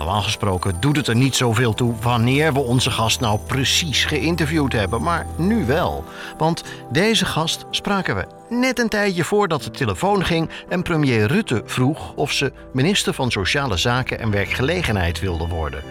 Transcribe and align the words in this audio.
Normaal 0.00 0.22
gesproken 0.22 0.74
doet 0.80 0.96
het 0.96 1.08
er 1.08 1.16
niet 1.16 1.36
zoveel 1.36 1.74
toe 1.74 1.94
wanneer 2.00 2.52
we 2.52 2.58
onze 2.58 2.90
gast 2.90 3.20
nou 3.20 3.38
precies 3.46 4.04
geïnterviewd 4.04 4.72
hebben, 4.72 5.02
maar 5.02 5.26
nu 5.36 5.64
wel. 5.66 6.04
Want 6.38 6.64
deze 6.90 7.24
gast 7.24 7.64
spraken 7.70 8.16
we 8.16 8.26
net 8.48 8.78
een 8.78 8.88
tijdje 8.88 9.24
voordat 9.24 9.62
de 9.62 9.70
telefoon 9.70 10.24
ging 10.24 10.50
en 10.68 10.82
premier 10.82 11.26
Rutte 11.26 11.62
vroeg 11.66 12.12
of 12.14 12.32
ze 12.32 12.52
minister 12.72 13.14
van 13.14 13.30
Sociale 13.30 13.76
Zaken 13.76 14.18
en 14.18 14.30
Werkgelegenheid 14.30 15.20
wilde 15.20 15.46
worden. 15.46 15.82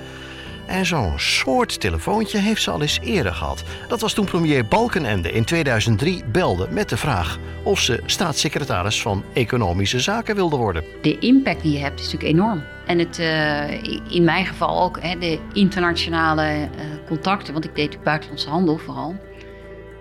En 0.70 0.86
zo'n 0.86 1.20
soort 1.20 1.80
telefoontje 1.80 2.38
heeft 2.38 2.62
ze 2.62 2.72
al 2.72 2.82
eens 2.82 3.00
eerder 3.02 3.34
gehad. 3.34 3.64
Dat 3.88 4.02
was 4.02 4.14
toen 4.14 4.26
premier 4.26 4.66
Balkenende 4.66 5.32
in 5.32 5.46
2003 5.46 6.24
belde 6.32 6.68
met 6.72 6.90
de 6.90 6.98
vraag 6.98 7.40
of 7.64 7.80
ze 7.80 8.02
staatssecretaris 8.06 9.02
van 9.02 9.24
Economische 9.34 10.00
Zaken 10.00 10.36
wilde 10.36 10.56
worden. 10.56 10.84
De 11.02 11.20
impact 11.20 11.62
die 11.62 11.72
je 11.72 11.80
hebt 11.80 12.00
is 12.00 12.12
natuurlijk 12.12 12.34
enorm. 12.34 12.64
En 12.86 13.00
het, 13.00 13.20
uh, 13.20 13.84
in 14.14 14.24
mijn 14.24 14.46
geval 14.46 14.84
ook 14.84 15.02
hè, 15.02 15.18
de 15.18 15.40
internationale 15.54 16.44
uh, 16.44 16.68
contacten, 17.08 17.54
want 17.54 17.66
ik 17.66 17.76
deed 17.76 18.04
buitenlandse 18.04 18.50
handel 18.50 18.78
vooral. 18.78 19.16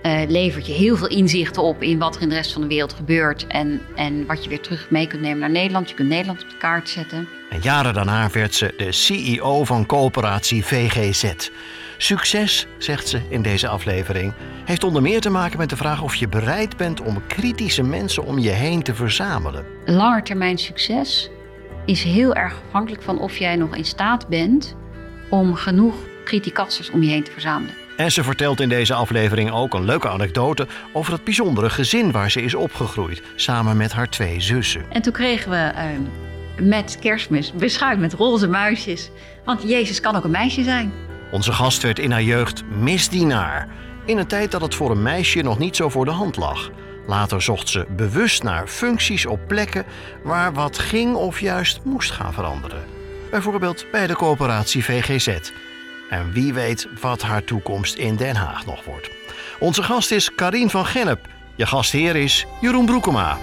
Uh, 0.03 0.21
levert 0.29 0.67
je 0.67 0.73
heel 0.73 0.97
veel 0.97 1.09
inzichten 1.09 1.63
op 1.63 1.83
in 1.83 1.99
wat 1.99 2.17
er 2.17 2.23
in 2.23 2.29
de 2.29 2.35
rest 2.35 2.53
van 2.53 2.63
de 2.63 2.69
wereld 2.69 2.93
gebeurt. 2.93 3.47
En, 3.47 3.81
en 3.95 4.27
wat 4.27 4.43
je 4.43 4.49
weer 4.49 4.61
terug 4.61 4.91
mee 4.91 5.07
kunt 5.07 5.23
nemen 5.23 5.39
naar 5.39 5.51
Nederland. 5.51 5.89
Je 5.89 5.95
kunt 5.95 6.09
Nederland 6.09 6.43
op 6.43 6.51
de 6.51 6.57
kaart 6.57 6.89
zetten. 6.89 7.29
En 7.51 7.61
jaren 7.63 7.95
daarna 7.95 8.29
werd 8.31 8.55
ze 8.55 8.75
de 8.77 8.93
CEO 8.93 9.65
van 9.65 9.87
coöperatie 9.87 10.65
VGZ. 10.65 11.51
Succes, 11.97 12.67
zegt 12.79 13.09
ze 13.09 13.21
in 13.29 13.43
deze 13.43 13.69
aflevering, 13.69 14.33
heeft 14.65 14.85
onder 14.85 15.03
meer 15.03 15.21
te 15.21 15.31
maken 15.31 15.59
met 15.59 15.71
de 15.71 15.77
vraag 15.77 16.03
of 16.03 16.15
je 16.15 16.29
bereid 16.29 16.77
bent 16.77 17.01
om 17.01 17.27
kritische 17.27 17.83
mensen 17.83 18.25
om 18.25 18.39
je 18.39 18.51
heen 18.51 18.83
te 18.83 18.95
verzamelen. 18.95 19.65
Langetermijn 19.85 20.59
succes 20.59 21.31
is 21.87 22.03
heel 22.03 22.35
erg 22.35 22.61
afhankelijk 22.67 23.03
van 23.03 23.19
of 23.21 23.37
jij 23.37 23.57
nog 23.57 23.77
in 23.77 23.85
staat 23.85 24.29
bent 24.29 24.77
om 25.31 25.55
genoeg 25.55 25.95
criticassers 26.25 26.91
om 26.91 27.03
je 27.03 27.11
heen 27.11 27.25
te 27.25 27.33
verzamelen. 27.33 27.75
En 27.99 28.13
ze 28.13 28.25
vertelt 28.25 28.61
in 28.61 28.69
deze 28.69 28.95
aflevering 28.95 29.51
ook 29.51 29.75
een 29.75 29.85
leuke 29.85 30.09
anekdote 30.09 30.67
over 30.93 31.13
het 31.13 31.25
bijzondere 31.25 31.71
gezin 31.71 32.13
waar 32.13 32.31
ze 32.31 32.43
is 32.43 32.55
opgegroeid, 32.55 33.23
samen 33.37 33.77
met 33.77 33.93
haar 33.93 34.09
twee 34.09 34.41
zussen. 34.41 34.85
En 34.91 35.03
toen 35.03 35.13
kregen 35.13 35.51
we 35.51 35.73
uh, 35.75 36.67
met 36.67 36.99
kerstmis 37.01 37.53
beschuit 37.53 37.99
met 37.99 38.13
roze 38.13 38.49
muisjes, 38.49 39.11
want 39.45 39.63
Jezus 39.63 40.01
kan 40.01 40.17
ook 40.17 40.25
een 40.25 40.31
meisje 40.31 40.63
zijn. 40.63 40.93
Onze 41.31 41.53
gast 41.53 41.83
werd 41.83 41.99
in 41.99 42.11
haar 42.11 42.23
jeugd 42.23 42.65
misdienaar, 42.69 43.69
in 44.05 44.19
een 44.19 44.27
tijd 44.27 44.51
dat 44.51 44.61
het 44.61 44.75
voor 44.75 44.91
een 44.91 45.03
meisje 45.03 45.43
nog 45.43 45.59
niet 45.59 45.77
zo 45.77 45.89
voor 45.89 46.05
de 46.05 46.11
hand 46.11 46.37
lag. 46.37 46.71
Later 47.07 47.43
zocht 47.43 47.69
ze 47.69 47.87
bewust 47.97 48.43
naar 48.43 48.69
functies 48.69 49.27
op 49.27 49.41
plekken 49.47 49.85
waar 50.23 50.53
wat 50.53 50.79
ging 50.79 51.15
of 51.15 51.41
juist 51.41 51.81
moest 51.85 52.11
gaan 52.11 52.33
veranderen. 52.33 52.85
Bijvoorbeeld 53.31 53.87
bij 53.91 54.07
de 54.07 54.15
coöperatie 54.15 54.85
VGZ. 54.85 55.39
En 56.09 56.33
wie 56.33 56.55
weet 56.55 56.89
wat 57.01 57.23
haar 57.23 57.45
toekomst 57.45 57.95
in 57.95 58.17
Den 58.17 58.37
Haag 58.37 58.67
nog 58.67 58.85
wordt. 58.85 59.11
Onze 59.59 59.83
gast 59.83 60.11
is 60.11 60.35
Karien 60.35 60.71
van 60.71 60.87
Gennep. 60.87 61.27
Je 61.55 61.67
gastheer 61.67 62.17
is 62.17 62.47
Jeroen 62.61 62.87
Broekema. 62.87 63.39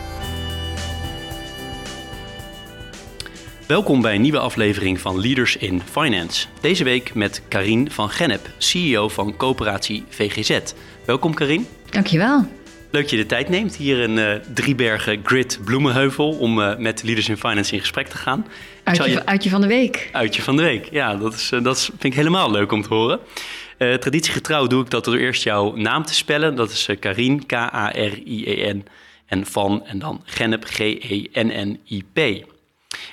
Welkom 3.68 4.02
bij 4.02 4.16
een 4.16 4.22
nieuwe 4.22 4.40
aflevering 4.40 5.00
van 5.00 5.20
Leaders 5.20 5.58
in 5.58 5.82
Finance. 5.92 6.48
Deze 6.62 6.84
week 6.84 7.14
met 7.14 7.42
Karien 7.48 7.92
van 7.92 8.10
Gennep, 8.10 8.50
CEO 8.58 9.10
van 9.10 9.38
coöperatie 9.38 10.04
VGZ. 10.10 10.60
Welkom 11.06 11.34
Karien. 11.34 11.68
Dankjewel. 11.90 12.46
Leuk 12.96 13.04
dat 13.04 13.14
je 13.14 13.20
de 13.20 13.26
tijd 13.26 13.50
neemt 13.50 13.76
hier 13.76 14.00
in 14.00 14.18
uh, 14.18 14.34
Driebergen 14.54 15.22
Grid 15.24 15.60
Bloemenheuvel 15.66 16.30
om 16.30 16.60
uh, 16.60 16.78
met 16.78 17.04
Leaders 17.04 17.30
in 17.30 17.38
Finance 17.38 17.74
in 17.74 17.80
gesprek 17.80 18.08
te 18.08 18.18
gaan. 18.18 18.48
Uitje, 18.84 19.10
je... 19.10 19.26
uitje 19.26 19.50
van 19.50 19.62
de 19.62 19.68
week. 19.68 20.10
Uitje 20.12 20.42
van 20.42 20.56
de 20.56 20.62
week, 20.62 20.88
ja, 20.92 21.16
dat, 21.16 21.34
is, 21.34 21.52
uh, 21.52 21.64
dat 21.64 21.78
is, 21.78 21.86
vind 21.86 22.04
ik 22.04 22.14
helemaal 22.14 22.52
leuk 22.52 22.72
om 22.72 22.82
te 22.82 22.88
horen. 22.88 23.20
traditiegetrouw 23.78 24.68
doe 24.68 24.84
ik 24.84 24.90
dat 24.90 25.06
door 25.06 25.16
eerst 25.16 25.44
jouw 25.44 25.76
naam 25.76 26.06
te 26.06 26.14
spellen. 26.14 26.56
Dat 26.56 26.72
is 26.72 26.90
Karin, 27.00 27.46
K-A-R-I-E-N 27.46 28.86
en 29.26 29.46
van 29.46 29.86
en 29.86 30.00
dan 30.00 30.22
Gennep, 30.26 30.64
G-E-N-N-I-P. 30.66 32.20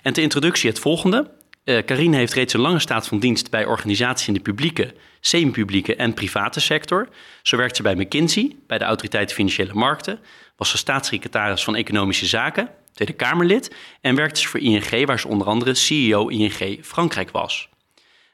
En 0.03 0.13
ter 0.13 0.23
introductie 0.23 0.71
het 0.71 0.79
volgende. 0.79 1.31
Karine 1.65 2.17
heeft 2.17 2.33
reeds 2.33 2.55
een 2.55 2.61
lange 2.61 2.79
staat 2.79 3.09
van 3.09 3.19
dienst 3.19 3.51
bij 3.51 3.65
organisaties 3.65 4.29
in 4.29 4.35
de 4.35 4.41
publieke, 4.41 4.95
semi-publieke 5.25 5.97
en 5.97 6.15
private 6.15 6.61
sector. 6.61 7.09
Zo 7.43 7.57
werkt 7.57 7.77
ze 7.77 7.83
bij 7.83 7.95
McKinsey, 7.95 8.57
bij 8.67 8.79
de 8.79 8.85
Autoriteit 8.85 9.33
Financiële 9.33 9.75
Markten, 9.75 10.19
was 10.57 10.71
ze 10.71 10.77
staatssecretaris 10.77 11.65
van 11.65 11.77
Economische 11.77 12.27
Zaken, 12.27 12.69
Tweede 12.93 13.13
Kamerlid 13.13 13.75
en 14.01 14.15
werkte 14.15 14.41
ze 14.41 14.49
voor 14.49 14.61
ING, 14.61 15.07
waar 15.07 15.21
ze 15.21 15.29
onder 15.29 15.47
andere 15.47 15.75
CEO 15.75 16.29
ING 16.29 16.79
Frankrijk 16.85 17.31
was. 17.31 17.69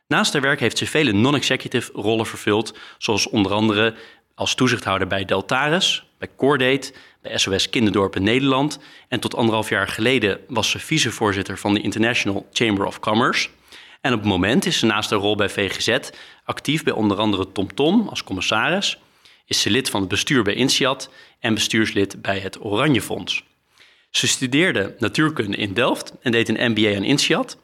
Naast 0.07 0.33
haar 0.33 0.43
werk 0.43 0.61
heeft 0.61 0.79
ze 0.79 0.87
vele 0.87 1.13
non-executive 1.13 1.93
rollen 1.93 2.27
vervuld, 2.27 2.79
zoals 2.99 3.29
onder 3.29 3.53
andere 3.53 3.95
als 4.35 4.55
toezichthouder 4.55 5.07
bij 5.07 5.25
Deltares, 5.25 6.05
bij 6.19 6.29
Cordate, 6.37 6.93
bij 7.23 7.39
SOS 7.39 7.71
Kinderdorpen 7.71 8.23
Nederland. 8.23 8.79
En 9.09 9.21
tot 9.21 9.35
anderhalf 9.35 9.69
jaar 9.69 9.89
geleden 9.89 10.41
was 10.49 10.71
ze 10.71 10.79
vicevoorzitter 10.79 11.59
van 11.59 11.75
de 11.75 11.81
International 11.81 12.49
Chamber 12.53 12.87
of 12.87 13.01
Commerce. 13.01 13.49
En 14.01 14.13
op 14.13 14.19
het 14.19 14.29
moment 14.29 14.67
is 14.67 14.79
ze 14.79 14.87
naast 14.87 15.11
haar 15.11 15.19
rol 15.19 15.37
bij 15.37 15.49
VGZ 15.49 15.99
actief 16.45 16.83
bij 16.83 16.93
onder 16.93 17.17
andere 17.17 17.53
TomTom 17.53 17.75
Tom 17.75 18.09
als 18.09 18.25
commissaris. 18.25 18.99
Is 19.47 19.61
ze 19.61 19.71
lid 19.71 19.91
van 19.91 20.01
het 20.01 20.09
bestuur 20.09 20.43
bij 20.43 20.55
INSEAD 20.55 21.11
en 21.41 21.55
bestuurslid 21.55 22.23
bij 22.23 22.39
het 22.39 22.65
Oranje 22.65 23.03
Fonds. 23.03 23.45
Ze 24.11 24.27
studeerde 24.27 24.95
natuurkunde 24.99 25.57
in 25.57 25.73
Delft 25.73 26.13
en 26.23 26.33
deed 26.33 26.49
een 26.49 26.71
MBA 26.71 26.97
aan 26.97 27.05
INSEAD. 27.05 27.57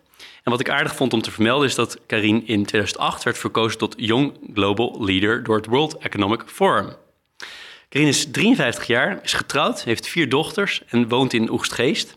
En 0.43 0.50
wat 0.50 0.61
ik 0.61 0.71
aardig 0.71 0.97
vond 0.97 1.12
om 1.12 1.23
te 1.23 1.31
vermelden 1.31 1.69
is 1.69 1.75
dat 1.75 1.99
Karin 2.06 2.47
in 2.47 2.67
2008 2.67 3.23
werd 3.23 3.39
verkozen 3.39 3.78
tot 3.78 3.94
Young 3.97 4.33
Global 4.55 5.05
Leader 5.05 5.43
door 5.43 5.56
het 5.56 5.67
World 5.67 5.97
Economic 5.99 6.43
Forum. 6.47 6.97
Karin 7.89 8.09
is 8.09 8.31
53 8.31 8.87
jaar, 8.87 9.21
is 9.23 9.33
getrouwd, 9.33 9.84
heeft 9.84 10.09
vier 10.09 10.28
dochters 10.28 10.83
en 10.87 11.09
woont 11.09 11.33
in 11.33 11.50
Oegstgeest. 11.50 12.17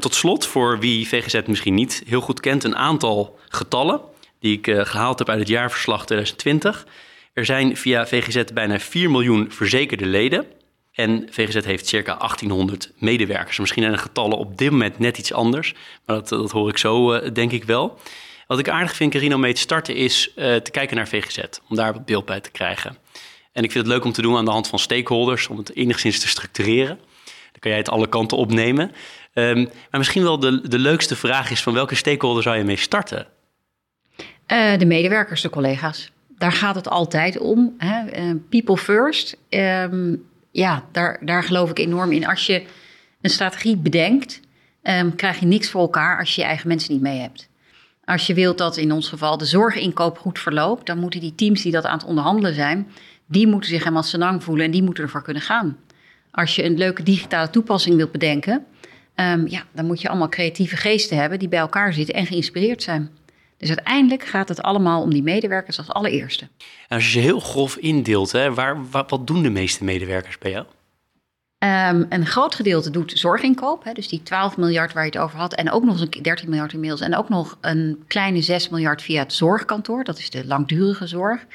Tot 0.00 0.14
slot, 0.14 0.46
voor 0.46 0.78
wie 0.78 1.08
VGZ 1.08 1.40
misschien 1.46 1.74
niet 1.74 2.02
heel 2.06 2.20
goed 2.20 2.40
kent, 2.40 2.64
een 2.64 2.76
aantal 2.76 3.38
getallen 3.48 4.00
die 4.40 4.56
ik 4.56 4.66
uh, 4.66 4.84
gehaald 4.84 5.18
heb 5.18 5.28
uit 5.28 5.38
het 5.38 5.48
jaarverslag 5.48 6.06
2020. 6.06 6.86
Er 7.32 7.44
zijn 7.44 7.76
via 7.76 8.06
VGZ 8.06 8.44
bijna 8.54 8.78
4 8.78 9.10
miljoen 9.10 9.46
verzekerde 9.50 10.06
leden. 10.06 10.46
En 10.92 11.28
VGZ 11.30 11.64
heeft 11.64 11.86
circa 11.86 12.16
1800 12.16 12.92
medewerkers. 12.98 13.58
Misschien 13.58 13.82
zijn 13.82 13.94
de 13.94 14.00
getallen 14.00 14.38
op 14.38 14.58
dit 14.58 14.70
moment 14.70 14.98
net 14.98 15.18
iets 15.18 15.32
anders, 15.32 15.74
maar 16.06 16.16
dat, 16.16 16.28
dat 16.28 16.50
hoor 16.50 16.68
ik 16.68 16.78
zo, 16.78 17.14
uh, 17.14 17.30
denk 17.32 17.52
ik 17.52 17.64
wel. 17.64 17.98
Wat 18.46 18.58
ik 18.58 18.68
aardig 18.68 18.96
vind, 18.96 19.12
Carino, 19.12 19.38
mee 19.38 19.54
te 19.54 19.60
starten, 19.60 19.94
is 19.94 20.30
uh, 20.36 20.56
te 20.56 20.70
kijken 20.70 20.96
naar 20.96 21.08
VGZ, 21.08 21.38
om 21.68 21.76
daar 21.76 21.92
wat 21.92 22.04
beeld 22.04 22.24
bij 22.24 22.40
te 22.40 22.50
krijgen. 22.50 22.98
En 23.52 23.64
ik 23.64 23.72
vind 23.72 23.84
het 23.84 23.94
leuk 23.94 24.04
om 24.04 24.12
te 24.12 24.22
doen 24.22 24.36
aan 24.36 24.44
de 24.44 24.50
hand 24.50 24.68
van 24.68 24.78
stakeholders, 24.78 25.48
om 25.48 25.56
het 25.56 25.76
enigszins 25.76 26.20
te 26.20 26.28
structureren. 26.28 26.98
Dan 27.24 27.60
kan 27.60 27.70
jij 27.70 27.80
het 27.80 27.90
alle 27.90 28.08
kanten 28.08 28.36
opnemen. 28.36 28.92
Um, 29.38 29.68
maar 29.90 30.00
misschien 30.00 30.22
wel 30.22 30.38
de, 30.38 30.68
de 30.68 30.78
leukste 30.78 31.16
vraag 31.16 31.50
is: 31.50 31.62
van 31.62 31.74
welke 31.74 31.94
stakeholder 31.94 32.42
zou 32.42 32.56
je 32.56 32.64
mee 32.64 32.76
starten? 32.76 33.26
Uh, 34.52 34.78
de 34.78 34.86
medewerkers, 34.86 35.40
de 35.40 35.50
collega's. 35.50 36.12
Daar 36.38 36.52
gaat 36.52 36.74
het 36.74 36.88
altijd 36.88 37.38
om. 37.38 37.74
Hè? 37.78 38.20
Uh, 38.20 38.34
people 38.48 38.76
first. 38.76 39.36
Um, 39.48 40.24
ja, 40.50 40.84
daar, 40.92 41.18
daar 41.20 41.42
geloof 41.42 41.70
ik 41.70 41.78
enorm 41.78 42.12
in. 42.12 42.26
Als 42.26 42.46
je 42.46 42.64
een 43.20 43.30
strategie 43.30 43.76
bedenkt, 43.76 44.40
um, 44.82 45.14
krijg 45.14 45.40
je 45.40 45.46
niks 45.46 45.70
voor 45.70 45.80
elkaar 45.80 46.18
als 46.18 46.34
je 46.34 46.40
je 46.40 46.46
eigen 46.46 46.68
mensen 46.68 46.92
niet 46.92 47.02
mee 47.02 47.20
hebt. 47.20 47.48
Als 48.04 48.26
je 48.26 48.34
wilt 48.34 48.58
dat 48.58 48.76
in 48.76 48.92
ons 48.92 49.08
geval 49.08 49.38
de 49.38 49.44
zorginkoop 49.44 50.18
goed 50.18 50.38
verloopt, 50.38 50.86
dan 50.86 50.98
moeten 50.98 51.20
die 51.20 51.34
teams 51.34 51.62
die 51.62 51.72
dat 51.72 51.84
aan 51.84 51.98
het 51.98 52.06
onderhandelen 52.06 52.54
zijn, 52.54 52.88
die 53.26 53.46
moeten 53.46 53.70
zich 53.70 53.78
helemaal 53.78 54.02
senang 54.02 54.44
voelen 54.44 54.64
en 54.64 54.70
die 54.70 54.82
moeten 54.82 55.04
ervoor 55.04 55.22
kunnen 55.22 55.42
gaan. 55.42 55.76
Als 56.30 56.56
je 56.56 56.64
een 56.64 56.78
leuke 56.78 57.02
digitale 57.02 57.50
toepassing 57.50 57.96
wilt 57.96 58.12
bedenken, 58.12 58.66
um, 59.20 59.46
ja, 59.46 59.62
dan 59.72 59.86
moet 59.86 60.00
je 60.00 60.08
allemaal 60.08 60.28
creatieve 60.28 60.76
geesten 60.76 61.16
hebben 61.16 61.38
die 61.38 61.48
bij 61.48 61.58
elkaar 61.58 61.92
zitten 61.92 62.14
en 62.14 62.26
geïnspireerd 62.26 62.82
zijn. 62.82 63.10
Dus 63.56 63.68
uiteindelijk 63.68 64.24
gaat 64.24 64.48
het 64.48 64.62
allemaal 64.62 65.02
om 65.02 65.10
die 65.10 65.22
medewerkers 65.22 65.78
als 65.78 65.88
allereerste. 65.88 66.48
En 66.88 66.96
als 66.96 67.04
je 67.04 67.10
ze 67.10 67.18
heel 67.18 67.40
grof 67.40 67.76
indeelt, 67.76 68.32
hè, 68.32 68.54
waar, 68.54 68.90
wat, 68.90 69.10
wat 69.10 69.26
doen 69.26 69.42
de 69.42 69.50
meeste 69.50 69.84
medewerkers 69.84 70.38
bij 70.38 70.50
jou? 70.50 70.66
Um, 71.64 72.06
een 72.08 72.26
groot 72.26 72.54
gedeelte 72.54 72.90
doet 72.90 73.18
zorginkoop, 73.18 73.84
hè, 73.84 73.92
dus 73.92 74.08
die 74.08 74.22
12 74.22 74.56
miljard 74.56 74.92
waar 74.92 75.04
je 75.04 75.10
het 75.10 75.18
over 75.18 75.38
had, 75.38 75.54
en 75.54 75.70
ook 75.70 75.84
nog 75.84 76.00
eens 76.00 76.16
een 76.16 76.22
13 76.22 76.48
miljard 76.48 76.72
inmiddels, 76.72 77.00
en 77.00 77.16
ook 77.16 77.28
nog 77.28 77.58
een 77.60 78.04
kleine 78.06 78.42
6 78.42 78.68
miljard 78.68 79.02
via 79.02 79.22
het 79.22 79.32
zorgkantoor, 79.32 80.04
dat 80.04 80.18
is 80.18 80.30
de 80.30 80.46
langdurige 80.46 81.06
zorg. 81.06 81.46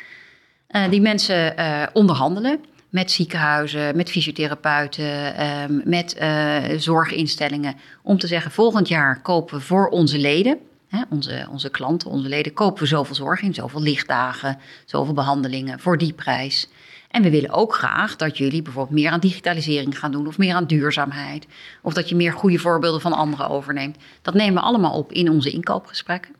Uh, 0.69 0.89
die 0.89 1.01
mensen 1.01 1.59
uh, 1.59 1.83
onderhandelen 1.93 2.59
met 2.93 3.11
ziekenhuizen, 3.11 3.95
met 3.95 4.09
fysiotherapeuten, 4.09 5.45
um, 5.45 5.81
met 5.85 6.15
uh, 6.21 6.63
zorginstellingen. 6.77 7.75
Om 8.01 8.17
te 8.17 8.27
zeggen, 8.27 8.51
volgend 8.51 8.87
jaar 8.87 9.21
kopen 9.21 9.57
we 9.57 9.63
voor 9.63 9.87
onze 9.87 10.17
leden, 10.17 10.57
hè, 10.87 11.01
onze, 11.09 11.47
onze 11.51 11.69
klanten, 11.69 12.09
onze 12.09 12.27
leden, 12.27 12.53
kopen 12.53 12.81
we 12.81 12.87
zoveel 12.87 13.15
zorg 13.15 13.41
in, 13.41 13.53
zoveel 13.53 13.81
lichtdagen, 13.81 14.59
zoveel 14.85 15.13
behandelingen 15.13 15.79
voor 15.79 15.97
die 15.97 16.13
prijs. 16.13 16.69
En 17.09 17.21
we 17.21 17.29
willen 17.29 17.49
ook 17.49 17.73
graag 17.73 18.15
dat 18.15 18.37
jullie 18.37 18.61
bijvoorbeeld 18.61 18.99
meer 18.99 19.11
aan 19.11 19.19
digitalisering 19.19 19.99
gaan 19.99 20.11
doen 20.11 20.27
of 20.27 20.37
meer 20.37 20.55
aan 20.55 20.65
duurzaamheid. 20.65 21.47
Of 21.81 21.93
dat 21.93 22.09
je 22.09 22.15
meer 22.15 22.33
goede 22.33 22.59
voorbeelden 22.59 23.01
van 23.01 23.13
anderen 23.13 23.49
overneemt. 23.49 23.97
Dat 24.21 24.33
nemen 24.33 24.53
we 24.53 24.67
allemaal 24.67 24.97
op 24.97 25.11
in 25.11 25.29
onze 25.29 25.49
inkoopgesprekken. 25.49 26.35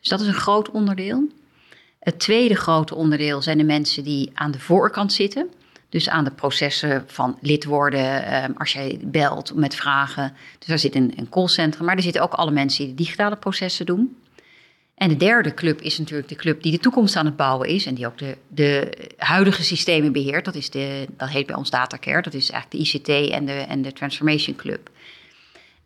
Dus 0.00 0.08
dat 0.08 0.20
is 0.20 0.26
een 0.26 0.34
groot 0.34 0.70
onderdeel. 0.70 1.28
Het 2.00 2.18
tweede 2.18 2.54
grote 2.54 2.94
onderdeel 2.94 3.42
zijn 3.42 3.58
de 3.58 3.64
mensen 3.64 4.04
die 4.04 4.30
aan 4.34 4.50
de 4.50 4.60
voorkant 4.60 5.12
zitten. 5.12 5.50
Dus 5.96 6.08
aan 6.08 6.24
de 6.24 6.30
processen 6.30 7.04
van 7.06 7.38
lid 7.40 7.64
worden, 7.64 8.24
ehm, 8.24 8.52
als 8.58 8.72
jij 8.72 8.98
belt 9.02 9.54
met 9.54 9.74
vragen. 9.74 10.36
Dus 10.58 10.68
daar 10.68 10.78
zit 10.78 10.94
een, 10.94 11.12
een 11.16 11.28
callcentrum, 11.28 11.86
maar 11.86 11.96
er 11.96 12.02
zitten 12.02 12.22
ook 12.22 12.32
alle 12.32 12.50
mensen 12.50 12.84
die 12.84 12.94
de 12.94 13.02
digitale 13.02 13.36
processen 13.36 13.86
doen. 13.86 14.16
En 14.94 15.08
de 15.08 15.16
derde 15.16 15.54
club 15.54 15.80
is 15.80 15.98
natuurlijk 15.98 16.28
de 16.28 16.34
club 16.34 16.62
die 16.62 16.72
de 16.72 16.78
toekomst 16.78 17.16
aan 17.16 17.24
het 17.26 17.36
bouwen 17.36 17.68
is 17.68 17.86
en 17.86 17.94
die 17.94 18.06
ook 18.06 18.18
de, 18.18 18.36
de 18.48 18.92
huidige 19.16 19.62
systemen 19.62 20.12
beheert. 20.12 20.44
Dat, 20.44 20.54
is 20.54 20.70
de, 20.70 21.06
dat 21.16 21.28
heet 21.28 21.46
bij 21.46 21.56
ons 21.56 21.70
Datacare, 21.70 22.22
dat 22.22 22.34
is 22.34 22.50
eigenlijk 22.50 22.84
de 22.84 22.98
ICT 22.98 23.30
en 23.32 23.46
de, 23.46 23.52
en 23.52 23.82
de 23.82 23.92
Transformation 23.92 24.56
Club. 24.56 24.90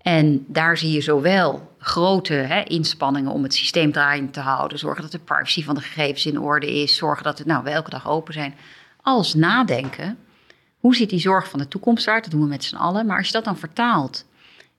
En 0.03 0.45
daar 0.49 0.77
zie 0.77 0.93
je 0.93 1.01
zowel 1.01 1.73
grote 1.79 2.35
hè, 2.35 2.62
inspanningen 2.62 3.33
om 3.33 3.43
het 3.43 3.55
systeem 3.55 3.93
draaiend 3.93 4.33
te 4.33 4.41
houden, 4.41 4.79
zorgen 4.79 5.03
dat 5.03 5.12
de 5.12 5.19
privacy 5.19 5.65
van 5.65 5.75
de 5.75 5.81
gegevens 5.81 6.27
in 6.27 6.41
orde 6.41 6.83
is, 6.83 6.97
zorgen 6.97 7.25
dat 7.25 7.39
het 7.39 7.47
nou, 7.47 7.67
elke 7.67 7.91
dag 7.91 8.09
open 8.09 8.33
zijn, 8.33 8.55
als 9.02 9.35
nadenken. 9.35 10.19
Hoe 10.79 10.94
ziet 10.94 11.11
die 11.11 11.20
zorg 11.20 11.49
van 11.49 11.58
de 11.58 11.69
toekomst 11.69 12.06
eruit? 12.06 12.23
Dat 12.23 12.32
doen 12.32 12.43
we 12.43 12.49
met 12.49 12.64
z'n 12.64 12.76
allen. 12.76 13.06
Maar 13.06 13.17
als 13.17 13.26
je 13.26 13.32
dat 13.32 13.44
dan 13.44 13.58
vertaalt 13.58 14.26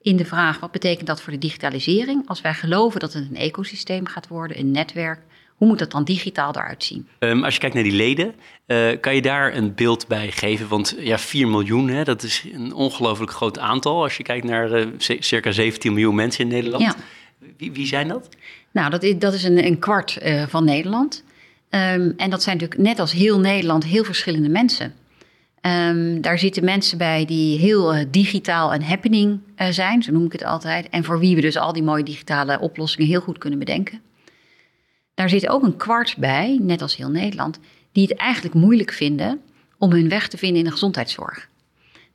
in 0.02 0.18
de 0.18 0.26
vraag: 0.26 0.60
wat 0.60 0.72
betekent 0.72 1.08
dat 1.08 1.22
voor 1.22 1.34
de 1.34 1.40
digitalisering? 1.40 2.28
Als 2.28 2.42
wij 2.42 2.54
geloven 2.54 3.00
dat 3.00 3.14
het 3.14 3.28
een 3.30 3.36
ecosysteem 3.36 4.06
gaat 4.06 4.28
worden, 4.28 4.60
een 4.60 4.72
netwerk, 4.72 5.20
hoe 5.62 5.68
moet 5.68 5.80
dat 5.80 5.92
dan 5.92 6.04
digitaal 6.04 6.56
eruit 6.56 6.84
zien? 6.84 7.08
Um, 7.20 7.44
als 7.44 7.54
je 7.54 7.60
kijkt 7.60 7.76
naar 7.76 7.84
die 7.84 7.94
leden, 7.94 8.36
uh, 8.68 9.00
kan 9.00 9.16
je 9.16 9.22
daar 9.22 9.56
een 9.56 9.76
beeld 9.76 10.08
bij 10.08 10.32
geven? 10.32 10.68
Want 10.68 10.96
ja, 11.00 11.18
4 11.18 11.48
miljoen, 11.48 11.88
hè, 11.88 12.04
dat 12.04 12.24
is 12.24 12.46
een 12.54 12.74
ongelooflijk 12.74 13.32
groot 13.32 13.60
aantal. 13.60 14.04
Als 14.04 14.18
je 14.18 14.24
kijkt 14.24 14.46
naar 14.46 14.80
uh, 14.80 14.88
circa 14.98 15.52
17 15.52 15.94
miljoen 15.94 16.16
mensen 16.16 16.44
in 16.44 16.48
Nederland. 16.48 16.84
Ja. 16.84 16.96
Wie, 17.58 17.72
wie, 17.72 17.86
zijn 17.86 18.08
dat? 18.08 18.30
Nou, 18.72 18.90
dat 18.90 19.04
is, 19.04 19.18
dat 19.18 19.34
is 19.34 19.44
een, 19.44 19.66
een 19.66 19.80
kwart 19.80 20.18
uh, 20.24 20.48
van 20.48 20.66
Nederland. 20.66 21.24
Um, 21.76 22.14
en 22.18 22.30
dat 22.30 22.44
zijn 22.44 22.58
natuurlijk 22.58 22.82
net 22.82 23.00
als 23.00 23.12
heel 23.12 23.40
Nederland 23.40 23.84
heel 23.84 24.04
verschillende 24.04 24.50
mensen. 24.50 24.94
Um, 25.62 26.22
daar 26.22 26.40
zitten 26.40 26.64
mensen 26.64 26.98
bij 26.98 27.26
die 27.26 27.60
heel 27.60 27.96
uh, 27.96 28.06
digitaal 28.10 28.74
en 28.74 28.84
happening 28.84 29.40
uh, 29.58 29.68
zijn, 29.68 30.04
zo 30.04 30.12
noem 30.12 30.26
ik 30.26 30.32
het 30.32 30.44
altijd. 30.44 30.90
En 30.90 31.04
voor 31.04 31.20
wie 31.20 31.36
we 31.36 31.42
dus 31.42 31.58
al 31.58 31.74
die 31.74 31.84
mooie 31.84 32.04
digitale 32.04 32.60
oplossingen 32.60 33.08
heel 33.08 33.22
goed 33.22 33.38
kunnen 33.38 33.60
bedenken. 33.60 34.02
Daar 35.14 35.30
zit 35.30 35.48
ook 35.48 35.64
een 35.64 35.78
kwart 35.78 36.16
bij, 36.18 36.58
net 36.62 36.82
als 36.82 36.96
heel 36.96 37.10
Nederland, 37.10 37.60
die 37.92 38.08
het 38.08 38.18
eigenlijk 38.18 38.56
moeilijk 38.56 38.92
vinden 38.92 39.42
om 39.78 39.92
hun 39.92 40.10
weg 40.10 40.28
te 40.28 40.38
vinden 40.38 40.58
in 40.58 40.66
de 40.66 40.72
gezondheidszorg. 40.72 41.50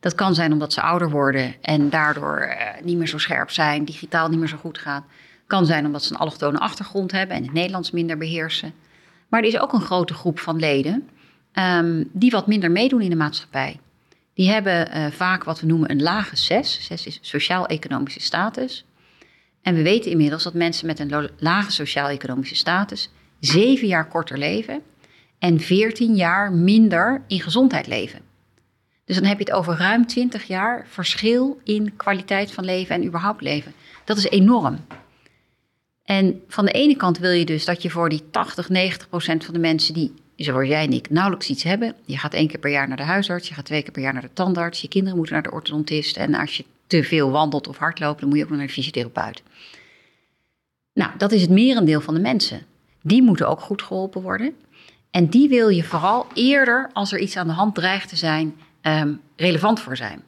Dat 0.00 0.14
kan 0.14 0.34
zijn 0.34 0.52
omdat 0.52 0.72
ze 0.72 0.80
ouder 0.80 1.10
worden 1.10 1.54
en 1.60 1.90
daardoor 1.90 2.46
uh, 2.48 2.84
niet 2.84 2.96
meer 2.96 3.08
zo 3.08 3.18
scherp 3.18 3.50
zijn, 3.50 3.84
digitaal 3.84 4.28
niet 4.28 4.38
meer 4.38 4.48
zo 4.48 4.56
goed 4.56 4.78
gaat. 4.78 5.04
Kan 5.46 5.66
zijn 5.66 5.86
omdat 5.86 6.04
ze 6.04 6.12
een 6.12 6.18
allochtone 6.18 6.58
achtergrond 6.58 7.12
hebben 7.12 7.36
en 7.36 7.42
het 7.42 7.52
Nederlands 7.52 7.90
minder 7.90 8.18
beheersen. 8.18 8.72
Maar 9.28 9.40
er 9.40 9.48
is 9.48 9.58
ook 9.58 9.72
een 9.72 9.80
grote 9.80 10.14
groep 10.14 10.38
van 10.38 10.58
leden 10.58 11.08
um, 11.52 12.10
die 12.12 12.30
wat 12.30 12.46
minder 12.46 12.70
meedoen 12.70 13.00
in 13.00 13.10
de 13.10 13.16
maatschappij. 13.16 13.80
Die 14.34 14.50
hebben 14.50 14.96
uh, 14.96 15.06
vaak 15.10 15.44
wat 15.44 15.60
we 15.60 15.66
noemen 15.66 15.90
een 15.90 16.02
lage 16.02 16.36
SES. 16.36 16.84
SES 16.84 17.06
is 17.06 17.18
sociaal-economische 17.22 18.20
status. 18.20 18.84
En 19.62 19.74
we 19.74 19.82
weten 19.82 20.10
inmiddels 20.10 20.42
dat 20.42 20.54
mensen 20.54 20.86
met 20.86 20.98
een 20.98 21.30
lage 21.38 21.70
sociaal-economische 21.70 22.54
status 22.54 23.10
zeven 23.40 23.86
jaar 23.86 24.08
korter 24.08 24.38
leven 24.38 24.82
en 25.38 25.60
veertien 25.60 26.14
jaar 26.14 26.52
minder 26.52 27.22
in 27.26 27.40
gezondheid 27.40 27.86
leven. 27.86 28.20
Dus 29.04 29.16
dan 29.16 29.24
heb 29.24 29.38
je 29.38 29.44
het 29.44 29.52
over 29.52 29.76
ruim 29.76 30.06
20 30.06 30.44
jaar 30.44 30.86
verschil 30.88 31.60
in 31.64 31.96
kwaliteit 31.96 32.52
van 32.52 32.64
leven 32.64 32.94
en 32.94 33.04
überhaupt 33.04 33.40
leven. 33.40 33.72
Dat 34.04 34.16
is 34.16 34.28
enorm. 34.28 34.78
En 36.06 36.42
van 36.48 36.64
de 36.64 36.72
ene 36.72 36.96
kant 36.96 37.18
wil 37.18 37.30
je 37.30 37.44
dus 37.44 37.64
dat 37.64 37.82
je 37.82 37.90
voor 37.90 38.08
die 38.08 38.22
80, 38.30 38.68
90 38.68 39.08
procent 39.08 39.44
van 39.44 39.54
de 39.54 39.60
mensen 39.60 39.94
die, 39.94 40.14
zoals 40.36 40.68
jij 40.68 40.84
en 40.84 40.92
ik, 40.92 41.10
nauwelijks 41.10 41.48
iets 41.48 41.62
hebben. 41.62 41.94
Je 42.04 42.18
gaat 42.18 42.34
één 42.34 42.48
keer 42.48 42.58
per 42.58 42.70
jaar 42.70 42.88
naar 42.88 42.96
de 42.96 43.02
huisarts, 43.02 43.48
je 43.48 43.54
gaat 43.54 43.64
twee 43.64 43.82
keer 43.82 43.92
per 43.92 44.02
jaar 44.02 44.12
naar 44.12 44.22
de 44.22 44.32
tandarts, 44.32 44.80
je 44.80 44.88
kinderen 44.88 45.16
moeten 45.16 45.34
naar 45.34 45.42
de 45.42 45.52
orthodontist. 45.52 46.16
En 46.16 46.34
als 46.34 46.56
je 46.56 46.64
te 46.86 47.04
veel 47.04 47.30
wandelt 47.30 47.68
of 47.68 47.76
hardloopt, 47.76 48.20
dan 48.20 48.28
moet 48.28 48.38
je 48.38 48.44
ook 48.44 48.50
nog 48.50 48.58
naar 48.58 48.66
de 48.66 48.72
fysiotherapeut. 48.72 49.42
Nou, 50.92 51.10
dat 51.18 51.32
is 51.32 51.40
het 51.40 51.50
merendeel 51.50 52.00
van 52.00 52.14
de 52.14 52.20
mensen. 52.20 52.60
Die 53.02 53.22
moeten 53.22 53.48
ook 53.48 53.60
goed 53.60 53.82
geholpen 53.82 54.22
worden. 54.22 54.54
En 55.10 55.26
die 55.26 55.48
wil 55.48 55.68
je 55.68 55.84
vooral 55.84 56.26
eerder, 56.34 56.90
als 56.92 57.12
er 57.12 57.18
iets 57.18 57.36
aan 57.36 57.46
de 57.46 57.52
hand 57.52 57.74
dreigt 57.74 58.08
te 58.08 58.16
zijn, 58.16 58.54
um, 58.82 59.20
relevant 59.36 59.80
voor 59.80 59.96
zijn. 59.96 60.22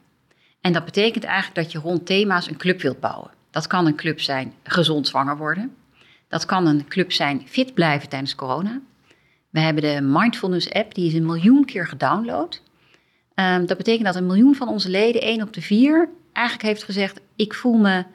En 0.61 0.73
dat 0.73 0.85
betekent 0.85 1.23
eigenlijk 1.23 1.55
dat 1.55 1.71
je 1.71 1.79
rond 1.79 2.05
thema's 2.05 2.47
een 2.47 2.57
club 2.57 2.81
wilt 2.81 2.99
bouwen. 2.99 3.37
Dat 3.51 3.67
kan 3.67 3.85
een 3.85 3.95
club 3.95 4.21
zijn 4.21 4.53
gezond 4.63 5.07
zwanger 5.07 5.37
worden. 5.37 5.75
Dat 6.27 6.45
kan 6.45 6.67
een 6.67 6.87
club 6.87 7.11
zijn 7.11 7.47
fit 7.47 7.73
blijven 7.73 8.09
tijdens 8.09 8.35
corona. 8.35 8.81
We 9.49 9.59
hebben 9.59 9.83
de 9.83 10.01
Mindfulness 10.01 10.71
app, 10.71 10.93
die 10.95 11.07
is 11.07 11.13
een 11.13 11.25
miljoen 11.25 11.65
keer 11.65 11.87
gedownload. 11.87 12.61
Um, 13.35 13.65
dat 13.65 13.77
betekent 13.77 14.05
dat 14.05 14.15
een 14.15 14.25
miljoen 14.25 14.55
van 14.55 14.67
onze 14.67 14.89
leden, 14.89 15.21
één 15.21 15.41
op 15.41 15.53
de 15.53 15.61
vier, 15.61 16.09
eigenlijk 16.33 16.67
heeft 16.67 16.83
gezegd: 16.83 17.21
Ik 17.35 17.53
voel 17.53 17.77
me 17.77 18.05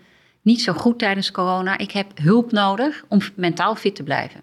niet 0.43 0.63
zo 0.63 0.73
goed 0.73 0.99
tijdens 0.99 1.31
corona. 1.31 1.79
Ik 1.79 1.91
heb 1.91 2.19
hulp 2.19 2.53
nodig 2.53 3.05
om 3.09 3.21
mentaal 3.35 3.75
fit 3.75 3.95
te 3.95 4.03
blijven. 4.03 4.41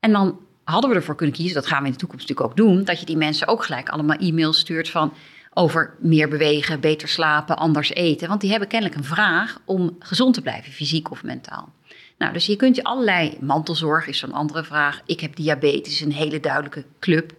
En 0.00 0.12
dan 0.12 0.38
hadden 0.64 0.90
we 0.90 0.96
ervoor 0.96 1.14
kunnen 1.14 1.34
kiezen, 1.34 1.54
dat 1.54 1.66
gaan 1.66 1.80
we 1.80 1.86
in 1.86 1.92
de 1.92 1.98
toekomst 1.98 2.28
natuurlijk 2.28 2.50
ook 2.50 2.66
doen, 2.66 2.84
dat 2.84 3.00
je 3.00 3.06
die 3.06 3.16
mensen 3.16 3.48
ook 3.48 3.64
gelijk 3.64 3.88
allemaal 3.88 4.16
e-mails 4.16 4.58
stuurt 4.58 4.88
van 4.88 5.12
over 5.54 5.94
meer 5.98 6.28
bewegen, 6.28 6.80
beter 6.80 7.08
slapen, 7.08 7.56
anders 7.56 7.90
eten. 7.90 8.28
Want 8.28 8.40
die 8.40 8.50
hebben 8.50 8.68
kennelijk 8.68 8.98
een 8.98 9.04
vraag 9.04 9.58
om 9.64 9.96
gezond 9.98 10.34
te 10.34 10.42
blijven, 10.42 10.72
fysiek 10.72 11.10
of 11.10 11.22
mentaal. 11.22 11.72
Nou, 12.18 12.32
dus 12.32 12.46
je 12.46 12.56
kunt 12.56 12.76
je 12.76 12.84
allerlei, 12.84 13.36
mantelzorg 13.40 14.06
is 14.06 14.18
zo'n 14.18 14.32
andere 14.32 14.64
vraag. 14.64 15.00
Ik 15.06 15.20
heb 15.20 15.36
diabetes, 15.36 16.00
een 16.00 16.12
hele 16.12 16.40
duidelijke 16.40 16.84
club. 16.98 17.32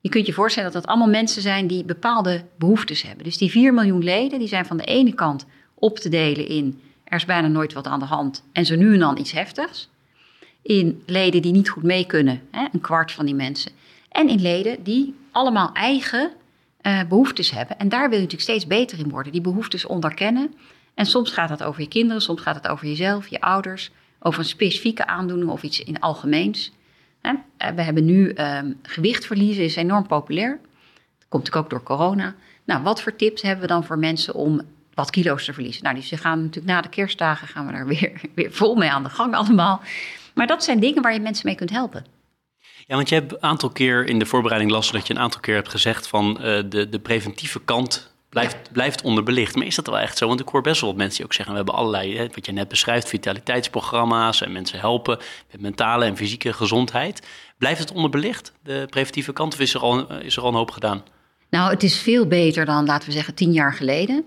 Je 0.00 0.08
kunt 0.08 0.26
je 0.26 0.32
voorstellen 0.32 0.72
dat 0.72 0.82
dat 0.82 0.90
allemaal 0.90 1.08
mensen 1.08 1.42
zijn 1.42 1.66
die 1.66 1.84
bepaalde 1.84 2.44
behoeftes 2.58 3.02
hebben. 3.02 3.24
Dus 3.24 3.38
die 3.38 3.50
4 3.50 3.74
miljoen 3.74 4.04
leden, 4.04 4.38
die 4.38 4.48
zijn 4.48 4.66
van 4.66 4.76
de 4.76 4.84
ene 4.84 5.14
kant 5.14 5.46
op 5.74 5.98
te 5.98 6.08
delen 6.08 6.48
in 6.48 6.80
er 7.12 7.18
is 7.18 7.24
bijna 7.24 7.48
nooit 7.48 7.72
wat 7.72 7.86
aan 7.86 7.98
de 7.98 8.04
hand 8.04 8.44
en 8.52 8.66
zo 8.66 8.76
nu 8.76 8.92
en 8.92 8.98
dan 8.98 9.18
iets 9.18 9.32
heftigs. 9.32 9.88
In 10.62 11.02
leden 11.06 11.42
die 11.42 11.52
niet 11.52 11.68
goed 11.68 11.82
mee 11.82 12.06
kunnen, 12.06 12.42
hè, 12.50 12.66
een 12.72 12.80
kwart 12.80 13.12
van 13.12 13.26
die 13.26 13.34
mensen. 13.34 13.72
En 14.08 14.28
in 14.28 14.40
leden 14.40 14.82
die 14.82 15.14
allemaal 15.32 15.72
eigen 15.72 16.32
uh, 16.82 17.00
behoeftes 17.08 17.50
hebben. 17.50 17.78
En 17.78 17.88
daar 17.88 18.08
wil 18.08 18.18
je 18.18 18.24
natuurlijk 18.24 18.50
steeds 18.50 18.66
beter 18.66 18.98
in 18.98 19.08
worden, 19.08 19.32
die 19.32 19.40
behoeftes 19.40 19.86
onderkennen. 19.86 20.54
En 20.94 21.06
soms 21.06 21.30
gaat 21.30 21.48
dat 21.48 21.62
over 21.62 21.80
je 21.80 21.88
kinderen, 21.88 22.22
soms 22.22 22.40
gaat 22.40 22.54
het 22.54 22.68
over 22.68 22.86
jezelf, 22.86 23.28
je 23.28 23.40
ouders, 23.40 23.90
over 24.18 24.40
een 24.40 24.46
specifieke 24.46 25.06
aandoening 25.06 25.50
of 25.50 25.62
iets 25.62 25.84
in 25.84 26.00
algemeens. 26.00 26.72
Uh, 27.22 27.32
we 27.74 27.82
hebben 27.82 28.04
nu 28.04 28.32
uh, 28.32 28.58
gewicht 28.82 29.26
verliezen, 29.26 29.64
is 29.64 29.76
enorm 29.76 30.06
populair. 30.06 30.50
Dat 31.18 31.28
komt 31.28 31.44
natuurlijk 31.44 31.64
ook 31.64 31.70
door 31.70 31.96
corona. 31.96 32.34
Nou, 32.64 32.82
wat 32.82 33.02
voor 33.02 33.16
tips 33.16 33.42
hebben 33.42 33.60
we 33.60 33.72
dan 33.72 33.84
voor 33.84 33.98
mensen 33.98 34.34
om 34.34 34.60
wat 34.94 35.10
kilo's 35.10 35.44
te 35.44 35.52
verliezen? 35.52 35.82
Nou, 35.84 36.00
ze 36.00 36.16
gaan 36.16 36.38
natuurlijk 36.38 36.74
na 36.74 36.80
de 36.80 36.88
kerstdagen 36.88 37.48
gaan 37.48 37.66
we 37.66 37.72
daar 37.72 37.86
weer, 37.96 38.20
weer 38.34 38.52
vol 38.52 38.74
mee 38.74 38.90
aan 38.90 39.02
de 39.02 39.08
gang 39.08 39.34
allemaal. 39.34 39.80
Maar 40.34 40.46
dat 40.46 40.64
zijn 40.64 40.80
dingen 40.80 41.02
waar 41.02 41.12
je 41.12 41.20
mensen 41.20 41.46
mee 41.46 41.54
kunt 41.54 41.70
helpen. 41.70 42.04
Ja, 42.92 42.98
want 42.98 43.10
je 43.10 43.14
hebt 43.14 43.32
een 43.32 43.42
aantal 43.42 43.70
keer 43.70 44.06
in 44.06 44.18
de 44.18 44.26
voorbereiding 44.26 44.70
las 44.72 44.90
dat 44.90 45.06
je 45.06 45.14
een 45.14 45.20
aantal 45.20 45.40
keer 45.40 45.54
hebt 45.54 45.68
gezegd 45.68 46.06
van 46.06 46.38
uh, 46.40 46.62
de, 46.68 46.88
de 46.88 46.98
preventieve 46.98 47.60
kant 47.64 48.12
blijft, 48.28 48.56
ja. 48.62 48.72
blijft 48.72 49.02
onderbelicht. 49.02 49.54
Maar 49.54 49.66
is 49.66 49.74
dat 49.74 49.86
wel 49.86 49.98
echt 49.98 50.18
zo? 50.18 50.28
Want 50.28 50.40
ik 50.40 50.48
hoor 50.48 50.62
best 50.62 50.80
wel 50.80 50.90
wat 50.90 50.98
mensen 50.98 51.16
die 51.16 51.26
ook 51.26 51.32
zeggen, 51.32 51.52
we 51.52 51.60
hebben 51.60 51.78
allerlei, 51.78 52.16
hè, 52.16 52.26
wat 52.34 52.46
je 52.46 52.52
net 52.52 52.68
beschrijft, 52.68 53.08
vitaliteitsprogramma's 53.08 54.40
en 54.40 54.52
mensen 54.52 54.78
helpen 54.78 55.18
met 55.50 55.60
mentale 55.60 56.04
en 56.04 56.16
fysieke 56.16 56.52
gezondheid. 56.52 57.26
Blijft 57.58 57.80
het 57.80 57.92
onderbelicht, 57.92 58.52
de 58.62 58.86
preventieve 58.90 59.32
kant, 59.32 59.54
of 59.54 59.60
is 59.60 59.74
er 59.74 59.80
al, 59.80 60.12
is 60.12 60.36
er 60.36 60.42
al 60.42 60.48
een 60.48 60.54
hoop 60.54 60.70
gedaan? 60.70 61.02
Nou, 61.50 61.70
het 61.70 61.82
is 61.82 61.98
veel 61.98 62.26
beter 62.26 62.64
dan, 62.64 62.86
laten 62.86 63.08
we 63.08 63.14
zeggen, 63.14 63.34
tien 63.34 63.52
jaar 63.52 63.74
geleden. 63.74 64.24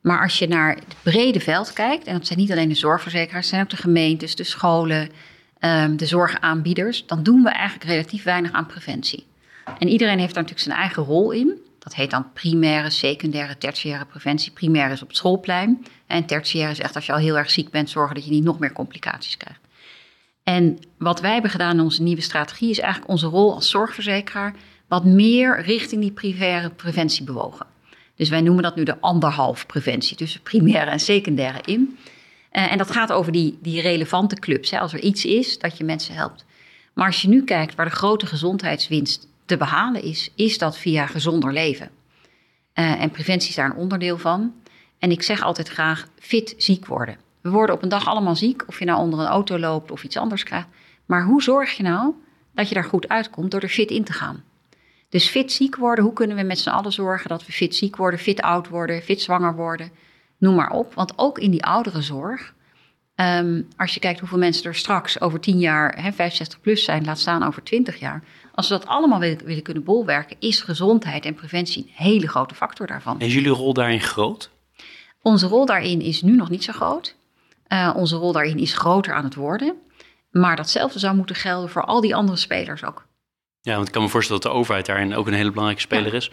Maar 0.00 0.22
als 0.22 0.38
je 0.38 0.48
naar 0.48 0.74
het 0.74 0.94
brede 1.02 1.40
veld 1.40 1.72
kijkt, 1.72 2.06
en 2.06 2.16
dat 2.16 2.26
zijn 2.26 2.38
niet 2.38 2.50
alleen 2.50 2.68
de 2.68 2.74
zorgverzekeraars, 2.74 3.44
het 3.44 3.54
zijn 3.54 3.62
ook 3.62 3.70
de 3.70 3.76
gemeentes, 3.76 4.34
de 4.34 4.44
scholen, 4.44 5.10
um, 5.60 5.96
de 5.96 6.06
zorgaanbieders, 6.06 7.06
dan 7.06 7.22
doen 7.22 7.42
we 7.42 7.50
eigenlijk 7.50 7.90
relatief 7.90 8.22
weinig 8.22 8.52
aan 8.52 8.66
preventie. 8.66 9.26
En 9.78 9.88
iedereen 9.88 10.18
heeft 10.18 10.34
daar 10.34 10.42
natuurlijk 10.42 10.70
zijn 10.70 10.78
eigen 10.78 11.02
rol 11.02 11.30
in. 11.30 11.58
Dat 11.78 11.94
heet 11.94 12.10
dan 12.10 12.32
primaire, 12.32 12.90
secundaire, 12.90 13.58
tertiaire 13.58 14.04
preventie. 14.04 14.52
Primair 14.52 14.90
is 14.90 15.02
op 15.02 15.08
het 15.08 15.16
schoolplein. 15.16 15.86
En 16.06 16.24
tertiair 16.24 16.70
is 16.70 16.80
echt 16.80 16.94
als 16.94 17.06
je 17.06 17.12
al 17.12 17.18
heel 17.18 17.38
erg 17.38 17.50
ziek 17.50 17.70
bent, 17.70 17.90
zorgen 17.90 18.14
dat 18.14 18.24
je 18.24 18.30
niet 18.30 18.44
nog 18.44 18.58
meer 18.58 18.72
complicaties 18.72 19.36
krijgt. 19.36 19.60
En 20.42 20.78
wat 20.98 21.20
wij 21.20 21.32
hebben 21.32 21.50
gedaan 21.50 21.74
in 21.74 21.84
onze 21.84 22.02
nieuwe 22.02 22.20
strategie 22.20 22.70
is 22.70 22.78
eigenlijk 22.78 23.10
onze 23.12 23.26
rol 23.26 23.54
als 23.54 23.70
zorgverzekeraar 23.70 24.54
wat 24.88 25.04
meer 25.04 25.62
richting 25.62 26.00
die 26.00 26.10
primaire 26.10 26.70
preventie 26.70 27.24
bewogen. 27.24 27.66
Dus 28.14 28.28
wij 28.28 28.40
noemen 28.40 28.62
dat 28.62 28.76
nu 28.76 28.84
de 28.84 29.00
anderhalf 29.00 29.66
preventie, 29.66 30.16
tussen 30.16 30.40
primaire 30.40 30.90
en 30.90 31.00
secundaire 31.00 31.60
in. 31.64 31.98
Uh, 32.52 32.72
en 32.72 32.78
dat 32.78 32.90
gaat 32.90 33.12
over 33.12 33.32
die, 33.32 33.58
die 33.62 33.80
relevante 33.80 34.34
clubs. 34.34 34.70
Hè, 34.70 34.78
als 34.78 34.92
er 34.92 35.00
iets 35.00 35.24
is 35.24 35.58
dat 35.58 35.78
je 35.78 35.84
mensen 35.84 36.14
helpt. 36.14 36.44
Maar 36.92 37.06
als 37.06 37.22
je 37.22 37.28
nu 37.28 37.44
kijkt 37.44 37.74
waar 37.74 37.86
de 37.86 37.92
grote 37.96 38.26
gezondheidswinst 38.26 39.28
te 39.44 39.56
behalen 39.56 40.02
is, 40.02 40.30
is 40.34 40.58
dat 40.58 40.78
via 40.78 41.06
gezonder 41.06 41.52
leven. 41.52 41.90
Uh, 42.74 43.02
en 43.02 43.10
preventie 43.10 43.48
is 43.48 43.54
daar 43.54 43.70
een 43.70 43.76
onderdeel 43.76 44.18
van. 44.18 44.54
En 44.98 45.10
ik 45.10 45.22
zeg 45.22 45.42
altijd 45.42 45.68
graag 45.68 46.08
fit 46.18 46.54
ziek 46.56 46.86
worden. 46.86 47.16
We 47.40 47.50
worden 47.50 47.74
op 47.74 47.82
een 47.82 47.88
dag 47.88 48.06
allemaal 48.06 48.36
ziek, 48.36 48.62
of 48.66 48.78
je 48.78 48.84
nou 48.84 49.00
onder 49.00 49.18
een 49.18 49.26
auto 49.26 49.58
loopt 49.58 49.90
of 49.90 50.04
iets 50.04 50.16
anders 50.16 50.42
krijgt. 50.42 50.68
Maar 51.06 51.24
hoe 51.24 51.42
zorg 51.42 51.76
je 51.76 51.82
nou 51.82 52.14
dat 52.54 52.68
je 52.68 52.74
daar 52.74 52.84
goed 52.84 53.08
uitkomt 53.08 53.50
door 53.50 53.60
er 53.60 53.68
fit 53.68 53.90
in 53.90 54.04
te 54.04 54.12
gaan? 54.12 54.44
Dus 55.08 55.28
fit 55.28 55.52
ziek 55.52 55.76
worden, 55.76 56.04
hoe 56.04 56.12
kunnen 56.12 56.36
we 56.36 56.42
met 56.42 56.58
z'n 56.58 56.68
allen 56.68 56.92
zorgen 56.92 57.28
dat 57.28 57.46
we 57.46 57.52
fit 57.52 57.74
ziek 57.74 57.96
worden, 57.96 58.20
fit 58.20 58.40
oud 58.40 58.68
worden, 58.68 59.02
fit 59.02 59.20
zwanger 59.20 59.54
worden, 59.54 59.90
noem 60.40 60.54
maar 60.54 60.70
op. 60.70 60.94
Want 60.94 61.12
ook 61.16 61.38
in 61.38 61.50
die 61.50 61.64
ouderenzorg, 61.64 62.54
um, 63.16 63.68
als 63.76 63.94
je 63.94 64.00
kijkt 64.00 64.20
hoeveel 64.20 64.38
mensen 64.38 64.64
er 64.64 64.74
straks 64.74 65.20
over 65.20 65.40
10 65.40 65.58
jaar, 65.58 66.02
hè, 66.02 66.12
65 66.12 66.60
plus 66.60 66.84
zijn, 66.84 67.04
laat 67.04 67.18
staan 67.18 67.42
over 67.42 67.62
20 67.62 67.96
jaar. 67.98 68.24
Als 68.54 68.68
we 68.68 68.74
dat 68.74 68.86
allemaal 68.86 69.18
willen, 69.18 69.44
willen 69.44 69.62
kunnen 69.62 69.84
bolwerken, 69.84 70.36
is 70.38 70.60
gezondheid 70.60 71.24
en 71.24 71.34
preventie 71.34 71.82
een 71.82 72.04
hele 72.04 72.28
grote 72.28 72.54
factor 72.54 72.86
daarvan. 72.86 73.20
Is 73.20 73.34
jullie 73.34 73.50
rol 73.50 73.74
daarin 73.74 74.00
groot? 74.00 74.50
Onze 75.22 75.46
rol 75.46 75.66
daarin 75.66 76.00
is 76.00 76.22
nu 76.22 76.36
nog 76.36 76.50
niet 76.50 76.64
zo 76.64 76.72
groot. 76.72 77.16
Uh, 77.68 77.92
onze 77.96 78.16
rol 78.16 78.32
daarin 78.32 78.58
is 78.58 78.74
groter 78.76 79.14
aan 79.14 79.24
het 79.24 79.34
worden. 79.34 79.74
Maar 80.30 80.56
datzelfde 80.56 80.98
zou 80.98 81.16
moeten 81.16 81.36
gelden 81.36 81.70
voor 81.70 81.84
al 81.84 82.00
die 82.00 82.14
andere 82.14 82.38
spelers 82.38 82.84
ook. 82.84 83.06
Ja, 83.60 83.74
want 83.74 83.86
ik 83.86 83.92
kan 83.92 84.02
me 84.02 84.08
voorstellen 84.08 84.42
dat 84.42 84.52
de 84.52 84.58
overheid 84.58 84.86
daarin 84.86 85.14
ook 85.14 85.26
een 85.26 85.32
hele 85.32 85.50
belangrijke 85.50 85.82
speler 85.82 86.14
is. 86.14 86.30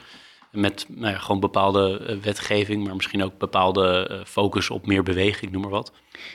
Met 0.58 0.86
nou 0.90 1.14
ja, 1.14 1.20
gewoon 1.20 1.40
bepaalde 1.40 2.02
uh, 2.10 2.24
wetgeving, 2.24 2.84
maar 2.84 2.96
misschien 2.96 3.24
ook 3.24 3.38
bepaalde 3.38 4.10
uh, 4.12 4.18
focus 4.26 4.70
op 4.70 4.88
meer 4.88 5.04
beweging, 5.04 5.52
noem 5.52 5.62
maar 5.62 5.72
wat. 5.72 5.92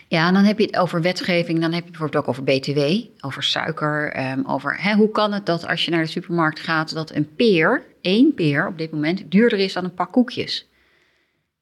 Ja, 0.09 0.27
en 0.29 0.35
dan 0.35 0.45
heb 0.45 0.59
je 0.59 0.65
het 0.65 0.77
over 0.77 1.03
wetgeving, 1.03 1.61
dan 1.61 1.73
heb 1.73 1.85
je 1.85 1.91
bijvoorbeeld 1.91 2.23
ook 2.23 2.29
over 2.29 2.45
BTW, 2.45 2.81
over 3.21 3.43
suiker, 3.43 4.21
um, 4.31 4.45
over 4.47 4.77
hè, 4.81 4.95
hoe 4.95 5.11
kan 5.11 5.33
het 5.33 5.47
dat 5.47 5.67
als 5.67 5.85
je 5.85 5.91
naar 5.91 6.03
de 6.03 6.11
supermarkt 6.11 6.61
gaat, 6.61 6.95
dat 6.95 7.11
een 7.11 7.35
peer, 7.37 7.85
één 8.01 8.35
peer 8.35 8.67
op 8.67 8.79
dit 8.79 8.93
moment, 8.93 9.31
duurder 9.31 9.59
is 9.59 9.73
dan 9.73 9.85
een 9.85 9.95
pak 9.95 10.13
koekjes. 10.13 10.67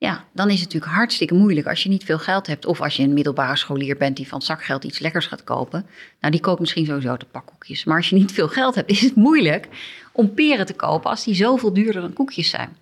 Ja, 0.00 0.24
dan 0.32 0.46
is 0.46 0.60
het 0.60 0.64
natuurlijk 0.64 0.92
hartstikke 0.92 1.34
moeilijk 1.34 1.66
als 1.66 1.82
je 1.82 1.88
niet 1.88 2.04
veel 2.04 2.18
geld 2.18 2.46
hebt. 2.46 2.66
Of 2.66 2.80
als 2.80 2.96
je 2.96 3.02
een 3.02 3.12
middelbare 3.12 3.56
scholier 3.56 3.96
bent 3.96 4.16
die 4.16 4.28
van 4.28 4.42
zakgeld 4.42 4.84
iets 4.84 4.98
lekkers 4.98 5.26
gaat 5.26 5.44
kopen. 5.44 5.86
Nou, 6.20 6.32
die 6.32 6.40
koopt 6.40 6.60
misschien 6.60 6.86
sowieso 6.86 7.16
de 7.16 7.26
pakkoekjes. 7.30 7.84
Maar 7.84 7.96
als 7.96 8.08
je 8.08 8.16
niet 8.16 8.32
veel 8.32 8.48
geld 8.48 8.74
hebt, 8.74 8.90
is 8.90 9.00
het 9.00 9.14
moeilijk 9.14 9.68
om 10.12 10.34
peren 10.34 10.66
te 10.66 10.74
kopen 10.74 11.10
als 11.10 11.24
die 11.24 11.34
zoveel 11.34 11.72
duurder 11.72 12.00
dan 12.00 12.12
koekjes 12.12 12.50
zijn. 12.50 12.76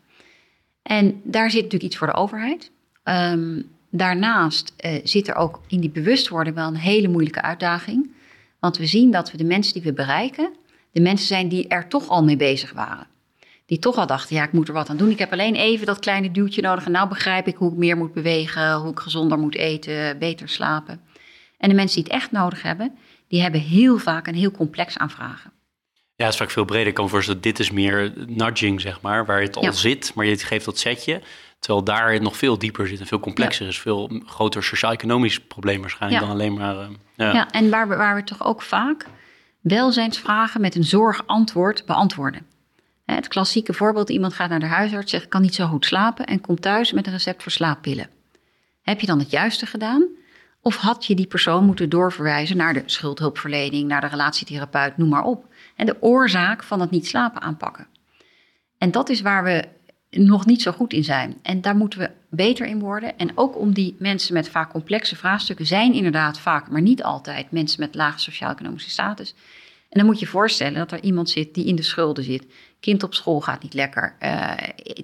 En 0.82 1.20
daar 1.24 1.50
zit 1.50 1.62
natuurlijk 1.62 1.90
iets 1.90 1.96
voor 1.96 2.06
de 2.06 2.14
overheid. 2.14 2.70
Um, 3.04 3.68
daarnaast 3.90 4.74
uh, 4.80 5.00
zit 5.04 5.28
er 5.28 5.34
ook 5.34 5.60
in 5.66 5.80
die 5.80 5.90
bewustwording 5.90 6.56
wel 6.56 6.66
een 6.66 6.76
hele 6.76 7.08
moeilijke 7.08 7.42
uitdaging. 7.42 8.10
Want 8.60 8.76
we 8.76 8.86
zien 8.86 9.10
dat 9.10 9.30
we 9.30 9.36
de 9.36 9.44
mensen 9.44 9.72
die 9.72 9.82
we 9.82 9.92
bereiken, 9.92 10.50
de 10.92 11.00
mensen 11.00 11.26
zijn 11.26 11.48
die 11.48 11.68
er 11.68 11.88
toch 11.88 12.08
al 12.08 12.24
mee 12.24 12.36
bezig 12.36 12.72
waren 12.72 13.06
die 13.68 13.78
toch 13.78 13.96
al 13.96 14.06
dachten, 14.06 14.36
ja, 14.36 14.42
ik 14.42 14.52
moet 14.52 14.68
er 14.68 14.74
wat 14.74 14.88
aan 14.88 14.96
doen. 14.96 15.10
Ik 15.10 15.18
heb 15.18 15.32
alleen 15.32 15.54
even 15.54 15.86
dat 15.86 15.98
kleine 15.98 16.30
duwtje 16.30 16.62
nodig 16.62 16.84
en 16.84 16.92
nou 16.92 17.08
begrijp 17.08 17.46
ik 17.46 17.56
hoe 17.56 17.72
ik 17.72 17.76
meer 17.76 17.96
moet 17.96 18.12
bewegen, 18.12 18.74
hoe 18.74 18.90
ik 18.90 18.98
gezonder 18.98 19.38
moet 19.38 19.54
eten, 19.54 20.18
beter 20.18 20.48
slapen. 20.48 21.00
En 21.58 21.68
de 21.68 21.74
mensen 21.74 22.02
die 22.02 22.12
het 22.12 22.22
echt 22.22 22.30
nodig 22.30 22.62
hebben, 22.62 22.98
die 23.28 23.42
hebben 23.42 23.60
heel 23.60 23.98
vaak 23.98 24.26
een 24.26 24.34
heel 24.34 24.50
complex 24.50 24.98
aanvragen. 24.98 25.52
Ja, 26.14 26.24
het 26.24 26.32
is 26.32 26.38
vaak 26.38 26.50
veel 26.50 26.64
breder. 26.64 26.86
Ik 26.86 26.94
kan 26.94 27.04
me 27.04 27.10
voorstellen, 27.10 27.40
dit 27.40 27.58
is 27.58 27.70
meer 27.70 28.12
nudging, 28.26 28.80
zeg 28.80 29.00
maar, 29.00 29.26
waar 29.26 29.40
het 29.40 29.56
al 29.56 29.62
ja. 29.62 29.72
zit, 29.72 30.14
maar 30.14 30.26
je 30.26 30.38
geeft 30.38 30.64
dat 30.64 30.78
setje. 30.78 31.22
Terwijl 31.58 31.84
daar 31.84 32.12
het 32.12 32.22
nog 32.22 32.36
veel 32.36 32.58
dieper 32.58 32.88
zit 32.88 33.00
en 33.00 33.06
veel 33.06 33.20
complexer 33.20 33.62
ja. 33.62 33.70
is. 33.70 33.78
Veel 33.78 34.22
groter 34.26 34.62
sociaal-economisch 34.62 35.40
probleem 35.40 35.80
waarschijnlijk 35.80 36.22
ja. 36.22 36.28
dan 36.28 36.36
alleen 36.36 36.54
maar... 36.54 36.74
Uh, 36.74 36.86
ja. 37.16 37.32
ja, 37.32 37.50
en 37.50 37.70
waar 37.70 37.88
we, 37.88 37.96
waar 37.96 38.14
we 38.14 38.24
toch 38.24 38.44
ook 38.44 38.62
vaak 38.62 39.06
welzijnsvragen 39.60 40.60
met 40.60 40.74
een 40.74 40.84
zorgantwoord 40.84 41.86
beantwoorden. 41.86 42.46
Het 43.14 43.28
klassieke 43.28 43.72
voorbeeld, 43.72 44.10
iemand 44.10 44.32
gaat 44.32 44.50
naar 44.50 44.60
de 44.60 44.66
huisarts, 44.66 45.10
zegt 45.10 45.28
kan 45.28 45.42
niet 45.42 45.54
zo 45.54 45.66
goed 45.66 45.84
slapen 45.84 46.26
en 46.26 46.40
komt 46.40 46.62
thuis 46.62 46.92
met 46.92 47.06
een 47.06 47.12
recept 47.12 47.42
voor 47.42 47.52
slaappillen. 47.52 48.08
Heb 48.82 49.00
je 49.00 49.06
dan 49.06 49.18
het 49.18 49.30
juiste 49.30 49.66
gedaan? 49.66 50.06
Of 50.60 50.76
had 50.76 51.06
je 51.06 51.14
die 51.14 51.26
persoon 51.26 51.64
moeten 51.64 51.88
doorverwijzen 51.88 52.56
naar 52.56 52.74
de 52.74 52.82
schuldhulpverlening, 52.86 53.88
naar 53.88 54.00
de 54.00 54.06
relatietherapeut, 54.06 54.96
noem 54.96 55.08
maar 55.08 55.22
op. 55.22 55.46
En 55.76 55.86
de 55.86 56.02
oorzaak 56.02 56.62
van 56.62 56.80
het 56.80 56.90
niet 56.90 57.06
slapen 57.06 57.40
aanpakken. 57.40 57.86
En 58.78 58.90
dat 58.90 59.08
is 59.08 59.20
waar 59.20 59.44
we 59.44 59.64
nog 60.10 60.46
niet 60.46 60.62
zo 60.62 60.72
goed 60.72 60.92
in 60.92 61.04
zijn. 61.04 61.38
En 61.42 61.60
daar 61.60 61.76
moeten 61.76 61.98
we 61.98 62.10
beter 62.30 62.66
in 62.66 62.78
worden. 62.78 63.18
En 63.18 63.30
ook 63.34 63.58
om 63.58 63.72
die 63.72 63.96
mensen 63.98 64.34
met 64.34 64.48
vaak 64.48 64.70
complexe 64.70 65.16
vraagstukken 65.16 65.66
zijn 65.66 65.92
inderdaad 65.92 66.40
vaak, 66.40 66.70
maar 66.70 66.82
niet 66.82 67.02
altijd, 67.02 67.50
mensen 67.50 67.80
met 67.80 67.94
lage 67.94 68.18
sociaal-economische 68.18 68.90
status. 68.90 69.34
En 69.88 69.98
dan 69.98 70.06
moet 70.06 70.20
je 70.20 70.26
voorstellen 70.26 70.78
dat 70.78 70.92
er 70.92 71.02
iemand 71.02 71.30
zit 71.30 71.54
die 71.54 71.66
in 71.66 71.76
de 71.76 71.82
schulden 71.82 72.24
zit. 72.24 72.46
Kind 72.80 73.02
op 73.02 73.14
school 73.14 73.40
gaat 73.40 73.62
niet 73.62 73.74
lekker. 73.74 74.16
Uh, 74.20 74.52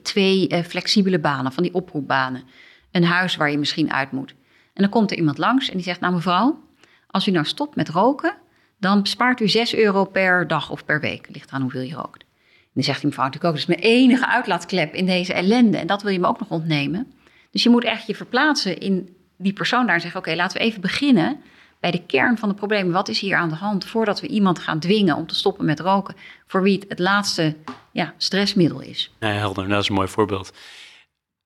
twee 0.02 0.48
uh, 0.48 0.58
flexibele 0.58 1.18
banen, 1.18 1.52
van 1.52 1.62
die 1.62 1.74
oproepbanen. 1.74 2.42
Een 2.90 3.04
huis 3.04 3.36
waar 3.36 3.50
je 3.50 3.58
misschien 3.58 3.92
uit 3.92 4.12
moet. 4.12 4.34
En 4.74 4.82
dan 4.82 4.88
komt 4.88 5.10
er 5.10 5.16
iemand 5.16 5.38
langs 5.38 5.68
en 5.68 5.74
die 5.74 5.84
zegt: 5.84 6.00
Nou, 6.00 6.14
mevrouw, 6.14 6.62
als 7.06 7.28
u 7.28 7.30
nou 7.30 7.44
stopt 7.44 7.76
met 7.76 7.88
roken, 7.88 8.36
dan 8.78 9.02
bespaart 9.02 9.40
u 9.40 9.48
6 9.48 9.74
euro 9.74 10.04
per 10.04 10.46
dag 10.46 10.70
of 10.70 10.84
per 10.84 11.00
week. 11.00 11.26
Ligt 11.32 11.50
aan 11.50 11.62
hoeveel 11.62 11.80
je 11.80 11.94
rookt. 11.94 12.22
En 12.22 12.80
dan 12.80 12.82
zegt 12.82 13.00
die 13.00 13.08
mevrouw 13.08 13.24
natuurlijk 13.24 13.54
ook: 13.54 13.60
Dat 13.60 13.68
is 13.70 13.80
mijn 13.80 13.92
enige 13.94 14.26
uitlaatklep 14.26 14.94
in 14.94 15.06
deze 15.06 15.32
ellende. 15.32 15.78
En 15.78 15.86
dat 15.86 16.02
wil 16.02 16.12
je 16.12 16.20
me 16.20 16.26
ook 16.26 16.38
nog 16.38 16.50
ontnemen. 16.50 17.12
Dus 17.50 17.62
je 17.62 17.70
moet 17.70 17.84
echt 17.84 18.06
je 18.06 18.14
verplaatsen 18.14 18.78
in 18.78 19.16
die 19.38 19.52
persoon 19.52 19.86
daar 19.86 19.94
en 19.94 20.00
zeggen: 20.00 20.20
Oké, 20.20 20.34
laten 20.34 20.58
we 20.58 20.64
even 20.64 20.80
beginnen 20.80 21.40
bij 21.84 21.92
de 21.92 22.06
kern 22.06 22.38
van 22.38 22.48
de 22.48 22.54
problemen. 22.54 22.92
Wat 22.92 23.08
is 23.08 23.20
hier 23.20 23.36
aan 23.36 23.48
de 23.48 23.54
hand 23.54 23.84
voordat 23.84 24.20
we 24.20 24.26
iemand 24.26 24.58
gaan 24.58 24.78
dwingen 24.78 25.16
om 25.16 25.26
te 25.26 25.34
stoppen 25.34 25.64
met 25.64 25.80
roken, 25.80 26.14
voor 26.46 26.62
wie 26.62 26.78
het 26.78 26.88
het 26.88 26.98
laatste 26.98 27.56
ja, 27.92 28.14
stressmiddel 28.16 28.80
is? 28.80 29.12
Ja, 29.20 29.28
helder, 29.28 29.68
dat 29.68 29.82
is 29.82 29.88
een 29.88 29.94
mooi 29.94 30.08
voorbeeld. 30.08 30.52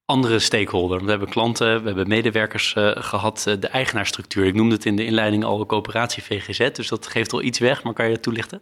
Andere 0.05 0.39
stakeholder. 0.39 1.05
We 1.05 1.11
hebben 1.11 1.29
klanten, 1.29 1.81
we 1.81 1.87
hebben 1.87 2.09
medewerkers 2.09 2.75
uh, 2.79 2.91
gehad, 2.95 3.45
uh, 3.49 3.55
de 3.61 3.69
eigenaarstructuur. 3.69 4.47
Ik 4.47 4.55
noemde 4.55 4.75
het 4.75 4.85
in 4.85 4.97
de 4.97 5.05
inleiding 5.05 5.45
al 5.45 5.67
coöperatie 5.67 6.23
VGZ, 6.23 6.71
dus 6.73 6.89
dat 6.89 7.07
geeft 7.07 7.33
al 7.33 7.43
iets 7.43 7.59
weg, 7.59 7.83
maar 7.83 7.93
kan 7.93 8.07
je 8.07 8.13
het 8.13 8.23
toelichten? 8.23 8.61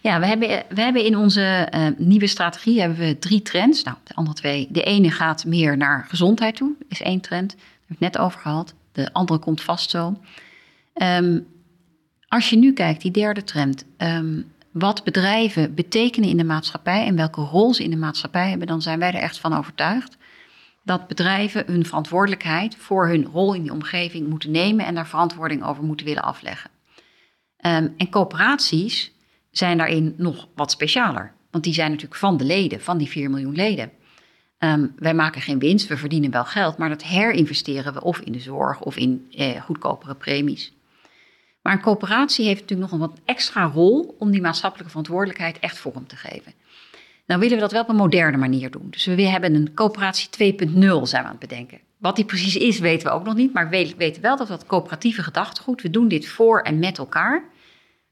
Ja, 0.00 0.20
we 0.20 0.26
hebben, 0.26 0.48
we 0.68 0.80
hebben 0.80 1.04
in 1.04 1.16
onze 1.16 1.68
uh, 1.74 1.86
nieuwe 1.96 2.26
strategie 2.26 2.80
hebben 2.80 2.98
we 2.98 3.18
drie 3.18 3.42
trends. 3.42 3.82
Nou, 3.82 3.96
de 4.04 4.14
andere 4.14 4.36
twee. 4.36 4.68
De 4.70 4.82
ene 4.82 5.10
gaat 5.10 5.44
meer 5.44 5.76
naar 5.76 6.06
gezondheid 6.08 6.56
toe, 6.56 6.74
is 6.88 7.02
één 7.02 7.20
trend. 7.20 7.50
Daar 7.50 7.68
heb 7.86 7.96
ik 7.96 8.00
net 8.00 8.18
over 8.18 8.40
gehad. 8.40 8.74
De 8.92 9.12
andere 9.12 9.38
komt 9.38 9.62
vast 9.62 9.90
zo. 9.90 10.14
Um, 11.02 11.46
als 12.28 12.50
je 12.50 12.56
nu 12.56 12.72
kijkt, 12.72 13.02
die 13.02 13.10
derde 13.10 13.44
trend, 13.44 13.84
um, 13.98 14.52
wat 14.70 15.04
bedrijven 15.04 15.74
betekenen 15.74 16.28
in 16.28 16.36
de 16.36 16.44
maatschappij 16.44 17.06
en 17.06 17.16
welke 17.16 17.40
rol 17.40 17.74
ze 17.74 17.82
in 17.82 17.90
de 17.90 17.96
maatschappij 17.96 18.48
hebben, 18.48 18.66
dan 18.66 18.82
zijn 18.82 18.98
wij 18.98 19.12
er 19.12 19.20
echt 19.20 19.38
van 19.38 19.56
overtuigd 19.56 20.16
dat 20.82 21.06
bedrijven 21.06 21.64
hun 21.66 21.86
verantwoordelijkheid 21.86 22.76
voor 22.76 23.08
hun 23.08 23.24
rol 23.24 23.54
in 23.54 23.62
die 23.62 23.72
omgeving 23.72 24.28
moeten 24.28 24.50
nemen 24.50 24.86
en 24.86 24.94
daar 24.94 25.08
verantwoording 25.08 25.64
over 25.64 25.82
moeten 25.84 26.06
willen 26.06 26.22
afleggen. 26.22 26.70
Um, 27.66 27.94
en 27.96 28.10
coöperaties 28.10 29.12
zijn 29.50 29.78
daarin 29.78 30.14
nog 30.16 30.48
wat 30.54 30.70
specialer, 30.70 31.32
want 31.50 31.64
die 31.64 31.74
zijn 31.74 31.90
natuurlijk 31.90 32.20
van 32.20 32.36
de 32.36 32.44
leden, 32.44 32.80
van 32.80 32.98
die 32.98 33.08
4 33.08 33.30
miljoen 33.30 33.54
leden. 33.54 33.90
Wij 34.96 35.14
maken 35.14 35.40
geen 35.40 35.58
winst, 35.58 35.88
we 35.88 35.96
verdienen 35.96 36.30
wel 36.30 36.44
geld, 36.44 36.78
maar 36.78 36.88
dat 36.88 37.02
herinvesteren 37.02 37.92
we 37.92 38.02
of 38.02 38.20
in 38.20 38.32
de 38.32 38.40
zorg 38.40 38.80
of 38.80 38.96
in 38.96 39.26
eh, 39.30 39.62
goedkopere 39.62 40.14
premies. 40.14 40.75
Maar 41.66 41.74
een 41.74 41.82
coöperatie 41.82 42.46
heeft 42.46 42.60
natuurlijk 42.60 42.90
nog 42.90 43.00
een 43.00 43.08
wat 43.08 43.20
extra 43.24 43.64
rol 43.64 44.14
om 44.18 44.30
die 44.30 44.40
maatschappelijke 44.40 44.90
verantwoordelijkheid 44.90 45.58
echt 45.58 45.78
vorm 45.78 46.06
te 46.06 46.16
geven. 46.16 46.52
Nou 47.26 47.40
willen 47.40 47.54
we 47.54 47.60
dat 47.60 47.72
wel 47.72 47.82
op 47.82 47.88
een 47.88 47.96
moderne 47.96 48.36
manier 48.36 48.70
doen. 48.70 48.86
Dus 48.90 49.04
we 49.04 49.22
hebben 49.22 49.54
een 49.54 49.74
coöperatie 49.74 50.54
2.0 50.54 50.68
zijn 51.02 51.02
we 51.02 51.16
aan 51.16 51.26
het 51.26 51.38
bedenken. 51.38 51.80
Wat 51.98 52.16
die 52.16 52.24
precies 52.24 52.56
is, 52.56 52.78
weten 52.78 53.08
we 53.08 53.14
ook 53.14 53.24
nog 53.24 53.34
niet. 53.34 53.52
Maar 53.52 53.68
we 53.68 53.94
weten 53.96 54.22
wel 54.22 54.36
dat 54.36 54.48
dat 54.48 54.66
coöperatieve 54.66 55.22
gedachtegoed, 55.22 55.82
we 55.82 55.90
doen 55.90 56.08
dit 56.08 56.26
voor 56.26 56.60
en 56.60 56.78
met 56.78 56.98
elkaar. 56.98 57.44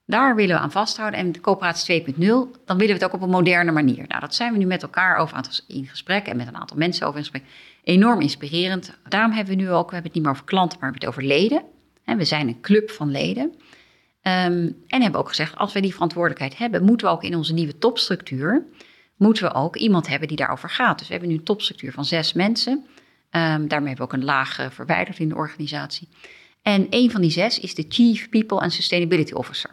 Daar 0.06 0.34
willen 0.34 0.56
we 0.56 0.62
aan 0.62 0.72
vasthouden. 0.72 1.20
En 1.20 1.32
de 1.32 1.40
coöperatie 1.40 2.02
2.0, 2.02 2.14
dan 2.18 2.50
willen 2.64 2.86
we 2.86 2.92
het 2.92 3.04
ook 3.04 3.12
op 3.12 3.22
een 3.22 3.28
moderne 3.28 3.72
manier. 3.72 4.04
Nou, 4.08 4.20
dat 4.20 4.34
zijn 4.34 4.52
we 4.52 4.58
nu 4.58 4.66
met 4.66 4.82
elkaar 4.82 5.16
over 5.16 5.62
in 5.68 5.86
gesprek 5.86 6.26
en 6.26 6.36
met 6.36 6.46
een 6.46 6.56
aantal 6.56 6.76
mensen 6.76 7.06
over 7.06 7.18
in 7.18 7.24
gesprek. 7.24 7.50
Enorm 7.84 8.20
inspirerend. 8.20 8.98
Daarom 9.08 9.32
hebben 9.32 9.56
we 9.56 9.62
nu 9.62 9.70
ook, 9.70 9.88
we 9.88 9.94
hebben 9.94 10.12
het 10.12 10.14
niet 10.14 10.22
meer 10.22 10.32
over 10.32 10.44
klanten, 10.44 10.78
maar 10.80 10.90
we 10.90 10.98
hebben 10.98 11.18
het 11.18 11.28
over 11.28 11.38
leden. 11.38 11.72
We 12.04 12.24
zijn 12.24 12.48
een 12.48 12.60
club 12.60 12.90
van 12.90 13.10
leden. 13.10 13.44
Um, 14.22 14.82
en 14.86 15.02
hebben 15.02 15.20
ook 15.20 15.28
gezegd, 15.28 15.56
als 15.56 15.72
wij 15.72 15.82
die 15.82 15.92
verantwoordelijkheid 15.92 16.58
hebben, 16.58 16.84
moeten 16.84 17.06
we 17.06 17.12
ook 17.12 17.22
in 17.24 17.36
onze 17.36 17.52
nieuwe 17.52 17.78
topstructuur, 17.78 18.66
moeten 19.16 19.44
we 19.44 19.54
ook 19.54 19.76
iemand 19.76 20.08
hebben 20.08 20.28
die 20.28 20.36
daarover 20.36 20.70
gaat. 20.70 20.98
Dus 20.98 21.06
we 21.06 21.12
hebben 21.12 21.30
nu 21.32 21.36
een 21.38 21.44
topstructuur 21.44 21.92
van 21.92 22.04
zes 22.04 22.32
mensen. 22.32 22.72
Um, 22.72 23.68
daarmee 23.68 23.68
hebben 23.68 23.96
we 23.96 24.02
ook 24.02 24.12
een 24.12 24.24
laag 24.24 24.60
uh, 24.60 24.70
verwijderd 24.70 25.18
in 25.18 25.28
de 25.28 25.34
organisatie. 25.34 26.08
En 26.62 26.86
een 26.90 27.10
van 27.10 27.20
die 27.20 27.30
zes 27.30 27.60
is 27.60 27.74
de 27.74 27.84
Chief 27.88 28.28
People 28.28 28.60
and 28.60 28.72
Sustainability 28.72 29.32
Officer. 29.32 29.70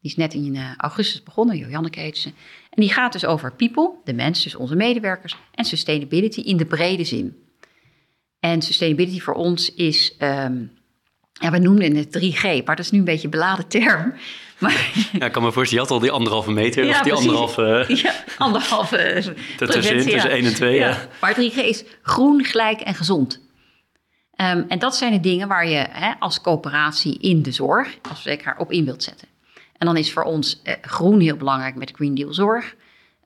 Die 0.00 0.10
is 0.10 0.16
net 0.16 0.34
in 0.34 0.54
uh, 0.54 0.76
augustus 0.76 1.22
begonnen, 1.22 1.56
Joanneke 1.56 2.00
heet 2.00 2.18
ze. 2.18 2.28
En 2.70 2.82
die 2.82 2.92
gaat 2.92 3.12
dus 3.12 3.24
over 3.24 3.52
people, 3.52 3.90
de 4.04 4.12
mensen, 4.12 4.44
dus 4.44 4.54
onze 4.54 4.76
medewerkers, 4.76 5.36
en 5.54 5.64
sustainability 5.64 6.40
in 6.40 6.56
de 6.56 6.66
brede 6.66 7.04
zin. 7.04 7.36
En 8.40 8.62
sustainability 8.62 9.20
voor 9.20 9.34
ons 9.34 9.74
is, 9.74 10.16
um, 10.18 10.70
ja, 11.40 11.50
we 11.50 11.58
noemden 11.58 11.96
het 11.96 12.18
3G, 12.18 12.42
maar 12.42 12.76
dat 12.76 12.84
is 12.84 12.90
nu 12.90 12.98
een 12.98 13.04
beetje 13.04 13.24
een 13.24 13.30
beladen 13.30 13.68
term. 13.68 14.14
Maar, 14.60 14.90
ja, 15.12 15.26
ik 15.26 15.32
kan 15.32 15.42
me 15.42 15.52
voorstellen, 15.52 15.84
je 15.84 15.90
had 15.90 15.90
al 15.90 16.06
die 16.06 16.10
anderhalve 16.10 16.50
meter, 16.50 16.84
ja, 16.84 16.90
of 16.90 17.00
die 17.00 17.12
anderhalve... 17.12 17.84
Ja, 18.02 18.12
anderhalve 18.38 19.34
Tussenin, 19.56 20.04
tussen 20.10 20.30
1 20.30 20.44
en 20.44 20.54
2, 20.54 20.74
ja. 20.74 20.88
ja. 20.88 21.08
Maar 21.20 21.34
3G 21.34 21.54
is 21.54 21.84
groen, 22.02 22.44
gelijk 22.44 22.80
en 22.80 22.94
gezond. 22.94 23.40
Um, 24.36 24.64
en 24.68 24.78
dat 24.78 24.96
zijn 24.96 25.12
de 25.12 25.20
dingen 25.20 25.48
waar 25.48 25.68
je 25.68 25.86
hè, 25.90 26.12
als 26.18 26.40
coöperatie 26.40 27.18
in 27.18 27.42
de 27.42 27.52
zorg, 27.52 27.98
als 28.08 28.20
verzekeraar, 28.20 28.58
op 28.58 28.72
in 28.72 28.84
wilt 28.84 29.02
zetten. 29.02 29.28
En 29.78 29.86
dan 29.86 29.96
is 29.96 30.12
voor 30.12 30.22
ons 30.22 30.60
eh, 30.62 30.74
groen 30.80 31.20
heel 31.20 31.36
belangrijk 31.36 31.74
met 31.74 31.92
Green 31.94 32.14
Deal 32.14 32.34
Zorg. 32.34 32.74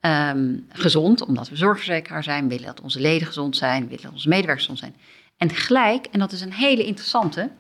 Um, 0.01 0.67
gezond, 0.69 1.27
omdat 1.27 1.49
we 1.49 1.57
zorgverzekeraar 1.57 2.23
zijn, 2.23 2.49
willen 2.49 2.67
dat 2.67 2.81
onze 2.81 3.01
leden 3.01 3.27
gezond 3.27 3.57
zijn, 3.57 3.89
willen 3.89 4.03
dat 4.03 4.13
onze 4.13 4.29
medewerkers 4.29 4.67
gezond 4.67 4.79
zijn. 4.79 4.95
En 5.37 5.51
gelijk, 5.51 6.07
en 6.07 6.19
dat 6.19 6.33
is 6.33 6.41
een 6.41 6.53
hele 6.53 6.85
interessante, 6.85 7.51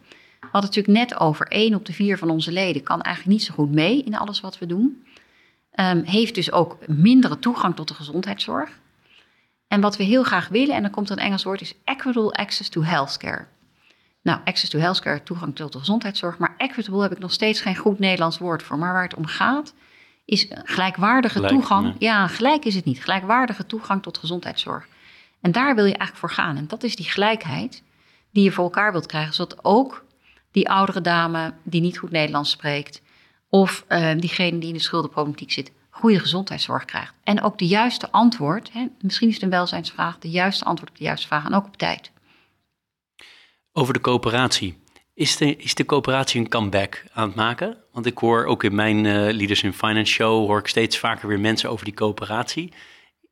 we 0.44 0.50
hadden 0.52 0.70
natuurlijk 0.70 1.08
net 1.08 1.20
over 1.20 1.46
één 1.46 1.74
op 1.74 1.84
de 1.84 1.92
vier 1.92 2.18
van 2.18 2.30
onze 2.30 2.52
leden 2.52 2.82
kan 2.82 3.00
eigenlijk 3.00 3.36
niet 3.36 3.46
zo 3.46 3.54
goed 3.54 3.72
mee 3.72 4.02
in 4.02 4.16
alles 4.16 4.40
wat 4.40 4.58
we 4.58 4.66
doen. 4.66 5.04
Um, 5.80 6.02
heeft 6.02 6.34
dus 6.34 6.52
ook 6.52 6.78
mindere 6.86 7.38
toegang 7.38 7.76
tot 7.76 7.88
de 7.88 7.94
gezondheidszorg. 7.94 8.70
En 9.68 9.80
wat 9.80 9.96
we 9.96 10.04
heel 10.04 10.22
graag 10.22 10.48
willen, 10.48 10.74
en 10.74 10.82
dan 10.82 10.90
komt 10.90 11.10
een 11.10 11.18
Engels 11.18 11.44
woord, 11.44 11.60
is 11.60 11.74
equitable 11.84 12.32
access 12.32 12.68
to 12.68 12.82
healthcare. 12.82 13.46
Nou, 14.22 14.40
access 14.44 14.70
to 14.70 14.78
healthcare, 14.78 15.22
toegang 15.22 15.56
tot 15.56 15.72
de 15.72 15.78
gezondheidszorg. 15.78 16.38
Maar 16.38 16.54
equitable 16.56 17.02
heb 17.02 17.12
ik 17.12 17.18
nog 17.18 17.32
steeds 17.32 17.60
geen 17.60 17.76
goed 17.76 17.98
Nederlands 17.98 18.38
woord 18.38 18.62
voor. 18.62 18.78
Maar 18.78 18.92
waar 18.92 19.02
het 19.02 19.14
om 19.14 19.26
gaat, 19.26 19.74
is 20.24 20.48
gelijkwaardige 20.50 21.40
toegang. 21.40 21.94
Ja. 21.98 22.26
gelijk 22.26 22.64
is 22.64 22.74
het 22.74 22.84
niet. 22.84 23.02
Gelijkwaardige 23.02 23.66
toegang 23.66 24.02
tot 24.02 24.18
gezondheidszorg. 24.18 24.86
En 25.40 25.52
daar 25.52 25.74
wil 25.74 25.84
je 25.84 25.96
eigenlijk 25.96 26.18
voor 26.18 26.30
gaan. 26.30 26.56
En 26.56 26.66
dat 26.66 26.82
is 26.82 26.96
die 26.96 27.10
gelijkheid 27.10 27.82
die 28.30 28.44
je 28.44 28.52
voor 28.52 28.64
elkaar 28.64 28.92
wilt 28.92 29.06
krijgen. 29.06 29.34
Zodat 29.34 29.64
ook 29.64 30.03
die 30.54 30.68
oudere 30.68 31.00
dame 31.00 31.54
die 31.62 31.80
niet 31.80 31.98
goed 31.98 32.10
Nederlands 32.10 32.50
spreekt. 32.50 33.02
Of 33.48 33.84
uh, 33.88 34.10
diegene 34.18 34.58
die 34.58 34.68
in 34.68 34.74
de 34.74 34.80
schuldenproblematiek 34.80 35.52
zit, 35.52 35.72
goede 35.90 36.18
gezondheidszorg 36.20 36.84
krijgt. 36.84 37.14
En 37.24 37.42
ook 37.42 37.58
de 37.58 37.66
juiste 37.66 38.10
antwoord, 38.10 38.72
hè, 38.72 38.86
misschien 39.00 39.28
is 39.28 39.34
het 39.34 39.42
een 39.42 39.50
welzijnsvraag, 39.50 40.18
de 40.18 40.30
juiste 40.30 40.64
antwoord 40.64 40.90
op 40.90 40.96
de 40.96 41.04
juiste 41.04 41.26
vraag 41.26 41.44
en 41.44 41.54
ook 41.54 41.66
op 41.66 41.76
tijd. 41.76 42.10
Over 43.72 43.92
de 43.92 44.00
coöperatie. 44.00 44.82
Is 45.14 45.36
de, 45.36 45.56
is 45.56 45.74
de 45.74 45.84
coöperatie 45.84 46.40
een 46.40 46.48
comeback 46.48 47.04
aan 47.12 47.26
het 47.26 47.36
maken? 47.36 47.76
Want 47.92 48.06
ik 48.06 48.18
hoor 48.18 48.44
ook 48.44 48.64
in 48.64 48.74
mijn 48.74 49.04
uh, 49.04 49.12
Leaders 49.12 49.62
in 49.62 49.72
Finance 49.72 50.12
show, 50.12 50.46
hoor 50.46 50.58
ik 50.58 50.66
steeds 50.66 50.98
vaker 50.98 51.28
weer 51.28 51.40
mensen 51.40 51.70
over 51.70 51.84
die 51.84 51.94
coöperatie. 51.94 52.72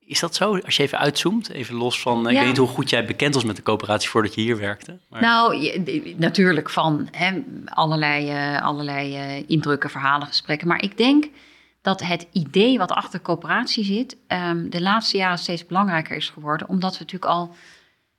Is 0.07 0.21
dat 0.21 0.35
zo? 0.35 0.59
Als 0.59 0.77
je 0.77 0.83
even 0.83 0.99
uitzoomt, 0.99 1.51
even 1.51 1.75
los 1.75 2.01
van, 2.01 2.29
ik 2.29 2.37
weet 2.37 2.47
niet 2.47 2.57
hoe 2.57 2.69
goed 2.69 2.91
jij 2.91 3.05
bekend 3.05 3.35
was 3.35 3.45
met 3.45 3.57
de 3.57 3.63
coöperatie 3.63 4.09
voordat 4.09 4.35
je 4.35 4.41
hier 4.41 4.59
werkte. 4.59 4.99
Maar... 5.09 5.21
Nou, 5.21 5.57
je, 5.57 6.15
natuurlijk 6.17 6.71
van 6.71 7.09
hè, 7.11 7.43
allerlei, 7.65 8.31
uh, 8.33 8.63
allerlei 8.63 9.17
uh, 9.17 9.45
indrukken, 9.47 9.91
verhalen, 9.91 10.27
gesprekken. 10.27 10.69
Maar 10.69 10.83
ik 10.83 10.97
denk 10.97 11.29
dat 11.83 12.03
het 12.03 12.27
idee 12.33 12.79
wat 12.79 12.91
achter 12.91 13.21
coöperatie 13.21 13.85
zit, 13.85 14.17
um, 14.29 14.71
de 14.71 14.81
laatste 14.81 15.17
jaren 15.17 15.39
steeds 15.39 15.67
belangrijker 15.67 16.17
is 16.17 16.29
geworden. 16.29 16.69
Omdat 16.69 16.93
we 16.93 16.99
natuurlijk 16.99 17.33
al 17.33 17.55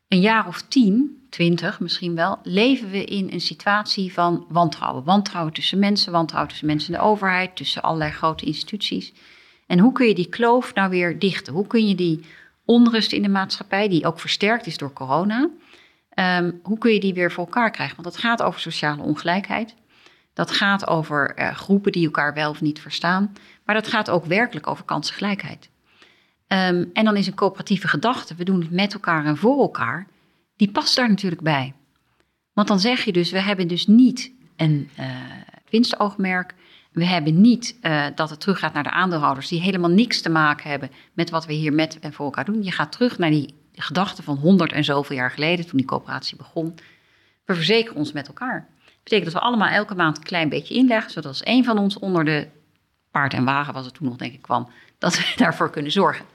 een 0.07 0.19
jaar 0.19 0.47
of 0.47 0.61
tien, 0.61 1.25
twintig 1.29 1.79
misschien 1.79 2.15
wel, 2.15 2.39
leven 2.43 2.89
we 2.89 3.05
in 3.05 3.29
een 3.31 3.41
situatie 3.41 4.13
van 4.13 4.45
wantrouwen. 4.49 5.03
Wantrouwen 5.03 5.53
tussen 5.53 5.79
mensen, 5.79 6.11
wantrouwen 6.11 6.49
tussen 6.49 6.67
mensen 6.67 6.93
en 6.93 6.99
de 6.99 7.05
overheid, 7.05 7.55
tussen 7.55 7.81
allerlei 7.81 8.11
grote 8.11 8.45
instituties. 8.45 9.13
En 9.67 9.79
hoe 9.79 9.91
kun 9.91 10.07
je 10.07 10.15
die 10.15 10.29
kloof 10.29 10.73
nou 10.73 10.89
weer 10.89 11.19
dichten? 11.19 11.53
Hoe 11.53 11.67
kun 11.67 11.87
je 11.87 11.95
die 11.95 12.25
onrust 12.65 13.11
in 13.11 13.21
de 13.21 13.29
maatschappij, 13.29 13.89
die 13.89 14.05
ook 14.05 14.19
versterkt 14.19 14.65
is 14.65 14.77
door 14.77 14.93
corona, 14.93 15.49
um, 16.15 16.59
hoe 16.63 16.77
kun 16.77 16.93
je 16.93 16.99
die 16.99 17.13
weer 17.13 17.31
voor 17.31 17.45
elkaar 17.45 17.71
krijgen? 17.71 17.95
Want 17.95 18.07
het 18.07 18.23
gaat 18.23 18.41
over 18.41 18.59
sociale 18.59 19.01
ongelijkheid. 19.01 19.75
Dat 20.33 20.51
gaat 20.51 20.87
over 20.87 21.39
uh, 21.39 21.55
groepen 21.55 21.91
die 21.91 22.05
elkaar 22.05 22.33
wel 22.33 22.49
of 22.49 22.61
niet 22.61 22.79
verstaan. 22.79 23.33
Maar 23.65 23.75
dat 23.75 23.87
gaat 23.87 24.09
ook 24.09 24.25
werkelijk 24.25 24.67
over 24.67 24.85
kansengelijkheid. 24.85 25.69
Um, 26.47 26.89
en 26.93 27.05
dan 27.05 27.15
is 27.15 27.27
een 27.27 27.33
coöperatieve 27.33 27.87
gedachte, 27.87 28.35
we 28.35 28.43
doen 28.43 28.59
het 28.59 28.71
met 28.71 28.93
elkaar 28.93 29.25
en 29.25 29.37
voor 29.37 29.59
elkaar, 29.59 30.07
die 30.55 30.71
past 30.71 30.95
daar 30.95 31.09
natuurlijk 31.09 31.41
bij. 31.41 31.73
Want 32.53 32.67
dan 32.67 32.79
zeg 32.79 33.03
je 33.05 33.11
dus, 33.11 33.31
we 33.31 33.41
hebben 33.41 33.67
dus 33.67 33.87
niet 33.87 34.31
een 34.55 34.89
uh, 34.99 35.05
winstoogmerk. 35.69 36.53
We 36.94 37.06
hebben 37.06 37.42
niet 37.42 37.77
uh, 37.82 38.06
dat 38.16 38.29
het 38.29 38.40
teruggaat 38.40 38.74
naar 38.74 38.84
de 38.84 38.92
aandeelhouders 38.92 39.48
die 39.48 39.62
helemaal 39.62 39.90
niks 39.90 40.22
te 40.22 40.29
maken 40.29 40.70
hebben 40.70 40.92
met 41.14 41.29
wat 41.29 41.46
we 41.46 41.53
hier 41.53 41.74
met 41.74 42.00
en 42.00 42.14
voor 42.14 42.25
elkaar 42.25 42.46
doen. 42.46 42.64
Je 42.64 42.72
gaat 42.72 42.92
terug 42.92 43.18
naar 43.18 43.29
die 43.29 43.53
gedachte 43.75 44.24
van 44.24 44.38
honderd 44.38 44.72
en 44.72 44.84
zoveel 44.84 45.16
jaar 45.16 45.32
geleden, 45.32 45.66
toen 45.66 45.77
die 45.77 45.88
coöperatie 45.88 46.38
begon. 46.38 46.75
We 47.46 47.56
verzekeren 47.56 47.98
ons 47.98 48.12
met 48.12 48.27
elkaar. 48.27 48.70
Dat 48.86 49.03
betekent 49.03 49.32
dat 49.32 49.42
we 49.42 49.48
allemaal 49.48 49.68
elke 49.68 49.96
maand 49.96 50.18
een 50.18 50.24
klein 50.24 50.50
beetje 50.50 50.74
inleggen, 50.74 51.12
zodat 51.12 51.29
als 51.29 51.44
één 51.44 51.64
van 51.64 51.77
ons 51.77 52.00
onder 52.00 52.25
de 52.25 52.48
paard 53.12 53.34
en 53.34 53.46
wagen, 53.46 53.74
was 53.74 53.86
het 53.86 53.94
toen 53.94 54.08
nog 54.08 54.18
denk 54.18 54.34
ik 54.34 54.42
kwam, 54.42 54.70
dat 54.98 55.18
we 55.18 55.34
daarvoor 55.44 55.70
kunnen 55.70 55.92
zorgen. 55.92 56.25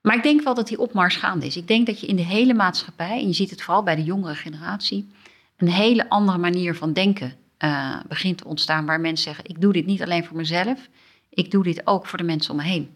Maar 0.00 0.16
ik 0.16 0.22
denk 0.22 0.42
wel 0.42 0.54
dat 0.54 0.68
die 0.68 0.78
opmars 0.78 1.16
gaande 1.16 1.46
is. 1.46 1.56
Ik 1.56 1.68
denk 1.68 1.86
dat 1.86 2.00
je 2.00 2.06
in 2.06 2.16
de 2.16 2.24
hele 2.24 2.54
maatschappij, 2.54 3.18
en 3.18 3.26
je 3.26 3.32
ziet 3.32 3.50
het 3.50 3.62
vooral 3.62 3.82
bij 3.82 3.96
de 3.96 4.04
jongere 4.04 4.34
generatie, 4.34 5.12
een 5.56 5.68
hele 5.68 6.08
andere 6.08 6.38
manier 6.38 6.74
van 6.74 6.92
denken 6.92 7.36
uh, 7.64 7.96
begint 8.08 8.38
te 8.38 8.44
ontstaan. 8.44 8.86
Waar 8.86 9.00
mensen 9.00 9.24
zeggen: 9.24 9.44
Ik 9.44 9.60
doe 9.60 9.72
dit 9.72 9.86
niet 9.86 10.02
alleen 10.02 10.24
voor 10.24 10.36
mezelf, 10.36 10.88
ik 11.30 11.50
doe 11.50 11.62
dit 11.62 11.86
ook 11.86 12.06
voor 12.06 12.18
de 12.18 12.24
mensen 12.24 12.50
om 12.50 12.56
me 12.56 12.62
heen. 12.62 12.94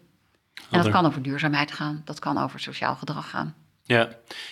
En 0.69 0.81
dat 0.81 0.91
kan 0.91 1.05
over 1.05 1.21
duurzaamheid 1.21 1.71
gaan, 1.71 2.01
dat 2.05 2.19
kan 2.19 2.37
over 2.37 2.59
sociaal 2.59 2.95
gedrag 2.95 3.29
gaan. 3.29 3.55
Ja. 3.83 3.99
ja, 3.99 4.07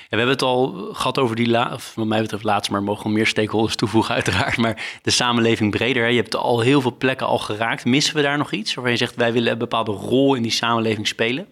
we 0.10 0.18
hebben 0.18 0.28
het 0.28 0.42
al 0.42 0.68
gehad 0.94 1.18
over 1.18 1.36
die, 1.36 1.48
la 1.48 1.74
of 1.74 1.96
wat 1.96 2.06
mij 2.06 2.22
betreft 2.22 2.44
laatst, 2.44 2.72
maar 2.72 2.84
mogen 2.84 3.12
meer 3.12 3.28
stakeholders 3.28 3.76
toevoegen 3.76 4.16
uiteraard. 4.20 4.58
Maar 4.58 5.00
de 5.02 5.12
samenleving 5.12 5.72
breder, 5.72 6.10
je 6.10 6.22
hebt 6.22 6.36
al 6.36 6.60
heel 6.60 6.82
veel 6.82 6.96
plekken 6.98 7.28
al 7.28 7.40
geraakt. 7.40 7.86
Missen 7.86 8.16
we 8.16 8.22
daar 8.22 8.38
nog 8.38 8.52
iets 8.52 8.74
waarvan 8.74 8.94
je 8.94 9.00
zegt, 9.00 9.16
wij 9.16 9.34
willen 9.34 9.52
een 9.52 9.58
bepaalde 9.58 9.92
rol 9.92 10.36
in 10.36 10.42
die 10.42 10.52
samenleving 10.52 11.08
spelen? 11.08 11.48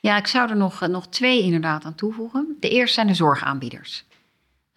Ja, 0.00 0.16
ik 0.16 0.26
zou 0.26 0.50
er 0.50 0.56
nog, 0.56 0.82
eh, 0.82 0.88
nog 0.88 1.08
twee 1.08 1.42
inderdaad 1.42 1.84
aan 1.84 1.94
toevoegen. 1.94 2.56
De 2.60 2.68
eerste 2.68 2.94
zijn 2.94 3.06
de 3.06 3.14
zorgaanbieders. 3.14 4.04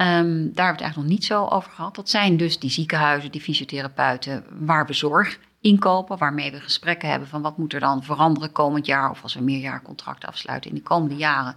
Um, 0.02 0.06
daar 0.06 0.16
hebben 0.16 0.54
we 0.56 0.62
het 0.62 0.82
eigenlijk 0.82 0.96
nog 0.96 1.06
niet 1.06 1.26
zo 1.26 1.46
over 1.46 1.72
gehad. 1.72 1.96
Dat 1.96 2.10
zijn 2.10 2.38
dus 2.38 2.60
die 2.60 2.70
ziekenhuizen, 2.70 3.32
die 3.32 3.42
fysiotherapeuten, 3.42 4.46
waar 4.50 4.86
we 4.86 4.94
zorg 4.94 5.40
inkopen, 5.62 6.18
waarmee 6.18 6.52
we 6.52 6.60
gesprekken 6.60 7.10
hebben 7.10 7.28
van 7.28 7.42
wat 7.42 7.58
moet 7.58 7.74
er 7.74 7.80
dan 7.80 8.04
veranderen 8.04 8.52
komend 8.52 8.86
jaar 8.86 9.10
of 9.10 9.24
als 9.24 9.34
we 9.34 9.42
meerjaarcontracten 9.42 10.30
afsluiten 10.30 10.70
in 10.70 10.76
de 10.76 10.82
komende 10.82 11.16
jaren 11.16 11.56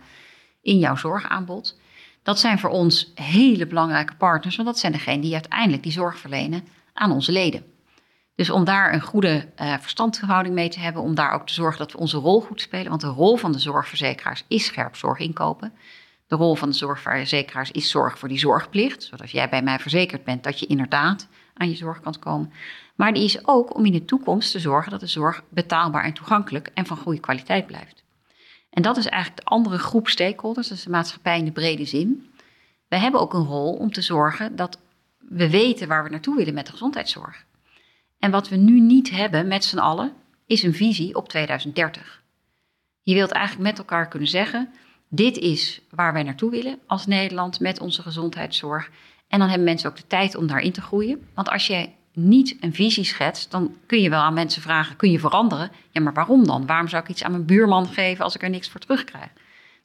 in 0.63 0.79
jouw 0.79 0.97
zorgaanbod. 0.97 1.79
Dat 2.23 2.39
zijn 2.39 2.59
voor 2.59 2.71
ons 2.71 3.13
hele 3.15 3.67
belangrijke 3.67 4.17
partners, 4.17 4.57
want 4.57 4.69
dat 4.69 4.79
zijn 4.79 4.93
degenen 4.93 5.21
die 5.21 5.33
uiteindelijk 5.33 5.83
die 5.83 5.93
zorg 5.93 6.19
verlenen 6.19 6.65
aan 6.93 7.13
onze 7.13 7.33
leden. 7.33 7.65
Dus 8.35 8.51
om 8.51 8.65
daar 8.65 8.93
een 8.93 9.01
goede 9.01 9.49
uh, 9.61 9.79
verstandhouding 9.79 10.55
mee 10.55 10.69
te 10.69 10.81
hebben, 10.81 11.03
om 11.03 11.15
daar 11.15 11.33
ook 11.33 11.47
te 11.47 11.55
zorgen 11.55 11.79
dat 11.79 11.93
we 11.93 11.99
onze 11.99 12.17
rol 12.17 12.41
goed 12.41 12.61
spelen. 12.61 12.89
Want 12.89 13.01
de 13.01 13.07
rol 13.07 13.37
van 13.37 13.53
de 13.53 13.59
zorgverzekeraars 13.59 14.45
is 14.49 14.65
scherp 14.65 14.97
zorg 14.97 15.19
inkopen. 15.19 15.73
De 16.33 16.39
rol 16.39 16.55
van 16.55 16.71
de 16.71 16.77
zorgverzekeraars 16.77 17.71
is 17.71 17.91
zorg 17.91 18.19
voor 18.19 18.29
die 18.29 18.39
zorgplicht. 18.39 19.03
Zodat 19.03 19.31
jij 19.31 19.49
bij 19.49 19.63
mij 19.63 19.79
verzekerd 19.79 20.25
bent, 20.25 20.45
dat 20.45 20.59
je 20.59 20.67
inderdaad 20.67 21.29
aan 21.55 21.69
je 21.69 21.77
zorg 21.77 22.01
kan 22.01 22.19
komen. 22.19 22.53
Maar 22.95 23.13
die 23.13 23.25
is 23.25 23.47
ook 23.47 23.75
om 23.77 23.85
in 23.85 23.93
de 23.93 24.05
toekomst 24.05 24.53
te 24.53 24.61
zorgen 24.61 24.91
dat 24.91 25.01
de 25.01 25.07
zorg 25.07 25.43
betaalbaar 25.49 26.05
en 26.05 26.13
toegankelijk 26.13 26.71
en 26.75 26.87
van 26.87 26.97
goede 26.97 27.21
kwaliteit 27.21 27.67
blijft. 27.67 28.05
En 28.71 28.83
dat 28.83 28.97
is 28.97 29.07
eigenlijk 29.07 29.45
de 29.45 29.51
andere 29.51 29.79
groep 29.79 30.09
stakeholders, 30.09 30.69
dat 30.69 30.77
is 30.77 30.85
de 30.85 30.91
maatschappij 30.91 31.39
in 31.39 31.45
de 31.45 31.53
brede 31.53 31.85
zin. 31.85 32.33
We 32.89 32.97
hebben 32.97 33.21
ook 33.21 33.35
een 33.35 33.47
rol 33.47 33.73
om 33.73 33.93
te 33.93 34.03
zorgen 34.03 34.57
dat 34.57 34.79
we 35.19 35.51
weten 35.51 35.89
waar 35.89 36.05
we 36.05 36.11
naartoe 36.11 36.37
willen 36.37 36.55
met 36.55 36.67
de 36.67 36.73
gezondheidszorg. 36.73 37.45
En 38.19 38.31
wat 38.31 38.49
we 38.49 38.57
nu 38.57 38.81
niet 38.81 39.11
hebben 39.11 39.47
met 39.47 39.65
z'n 39.65 39.79
allen, 39.79 40.13
is 40.47 40.63
een 40.63 40.75
visie 40.75 41.15
op 41.15 41.29
2030. 41.29 42.23
Je 43.03 43.15
wilt 43.15 43.31
eigenlijk 43.31 43.69
met 43.69 43.79
elkaar 43.79 44.09
kunnen 44.09 44.29
zeggen: 44.29 44.73
dit 45.15 45.39
is 45.39 45.81
waar 45.91 46.13
wij 46.13 46.23
naartoe 46.23 46.51
willen 46.51 46.79
als 46.87 47.07
Nederland 47.07 47.61
met 47.61 47.81
onze 47.81 48.03
gezondheidszorg. 48.03 48.91
En 49.29 49.39
dan 49.39 49.49
hebben 49.49 49.67
mensen 49.67 49.91
ook 49.91 49.97
de 49.97 50.07
tijd 50.07 50.35
om 50.35 50.47
daarin 50.47 50.73
te 50.73 50.81
groeien. 50.81 51.29
Want 51.35 51.49
als 51.49 51.67
je 51.67 51.89
niet 52.13 52.57
een 52.61 52.75
visie 52.75 53.05
schetst, 53.05 53.51
dan 53.51 53.77
kun 53.87 54.01
je 54.01 54.11
wel 54.11 54.21
aan 54.21 54.35
mensen 54.35 54.63
vragen: 54.63 54.97
kun 54.97 55.11
je 55.11 55.19
veranderen? 55.19 55.71
Ja, 55.91 56.01
maar 56.01 56.13
waarom 56.13 56.47
dan? 56.47 56.67
Waarom 56.67 56.89
zou 56.89 57.03
ik 57.03 57.09
iets 57.09 57.25
aan 57.25 57.31
mijn 57.31 57.47
buurman 57.47 57.87
geven 57.87 58.25
als 58.25 58.35
ik 58.35 58.43
er 58.43 58.51
niks 58.51 58.69
voor 58.69 58.81
terugkrijg? 58.81 59.31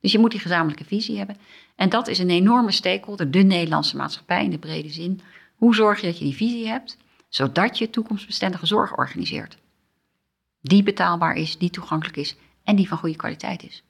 Dus 0.02 0.12
je 0.12 0.20
moet 0.20 0.32
die 0.32 0.40
gezamenlijke 0.40 0.86
visie 0.86 1.18
hebben. 1.18 1.38
En 1.76 1.90
dat 1.90 2.08
is 2.08 2.20
een 2.20 2.30
enorme 2.30 2.72
stakeholder, 2.72 3.32
de 3.32 3.44
Nederlandse 3.44 3.98
maatschappij 3.98 4.44
in 4.44 4.50
de 4.50 4.58
brede 4.58 4.90
zin. 4.90 5.22
Hoe 5.56 5.76
zorg 5.76 6.02
je 6.02 6.08
dat 6.08 6.18
je 6.18 6.24
die 6.24 6.36
visie 6.36 6.68
hebt? 6.68 6.98
zodat 7.30 7.78
je 7.78 7.90
toekomstbestendige 7.90 8.66
zorg 8.66 8.98
organiseert. 8.98 9.58
Die 10.62 10.84
betaalbaar 10.84 11.36
is, 11.36 11.58
die 11.58 11.70
toegankelijk 11.70 12.18
is 12.18 12.36
en 12.63 12.76
die 12.76 12.88
van 12.88 12.98
goede 12.98 13.16
kwaliteit 13.16 13.63
is. 13.63 13.84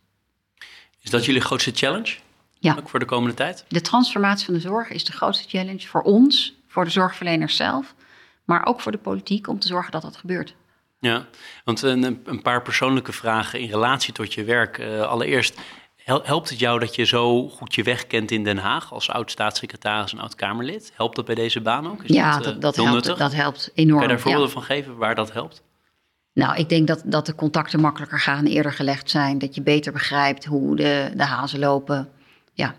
Is 1.07 1.13
dat 1.13 1.25
jullie 1.25 1.41
grootste 1.41 1.71
challenge? 1.73 2.15
Ja. 2.59 2.75
Ook 2.79 2.89
voor 2.89 2.99
de 2.99 3.05
komende 3.05 3.33
tijd? 3.33 3.65
De 3.67 3.81
transformatie 3.81 4.45
van 4.45 4.53
de 4.53 4.59
zorg 4.59 4.89
is 4.89 5.03
de 5.03 5.11
grootste 5.11 5.57
challenge 5.57 5.87
voor 5.87 6.01
ons 6.01 6.53
voor 6.67 6.83
de 6.83 6.89
zorgverleners 6.89 7.55
zelf, 7.55 7.95
maar 8.45 8.65
ook 8.65 8.81
voor 8.81 8.91
de 8.91 8.97
politiek 8.97 9.47
om 9.47 9.59
te 9.59 9.67
zorgen 9.67 9.91
dat 9.91 10.01
dat 10.01 10.17
gebeurt. 10.17 10.55
Ja, 10.99 11.25
want 11.63 11.81
een, 11.81 12.21
een 12.25 12.41
paar 12.41 12.61
persoonlijke 12.61 13.11
vragen 13.11 13.59
in 13.59 13.69
relatie 13.69 14.13
tot 14.13 14.33
je 14.33 14.43
werk. 14.43 14.77
Uh, 14.77 15.01
allereerst, 15.01 15.59
helpt 16.03 16.49
het 16.49 16.59
jou 16.59 16.79
dat 16.79 16.95
je 16.95 17.03
zo 17.05 17.49
goed 17.49 17.75
je 17.75 17.83
weg 17.83 18.07
kent 18.07 18.31
in 18.31 18.43
Den 18.43 18.57
Haag 18.57 18.93
als 18.93 19.09
oud-staatssecretaris 19.09 20.11
en 20.11 20.19
oud-Kamerlid? 20.19 20.91
Helpt 20.95 21.15
dat 21.15 21.25
bij 21.25 21.35
deze 21.35 21.61
baan 21.61 21.87
ook? 21.87 22.03
Is 22.03 22.15
ja, 22.15 22.31
dat, 22.31 22.43
dat, 22.43 22.61
dat 22.61 22.85
helpt, 22.85 23.17
dat 23.17 23.33
helpt 23.33 23.71
enorm. 23.73 23.99
Kan 23.99 24.07
je 24.07 24.13
daar 24.13 24.23
voorbeelden 24.23 24.51
van 24.51 24.63
geven 24.63 24.97
waar 24.97 25.15
dat 25.15 25.33
helpt? 25.33 25.63
Nou, 26.37 26.55
ik 26.55 26.69
denk 26.69 26.87
dat, 26.87 27.01
dat 27.05 27.25
de 27.25 27.35
contacten 27.35 27.79
makkelijker 27.79 28.19
gaan, 28.19 28.45
eerder 28.45 28.73
gelegd 28.73 29.09
zijn. 29.09 29.37
Dat 29.37 29.55
je 29.55 29.61
beter 29.61 29.91
begrijpt 29.91 30.45
hoe 30.45 30.75
de, 30.75 31.11
de 31.15 31.23
hazen 31.23 31.59
lopen. 31.59 32.09
Ja, 32.53 32.75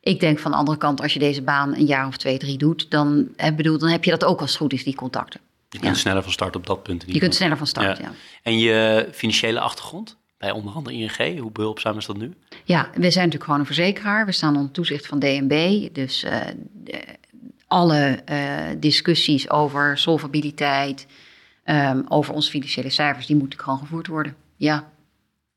ik 0.00 0.20
denk 0.20 0.38
van 0.38 0.50
de 0.50 0.56
andere 0.56 0.78
kant, 0.78 1.00
als 1.00 1.12
je 1.12 1.18
deze 1.18 1.42
baan 1.42 1.74
een 1.74 1.86
jaar 1.86 2.06
of 2.06 2.16
twee, 2.16 2.38
drie 2.38 2.58
doet, 2.58 2.90
dan, 2.90 3.28
hè, 3.36 3.52
bedoel, 3.52 3.78
dan 3.78 3.88
heb 3.88 4.04
je 4.04 4.10
dat 4.10 4.24
ook 4.24 4.40
als 4.40 4.50
het 4.50 4.58
goed 4.58 4.72
is, 4.72 4.84
die 4.84 4.94
contacten. 4.94 5.40
Je 5.68 5.78
kunt 5.78 5.96
sneller 5.96 6.22
van 6.22 6.32
start 6.32 6.56
op 6.56 6.66
dat 6.66 6.82
punt. 6.82 7.04
Je 7.06 7.18
kunt 7.18 7.34
sneller 7.34 7.56
van 7.56 7.66
start, 7.66 7.98
ja. 7.98 8.12
En 8.42 8.58
je 8.58 9.08
financiële 9.12 9.60
achtergrond? 9.60 10.16
Bij 10.38 10.50
onder 10.50 10.74
andere 10.74 10.96
ING, 10.96 11.38
hoe 11.38 11.52
behulpzaam 11.52 11.96
is 11.96 12.06
dat 12.06 12.16
nu? 12.16 12.34
Ja, 12.64 12.90
we 12.94 13.10
zijn 13.10 13.24
natuurlijk 13.24 13.44
gewoon 13.44 13.60
een 13.60 13.66
verzekeraar. 13.66 14.26
We 14.26 14.32
staan 14.32 14.56
onder 14.56 14.70
toezicht 14.72 15.06
van 15.06 15.18
DNB. 15.18 15.88
Dus 15.92 16.24
uh, 16.24 16.36
alle 17.66 18.22
uh, 18.30 18.36
discussies 18.78 19.50
over 19.50 19.98
solvabiliteit, 19.98 21.06
um, 21.64 22.04
over 22.08 22.34
onze 22.34 22.50
financiële 22.50 22.90
cijfers, 22.90 23.26
die 23.26 23.36
moeten 23.36 23.58
gewoon 23.58 23.78
gevoerd 23.78 24.06
worden. 24.06 24.36
Ja. 24.56 24.90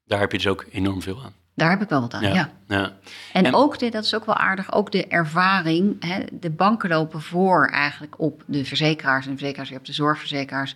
Daar 0.05 0.19
heb 0.19 0.31
je 0.31 0.37
dus 0.37 0.47
ook 0.47 0.65
enorm 0.71 1.01
veel 1.01 1.23
aan. 1.23 1.33
Daar 1.55 1.69
heb 1.69 1.81
ik 1.81 1.89
wel 1.89 2.01
wat 2.01 2.13
aan, 2.13 2.21
ja. 2.21 2.51
ja. 2.67 2.97
En, 3.33 3.53
ook, 3.53 3.79
de, 3.79 3.89
dat 3.89 4.03
is 4.03 4.15
ook 4.15 4.25
wel 4.25 4.35
aardig, 4.35 4.73
ook 4.73 4.91
de 4.91 5.07
ervaring. 5.07 6.05
Hè, 6.05 6.23
de 6.31 6.49
banken 6.49 6.89
lopen 6.89 7.21
voor 7.21 7.67
eigenlijk 7.67 8.19
op 8.19 8.43
de 8.45 8.65
verzekeraars 8.65 9.25
en 9.25 9.31
de 9.31 9.37
verzekeraars 9.37 9.69
weer 9.69 9.79
op 9.79 9.85
de 9.85 9.93
zorgverzekeraars. 9.93 10.75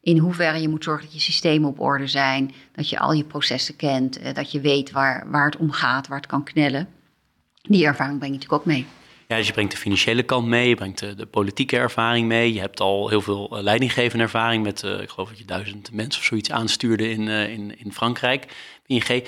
In 0.00 0.18
hoeverre 0.18 0.60
je 0.60 0.68
moet 0.68 0.84
zorgen 0.84 1.04
dat 1.04 1.14
je 1.14 1.20
systemen 1.20 1.68
op 1.68 1.80
orde 1.80 2.06
zijn, 2.06 2.52
dat 2.72 2.88
je 2.88 2.98
al 2.98 3.12
je 3.12 3.24
processen 3.24 3.76
kent, 3.76 4.18
eh, 4.18 4.34
dat 4.34 4.52
je 4.52 4.60
weet 4.60 4.90
waar, 4.90 5.30
waar 5.30 5.44
het 5.44 5.56
om 5.56 5.70
gaat, 5.70 6.08
waar 6.08 6.18
het 6.18 6.26
kan 6.26 6.44
knellen. 6.44 6.88
Die 7.62 7.86
ervaring 7.86 8.18
breng 8.18 8.32
je 8.32 8.38
natuurlijk 8.38 8.62
ook 8.62 8.72
mee. 8.74 8.86
Ja, 9.30 9.36
dus 9.36 9.46
je 9.46 9.52
brengt 9.52 9.72
de 9.72 9.78
financiële 9.78 10.22
kant 10.22 10.46
mee, 10.46 10.68
je 10.68 10.74
brengt 10.74 10.98
de, 10.98 11.26
politieke 11.26 11.76
ervaring 11.76 12.26
mee. 12.26 12.52
Je 12.52 12.60
hebt 12.60 12.80
al 12.80 13.08
heel 13.08 13.20
veel 13.20 13.56
uh, 13.56 13.62
leidinggevende 13.62 14.24
ervaring 14.24 14.62
met, 14.62 14.82
uh, 14.82 15.00
ik 15.00 15.08
geloof 15.08 15.28
dat 15.28 15.38
je 15.38 15.44
duizend 15.44 15.92
mensen 15.92 16.20
of 16.20 16.26
zoiets 16.26 16.50
aanstuurde 16.50 17.10
in, 17.10 17.20
uh, 17.20 17.48
in, 17.48 17.78
in 17.78 17.92
Frankrijk. 17.92 18.46
ING. 18.86 19.24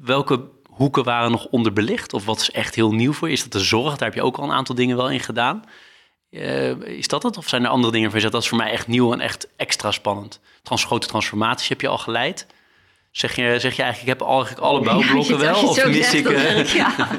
Welke 0.00 0.48
hoeken 0.68 1.04
waren 1.04 1.30
nog 1.30 1.46
onderbelicht? 1.46 2.12
Of 2.12 2.24
wat 2.24 2.40
is 2.40 2.50
echt 2.50 2.74
heel 2.74 2.92
nieuw 2.92 3.12
voor 3.12 3.28
je? 3.28 3.34
Is 3.34 3.42
dat 3.42 3.52
de 3.52 3.60
zorg? 3.60 3.96
Daar 3.96 4.08
heb 4.08 4.14
je 4.14 4.22
ook 4.22 4.36
al 4.36 4.44
een 4.44 4.52
aantal 4.52 4.74
dingen 4.74 4.96
wel 4.96 5.10
in 5.10 5.20
gedaan. 5.20 5.64
is 6.84 7.08
dat 7.08 7.22
het? 7.22 7.36
Of 7.36 7.48
zijn 7.48 7.64
er 7.64 7.70
andere 7.70 7.92
dingen 7.92 8.10
van 8.10 8.20
je 8.20 8.30
Dat 8.30 8.42
is 8.42 8.48
voor 8.48 8.58
mij 8.58 8.70
echt 8.70 8.86
nieuw 8.86 9.12
en 9.12 9.20
echt 9.20 9.48
extra 9.56 9.90
spannend. 9.90 10.40
Trans 10.62 10.84
grote 10.84 11.06
transformaties 11.06 11.68
heb 11.68 11.80
je 11.80 11.88
al 11.88 11.98
geleid. 11.98 12.46
Zeg 13.10 13.36
je, 13.36 13.56
zeg 13.58 13.76
je 13.76 13.82
eigenlijk, 13.82 14.18
ik 14.18 14.18
heb 14.18 14.28
eigenlijk 14.28 14.60
alle 14.60 14.80
bouwblokken 14.80 15.38
wel? 15.38 15.68
Of 15.68 15.86
mis 15.86 16.14
ik... 16.14 16.28
ja. 16.66 16.94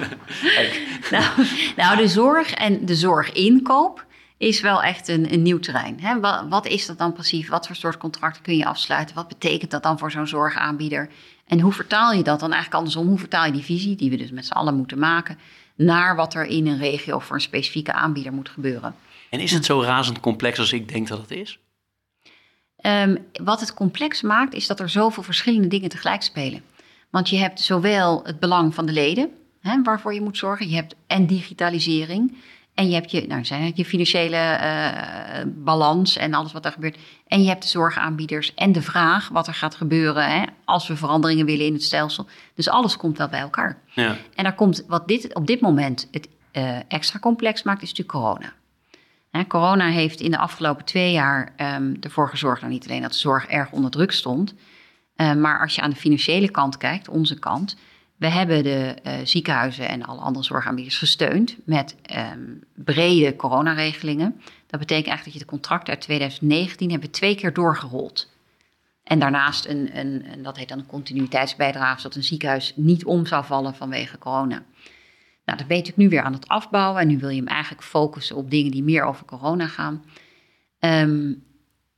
nou, 1.12 1.48
nou, 1.76 1.98
de 1.98 2.08
zorg 2.08 2.54
en 2.54 2.86
de 2.86 2.96
zorginkoop 2.96 4.06
is 4.38 4.62
wel 4.62 4.84
echt 4.84 5.08
een, 5.08 5.34
een 5.34 5.42
nieuw 5.42 5.60
terrein. 5.60 6.00
Hè? 6.02 6.20
Wat, 6.20 6.46
wat, 6.50 6.66
is 6.66 6.86
dat 6.86 6.98
dan 6.98 7.14
precies? 7.14 7.48
Wat 7.48 7.68
voor 7.68 7.76
soort 7.76 7.98
contracten 7.98 8.42
kun 8.42 8.58
je 8.58 8.66
afsluiten? 8.66 9.16
Wat 9.16 9.28
betekent 9.28 9.72
dat 9.72 9.84
dan 9.84 10.00
voor 10.00 10.12
zo'n 10.12 10.28
zorgaanbieder? 10.28 11.10
En 11.48 11.60
hoe 11.60 11.72
vertaal 11.72 12.14
je 12.14 12.24
dat 12.24 12.40
dan 12.40 12.52
eigenlijk 12.52 12.78
andersom? 12.78 13.08
Hoe 13.08 13.20
vertaal 13.20 13.46
je 13.46 13.52
die 13.52 13.64
visie, 13.64 13.96
die 13.96 14.10
we 14.10 14.18
dus 14.18 14.32
met 14.32 14.46
z'n 14.46 14.54
allen 14.54 14.76
moeten 14.76 15.00
maken, 15.00 15.38
naar 15.76 16.16
wat 16.16 16.34
er 16.34 16.46
in 16.46 16.68
een 16.68 16.78
regio 16.78 17.20
voor 17.20 17.36
een 17.36 17.42
specifieke 17.42 17.94
aanbieder 17.94 18.34
moet 18.34 18.50
gebeuren? 18.50 18.96
En 19.30 19.40
is 19.40 19.52
het 19.52 19.66
zo 19.66 19.82
razend 19.82 20.20
complex 20.20 20.60
als 20.60 20.74
ik 20.74 20.90
denk 20.90 21.08
dat 21.08 21.22
het 21.22 21.32
is? 21.32 21.60
Um, 22.82 23.18
wat 23.44 23.60
het 23.60 23.74
complex 23.74 24.22
maakt, 24.22 24.54
is 24.54 24.68
dat 24.68 24.80
er 24.80 24.90
zoveel 24.90 25.24
verschillende 25.24 25.68
dingen 25.68 25.90
tegelijk 25.90 26.22
spelen. 26.22 26.62
Want 27.10 27.30
je 27.30 27.38
hebt 27.38 27.60
zowel 27.60 28.24
het 28.24 28.40
belang 28.40 28.76
van 28.76 28.86
de 28.86 28.92
leden, 28.92 29.30
hè, 29.62 29.82
waarvoor 29.82 30.14
je 30.14 30.22
moet 30.22 30.38
zorgen, 30.38 30.70
je 30.70 30.76
hebt 30.76 30.96
en 31.08 31.26
digitalisering. 31.26 32.38
En 32.74 32.90
je 32.90 32.94
hebt 32.94 33.12
je, 33.12 33.28
nou, 33.28 33.46
zijn 33.46 33.64
het 33.64 33.78
je 33.78 33.86
financiële 33.86 34.60
uh, 34.62 35.42
balans 35.46 36.18
en 36.18 36.34
alles 36.34 36.52
wat 36.52 36.66
er 36.66 36.72
gebeurt. 36.72 36.98
En 37.28 37.42
je 37.42 37.48
hebt 37.48 37.62
de 37.62 37.70
zorgaanbieders 37.70 38.54
en 38.54 38.72
de 38.72 38.82
vraag 38.82 39.30
wat 39.30 39.48
er 39.48 39.54
gaat 39.54 39.76
gebeuren 39.76 40.30
hè, 40.30 40.44
als 40.66 40.88
we 40.88 40.96
veranderingen 40.96 41.46
willen 41.46 41.66
in 41.66 41.74
het 41.74 41.84
stelsel. 41.84 42.28
Dus 42.56 42.70
alles 42.70 42.98
komt 42.98 43.18
wel 43.18 43.28
bij 43.28 43.40
elkaar. 43.40 43.78
Ja. 43.86 44.16
En 44.36 44.44
daar 44.44 44.56
komt, 44.56 44.84
wat 44.88 45.08
dit, 45.08 45.34
op 45.34 45.48
dit 45.48 45.62
moment 45.62 46.08
het 46.12 46.28
uh, 46.54 46.78
extra 46.88 47.20
complex 47.20 47.64
maakt, 47.64 47.82
is 47.82 47.90
natuurlijk 47.90 48.18
corona. 48.18 48.54
Corona 49.48 49.90
heeft 49.90 50.20
in 50.20 50.32
de 50.32 50.38
afgelopen 50.38 50.86
twee 50.86 51.12
jaar 51.12 51.54
um, 51.58 51.98
ervoor 52.00 52.30
gezorgd, 52.30 52.62
nou 52.62 52.74
niet 52.74 52.88
alleen 52.88 53.02
dat 53.02 53.12
de 53.12 53.18
zorg 53.18 53.46
erg 53.46 53.72
onder 53.72 53.92
druk 53.92 54.12
stond, 54.12 54.54
uh, 55.16 55.34
maar 55.34 55.60
als 55.60 55.76
je 55.76 55.82
aan 55.82 55.90
de 55.90 55.96
financiële 55.96 56.52
kant 56.52 56.78
kijkt, 56.78 57.10
onze 57.10 57.40
kant, 57.40 57.78
we 58.18 58.28
hebben 58.28 58.64
de 58.64 58.96
uh, 59.04 59.14
ziekenhuizen 59.24 59.90
en 59.90 60.04
alle 60.04 60.22
andere 60.22 60.46
zorgaanbieders 60.46 60.98
gesteund 60.98 61.58
met 61.66 61.96
um, 62.34 62.64
brede 62.76 63.36
coronaregelingen. 63.36 64.42
Dat 64.68 64.80
betekent 64.80 65.08
eigenlijk 65.08 65.24
dat 65.24 65.34
je 65.34 65.40
de 65.40 65.46
contracten 65.46 65.94
uit 65.94 66.02
2019 66.02 66.92
hebben 66.92 67.12
twee 67.12 67.36
keer 67.36 67.54
doorgerold. 67.54 68.30
En 69.04 69.20
daarnaast 69.20 69.66
een, 69.66 69.98
een, 69.98 70.26
een, 70.32 70.44
dat 70.44 70.58
heet 70.58 70.70
dan 70.70 70.80
een 70.80 70.86
continuïteitsbijdrage, 70.86 72.02
zodat 72.02 72.16
een 72.16 72.24
ziekenhuis 72.24 72.74
niet 72.76 73.06
om 73.06 73.26
zou 73.26 73.46
vallen 73.46 73.76
vanwege 73.76 74.18
corona. 74.18 74.64
Nou, 75.52 75.64
dat 75.64 75.78
je 75.78 75.84
natuurlijk 75.84 76.10
nu 76.10 76.18
weer 76.18 76.26
aan 76.26 76.34
het 76.34 76.48
afbouwen 76.48 77.02
en 77.02 77.08
nu 77.08 77.18
wil 77.18 77.30
je 77.30 77.38
hem 77.38 77.48
eigenlijk 77.48 77.84
focussen 77.84 78.36
op 78.36 78.52
dingen 78.52 78.72
die 78.72 78.84
meer 78.84 79.04
over 79.04 79.26
corona 79.26 79.68
gaan. 79.68 80.04
Um, 80.80 81.44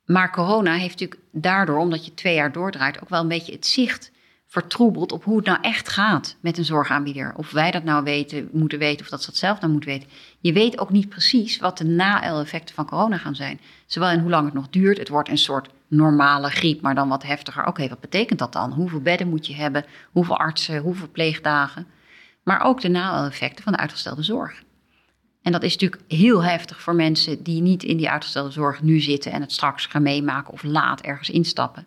maar 0.06 0.32
corona 0.32 0.74
heeft 0.74 1.00
natuurlijk 1.00 1.22
daardoor, 1.32 1.78
omdat 1.78 2.06
je 2.06 2.13
twee 2.13 2.36
jaar 2.36 2.52
doordraait, 2.52 3.02
ook 3.02 3.10
wel 3.10 3.22
een 3.22 3.28
beetje 3.28 3.52
het 3.52 3.66
zicht 3.66 4.12
vertroebeld 4.48 5.12
op 5.12 5.24
hoe 5.24 5.38
het 5.38 5.46
nou 5.46 5.58
echt 5.62 5.89
gaat 5.89 6.36
met 6.39 6.58
een 6.58 6.66
zorgaanbieder. 6.66 7.34
Of 7.36 7.52
wij 7.52 7.72
dat 7.72 7.84
nou 7.84 8.04
weten, 8.04 8.50
moeten 8.52 8.80
weten, 8.80 9.02
of 9.02 9.10
dat 9.10 9.22
ze 9.24 9.30
dat 9.30 9.39
zelf 9.39 9.60
nou 9.60 9.72
moeten 9.72 9.89
weten. 9.89 10.10
Je 10.39 10.54
weet 10.54 10.80
ook 10.80 10.89
niet 10.89 11.10
precies 11.10 11.60
wat 11.60 11.78
de 11.78 11.86
na-effecten 11.86 12.76
van 12.76 12.86
corona 12.86 13.18
gaan 13.18 13.36
zijn. 13.36 13.60
Zowel 13.86 14.12
in 14.12 14.20
hoe 14.20 14.30
lang 14.30 14.46
het 14.46 14.54
nog 14.54 14.70
duurt. 14.70 14.98
Het 14.98 15.10
wordt 15.10 15.30
een 15.30 15.38
soort 15.38 15.70
normale 15.88 16.50
griep, 16.50 16.82
maar 16.82 16.96
dan 16.96 17.10
wat 17.10 17.24
heftiger. 17.24 17.68
Oké, 17.68 17.88
wat 17.88 18.00
betekent 18.00 18.39
dat 18.39 18.54
dan? 18.54 18.72
Hoeveel 18.72 19.02
bedden 19.02 19.30
moet 19.30 19.48
je 19.48 19.56
hebben? 19.56 19.86
Hoeveel 20.12 20.38
artsen? 20.38 20.82
Hoeveel 20.82 21.10
pleegdagen? 21.12 21.88
Maar 22.43 22.62
ook 22.62 22.82
de 22.82 22.89
na-effecten 22.89 23.63
van 23.63 23.73
de 23.73 23.79
uitgestelde 23.79 24.23
zorg. 24.23 24.63
En 25.41 25.51
dat 25.51 25.63
is 25.63 25.71
natuurlijk 25.71 26.01
heel 26.08 26.43
heftig 26.43 26.82
voor 26.82 26.95
mensen 26.95 27.43
die 27.43 27.62
niet 27.62 27.84
in 27.84 27.97
die 27.97 28.10
uitgestelde 28.10 28.51
zorg 28.51 28.82
nu 28.82 28.99
zitten 28.99 29.32
en 29.32 29.41
het 29.41 29.51
straks 29.51 29.86
gaan 29.86 30.01
meemaken 30.01 30.53
of 30.53 30.63
laat 30.63 31.01
ergens 31.01 31.29
instappen. 31.29 31.86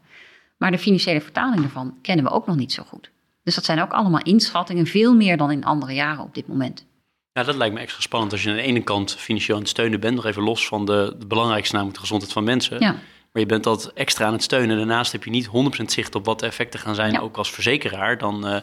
Maar 0.59 0.71
de 0.71 0.79
financiële 0.79 1.21
vertaling 1.21 1.61
daarvan 1.61 1.95
kennen 2.03 2.25
we 2.25 2.31
ook 2.31 2.47
nog 2.47 2.57
niet 2.57 2.73
zo 2.73 2.83
goed. 2.83 3.11
Dus 3.43 3.55
dat 3.55 3.65
zijn 3.65 3.83
ook 3.83 3.93
allemaal 3.93 4.23
inschattingen, 4.23 4.87
veel 4.87 5.15
meer 5.15 5.37
dan 5.37 5.51
in 5.51 5.65
andere 5.65 5.93
jaren 5.93 6.25
op 6.25 6.35
dit 6.35 6.47
moment. 6.47 6.87
Ja, 7.33 7.43
dat 7.43 7.57
lijkt 7.57 7.75
me 7.75 7.81
extra 7.81 8.01
spannend 8.01 8.33
als 8.33 8.43
je 8.43 8.51
aan 8.51 8.57
de 8.57 8.63
ene 8.63 8.83
kant 8.83 9.15
financieel 9.15 9.57
aan 9.57 9.63
het 9.63 9.71
steunen 9.71 10.01
bent, 10.01 10.15
nog 10.15 10.25
even 10.25 10.43
los 10.43 10.67
van 10.67 10.85
de, 10.85 11.15
de 11.19 11.27
belangrijkste 11.27 11.73
namelijk 11.75 11.97
de 11.97 12.05
gezondheid 12.05 12.33
van 12.33 12.45
mensen. 12.45 12.81
Ja. 12.81 12.93
Maar 13.33 13.43
je 13.43 13.47
bent 13.47 13.65
dat 13.65 13.91
extra 13.95 14.27
aan 14.27 14.33
het 14.33 14.43
steunen. 14.43 14.77
Daarnaast 14.77 15.13
heb 15.13 15.25
je 15.25 15.31
niet 15.31 15.49
100% 15.49 15.51
zicht 15.85 16.15
op 16.15 16.25
wat 16.25 16.41
de 16.41 16.47
effecten 16.47 16.81
gaan 16.81 16.95
zijn, 16.95 17.21
ook 17.21 17.37
als 17.37 17.51
verzekeraar. 17.51 18.19
Dan 18.19 18.49
uh, 18.49 18.57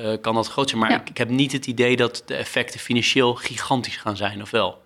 uh, 0.00 0.20
kan 0.20 0.34
dat 0.34 0.48
groot 0.48 0.68
zijn. 0.68 0.80
Maar 0.80 0.90
ik, 0.90 1.08
ik, 1.08 1.18
heb 1.18 1.28
niet 1.28 1.52
het 1.52 1.66
idee 1.66 1.96
dat 1.96 2.22
de 2.26 2.34
effecten 2.34 2.80
financieel 2.80 3.34
gigantisch 3.34 3.96
gaan 3.96 4.16
zijn, 4.16 4.42
of 4.42 4.50
wel? 4.50 4.82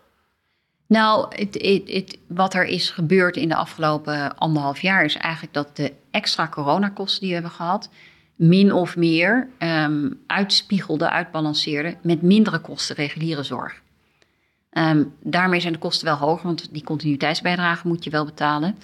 Nou, 0.86 1.36
het, 1.36 1.54
het, 1.54 1.82
het, 1.90 2.18
wat 2.28 2.54
er 2.54 2.64
is 2.64 2.90
gebeurd 2.90 3.36
in 3.36 3.48
de 3.48 3.54
afgelopen 3.54 4.36
anderhalf 4.36 4.80
jaar 4.80 5.04
is 5.04 5.16
eigenlijk 5.16 5.54
dat 5.54 5.76
de 5.76 5.92
extra 6.10 6.48
coronakosten 6.48 7.20
die 7.20 7.28
we 7.28 7.34
hebben 7.34 7.52
gehad, 7.52 7.90
min 8.34 8.72
of 8.72 8.96
meer 8.96 9.48
um, 9.58 10.20
uitspiegelde, 10.26 11.10
uitbalanceerde 11.10 11.96
met 12.02 12.22
mindere 12.22 12.58
kosten 12.58 12.96
reguliere 12.96 13.42
zorg. 13.42 13.82
Um, 14.70 15.14
daarmee 15.22 15.60
zijn 15.60 15.72
de 15.72 15.78
kosten 15.78 16.06
wel 16.06 16.16
hoger, 16.16 16.46
want 16.46 16.68
die 16.72 16.84
continuïteitsbijdrage 16.84 17.88
moet 17.88 18.04
je 18.04 18.10
wel 18.10 18.24
betalen. 18.24 18.78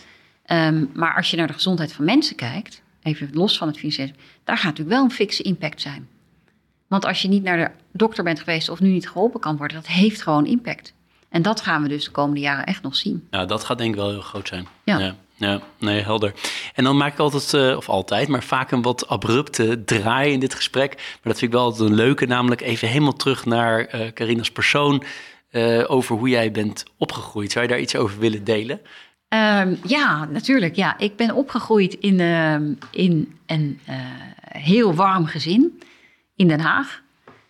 Um, 0.46 0.90
maar 0.94 1.16
als 1.16 1.30
je 1.30 1.36
naar 1.36 1.46
de 1.46 1.52
gezondheid 1.52 1.92
van 1.92 2.04
mensen 2.04 2.36
kijkt, 2.36 2.82
even 3.02 3.30
los 3.32 3.58
van 3.58 3.68
het 3.68 3.76
financiële, 3.76 4.12
daar 4.44 4.56
gaat 4.56 4.64
natuurlijk 4.64 4.96
wel 4.96 5.04
een 5.04 5.10
fikse 5.10 5.42
impact 5.42 5.80
zijn. 5.80 6.08
Want 6.90 7.04
als 7.04 7.22
je 7.22 7.28
niet 7.28 7.42
naar 7.42 7.56
de 7.56 7.70
dokter 7.92 8.24
bent 8.24 8.38
geweest 8.38 8.68
of 8.68 8.80
nu 8.80 8.88
niet 8.88 9.08
geholpen 9.08 9.40
kan 9.40 9.56
worden, 9.56 9.76
dat 9.76 9.86
heeft 9.86 10.22
gewoon 10.22 10.46
impact. 10.46 10.94
En 11.28 11.42
dat 11.42 11.60
gaan 11.60 11.82
we 11.82 11.88
dus 11.88 12.04
de 12.04 12.10
komende 12.10 12.40
jaren 12.40 12.64
echt 12.64 12.82
nog 12.82 12.96
zien. 12.96 13.26
Ja, 13.30 13.44
dat 13.46 13.64
gaat 13.64 13.78
denk 13.78 13.90
ik 13.90 13.96
wel 13.96 14.10
heel 14.10 14.20
groot 14.20 14.48
zijn. 14.48 14.66
Ja. 14.84 15.14
ja. 15.36 15.60
nee, 15.78 16.02
helder. 16.02 16.32
En 16.74 16.84
dan 16.84 16.96
maak 16.96 17.12
ik 17.12 17.18
altijd, 17.18 17.52
uh, 17.52 17.76
of 17.76 17.88
altijd, 17.88 18.28
maar 18.28 18.42
vaak 18.42 18.70
een 18.70 18.82
wat 18.82 19.08
abrupte 19.08 19.84
draai 19.84 20.32
in 20.32 20.40
dit 20.40 20.54
gesprek. 20.54 20.94
Maar 20.96 21.18
dat 21.22 21.38
vind 21.38 21.52
ik 21.52 21.58
wel 21.58 21.66
altijd 21.66 21.88
een 21.90 21.94
leuke, 21.94 22.26
namelijk 22.26 22.60
even 22.60 22.88
helemaal 22.88 23.16
terug 23.16 23.44
naar 23.44 23.94
uh, 23.94 24.06
Carina's 24.06 24.50
persoon. 24.50 25.02
Uh, 25.50 25.90
over 25.90 26.16
hoe 26.16 26.28
jij 26.28 26.50
bent 26.50 26.84
opgegroeid. 26.96 27.52
Zou 27.52 27.64
je 27.64 27.70
daar 27.70 27.80
iets 27.80 27.96
over 27.96 28.18
willen 28.18 28.44
delen? 28.44 28.80
Um, 29.28 29.78
ja, 29.86 30.24
natuurlijk. 30.24 30.76
Ja. 30.76 30.98
Ik 30.98 31.16
ben 31.16 31.34
opgegroeid 31.34 31.94
in, 31.94 32.18
uh, 32.18 32.54
in 32.90 33.38
een 33.46 33.80
heel 34.48 34.94
warm 34.94 35.26
gezin 35.26 35.80
in 36.40 36.48
Den 36.48 36.60
Haag. 36.60 37.02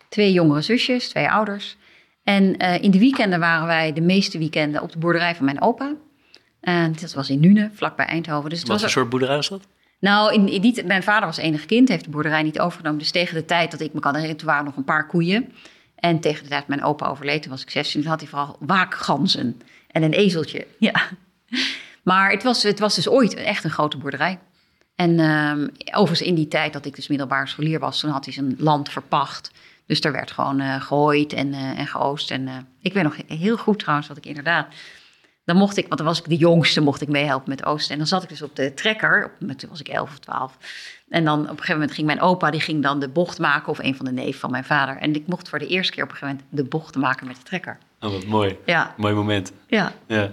Twee 0.09 0.31
jongere 0.31 0.61
zusjes, 0.61 1.09
twee 1.09 1.29
ouders. 1.29 1.77
En 2.23 2.57
eh, 2.57 2.83
in 2.83 2.91
de 2.91 2.99
weekenden 2.99 3.39
waren 3.39 3.67
wij 3.67 3.93
de 3.93 4.01
meeste 4.01 4.37
weekenden 4.37 4.81
op 4.81 4.91
de 4.91 4.97
boerderij 4.97 5.35
van 5.35 5.45
mijn 5.45 5.61
opa. 5.61 5.93
En 6.59 6.93
dat 7.01 7.13
was 7.13 7.29
in 7.29 7.39
Nune, 7.39 7.69
vlakbij 7.73 8.05
Eindhoven. 8.05 8.49
Dus 8.49 8.59
het 8.59 8.67
Wat 8.67 8.81
was 8.81 8.91
voor 8.91 9.01
soort 9.01 9.11
boerderij 9.11 9.35
was 9.35 9.49
dat? 9.49 9.67
nou, 9.99 10.33
in, 10.33 10.47
in 10.47 10.61
die, 10.61 10.83
mijn 10.85 11.03
vader 11.03 11.25
was 11.25 11.37
enig 11.37 11.65
kind, 11.65 11.89
heeft 11.89 12.03
de 12.03 12.09
boerderij 12.09 12.43
niet 12.43 12.59
overgenomen. 12.59 12.99
Dus 12.99 13.11
tegen 13.11 13.35
de 13.35 13.45
tijd 13.45 13.71
dat 13.71 13.79
ik 13.79 13.93
me 13.93 13.99
kan 13.99 14.15
herinneren, 14.15 14.37
toen 14.37 14.47
waren 14.47 14.63
er 14.63 14.69
nog 14.69 14.77
een 14.77 14.93
paar 14.93 15.07
koeien. 15.07 15.51
En 15.95 16.19
tegen 16.19 16.43
de 16.43 16.49
tijd 16.49 16.59
dat 16.59 16.69
mijn 16.69 16.83
opa 16.83 17.07
overleed, 17.07 17.41
toen 17.41 17.51
was 17.51 17.61
ik 17.61 17.69
16, 17.69 18.01
toen 18.01 18.09
had 18.09 18.19
hij 18.19 18.29
vooral 18.29 18.55
waakganzen 18.59 19.61
en 19.87 20.03
een 20.03 20.13
ezeltje. 20.13 20.67
Ja. 20.77 21.01
Maar 22.03 22.31
het 22.31 22.43
was, 22.43 22.63
het 22.63 22.79
was 22.79 22.95
dus 22.95 23.09
ooit 23.09 23.33
echt 23.33 23.63
een 23.63 23.69
grote 23.69 23.97
boerderij. 23.97 24.39
En 25.01 25.19
ehm, 25.19 25.67
overigens 25.91 26.27
in 26.27 26.35
die 26.35 26.47
tijd 26.47 26.73
dat 26.73 26.85
ik 26.85 26.95
dus 26.95 27.07
middelbare 27.07 27.47
scholier 27.47 27.79
was, 27.79 27.99
toen 27.99 28.11
had 28.11 28.25
hij 28.25 28.33
zijn 28.33 28.55
land 28.57 28.89
verpacht. 28.89 29.51
Dus 29.85 29.99
er 29.99 30.11
werd 30.11 30.31
gewoon 30.31 30.59
eh 30.59 30.81
gehooid 30.81 31.33
en, 31.33 31.53
eh, 31.53 31.79
en 31.79 31.87
geoost. 31.87 32.31
En 32.31 32.47
eh, 32.47 32.53
ik 32.81 32.93
weet 32.93 33.03
nog 33.03 33.15
heel 33.27 33.57
goed 33.57 33.79
trouwens 33.79 34.07
dat 34.07 34.17
ik 34.17 34.25
inderdaad... 34.25 34.67
Dan 35.45 35.55
mocht 35.55 35.77
ik, 35.77 35.87
want 35.87 35.97
dan 35.97 36.07
was 36.07 36.19
ik 36.19 36.29
de 36.29 36.35
jongste, 36.35 36.81
mocht 36.81 37.01
ik 37.01 37.07
meehelpen 37.07 37.49
met 37.49 37.65
oosten. 37.65 37.91
En 37.91 37.97
dan 37.97 38.07
zat 38.07 38.23
ik 38.23 38.29
dus 38.29 38.41
op 38.41 38.55
de 38.55 38.73
trekker, 38.73 39.25
op, 39.25 39.57
toen 39.57 39.69
was 39.69 39.79
ik 39.79 39.87
11 39.87 40.09
of 40.09 40.19
12. 40.19 40.57
En 41.09 41.25
dan 41.25 41.39
op 41.39 41.49
een 41.49 41.49
gegeven 41.49 41.73
moment 41.73 41.91
ging 41.91 42.07
mijn 42.07 42.21
opa, 42.21 42.51
die 42.51 42.61
ging 42.61 42.83
dan 42.83 42.99
de 42.99 43.09
bocht 43.09 43.39
maken... 43.39 43.71
of 43.71 43.79
een 43.79 43.95
van 43.95 44.05
de 44.05 44.11
neef 44.11 44.39
van 44.39 44.51
mijn 44.51 44.63
vader. 44.63 44.97
En 44.97 45.15
ik 45.15 45.27
mocht 45.27 45.49
voor 45.49 45.59
de 45.59 45.67
eerste 45.67 45.93
keer 45.93 46.03
op 46.03 46.09
een 46.09 46.15
gegeven 46.15 46.41
moment 46.43 46.57
de 46.57 46.69
bocht 46.77 46.95
maken 46.95 47.27
met 47.27 47.35
de 47.35 47.43
trekker. 47.43 47.77
Oh, 47.99 48.11
wat 48.11 48.25
mooi. 48.25 48.57
Ja, 48.65 48.93
Mooi 48.97 49.13
moment. 49.13 49.51
ja. 49.67 49.93
Ja. 50.07 50.31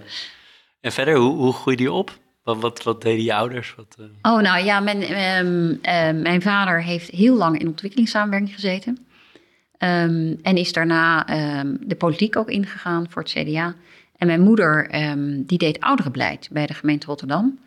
En 0.80 0.92
verder, 0.92 1.14
hoe, 1.14 1.36
hoe 1.36 1.52
groeide 1.52 1.82
je 1.82 1.92
op? 1.92 2.18
Wat, 2.56 3.02
deden 3.02 3.24
je 3.24 3.34
ouders? 3.34 3.74
Wat, 3.74 3.96
eh, 3.98 4.32
Oh, 4.32 4.40
nou 4.40 4.64
ja, 4.64 4.80
mijn, 4.80 5.02
ehm, 5.02 5.74
eh, 5.82 6.22
mijn 6.22 6.42
vader 6.42 6.82
heeft 6.82 7.10
heel 7.10 7.36
lang 7.36 7.58
in 7.58 7.68
ontwikkelingssamenwerking 7.68 8.54
gezeten. 8.54 9.06
Ehm, 9.78 10.34
en 10.42 10.56
is 10.56 10.72
daarna 10.72 11.26
ehm, 11.26 11.76
de 11.80 11.96
politiek 11.96 12.36
ook 12.36 12.48
ingegaan 12.48 13.06
voor 13.10 13.22
het 13.22 13.30
CDA. 13.30 13.74
En 14.16 14.26
mijn 14.26 14.40
moeder, 14.40 14.88
ehm, 14.90 15.42
die 15.42 15.58
deed 15.58 15.80
ouderenbeleid 15.80 16.48
bij 16.52 16.66
de 16.66 16.74
gemeente 16.74 17.06
Rotterdam. 17.06 17.58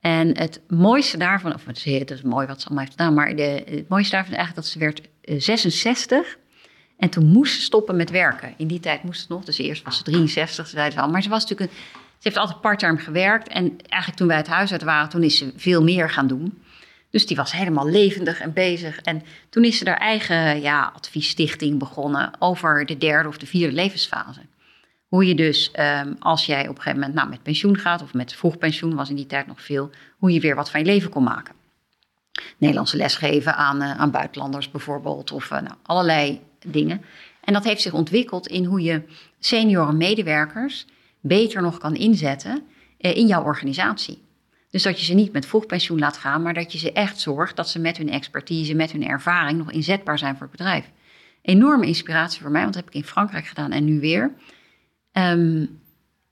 En 0.00 0.38
het 0.38 0.60
mooiste 0.68 1.16
daarvan, 1.16 1.54
of 1.54 1.66
het 1.66 1.86
is, 1.86 2.22
mooi 2.22 2.46
wat 2.46 2.60
ze 2.60 2.66
allemaal 2.66 2.84
heeft 2.84 2.96
gedaan, 2.96 3.14
maar 3.14 3.36
de, 3.36 3.62
het 3.66 3.88
mooiste 3.88 4.14
daarvan 4.14 4.32
is 4.32 4.38
eigenlijk 4.38 4.54
dat 4.54 4.66
ze 4.66 4.78
werd 4.78 5.00
eh, 5.20 5.40
66. 5.40 6.38
En 6.96 7.08
toen 7.08 7.26
moest 7.26 7.54
ze 7.54 7.60
stoppen 7.60 7.96
met 7.96 8.10
werken. 8.10 8.54
In 8.56 8.66
die 8.66 8.80
tijd 8.80 9.02
moest 9.02 9.20
het 9.20 9.28
nog, 9.28 9.44
dus 9.44 9.58
eerst 9.58 9.84
was 9.84 9.96
ze 9.96 10.02
63, 10.02 10.66
ze 10.66 10.74
zeiden 10.74 10.98
ze 10.98 11.04
al. 11.04 11.10
Maar 11.10 11.22
ze 11.22 11.28
was 11.28 11.42
natuurlijk 11.42 11.70
een, 11.70 12.00
ze 12.22 12.28
heeft 12.28 12.40
altijd 12.40 12.60
parttime 12.60 12.98
gewerkt. 12.98 13.48
En 13.48 13.76
eigenlijk 13.78 14.18
toen 14.18 14.28
wij 14.28 14.36
het 14.36 14.46
huis 14.46 14.72
uit 14.72 14.82
waren, 14.82 15.08
toen 15.08 15.22
is 15.22 15.38
ze 15.38 15.52
veel 15.56 15.82
meer 15.82 16.10
gaan 16.10 16.26
doen. 16.26 16.62
Dus 17.10 17.26
die 17.26 17.36
was 17.36 17.52
helemaal 17.52 17.88
levendig 17.88 18.40
en 18.40 18.52
bezig. 18.52 19.00
En 19.00 19.22
toen 19.50 19.64
is 19.64 19.78
ze 19.78 19.88
haar 19.88 19.98
eigen 19.98 20.60
ja, 20.60 20.92
adviesstichting 20.96 21.78
begonnen 21.78 22.30
over 22.38 22.86
de 22.86 22.98
derde 22.98 23.28
of 23.28 23.38
de 23.38 23.46
vierde 23.46 23.74
levensfase. 23.74 24.40
Hoe 25.08 25.26
je 25.26 25.34
dus, 25.34 25.70
ehm, 25.70 26.12
als 26.18 26.46
jij 26.46 26.62
op 26.62 26.68
een 26.68 26.82
gegeven 26.82 26.98
moment 26.98 27.14
nou, 27.14 27.28
met 27.28 27.42
pensioen 27.42 27.78
gaat, 27.78 28.02
of 28.02 28.14
met 28.14 28.34
vroeg 28.34 28.58
pensioen 28.58 28.94
was 28.94 29.10
in 29.10 29.16
die 29.16 29.26
tijd 29.26 29.46
nog 29.46 29.62
veel, 29.62 29.90
hoe 30.18 30.32
je 30.32 30.40
weer 30.40 30.54
wat 30.54 30.70
van 30.70 30.80
je 30.80 30.86
leven 30.86 31.10
kon 31.10 31.22
maken. 31.22 31.54
Nederlandse 32.58 32.96
les 32.96 33.16
geven 33.16 33.56
aan, 33.56 33.82
eh, 33.82 34.00
aan 34.00 34.10
buitenlanders 34.10 34.70
bijvoorbeeld, 34.70 35.32
of 35.32 35.50
eh, 35.50 35.60
nou, 35.60 35.74
allerlei 35.82 36.40
dingen. 36.66 37.02
En 37.44 37.52
dat 37.52 37.64
heeft 37.64 37.82
zich 37.82 37.92
ontwikkeld 37.92 38.46
in 38.46 38.64
hoe 38.64 38.82
je 38.82 39.02
senioren 39.38 39.96
medewerkers 39.96 40.86
beter 41.22 41.62
nog 41.62 41.78
kan 41.78 41.94
inzetten 41.94 42.62
eh, 42.98 43.16
in 43.16 43.26
jouw 43.26 43.42
organisatie. 43.42 44.22
Dus 44.70 44.82
dat 44.82 44.98
je 44.98 45.04
ze 45.04 45.14
niet 45.14 45.32
met 45.32 45.46
vroeg 45.46 45.66
pensioen 45.66 45.98
laat 45.98 46.16
gaan, 46.16 46.42
maar 46.42 46.54
dat 46.54 46.72
je 46.72 46.78
ze 46.78 46.92
echt 46.92 47.20
zorgt 47.20 47.56
dat 47.56 47.68
ze 47.68 47.78
met 47.78 47.96
hun 47.96 48.10
expertise, 48.10 48.74
met 48.74 48.92
hun 48.92 49.06
ervaring 49.06 49.58
nog 49.58 49.72
inzetbaar 49.72 50.18
zijn 50.18 50.36
voor 50.36 50.46
het 50.46 50.56
bedrijf. 50.56 50.90
Enorme 51.42 51.86
inspiratie 51.86 52.42
voor 52.42 52.50
mij, 52.50 52.62
want 52.62 52.74
dat 52.74 52.84
heb 52.84 52.94
ik 52.94 53.00
in 53.00 53.08
Frankrijk 53.08 53.46
gedaan 53.46 53.72
en 53.72 53.84
nu 53.84 54.00
weer. 54.00 54.32
Ehm, 55.12 55.66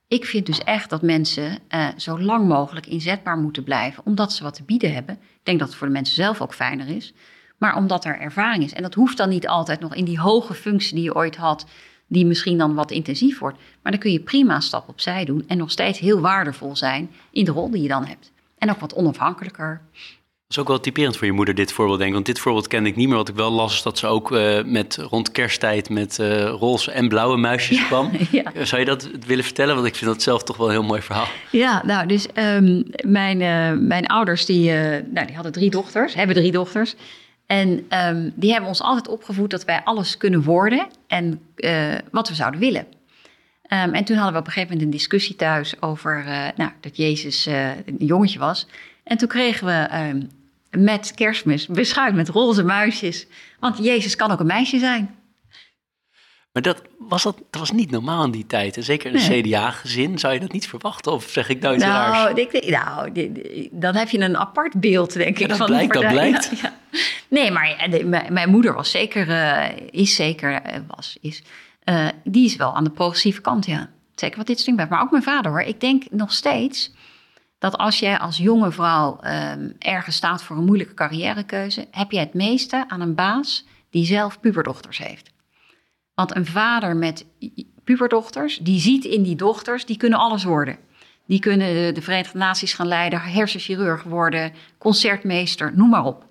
ik 0.07 0.25
vind 0.25 0.45
dus 0.45 0.63
echt 0.63 0.89
dat 0.89 1.01
mensen 1.01 1.57
eh, 1.67 1.87
zo 1.97 2.19
lang 2.19 2.47
mogelijk 2.47 2.85
inzetbaar 2.85 3.37
moeten 3.37 3.63
blijven, 3.63 4.05
omdat 4.05 4.33
ze 4.33 4.43
wat 4.43 4.53
te 4.53 4.63
bieden 4.63 4.93
hebben. 4.93 5.15
Ik 5.15 5.39
denk 5.43 5.59
dat 5.59 5.67
het 5.67 5.77
voor 5.77 5.87
de 5.87 5.93
mensen 5.93 6.15
zelf 6.15 6.41
ook 6.41 6.53
fijner 6.53 6.87
is, 6.87 7.13
maar 7.57 7.75
omdat 7.75 8.05
er 8.05 8.19
ervaring 8.19 8.63
is. 8.63 8.73
En 8.73 8.81
dat 8.81 8.93
hoeft 8.93 9.17
dan 9.17 9.29
niet 9.29 9.47
altijd 9.47 9.79
nog 9.79 9.95
in 9.95 10.05
die 10.05 10.19
hoge 10.19 10.53
functie 10.53 10.95
die 10.95 11.03
je 11.03 11.15
ooit 11.15 11.35
had, 11.35 11.65
die 12.11 12.25
misschien 12.25 12.57
dan 12.57 12.73
wat 12.73 12.91
intensief 12.91 13.39
wordt. 13.39 13.57
Maar 13.81 13.91
dan 13.91 14.01
kun 14.01 14.11
je 14.11 14.19
prima 14.19 14.55
een 14.55 14.61
stap 14.61 14.89
opzij 14.89 15.25
doen 15.25 15.43
en 15.47 15.57
nog 15.57 15.71
steeds 15.71 15.99
heel 15.99 16.19
waardevol 16.19 16.75
zijn 16.75 17.09
in 17.31 17.45
de 17.45 17.51
rol 17.51 17.71
die 17.71 17.81
je 17.81 17.87
dan 17.87 18.05
hebt. 18.05 18.31
En 18.57 18.69
ook 18.69 18.79
wat 18.79 18.93
onafhankelijker. 18.93 19.81
Dat 19.91 20.49
is 20.49 20.57
ook 20.57 20.67
wel 20.67 20.79
typerend 20.79 21.17
voor 21.17 21.27
je 21.27 21.33
moeder, 21.33 21.55
dit 21.55 21.71
voorbeeld, 21.71 21.97
denk 21.97 22.09
ik. 22.09 22.15
Want 22.15 22.25
dit 22.25 22.39
voorbeeld 22.39 22.67
kende 22.67 22.89
ik 22.89 22.95
niet 22.95 23.07
meer. 23.07 23.17
Wat 23.17 23.29
ik 23.29 23.35
wel 23.35 23.51
las, 23.51 23.73
is 23.73 23.81
dat 23.81 23.97
ze 23.97 24.07
ook 24.07 24.31
eh, 24.31 24.63
met, 24.63 24.95
rond 25.09 25.31
kersttijd 25.31 25.89
met 25.89 26.19
eh, 26.19 26.45
roze 26.45 26.91
en 26.91 27.07
blauwe 27.07 27.37
muisjes 27.37 27.77
Ja, 27.77 27.85
kwam. 27.85 28.11
ja. 28.31 28.65
Zou 28.65 28.81
je 28.81 28.87
dat 28.87 29.09
willen 29.25 29.43
vertellen? 29.43 29.75
Want 29.75 29.87
ik 29.87 29.95
vind 29.95 30.11
dat 30.11 30.21
zelf 30.21 30.43
toch 30.43 30.57
wel 30.57 30.65
een 30.65 30.73
heel 30.73 30.83
mooi 30.83 31.01
verhaal. 31.01 31.27
Ja, 31.51 31.81
nou, 31.85 32.07
dus 32.07 32.27
ehm, 32.33 32.83
mijn, 33.05 33.41
eh, 33.41 33.71
mijn 33.87 34.07
ouders 34.07 34.45
die, 34.45 34.71
nou, 35.11 35.25
die 35.25 35.35
hadden 35.35 35.51
drie 35.51 35.69
dochters, 35.69 36.13
hebben 36.13 36.35
drie 36.35 36.51
dochters. 36.51 36.95
En 37.51 37.85
ehm, 37.89 38.29
die 38.35 38.51
hebben 38.51 38.69
ons 38.69 38.81
altijd 38.81 39.07
opgevoed 39.07 39.49
dat 39.49 39.65
wij 39.65 39.81
alles 39.83 40.17
kunnen 40.17 40.43
worden 40.43 40.87
en 41.07 41.41
eh, 41.55 41.93
wat 42.11 42.29
we 42.29 42.35
zouden 42.35 42.59
willen. 42.59 42.87
Ehm, 43.63 43.93
en 43.93 44.03
toen 44.03 44.15
hadden 44.15 44.33
we 44.33 44.39
op 44.39 44.45
een 44.45 44.51
gegeven 44.51 44.73
moment 44.73 44.81
een 44.81 44.97
discussie 44.97 45.35
thuis 45.35 45.81
over 45.81 46.25
eh, 46.25 46.47
nou, 46.55 46.71
dat 46.79 46.97
Jezus 46.97 47.45
eh, 47.45 47.69
een 47.69 47.95
jongetje 47.97 48.39
was. 48.39 48.67
En 49.03 49.17
toen 49.17 49.27
kregen 49.27 49.65
we 49.65 49.71
ehm, 49.71 50.21
met 50.69 51.13
kerstmis 51.13 51.67
beschuit 51.67 52.15
met 52.15 52.29
roze 52.29 52.63
muisjes. 52.63 53.27
Want 53.59 53.77
Jezus 53.77 54.15
kan 54.15 54.31
ook 54.31 54.39
een 54.39 54.45
meisje 54.45 54.79
zijn. 54.79 55.15
Maar 56.51 56.61
dat 56.61 56.81
was, 56.97 57.23
dat, 57.23 57.37
dat 57.49 57.59
was 57.59 57.71
niet 57.71 57.91
normaal 57.91 58.23
in 58.25 58.31
die 58.31 58.45
tijd. 58.45 58.77
En 58.77 58.83
zeker 58.83 59.13
in 59.13 59.15
een. 59.15 59.41
CDA-gezin 59.43 60.19
zou 60.19 60.33
je 60.33 60.39
dat 60.39 60.51
niet 60.51 60.67
verwachten. 60.67 61.11
Of 61.11 61.29
zeg 61.29 61.49
ik 61.49 61.61
nou 61.61 61.75
iets? 61.75 61.83
Nou, 61.83 62.33
ik, 62.33 62.69
nou 62.69 63.11
dan 63.71 63.95
heb 63.95 64.09
je 64.09 64.19
een 64.19 64.37
apart 64.37 64.79
beeld, 64.79 65.13
denk 65.13 65.39
ik. 65.39 65.47
dat 65.47 65.57
van 65.57 65.65
blijkt, 65.65 65.93
dat 65.93 66.07
blijkt. 66.07 66.51
Ja, 66.61 66.73
ja. 66.91 66.99
Nee, 67.27 67.51
maar 67.51 67.87
de- 67.89 68.05
mijn, 68.05 68.33
mijn 68.33 68.49
moeder 68.49 68.73
was 68.73 68.91
zeker, 68.91 69.29
eh, 69.29 69.69
is 69.89 70.15
zeker, 70.15 70.53
eh, 70.53 70.79
was, 70.87 71.17
is, 71.21 71.43
eh, 71.83 72.07
die 72.23 72.45
is 72.45 72.55
wel 72.55 72.75
aan 72.75 72.83
de 72.83 72.89
progressieve 72.89 73.41
kant, 73.41 73.65
ja. 73.65 73.89
Zeker 74.15 74.37
wat 74.37 74.47
dit 74.47 74.59
stuk 74.59 74.75
betreft. 74.75 74.91
Maar 74.91 75.01
ook 75.01 75.11
mijn 75.11 75.23
vader 75.23 75.51
hoor. 75.51 75.61
Ik 75.61 75.79
denk 75.79 76.03
nog 76.09 76.33
steeds 76.33 76.91
dat 77.59 77.77
als 77.77 77.99
jij 77.99 78.19
als 78.19 78.37
jonge 78.37 78.71
vrouw 78.71 79.19
ehm, 79.19 79.69
ergens 79.79 80.15
staat 80.15 80.43
voor 80.43 80.57
een 80.57 80.65
moeilijke 80.65 80.93
carrièrekeuze, 80.93 81.87
heb 81.91 82.11
je 82.11 82.19
het 82.19 82.33
meeste 82.33 82.85
aan 82.87 83.01
een 83.01 83.15
baas 83.15 83.65
die 83.89 84.05
zelf 84.05 84.39
puberdochters 84.39 84.97
heeft. 84.97 85.30
Want 86.21 86.35
een 86.35 86.45
vader 86.45 86.95
met 86.95 87.25
puberdochters, 87.83 88.57
die 88.57 88.79
ziet 88.79 89.05
in 89.05 89.23
die 89.23 89.35
dochters, 89.35 89.85
die 89.85 89.97
kunnen 89.97 90.19
alles 90.19 90.43
worden. 90.43 90.77
Die 91.25 91.39
kunnen 91.39 91.73
de, 91.73 91.91
de 91.91 92.01
Verenigde 92.01 92.37
Naties 92.37 92.73
gaan 92.73 92.87
leiden, 92.87 93.21
hersenchirurg 93.21 94.03
worden, 94.03 94.53
concertmeester, 94.77 95.71
noem 95.75 95.89
maar 95.89 96.05
op. 96.05 96.25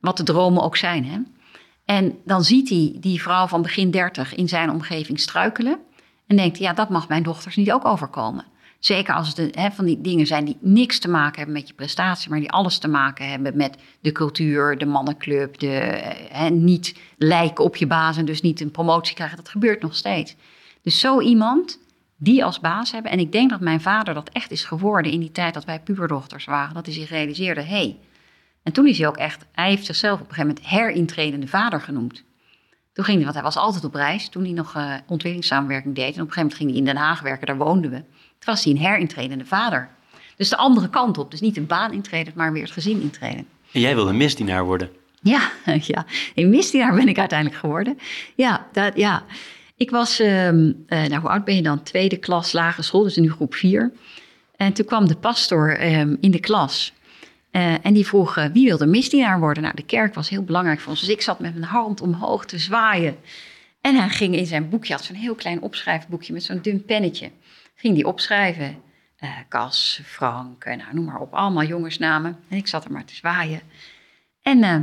Wat 0.00 0.16
de 0.16 0.22
dromen 0.22 0.62
ook 0.62 0.76
zijn. 0.76 1.04
Hè? 1.04 1.18
En 1.84 2.18
dan 2.24 2.44
ziet 2.44 2.68
hij 2.68 2.96
die 3.00 3.22
vrouw 3.22 3.46
van 3.46 3.62
begin 3.62 3.90
30 3.90 4.34
in 4.34 4.48
zijn 4.48 4.70
omgeving 4.70 5.20
struikelen. 5.20 5.78
En 6.26 6.36
denkt, 6.36 6.58
ja, 6.58 6.72
dat 6.72 6.88
mag 6.88 7.08
mijn 7.08 7.22
dochters 7.22 7.56
niet 7.56 7.72
ook 7.72 7.84
overkomen. 7.84 8.44
Zeker 8.78 9.14
als 9.14 9.36
het 9.36 9.74
van 9.74 9.84
die 9.84 10.00
dingen 10.00 10.26
zijn 10.26 10.44
die 10.44 10.56
niks 10.60 10.98
te 10.98 11.08
maken 11.08 11.36
hebben 11.36 11.54
met 11.54 11.68
je 11.68 11.74
prestatie, 11.74 12.30
maar 12.30 12.38
die 12.38 12.50
alles 12.50 12.78
te 12.78 12.88
maken 12.88 13.30
hebben 13.30 13.56
met 13.56 13.76
de 14.00 14.12
cultuur, 14.12 14.78
de 14.78 14.86
mannenclub, 14.86 15.58
de, 15.58 15.68
eh, 15.70 16.50
niet 16.50 16.94
lijken 17.16 17.64
op 17.64 17.76
je 17.76 17.86
baas 17.86 18.16
en 18.16 18.24
dus 18.24 18.40
niet 18.40 18.60
een 18.60 18.70
promotie 18.70 19.14
krijgen. 19.14 19.36
Dat 19.36 19.48
gebeurt 19.48 19.82
nog 19.82 19.94
steeds. 19.94 20.36
Dus 20.82 21.00
zo 21.00 21.20
iemand 21.20 21.78
die 22.16 22.44
als 22.44 22.60
baas 22.60 22.92
hebben. 22.92 23.10
En 23.10 23.18
ik 23.18 23.32
denk 23.32 23.50
dat 23.50 23.60
mijn 23.60 23.80
vader 23.80 24.14
dat 24.14 24.28
echt 24.28 24.50
is 24.50 24.64
geworden 24.64 25.12
in 25.12 25.20
die 25.20 25.32
tijd 25.32 25.54
dat 25.54 25.64
wij 25.64 25.80
puberdochters 25.80 26.44
waren. 26.44 26.74
Dat 26.74 26.86
hij 26.86 26.94
zich 26.94 27.08
realiseerde, 27.08 27.60
hé. 27.60 27.68
Hey. 27.68 27.98
En 28.62 28.72
toen 28.72 28.86
is 28.86 28.98
hij 28.98 29.08
ook 29.08 29.16
echt, 29.16 29.46
hij 29.52 29.68
heeft 29.68 29.86
zichzelf 29.86 30.20
op 30.20 30.28
een 30.28 30.34
gegeven 30.34 30.54
moment 30.54 30.66
herintredende 30.66 31.46
vader 31.46 31.80
genoemd. 31.80 32.24
Toen 32.92 33.04
ging 33.04 33.16
hij, 33.16 33.24
want 33.24 33.34
hij 33.34 33.44
was 33.44 33.56
altijd 33.56 33.84
op 33.84 33.94
reis 33.94 34.28
toen 34.28 34.42
hij 34.42 34.52
nog 34.52 34.76
uh, 34.76 34.94
ontwikkelingssamenwerking 35.06 35.94
deed. 35.94 36.14
En 36.16 36.22
op 36.22 36.26
een 36.26 36.32
gegeven 36.32 36.42
moment 36.42 36.58
ging 36.58 36.70
hij 36.70 36.78
in 36.78 36.84
Den 36.84 36.96
Haag 36.96 37.20
werken, 37.20 37.46
daar 37.46 37.56
woonden 37.56 37.90
we. 37.90 38.04
Toen 38.38 38.54
was 38.54 38.64
hij 38.64 38.72
een 38.72 38.78
herintredende 38.78 39.44
vader. 39.44 39.88
Dus 40.36 40.48
de 40.48 40.56
andere 40.56 40.88
kant 40.88 41.18
op. 41.18 41.30
Dus 41.30 41.40
niet 41.40 41.56
een 41.56 41.66
baan 41.66 41.92
intreden, 41.92 42.32
maar 42.36 42.52
weer 42.52 42.62
het 42.62 42.70
gezin 42.70 43.00
intreden. 43.00 43.46
En 43.72 43.80
jij 43.80 43.94
wilde 43.94 44.12
misdienaar 44.12 44.64
worden. 44.64 44.90
Ja, 45.22 45.50
ja. 45.80 46.06
een 46.34 46.48
misdienaar 46.50 46.94
ben 46.94 47.08
ik 47.08 47.18
uiteindelijk 47.18 47.60
geworden. 47.60 47.98
Ja, 48.34 48.66
dat, 48.72 48.96
ja. 48.96 49.24
Ik 49.76 49.90
was, 49.90 50.20
um, 50.20 50.84
uh, 50.88 51.04
nou 51.04 51.20
hoe 51.20 51.30
oud 51.30 51.44
ben 51.44 51.54
je 51.54 51.62
dan? 51.62 51.82
Tweede 51.82 52.16
klas 52.16 52.52
lagere 52.52 52.82
school, 52.82 53.02
dus 53.02 53.16
nu 53.16 53.30
groep 53.30 53.54
vier. 53.54 53.92
En 54.56 54.72
toen 54.72 54.86
kwam 54.86 55.08
de 55.08 55.16
pastor 55.16 55.94
um, 55.94 56.16
in 56.20 56.30
de 56.30 56.40
klas. 56.40 56.92
Uh, 57.52 57.74
en 57.82 57.94
die 57.94 58.06
vroeg, 58.06 58.38
uh, 58.38 58.44
wie 58.52 58.66
wilde 58.66 58.86
misdienaar 58.86 59.40
worden? 59.40 59.62
Nou, 59.62 59.74
de 59.76 59.84
kerk 59.84 60.14
was 60.14 60.28
heel 60.28 60.42
belangrijk 60.42 60.80
voor 60.80 60.90
ons. 60.90 61.00
Dus 61.00 61.08
ik 61.08 61.22
zat 61.22 61.40
met 61.40 61.52
mijn 61.52 61.64
hand 61.64 62.00
omhoog 62.00 62.44
te 62.44 62.58
zwaaien. 62.58 63.16
En 63.80 63.96
hij 63.96 64.08
ging 64.08 64.36
in 64.36 64.46
zijn 64.46 64.68
boekje, 64.68 64.92
had 64.92 65.04
zo'n 65.04 65.16
heel 65.16 65.34
klein 65.34 65.62
opschrijfboekje 65.62 66.32
met 66.32 66.42
zo'n 66.42 66.58
dun 66.62 66.84
pennetje. 66.84 67.30
Ging 67.80 67.94
die 67.94 68.06
opschrijven. 68.06 68.82
Uh, 69.20 69.30
Cas, 69.48 70.00
Frank, 70.04 70.64
nou, 70.64 70.94
noem 70.94 71.04
maar 71.04 71.20
op. 71.20 71.34
Allemaal 71.34 71.64
jongensnamen. 71.64 72.38
En 72.48 72.56
ik 72.56 72.66
zat 72.66 72.84
er 72.84 72.92
maar 72.92 73.04
te 73.04 73.14
zwaaien. 73.14 73.60
En 74.42 74.58
uh, 74.58 74.76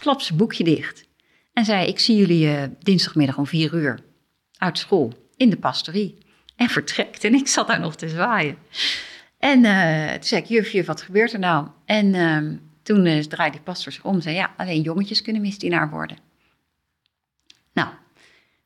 klap 0.00 0.20
zijn 0.20 0.38
boekje 0.38 0.64
dicht. 0.64 1.06
En 1.52 1.64
zei, 1.64 1.86
ik 1.86 1.98
zie 1.98 2.16
jullie 2.16 2.76
dinsdagmiddag 2.78 3.38
om 3.38 3.46
vier 3.46 3.74
uur. 3.74 3.98
uit 4.58 4.78
school 4.78 5.12
in 5.36 5.50
de 5.50 5.56
pastorie. 5.56 6.18
En 6.56 6.68
vertrekt. 6.68 7.24
En 7.24 7.34
ik 7.34 7.48
zat 7.48 7.66
daar 7.66 7.80
nog 7.80 7.96
te 7.96 8.08
zwaaien. 8.08 8.58
En 9.38 9.62
toen 10.12 10.24
zei 10.24 10.42
ik, 10.42 10.48
juf, 10.48 10.70
juf, 10.70 10.86
wat 10.86 11.02
gebeurt 11.02 11.32
er 11.32 11.38
nou? 11.38 11.68
En 11.84 12.14
uh, 12.14 12.58
toen 12.82 13.28
draaide 13.28 13.56
die 13.56 13.64
pastor 13.64 13.92
zich 13.92 14.04
om 14.04 14.14
en 14.14 14.22
zei, 14.22 14.34
ja, 14.34 14.54
alleen 14.56 14.80
jongetjes 14.80 15.22
kunnen 15.22 15.42
misdienaar 15.42 15.90
worden. 15.90 16.18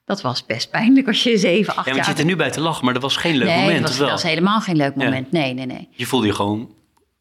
Dat 0.09 0.21
was 0.21 0.47
best 0.47 0.71
pijnlijk 0.71 1.07
als 1.07 1.23
je 1.23 1.38
zeven, 1.38 1.77
acht 1.77 1.77
Ja, 1.77 1.85
jaar... 1.85 1.94
want 1.94 2.07
je 2.07 2.11
zit 2.11 2.21
er 2.21 2.27
nu 2.27 2.37
bij 2.37 2.51
te 2.51 2.61
lachen, 2.61 2.85
maar 2.85 2.94
dat 2.94 3.03
was 3.03 3.16
geen 3.16 3.37
leuk 3.37 3.49
nee, 3.49 3.59
moment, 3.59 3.81
dat 3.81 3.83
was, 3.83 3.90
of 3.90 3.99
wel? 3.99 4.09
dat 4.09 4.23
was 4.23 4.31
helemaal 4.31 4.61
geen 4.61 4.77
leuk 4.77 4.92
Ja. 4.97 5.05
moment. 5.05 5.33
Nee, 5.33 5.55
nee, 5.55 5.66
nee. 5.66 5.88
Je 5.90 6.07
voelde 6.07 6.27
je 6.27 6.35
gewoon 6.35 6.75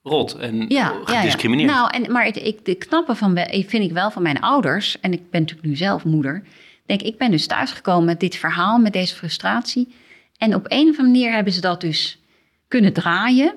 rot 0.03 0.35
en 0.35 0.55
Ja, 0.55 0.65
ja, 0.67 0.93
ja. 1.05 1.19
gediscrimineerd. 1.19 1.69
Nou, 1.69 1.89
en, 1.91 2.11
maar 2.11 2.25
het, 2.25 2.35
ik, 2.35 2.65
de 2.65 2.75
knappe 2.75 3.15
van, 3.15 3.37
vind 3.49 3.83
ik 3.83 3.91
wel 3.91 4.11
van 4.11 4.21
mijn 4.21 4.39
ouders, 4.39 4.99
en 4.99 5.13
ik 5.13 5.29
ben 5.29 5.41
natuurlijk 5.41 5.67
nu 5.67 5.75
zelf 5.75 6.03
moeder, 6.03 6.43
denk 6.85 7.01
ik 7.01 7.17
ben 7.17 7.31
dus 7.31 7.47
thuisgekomen 7.47 8.05
met 8.05 8.19
dit 8.19 8.35
verhaal, 8.35 8.77
met 8.77 8.93
deze 8.93 9.15
frustratie. 9.15 9.95
En 10.37 10.55
op 10.55 10.65
een 10.67 10.79
of 10.89 10.97
andere 10.97 11.03
manier 11.03 11.33
hebben 11.33 11.53
ze 11.53 11.61
dat 11.61 11.81
dus 11.81 12.19
kunnen 12.67 12.93
draaien 12.93 13.53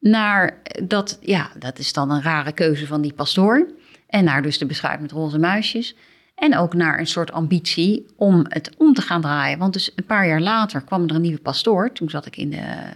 naar 0.00 0.62
dat, 0.82 1.18
ja, 1.20 1.50
dat 1.58 1.78
is 1.78 1.92
dan 1.92 2.10
een 2.10 2.22
rare 2.22 2.52
keuze 2.52 2.86
van 2.86 3.00
die 3.02 3.12
pastoor. 3.12 3.70
En 4.06 4.24
naar 4.24 4.42
dus 4.42 4.58
de 4.58 4.66
beschuit 4.66 5.00
met 5.00 5.12
roze 5.12 5.38
muisjes. 5.38 5.94
En 6.42 6.56
ook 6.56 6.74
naar 6.74 6.98
een 6.98 7.06
soort 7.06 7.32
ambitie 7.32 8.06
om 8.16 8.44
het 8.48 8.70
om 8.76 8.94
te 8.94 9.02
gaan 9.02 9.20
draaien. 9.20 9.58
Want 9.58 9.72
dus 9.72 9.92
een 9.96 10.04
paar 10.04 10.26
jaar 10.26 10.40
later 10.40 10.82
kwam 10.82 11.04
er 11.04 11.14
een 11.14 11.20
nieuwe 11.20 11.40
pastoor. 11.40 11.92
Toen 11.92 12.10
zat 12.10 12.26
ik 12.26 12.36
in 12.36 12.50
de 12.50 12.90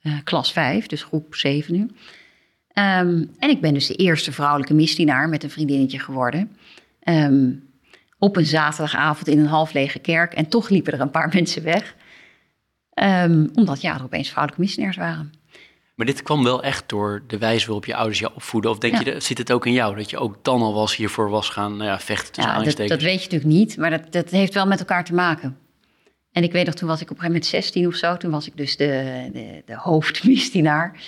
eh, 0.00 0.12
klas 0.24 0.52
5, 0.52 0.86
dus 0.86 1.02
groep 1.02 1.34
7 1.34 1.74
nu. 1.74 1.90
Ehm, 2.68 3.24
en 3.38 3.50
ik 3.50 3.60
ben 3.60 3.74
dus 3.74 3.86
de 3.86 3.94
eerste 3.94 4.32
vrouwelijke 4.32 4.74
misdienaar 4.74 5.28
met 5.28 5.42
een 5.42 5.50
vriendinnetje 5.50 5.98
geworden. 5.98 6.56
Ehm, 7.00 7.52
op 8.18 8.36
een 8.36 8.46
zaterdagavond 8.46 9.28
in 9.28 9.38
een 9.38 9.46
half 9.46 9.72
lege 9.72 9.98
kerk. 9.98 10.34
En 10.34 10.48
toch 10.48 10.68
liepen 10.68 10.92
er 10.92 11.00
een 11.00 11.10
paar 11.10 11.30
mensen 11.34 11.62
weg. 11.62 11.94
Ehm, 12.90 13.46
omdat 13.54 13.80
ja, 13.80 13.94
er 13.94 14.04
opeens 14.04 14.28
vrouwelijke 14.28 14.62
misdienaars 14.62 14.96
waren. 14.96 15.32
Maar 15.96 16.06
dit 16.06 16.22
kwam 16.22 16.44
wel 16.44 16.62
echt 16.62 16.88
door 16.88 17.22
de 17.26 17.38
wijze 17.38 17.64
waarop 17.66 17.84
je 17.84 17.94
ouders 17.94 18.18
je 18.18 18.34
opvoeden. 18.34 18.70
Of 18.70 18.78
denk 18.78 18.92
Ja. 18.92 18.98
je, 18.98 19.12
dat- 19.12 19.22
zit 19.22 19.38
het 19.38 19.52
ook 19.52 19.66
in 19.66 19.72
jou? 19.72 19.96
Dat 19.96 20.10
je 20.10 20.18
ook 20.18 20.44
dan 20.44 20.60
al 20.62 20.74
was 20.74 20.96
hiervoor 20.96 21.30
was 21.30 21.48
gaan 21.48 21.76
nou 21.76 21.90
ja, 21.90 22.00
vechten 22.00 22.32
tussen 22.32 22.52
Ja, 22.52 22.62
dat, 22.62 22.76
dat 22.76 23.02
weet 23.02 23.22
je 23.22 23.30
natuurlijk 23.30 23.44
niet, 23.44 23.76
maar 23.76 23.90
dat, 23.90 24.12
dat 24.12 24.30
heeft 24.30 24.54
wel 24.54 24.66
met 24.66 24.78
elkaar 24.78 25.04
te 25.04 25.14
maken. 25.14 25.58
En 26.32 26.42
ik 26.42 26.52
weet 26.52 26.66
nog, 26.66 26.74
toen 26.74 26.88
was 26.88 27.00
ik 27.00 27.10
op 27.10 27.16
een 27.16 27.22
gegeven 27.22 27.40
moment 27.50 27.64
16 27.64 27.86
of 27.86 27.94
zo. 27.94 28.16
Toen 28.16 28.30
was 28.30 28.46
ik 28.46 28.56
dus 28.56 28.76
de, 28.76 29.28
de, 29.32 29.62
de 29.66 29.76
hoofdmisdienaar. 29.76 31.00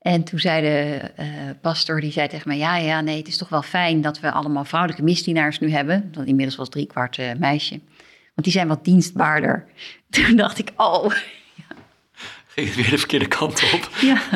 En 0.00 0.24
toen 0.24 0.38
zei 0.38 0.62
de 0.62 0.96
eh, 1.16 1.26
pastor, 1.60 2.00
die 2.00 2.12
zei 2.12 2.28
tegen 2.28 2.48
mij... 2.48 2.58
ja, 2.58 2.76
ja, 2.76 3.00
nee, 3.00 3.16
het 3.18 3.28
is 3.28 3.36
toch 3.36 3.48
wel 3.48 3.62
fijn 3.62 4.00
dat 4.00 4.20
we 4.20 4.32
allemaal 4.32 4.64
vrouwelijke 4.64 5.04
misdienaars 5.04 5.58
nu 5.58 5.70
hebben. 5.70 6.08
Dat 6.12 6.26
inmiddels 6.26 6.56
was 6.56 6.68
drie 6.68 6.86
kwart 6.86 7.18
eh, 7.18 7.30
meisje. 7.38 7.80
Want 8.34 8.42
die 8.46 8.52
zijn 8.52 8.68
wat 8.68 8.84
dienstbaarder. 8.84 9.66
Toen 10.10 10.36
dacht 10.36 10.58
ik, 10.58 10.70
oh, 10.76 11.10
Ging 12.54 12.66
het 12.66 12.76
weer 12.76 12.90
de 12.90 12.98
verkeerde 12.98 13.26
kant 13.28 13.62
op. 13.74 13.88
ja. 14.00 14.22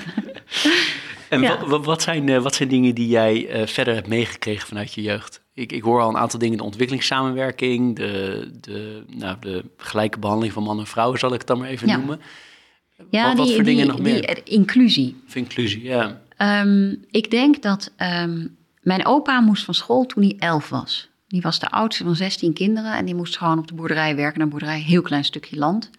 En 1.28 1.40
Ja. 1.40 1.66
wat, 1.66 1.84
wat, 1.84 2.02
zijn, 2.02 2.28
eh, 2.28 2.42
wat 2.42 2.54
zijn 2.54 2.68
dingen 2.68 2.94
die 2.94 3.08
jij 3.08 3.48
eh, 3.48 3.66
verder 3.66 3.94
hebt 3.94 4.06
meegekregen 4.06 4.66
vanuit 4.68 4.94
je 4.94 5.02
jeugd? 5.02 5.42
Ik, 5.54 5.72
ik 5.72 5.82
hoor 5.82 6.00
al 6.00 6.08
een 6.08 6.16
aantal 6.16 6.38
dingen, 6.38 6.56
de 6.56 6.62
ontwikkelingssamenwerking, 6.64 7.96
de, 7.96 8.48
de, 8.60 9.04
nou, 9.06 9.36
de 9.40 9.64
gelijke 9.76 10.18
behandeling 10.18 10.52
van 10.54 10.62
man 10.62 10.78
en 10.78 10.86
vrouw, 10.86 11.16
zal 11.16 11.32
ik 11.32 11.38
het 11.38 11.46
dan 11.46 11.58
maar 11.58 11.68
even 11.68 11.88
Ja. 11.88 11.96
noemen. 11.96 12.20
ja 13.10 13.26
Wat- 13.28 13.36
wat 13.36 13.46
die, 13.46 13.54
voor 13.54 13.64
dingen 13.64 13.82
die, 13.84 13.92
nog 13.92 14.00
meer? 14.02 14.14
die, 14.14 14.26
eh, 14.26 14.54
inclusie. 14.54 15.16
Of 15.26 15.34
inclusie, 15.34 15.82
ja. 15.82 16.20
Ehm, 16.36 16.94
ik 17.10 17.30
denk 17.30 17.62
dat 17.62 17.92
ehm, 17.96 18.46
mijn 18.82 19.06
opa 19.06 19.40
moest 19.40 19.64
van 19.64 19.74
school 19.74 20.06
toen 20.06 20.22
hij 20.22 20.36
elf 20.38 20.68
was. 20.68 21.08
Die 21.26 21.40
was 21.40 21.58
de 21.58 21.68
oudste 21.70 22.04
van 22.04 22.16
16 22.16 22.52
kinderen 22.52 22.92
en 22.96 23.04
die 23.04 23.14
moest 23.14 23.36
gewoon 23.38 23.58
op 23.58 23.66
de 23.68 23.74
boerderij 23.74 24.16
werken. 24.16 24.40
Een 24.40 24.48
boerderij, 24.48 24.80
heel 24.80 25.02
klein 25.02 25.24
stukje 25.24 25.56
land. 25.56 25.90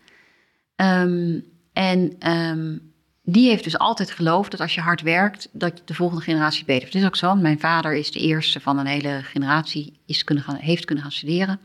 Ehm, 0.76 1.40
en 1.80 2.16
ehm, 2.20 2.78
die 3.24 3.50
heeft 3.50 3.64
dus 3.64 3.78
altijd 3.78 4.12
geloofd 4.12 4.52
dat 4.52 4.60
als 4.60 4.76
je 4.76 4.82
hard 4.82 5.02
werkt, 5.02 5.50
dat 5.52 5.82
de 5.86 5.94
volgende 5.94 6.24
generatie 6.24 6.66
beter. 6.66 6.86
Het 6.86 6.96
is 6.96 7.06
ook 7.06 7.16
zo, 7.16 7.36
mijn 7.36 7.60
vader 7.60 7.96
is 7.96 8.12
de 8.12 8.20
eerste 8.20 8.60
van 8.60 8.78
een 8.78 8.86
hele 8.86 9.20
generatie, 9.24 10.00
is 10.06 10.24
kunnen 10.24 10.44
gaan, 10.44 10.56
heeft 10.56 10.86
kunnen 10.86 11.04
gaan 11.04 11.14
studeren. 11.14 11.60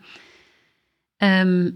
Ehm, 1.16 1.70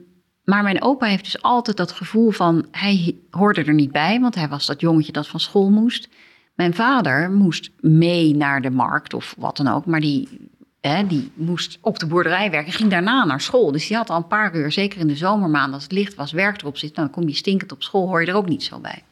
maar 0.44 0.62
mijn 0.62 0.83
opa 0.83 1.07
heeft 1.07 1.24
dus 1.24 1.42
altijd 1.42 1.77
dat 1.77 1.92
gevoel 1.92 2.31
van, 2.31 2.66
hij 2.70 3.16
hoorde 3.31 3.64
er 3.64 3.74
niet 3.74 3.92
bij, 3.92 4.20
want 4.20 4.35
hij 4.35 4.48
was 4.48 4.66
dat 4.66 4.81
jongetje 4.81 5.12
dat 5.12 5.29
van 5.29 5.40
school 5.40 5.70
moest. 5.70 6.09
Mijn 6.55 6.74
vader 6.74 7.31
moest 7.31 7.70
mee 7.81 8.37
naar 8.37 8.62
de 8.62 8.70
markt 8.70 9.14
of 9.14 9.35
wat 9.38 9.57
dan 9.57 9.68
ook, 9.68 9.87
maar 9.87 10.01
die, 10.01 10.48
die 10.81 11.31
moest 11.35 11.79
op 11.81 11.99
de 11.99 12.07
boerderij 12.07 12.51
werken 12.51 12.73
en 12.73 12.79
ging 12.79 12.91
daarna 12.91 13.25
naar 13.25 13.41
school. 13.41 13.73
Dus 13.73 13.87
die 13.87 13.97
had 13.97 14.11
al 14.11 14.17
een 14.17 14.27
paar 14.27 14.57
uur, 14.57 14.73
zeker 14.73 15.01
in 15.01 15.07
de 15.07 15.17
zomermaanden 15.17 15.75
als 15.75 15.83
het 15.83 15.93
licht 15.93 16.14
was, 16.14 16.33
werk 16.33 16.61
erop 16.61 16.77
zitten. 16.77 17.03
Nou, 17.03 17.12
dan 17.12 17.21
kom 17.21 17.29
je 17.29 17.37
stinkend 17.37 17.73
op 17.73 17.83
school, 17.83 18.07
hoor 18.07 18.21
je 18.21 18.27
er 18.27 18.35
ook 18.35 18.49
niet 18.49 18.62
zo 18.62 18.79
bij. 18.79 19.03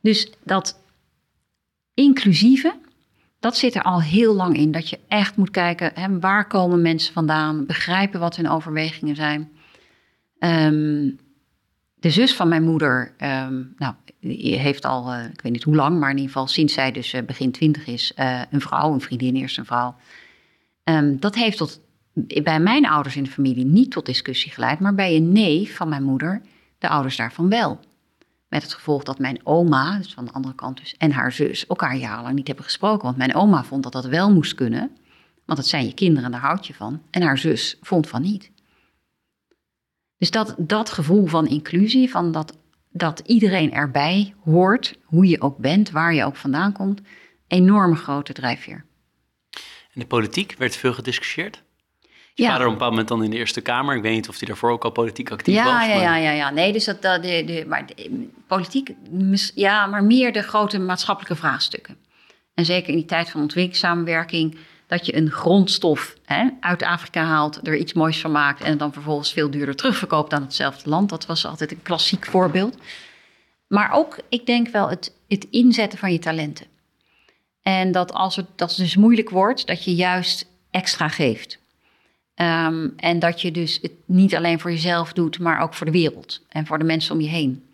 Dus 0.00 0.32
dat 0.44 0.78
inclusieve, 1.94 2.74
dat 3.40 3.56
zit 3.56 3.74
er 3.74 3.82
al 3.82 4.02
heel 4.02 4.34
lang 4.34 4.56
in. 4.56 4.72
Dat 4.72 4.88
je 4.88 4.98
echt 5.08 5.36
moet 5.36 5.50
kijken, 5.50 5.90
hè, 5.94 6.18
waar 6.18 6.46
komen 6.46 6.82
mensen 6.82 7.12
vandaan, 7.12 7.66
begrijpen 7.66 8.20
wat 8.20 8.36
hun 8.36 8.48
overwegingen 8.48 9.16
zijn. 9.16 9.52
Ehm, 10.38 11.10
de 11.94 12.10
zus 12.10 12.34
van 12.34 12.48
mijn 12.48 12.62
moeder, 12.62 13.14
ehm, 13.16 13.62
nou, 13.76 13.94
heeft 14.20 14.84
al, 14.84 15.12
eh, 15.12 15.24
ik 15.24 15.40
weet 15.40 15.52
niet 15.52 15.62
hoe 15.62 15.74
lang, 15.74 15.98
maar 15.98 16.10
in 16.10 16.16
ieder 16.16 16.32
geval 16.32 16.46
sinds 16.46 16.74
zij 16.74 16.92
dus 16.92 17.12
eh, 17.12 17.22
begin 17.22 17.52
twintig 17.52 17.86
is, 17.86 18.12
eh, 18.14 18.40
een 18.50 18.60
vrouw, 18.60 18.92
een 18.92 19.00
vriendin, 19.00 19.36
eerst 19.36 19.58
een 19.58 19.64
vrouw. 19.64 19.96
Ehm, 20.84 21.16
dat 21.18 21.34
heeft 21.34 21.56
tot, 21.56 21.80
bij 22.42 22.60
mijn 22.60 22.86
ouders 22.86 23.16
in 23.16 23.22
de 23.22 23.30
familie 23.30 23.64
niet 23.64 23.90
tot 23.90 24.06
discussie 24.06 24.52
geleid, 24.52 24.80
maar 24.80 24.94
bij 24.94 25.16
een 25.16 25.32
neef 25.32 25.76
van 25.76 25.88
mijn 25.88 26.02
moeder, 26.02 26.42
de 26.78 26.88
ouders 26.88 27.16
daarvan 27.16 27.48
wel. 27.48 27.80
Met 28.48 28.62
het 28.62 28.74
gevolg 28.74 29.02
dat 29.02 29.18
mijn 29.18 29.40
oma, 29.42 29.98
dus 29.98 30.14
van 30.14 30.24
de 30.24 30.32
andere 30.32 30.54
kant 30.54 30.78
dus, 30.78 30.94
en 30.96 31.12
haar 31.12 31.32
zus 31.32 31.66
elkaar 31.66 31.96
jarenlang 31.96 32.34
niet 32.34 32.46
hebben 32.46 32.64
gesproken. 32.64 33.04
Want 33.04 33.16
mijn 33.16 33.34
oma 33.34 33.64
vond 33.64 33.82
dat 33.82 33.92
dat 33.92 34.06
wel 34.06 34.32
moest 34.32 34.54
kunnen, 34.54 34.90
want 35.44 35.58
het 35.58 35.68
zijn 35.68 35.86
je 35.86 35.94
kinderen 35.94 36.24
en 36.24 36.30
daar 36.30 36.40
houd 36.40 36.66
je 36.66 36.74
van. 36.74 37.02
En 37.10 37.22
haar 37.22 37.38
zus 37.38 37.78
vond 37.80 38.08
van 38.08 38.22
niet. 38.22 38.52
Dus 40.16 40.30
dat, 40.30 40.54
dat 40.58 40.90
gevoel 40.90 41.26
van 41.26 41.46
inclusie, 41.46 42.10
van 42.10 42.32
dat, 42.32 42.58
dat 42.90 43.22
iedereen 43.26 43.72
erbij 43.72 44.34
hoort, 44.44 44.98
hoe 45.04 45.26
je 45.26 45.40
ook 45.40 45.58
bent, 45.58 45.90
waar 45.90 46.14
je 46.14 46.24
ook 46.24 46.36
vandaan 46.36 46.72
komt, 46.72 47.00
enorme 47.46 47.94
grote 47.94 48.32
drijfveer. 48.32 48.84
En 49.94 50.00
de 50.00 50.06
politiek, 50.06 50.54
werd 50.58 50.76
veel 50.76 50.92
gediscussieerd? 50.92 51.62
Je 52.34 52.42
Ja. 52.42 52.48
vader 52.48 52.62
op 52.66 52.72
een 52.72 52.78
bepaald 52.78 52.90
moment 52.90 53.08
dan 53.08 53.24
in 53.24 53.30
de 53.30 53.36
Eerste 53.36 53.60
Kamer. 53.60 53.96
Ik 53.96 54.02
weet 54.02 54.14
niet 54.14 54.28
of 54.28 54.38
hij 54.38 54.48
daarvoor 54.48 54.70
ook 54.70 54.84
al 54.84 54.90
politiek 54.90 55.30
actief 55.30 55.54
was. 55.56 55.64
Ja, 55.64 55.82
ja, 55.82 55.94
maar- 55.94 56.02
ja, 56.02 56.16
ja, 56.16 56.30
ja. 56.30 56.50
Nee, 56.50 56.72
dus 56.72 56.84
dat, 56.84 57.02
dat 57.02 57.22
de, 57.22 57.44
de, 57.46 57.64
maar 57.68 57.86
de, 57.86 58.28
politiek, 58.46 58.90
ja, 59.54 59.86
maar 59.86 60.04
meer 60.04 60.32
de 60.32 60.42
grote 60.42 60.78
maatschappelijke 60.78 61.36
vraagstukken. 61.36 61.96
En 62.54 62.64
zeker 62.64 62.88
in 62.88 62.94
die 62.96 63.04
tijd 63.04 63.30
van 63.30 63.40
ontwikkelingssamenwerking, 63.40 64.56
dat 64.86 65.06
je 65.06 65.16
een 65.16 65.30
grondstof 65.30 66.16
hè, 66.24 66.48
uit 66.60 66.82
Afrika 66.82 67.24
haalt, 67.24 67.66
er 67.66 67.76
iets 67.76 67.92
moois 67.92 68.20
van 68.20 68.32
maakt 68.32 68.62
en 68.62 68.70
het 68.70 68.78
dan 68.78 68.92
vervolgens 68.92 69.32
veel 69.32 69.50
duurder 69.50 69.76
terugverkoopt 69.76 70.32
aan 70.32 70.42
hetzelfde 70.42 70.88
land. 70.90 71.08
Dat 71.08 71.26
was 71.26 71.46
altijd 71.46 71.70
een 71.70 71.82
klassiek 71.82 72.24
voorbeeld. 72.26 72.76
Maar 73.66 73.92
ook, 73.92 74.18
ik 74.28 74.46
denk 74.46 74.68
wel, 74.68 74.88
het, 74.88 75.12
het 75.28 75.46
inzetten 75.50 75.98
van 75.98 76.12
je 76.12 76.18
talenten. 76.18 76.66
En 77.64 77.92
dat 77.92 78.12
als 78.12 78.36
het 78.36 78.46
dat 78.56 78.68
het 78.68 78.78
dus 78.78 78.96
moeilijk 78.96 79.30
wordt, 79.30 79.66
dat 79.66 79.84
je 79.84 79.94
juist 79.94 80.46
extra 80.70 81.08
geeft. 81.08 81.58
Ehm, 82.34 82.88
en 82.96 83.18
dat 83.18 83.40
je 83.40 83.50
dus 83.50 83.78
het 83.82 83.92
niet 84.04 84.34
alleen 84.36 84.60
voor 84.60 84.70
jezelf 84.70 85.12
doet, 85.12 85.38
maar 85.38 85.60
ook 85.60 85.74
voor 85.74 85.86
de 85.86 85.92
wereld 85.92 86.40
en 86.48 86.66
voor 86.66 86.78
de 86.78 86.84
mensen 86.84 87.14
om 87.14 87.20
je 87.20 87.28
heen. 87.28 87.64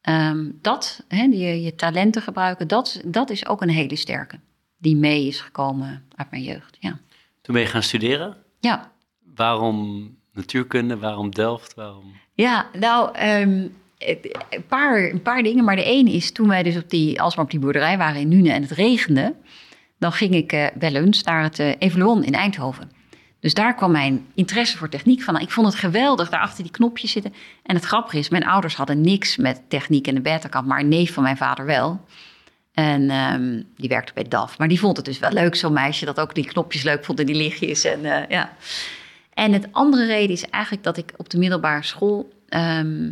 Ehm, 0.00 0.50
dat, 0.60 1.04
hè, 1.08 1.22
je, 1.22 1.62
je 1.62 1.74
talenten 1.74 2.22
gebruiken, 2.22 2.68
dat, 2.68 3.00
dat 3.04 3.30
is 3.30 3.46
ook 3.46 3.62
een 3.62 3.68
hele 3.68 3.96
sterke. 3.96 4.38
Die 4.78 4.96
mee 4.96 5.26
is 5.26 5.40
gekomen 5.40 6.04
uit 6.14 6.30
mijn 6.30 6.42
jeugd. 6.42 6.76
Ja, 6.80 6.98
Toen 7.42 7.54
ben 7.54 7.62
je 7.62 7.68
gaan 7.68 7.82
studeren. 7.82 8.36
ja. 8.60 8.94
Waarom 9.34 10.10
natuurkunde? 10.32 10.96
Waarom 10.96 11.30
Delft? 11.30 11.74
Waarom... 11.74 12.12
ja 12.34 12.66
nou, 12.78 13.14
ehm, 13.14 13.66
een, 14.50 14.66
paar, 14.68 15.10
een 15.10 15.22
paar 15.22 15.42
dingen. 15.42 15.64
Maar 15.64 15.76
de 15.76 15.84
ene 15.84 16.12
is 16.12 16.32
toen 16.32 16.48
wij 16.48 16.62
dus 16.62 16.76
op 16.76 16.90
die, 16.90 17.20
alsmaar 17.20 17.44
op 17.44 17.50
die 17.50 17.60
boerderij 17.60 17.98
waren 17.98 18.20
in 18.20 18.28
Nune 18.28 18.52
en 18.52 18.62
het 18.62 18.70
regende, 18.70 19.34
dan 19.98 20.12
ging 20.12 20.34
ik 20.34 20.52
eh, 20.52 20.66
wel 20.78 20.94
eens 20.94 21.22
naar 21.22 21.42
het 21.42 21.58
eh 21.58 21.72
Evaluon 21.78 22.24
in 22.24 22.34
Eindhoven. 22.34 22.90
Dus 23.40 23.54
daar 23.54 23.74
kwam 23.74 23.90
mijn 23.90 24.26
interesse 24.34 24.76
voor 24.76 24.88
techniek 24.88 25.22
van. 25.22 25.40
Ik 25.40 25.50
vond 25.50 25.66
het 25.66 25.76
geweldig, 25.76 26.28
daar 26.28 26.40
achter 26.40 26.62
die 26.62 26.72
knopjes 26.72 27.10
zitten. 27.12 27.34
En 27.62 27.74
het 27.74 27.84
grappige 27.84 28.18
is, 28.18 28.28
mijn 28.28 28.46
ouders 28.46 28.74
hadden 28.74 29.00
niks 29.00 29.36
met 29.36 29.60
techniek 29.68 30.06
en 30.06 30.14
de 30.14 30.20
beta-kant, 30.20 30.66
maar 30.66 30.80
een 30.80 30.88
neef 30.88 31.12
van 31.12 31.22
mijn 31.22 31.36
vader 31.36 31.66
wel. 31.66 32.00
En 32.72 33.10
ehm, 33.10 33.62
die 33.76 33.88
werkte 33.88 34.12
bij 34.12 34.24
DAF. 34.28 34.58
Maar 34.58 34.68
die 34.68 34.80
vond 34.80 34.96
het 34.96 35.06
dus 35.06 35.18
wel 35.18 35.30
leuk, 35.30 35.54
zo'n 35.54 35.72
meisje, 35.72 36.04
dat 36.04 36.20
ook 36.20 36.34
die 36.34 36.46
knopjes 36.46 36.82
leuk 36.82 37.04
vond 37.04 37.20
en 37.20 37.26
die 37.26 37.34
lichtjes. 37.34 37.84
En, 37.84 38.04
eh, 38.04 38.28
ja. 38.28 38.52
en 39.34 39.52
het 39.52 39.68
andere 39.72 40.06
reden 40.06 40.30
is 40.30 40.48
eigenlijk 40.48 40.84
dat 40.84 40.96
ik 40.96 41.12
op 41.16 41.30
de 41.30 41.38
middelbare 41.38 41.82
school... 41.82 42.32
ehm, 42.48 43.10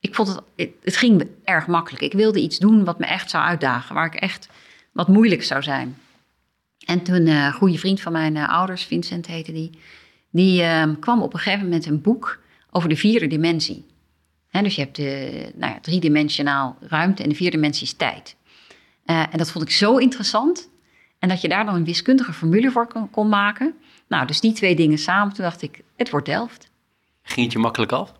ik 0.00 0.14
vond 0.14 0.28
het, 0.56 0.70
het, 0.82 0.96
ging 0.96 1.26
erg 1.44 1.66
makkelijk. 1.66 2.02
Ik 2.02 2.12
wilde 2.12 2.40
iets 2.40 2.58
doen 2.58 2.84
wat 2.84 2.98
me 2.98 3.06
echt 3.06 3.30
zou 3.30 3.44
uitdagen, 3.44 3.94
waar 3.94 4.06
ik 4.06 4.14
echt 4.14 4.48
wat 4.92 5.08
moeilijk 5.08 5.42
zou 5.42 5.62
zijn. 5.62 5.98
En 6.86 7.02
toen 7.02 7.26
eh, 7.26 7.44
een 7.44 7.52
goede 7.52 7.78
vriend 7.78 8.00
van 8.00 8.12
mijn 8.12 8.36
eh, 8.36 8.48
ouders, 8.48 8.84
Vincent 8.84 9.26
heette 9.26 9.52
die, 9.52 9.70
die 10.30 10.62
ehm, 10.62 10.94
kwam 10.98 11.22
op 11.22 11.32
een 11.32 11.38
gegeven 11.38 11.64
moment 11.64 11.86
een 11.86 12.00
boek 12.00 12.38
over 12.70 12.88
de 12.88 12.96
vierde 12.96 13.26
dimensie. 13.26 13.88
Dus 14.50 14.74
je 14.74 14.82
hebt 14.82 14.96
de 14.96 15.52
nou 15.54 15.72
ja, 15.72 15.80
driedimensionaal 15.80 16.76
ruimte 16.80 17.22
en 17.22 17.28
de 17.28 17.34
vierde 17.34 17.56
dimensie 17.56 17.86
is 17.86 17.92
tijd. 17.92 18.36
Eh, 19.04 19.20
en 19.30 19.38
dat 19.38 19.50
vond 19.50 19.64
ik 19.64 19.70
zo 19.70 19.96
interessant. 19.96 20.70
En 21.18 21.28
dat 21.28 21.40
je 21.40 21.48
daar 21.48 21.64
dan 21.64 21.74
een 21.74 21.84
wiskundige 21.84 22.32
formule 22.32 22.70
voor 22.70 22.86
kon, 22.86 23.10
kon 23.10 23.28
maken. 23.28 23.74
Nou, 24.08 24.26
dus 24.26 24.40
die 24.40 24.52
twee 24.52 24.76
dingen 24.76 24.98
samen, 24.98 25.34
toen 25.34 25.44
dacht 25.44 25.62
ik, 25.62 25.82
het 25.96 26.10
wordt 26.10 26.26
Delft. 26.26 26.70
Ging 27.22 27.44
het 27.44 27.52
je 27.52 27.58
makkelijk 27.58 27.92
af? 27.92 28.19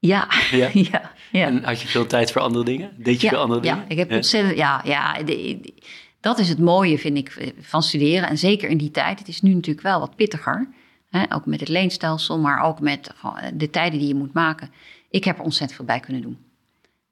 Ja, 0.00 0.28
Ja? 0.50 0.68
ja, 0.90 1.10
ja. 1.32 1.46
En 1.46 1.64
had 1.64 1.80
je 1.80 1.88
veel 1.88 2.06
tijd 2.06 2.32
voor 2.32 2.42
andere 2.42 2.64
dingen? 2.64 2.90
Deed 2.96 3.20
je 3.20 3.28
veel 3.28 3.38
andere 3.38 3.60
dingen? 3.60 3.76
Ja, 3.76 3.84
ik 3.88 3.96
heb 3.96 4.12
ontzettend. 4.12 4.56
Ja, 4.56 4.80
ja 4.84 5.18
de- 5.18 5.24
de- 5.62 5.82
dat 6.20 6.38
is 6.38 6.48
het 6.48 6.58
mooie, 6.58 6.98
vind 6.98 7.16
ik, 7.16 7.52
van 7.60 7.82
studeren. 7.82 8.28
En 8.28 8.38
zeker 8.38 8.68
in 8.68 8.76
die 8.78 8.90
tijd. 8.90 9.18
Het 9.18 9.28
is 9.28 9.40
nu 9.40 9.54
natuurlijk 9.54 9.86
wel 9.86 10.00
wat 10.00 10.16
pittiger. 10.16 10.68
Hè? 11.10 11.22
Ook 11.34 11.46
met 11.46 11.60
het 11.60 11.68
leenstelsel, 11.68 12.38
maar 12.38 12.62
ook 12.62 12.80
met 12.80 13.12
gewoon 13.16 13.36
de 13.54 13.70
tijden 13.70 13.98
die 13.98 14.08
je 14.08 14.14
moet 14.14 14.32
maken. 14.32 14.70
Ik 15.10 15.24
heb 15.24 15.38
er 15.38 15.44
ontzettend 15.44 15.76
veel 15.78 15.84
bij 15.88 16.00
kunnen 16.00 16.22
doen. 16.22 16.38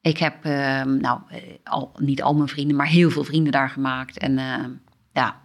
Ik 0.01 0.17
heb, 0.17 0.45
ehm, 0.45 0.97
nou, 0.97 1.19
eh, 1.29 1.37
al, 1.63 1.91
niet 1.99 2.21
al 2.21 2.35
mijn 2.35 2.47
vrienden, 2.47 2.75
maar 2.77 2.87
heel 2.87 3.09
veel 3.09 3.23
vrienden 3.23 3.51
daar 3.51 3.69
gemaakt. 3.69 4.17
En 4.17 4.37
ehm, 4.37 4.69
ja, 5.13 5.41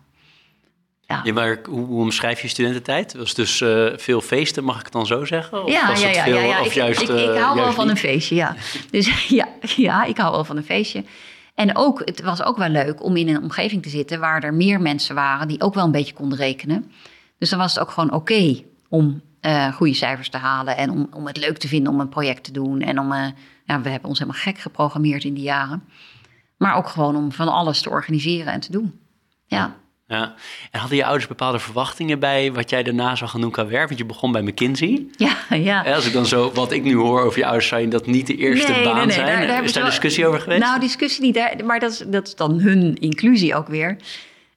Ja, 1.07 1.33
maar 1.33 1.59
hoe, 1.69 1.87
hoe 1.87 2.01
omschrijf 2.01 2.41
je 2.41 2.49
studententijd? 2.49 3.15
Was 3.15 3.35
dus 3.35 3.61
eh, 3.61 3.87
veel 3.97 4.21
feesten, 4.21 4.65
mag 4.65 4.79
ik 4.79 4.85
het 4.85 4.93
dan 4.93 5.07
zo 5.07 5.25
zeggen? 5.25 5.65
Of 5.65 5.71
ja, 5.71 5.89
was 5.89 6.01
ja, 6.01 6.09
het 6.09 6.19
veel, 6.19 6.39
ja, 6.39 6.45
ja. 6.45 6.61
Of 6.61 6.67
Ik, 6.67 6.73
juist, 6.73 7.01
ik, 7.01 7.09
ik 7.09 7.35
eh, 7.35 7.43
hou 7.43 7.57
wel 7.57 7.73
van 7.73 7.89
een 7.89 7.97
feestje, 7.97 8.35
ja. 8.35 8.57
Dus 8.91 9.29
ja, 9.29 9.49
ja, 9.77 10.05
ik 10.05 10.17
hou 10.17 10.33
wel 10.33 10.45
van 10.45 10.57
een 10.57 10.65
feestje. 10.65 11.05
En 11.55 11.77
ook, 11.77 12.03
het 12.05 12.23
was 12.23 12.43
ook 12.43 12.57
wel 12.57 12.69
leuk 12.69 13.05
om 13.05 13.17
in 13.17 13.29
een 13.29 13.43
omgeving 13.43 13.83
te 13.83 13.89
zitten 13.89 14.21
waar 14.21 14.43
er 14.43 14.55
meer 14.55 14.81
mensen 14.81 15.15
waren 15.15 15.49
die 15.49 15.61
ook 15.61 15.75
wel 15.75 15.85
een 15.85 15.91
beetje 15.91 16.15
konden 16.15 16.39
rekenen. 16.39 16.93
Dus 17.39 17.51
dan 17.51 17.59
was 17.59 17.75
het 17.75 17.83
ook 17.83 17.91
gewoon 17.91 18.13
oké 18.13 18.63
om 18.89 19.23
eh, 19.41 19.75
goede 19.75 19.95
cijfers 19.95 20.29
te 20.29 20.39
halen 20.39 20.77
en 20.77 20.91
om, 20.91 21.09
om 21.13 21.27
het 21.27 21.37
leuk 21.37 21.59
te 21.59 21.69
vinden 21.69 21.93
om 21.93 22.01
een 22.01 22.09
project 22.09 22.45
te 22.45 22.53
doen. 22.53 22.81
En 22.81 22.99
om, 22.99 23.13
ja, 23.65 23.81
we 23.81 23.89
hebben 23.89 24.09
ons 24.09 24.19
helemaal 24.19 24.41
gek 24.41 24.59
geprogrammeerd 24.59 25.25
in 25.25 25.35
die 25.35 25.43
jaren. 25.43 25.85
Maar 26.57 26.77
ook 26.77 26.89
gewoon 26.89 27.17
om 27.17 27.33
van 27.33 27.49
alles 27.49 27.81
te 27.81 27.91
organiseren 27.91 28.53
en 28.53 28.61
te 28.61 28.73
doen. 28.73 29.01
Ja. 29.47 29.75
Ja. 30.07 30.35
En 30.71 30.81
hadden 30.81 30.97
je 30.99 31.05
ouders 31.05 31.27
bepaalde 31.27 31.59
verwachtingen 31.59 32.19
bij 32.19 32.53
wat 32.53 32.71
jij 32.71 32.83
daarna 32.83 33.15
zou 33.17 33.31
gaan 33.31 33.41
doen 33.41 33.51
qua 33.51 33.67
werk? 33.67 33.87
Want 33.87 33.99
je 33.99 34.07
begon 34.07 34.33
bij 34.33 34.43
McKinsey. 34.43 35.07
Ja, 35.17 35.37
ja. 35.51 35.85
Ja, 35.85 35.95
als 35.95 36.07
ik 36.07 36.13
dan 36.13 36.27
zo, 36.27 36.53
wat 36.53 36.73
ik 36.73 36.83
nu 36.83 36.95
hoor 36.97 37.21
over 37.23 37.39
je 37.39 37.45
ouders, 37.45 37.69
zou 37.69 37.81
je 37.81 37.89
dat 37.89 38.07
niet 38.07 38.27
de 38.27 38.37
eerste 38.37 38.73
Nee, 38.73 38.85
baan 38.85 38.97
nee, 38.97 39.05
nee, 39.07 39.15
zijn? 39.15 39.27
daar- 39.27 39.47
daar 39.47 39.65
is 39.65 39.73
daar 39.73 39.83
wel- 39.83 39.91
discussie 39.91 40.27
over 40.27 40.41
geweest? 40.41 40.61
Nou, 40.63 40.81
discussie 40.81 41.23
niet, 41.25 41.35
daar, 41.35 41.55
maar 41.65 41.81
dat 41.81 41.93
is, 41.93 41.99
dat 42.07 42.27
is 42.27 42.35
dan 42.35 42.61
hun 42.61 42.95
inclusie 43.01 43.55
ook 43.55 43.69
weer. 43.69 43.97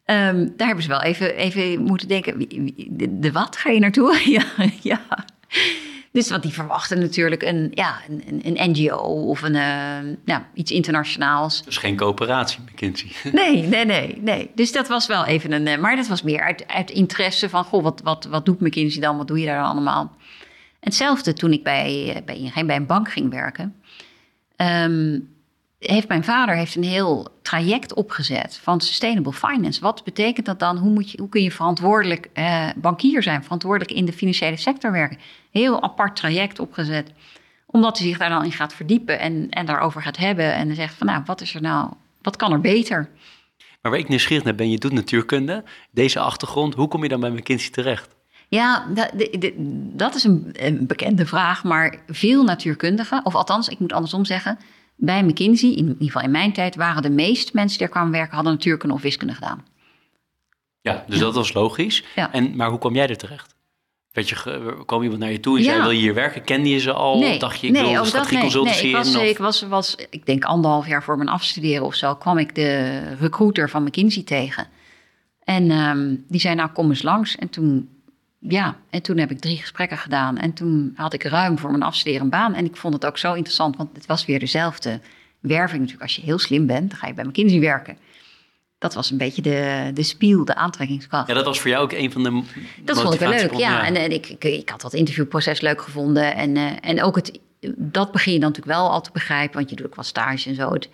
Ehm, 0.05 0.47
daar 0.55 0.67
hebben 0.67 0.83
ze 0.83 0.89
wel 0.89 1.01
even, 1.01 1.35
even 1.35 1.81
moeten 1.83 2.07
denken, 2.07 2.39
de, 2.89 3.19
de 3.19 3.31
wat 3.31 3.55
ga 3.57 3.69
je 3.69 3.79
naartoe? 3.79 4.19
ja, 4.37 4.43
ja. 4.81 5.01
Dus 6.17 6.29
want 6.29 6.43
die 6.43 6.53
verwachten 6.53 6.99
natuurlijk 6.99 7.43
een, 7.43 7.71
ja, 7.73 8.01
een, 8.07 8.41
een, 8.43 8.71
NGO 8.71 8.97
of 9.29 9.41
een, 9.41 9.55
eh, 9.55 10.15
ja, 10.25 10.47
iets 10.53 10.71
internationaals. 10.71 11.63
Dus 11.63 11.77
geen 11.77 11.95
coöperatie, 11.95 12.59
McKinsey. 12.71 13.09
Nee, 13.31 13.63
nee, 13.63 13.85
nee, 13.85 14.17
nee. 14.21 14.51
Dus 14.55 14.71
dat 14.71 14.87
was 14.87 15.07
wel 15.07 15.25
even 15.25 15.51
een. 15.51 15.67
eh, 15.67 15.77
Maar 15.77 15.95
dat 15.95 16.07
was 16.07 16.21
meer 16.21 16.41
uit, 16.41 16.67
uit 16.67 16.89
interesse 16.89 17.49
van: 17.49 17.63
goh, 17.63 17.83
wat, 17.83 18.01
wat, 18.03 18.25
wat 18.25 18.45
doet 18.45 18.59
McKinsey 18.61 19.01
dan? 19.01 19.17
Wat 19.17 19.27
doe 19.27 19.39
je 19.39 19.45
daar 19.45 19.61
dan 19.61 19.69
allemaal? 19.71 20.15
Hetzelfde 20.79 21.33
toen 21.33 21.51
ik 21.51 21.63
bij, 21.63 22.13
eh, 22.15 22.23
bij, 22.25 22.65
bij 22.65 22.75
een 22.75 22.85
bank 22.85 23.11
ging 23.11 23.29
werken. 23.31 23.75
ehm, 24.55 25.19
heeft 25.79 26.07
mijn 26.07 26.23
vader 26.23 26.55
heeft 26.55 26.75
een 26.75 26.83
heel 26.83 27.27
traject 27.41 27.93
opgezet 27.93 28.59
van 28.63 28.81
sustainable 28.81 29.33
finance. 29.33 29.81
Wat 29.81 30.03
betekent 30.03 30.45
dat 30.45 30.59
dan? 30.59 30.77
Hoe, 30.77 30.91
moet 30.91 31.11
je, 31.11 31.17
hoe 31.19 31.29
kun 31.29 31.43
je 31.43 31.51
verantwoordelijk 31.51 32.29
eh, 32.33 32.67
bankier 32.75 33.23
zijn, 33.23 33.43
verantwoordelijk 33.43 33.91
in 33.91 34.05
de 34.05 34.13
financiële 34.13 34.57
sector 34.57 34.91
werken? 34.91 35.17
Heel 35.51 35.81
apart 35.81 36.15
traject 36.15 36.59
opgezet 36.59 37.11
omdat 37.69 37.97
hij 37.97 38.07
zich 38.07 38.17
daar 38.17 38.29
dan 38.29 38.43
in 38.43 38.51
gaat 38.51 38.73
verdiepen 38.73 39.19
en, 39.19 39.49
en 39.49 39.65
daarover 39.65 40.01
gaat 40.01 40.17
hebben. 40.17 40.53
En 40.53 40.67
dan 40.67 40.75
zegt 40.75 40.93
van 40.93 41.07
nou, 41.07 41.21
wat 41.25 41.41
is 41.41 41.55
er 41.55 41.61
nou, 41.61 41.89
wat 42.21 42.35
kan 42.35 42.51
er 42.51 42.61
beter? 42.61 43.09
Maar 43.81 43.91
waar 43.91 43.99
ik 43.99 44.07
nieuwsgierig 44.07 44.43
naar 44.43 44.55
ben, 44.55 44.69
je 44.69 44.77
doet 44.77 44.91
natuurkunde. 44.91 45.63
Deze 45.91 46.19
achtergrond, 46.19 46.73
hoe 46.73 46.87
kom 46.87 47.03
je 47.03 47.09
dan 47.09 47.19
bij 47.19 47.29
McKinsey 47.29 47.71
terecht? 47.71 48.15
Ja, 48.49 48.87
dat, 49.93 50.15
is 50.15 50.23
een, 50.23 50.49
een 50.53 50.87
bekende 50.87 51.25
vraag, 51.25 51.63
maar 51.63 51.99
veel 52.07 52.43
natuurkundigen, 52.43 53.25
of 53.25 53.35
althans, 53.35 53.67
ik 53.67 53.79
moet 53.79 53.93
andersom 53.93 54.25
zeggen, 54.25 54.59
bij 54.97 55.23
McKinsey, 55.23 55.69
in 55.69 55.87
ieder 55.87 55.95
geval 55.99 56.21
in 56.21 56.31
mijn 56.31 56.53
tijd, 56.53 56.75
waren 56.75 57.01
de 57.01 57.09
meeste 57.09 57.51
mensen 57.53 57.77
die 57.77 57.87
er 57.87 57.93
kwamen 57.93 58.11
werken, 58.11 58.35
hadden 58.35 58.53
natuurkunde 58.53 58.95
of 58.95 59.01
wiskunde 59.01 59.33
gedaan. 59.33 59.65
Ja, 60.81 61.03
dus 61.07 61.19
dat 61.19 61.35
was 61.35 61.53
logisch. 61.53 62.03
Ja. 62.15 62.31
En, 62.33 62.55
maar 62.55 62.69
hoe 62.69 62.79
kwam 62.79 62.95
jij 62.95 63.07
er 63.07 63.17
terecht? 63.17 63.55
Werd 64.11 64.29
je, 64.29 64.83
kwam 64.85 65.01
iemand 65.03 65.19
naar 65.19 65.31
je 65.31 65.39
toe 65.39 65.57
en 65.57 65.63
Ja. 65.63 65.69
zei, 65.69 65.81
wil 65.81 65.91
je 65.91 65.99
hier 65.99 66.13
werken? 66.13 66.43
Kende 66.43 66.69
je 66.69 66.79
ze 66.79 66.93
al? 66.93 67.19
nee, 67.19 67.39
Dacht 67.39 67.59
je, 67.59 67.67
ik 67.67 67.73
wil 67.73 67.87
een 67.87 67.93
dat 67.93 68.07
strategie 68.07 68.37
nee. 68.37 68.63
nee, 68.63 68.89
ik 68.89 68.95
was, 68.95 69.13
in? 69.13 69.19
Of- 69.19 69.23
ik 69.23 69.37
was, 69.37 69.61
was, 69.61 69.95
ik 70.09 70.25
denk 70.25 70.43
anderhalf 70.43 70.87
jaar 70.87 71.03
voor 71.03 71.17
mijn 71.17 71.29
afstuderen 71.29 71.85
of 71.85 71.95
zo, 71.95 72.15
kwam 72.15 72.37
ik 72.37 72.55
de 72.55 72.99
recruiter 73.19 73.69
van 73.69 73.83
McKinsey 73.83 74.23
tegen. 74.23 74.67
En 75.43 75.71
ehm, 75.71 76.15
die 76.27 76.39
zei, 76.39 76.55
nou 76.55 76.69
kom 76.69 76.89
eens 76.89 77.01
langs. 77.01 77.35
En 77.35 77.49
toen, 77.49 77.89
ja, 78.47 78.77
en 78.89 79.01
toen 79.01 79.17
heb 79.17 79.31
ik 79.31 79.39
drie 79.39 79.57
gesprekken 79.57 79.97
gedaan. 79.97 80.37
En 80.37 80.53
toen 80.53 80.93
had 80.95 81.13
ik 81.13 81.23
ruim 81.23 81.57
voor 81.57 81.69
mijn 81.69 81.83
afstuderen 81.83 82.29
baan. 82.29 82.53
En 82.53 82.65
ik 82.65 82.75
vond 82.75 82.93
het 82.93 83.05
ook 83.05 83.17
zo 83.17 83.33
interessant, 83.33 83.75
want 83.75 83.89
het 83.93 84.05
was 84.05 84.25
weer 84.25 84.39
dezelfde 84.39 84.99
werving 85.39 85.79
natuurlijk. 85.79 86.03
Als 86.03 86.15
je 86.15 86.21
heel 86.21 86.39
slim 86.39 86.65
bent, 86.65 86.89
dan 86.89 86.99
ga 86.99 87.07
je 87.07 87.13
bij 87.13 87.23
McKinsey 87.23 87.59
werken. 87.59 87.97
Dat 88.77 88.93
was 88.93 89.11
een 89.11 89.17
beetje 89.17 89.41
de, 89.41 89.91
de 89.93 90.03
spiel, 90.03 90.45
de 90.45 90.55
aantrekkingskracht. 90.55 91.27
Ja, 91.27 91.33
dat 91.33 91.45
was 91.45 91.59
voor 91.59 91.69
jou 91.69 91.83
ook 91.83 91.91
een 91.91 92.11
van 92.11 92.23
de 92.23 92.43
Dat 92.83 93.01
vond 93.01 93.13
ik 93.13 93.19
wel 93.19 93.29
leuk, 93.29 93.53
ja. 93.53 93.85
En, 93.85 93.95
en 93.95 94.11
ik, 94.11 94.29
ik, 94.29 94.43
ik 94.43 94.69
had 94.69 94.81
dat 94.81 94.93
interviewproces 94.93 95.61
leuk 95.61 95.81
gevonden. 95.81 96.35
En, 96.35 96.57
eh, 96.57 96.71
en 96.81 97.03
ook 97.03 97.15
het, 97.15 97.39
dat 97.75 98.11
begin 98.11 98.33
je 98.33 98.39
dan 98.39 98.49
natuurlijk 98.49 98.77
wel 98.77 98.89
al 98.91 99.01
te 99.01 99.09
begrijpen, 99.13 99.55
want 99.55 99.69
je 99.69 99.75
doet 99.75 99.85
ook 99.85 99.95
wat 99.95 100.05
stage 100.05 100.49
en 100.49 100.55
zo. 100.55 100.73
Het, 100.73 100.89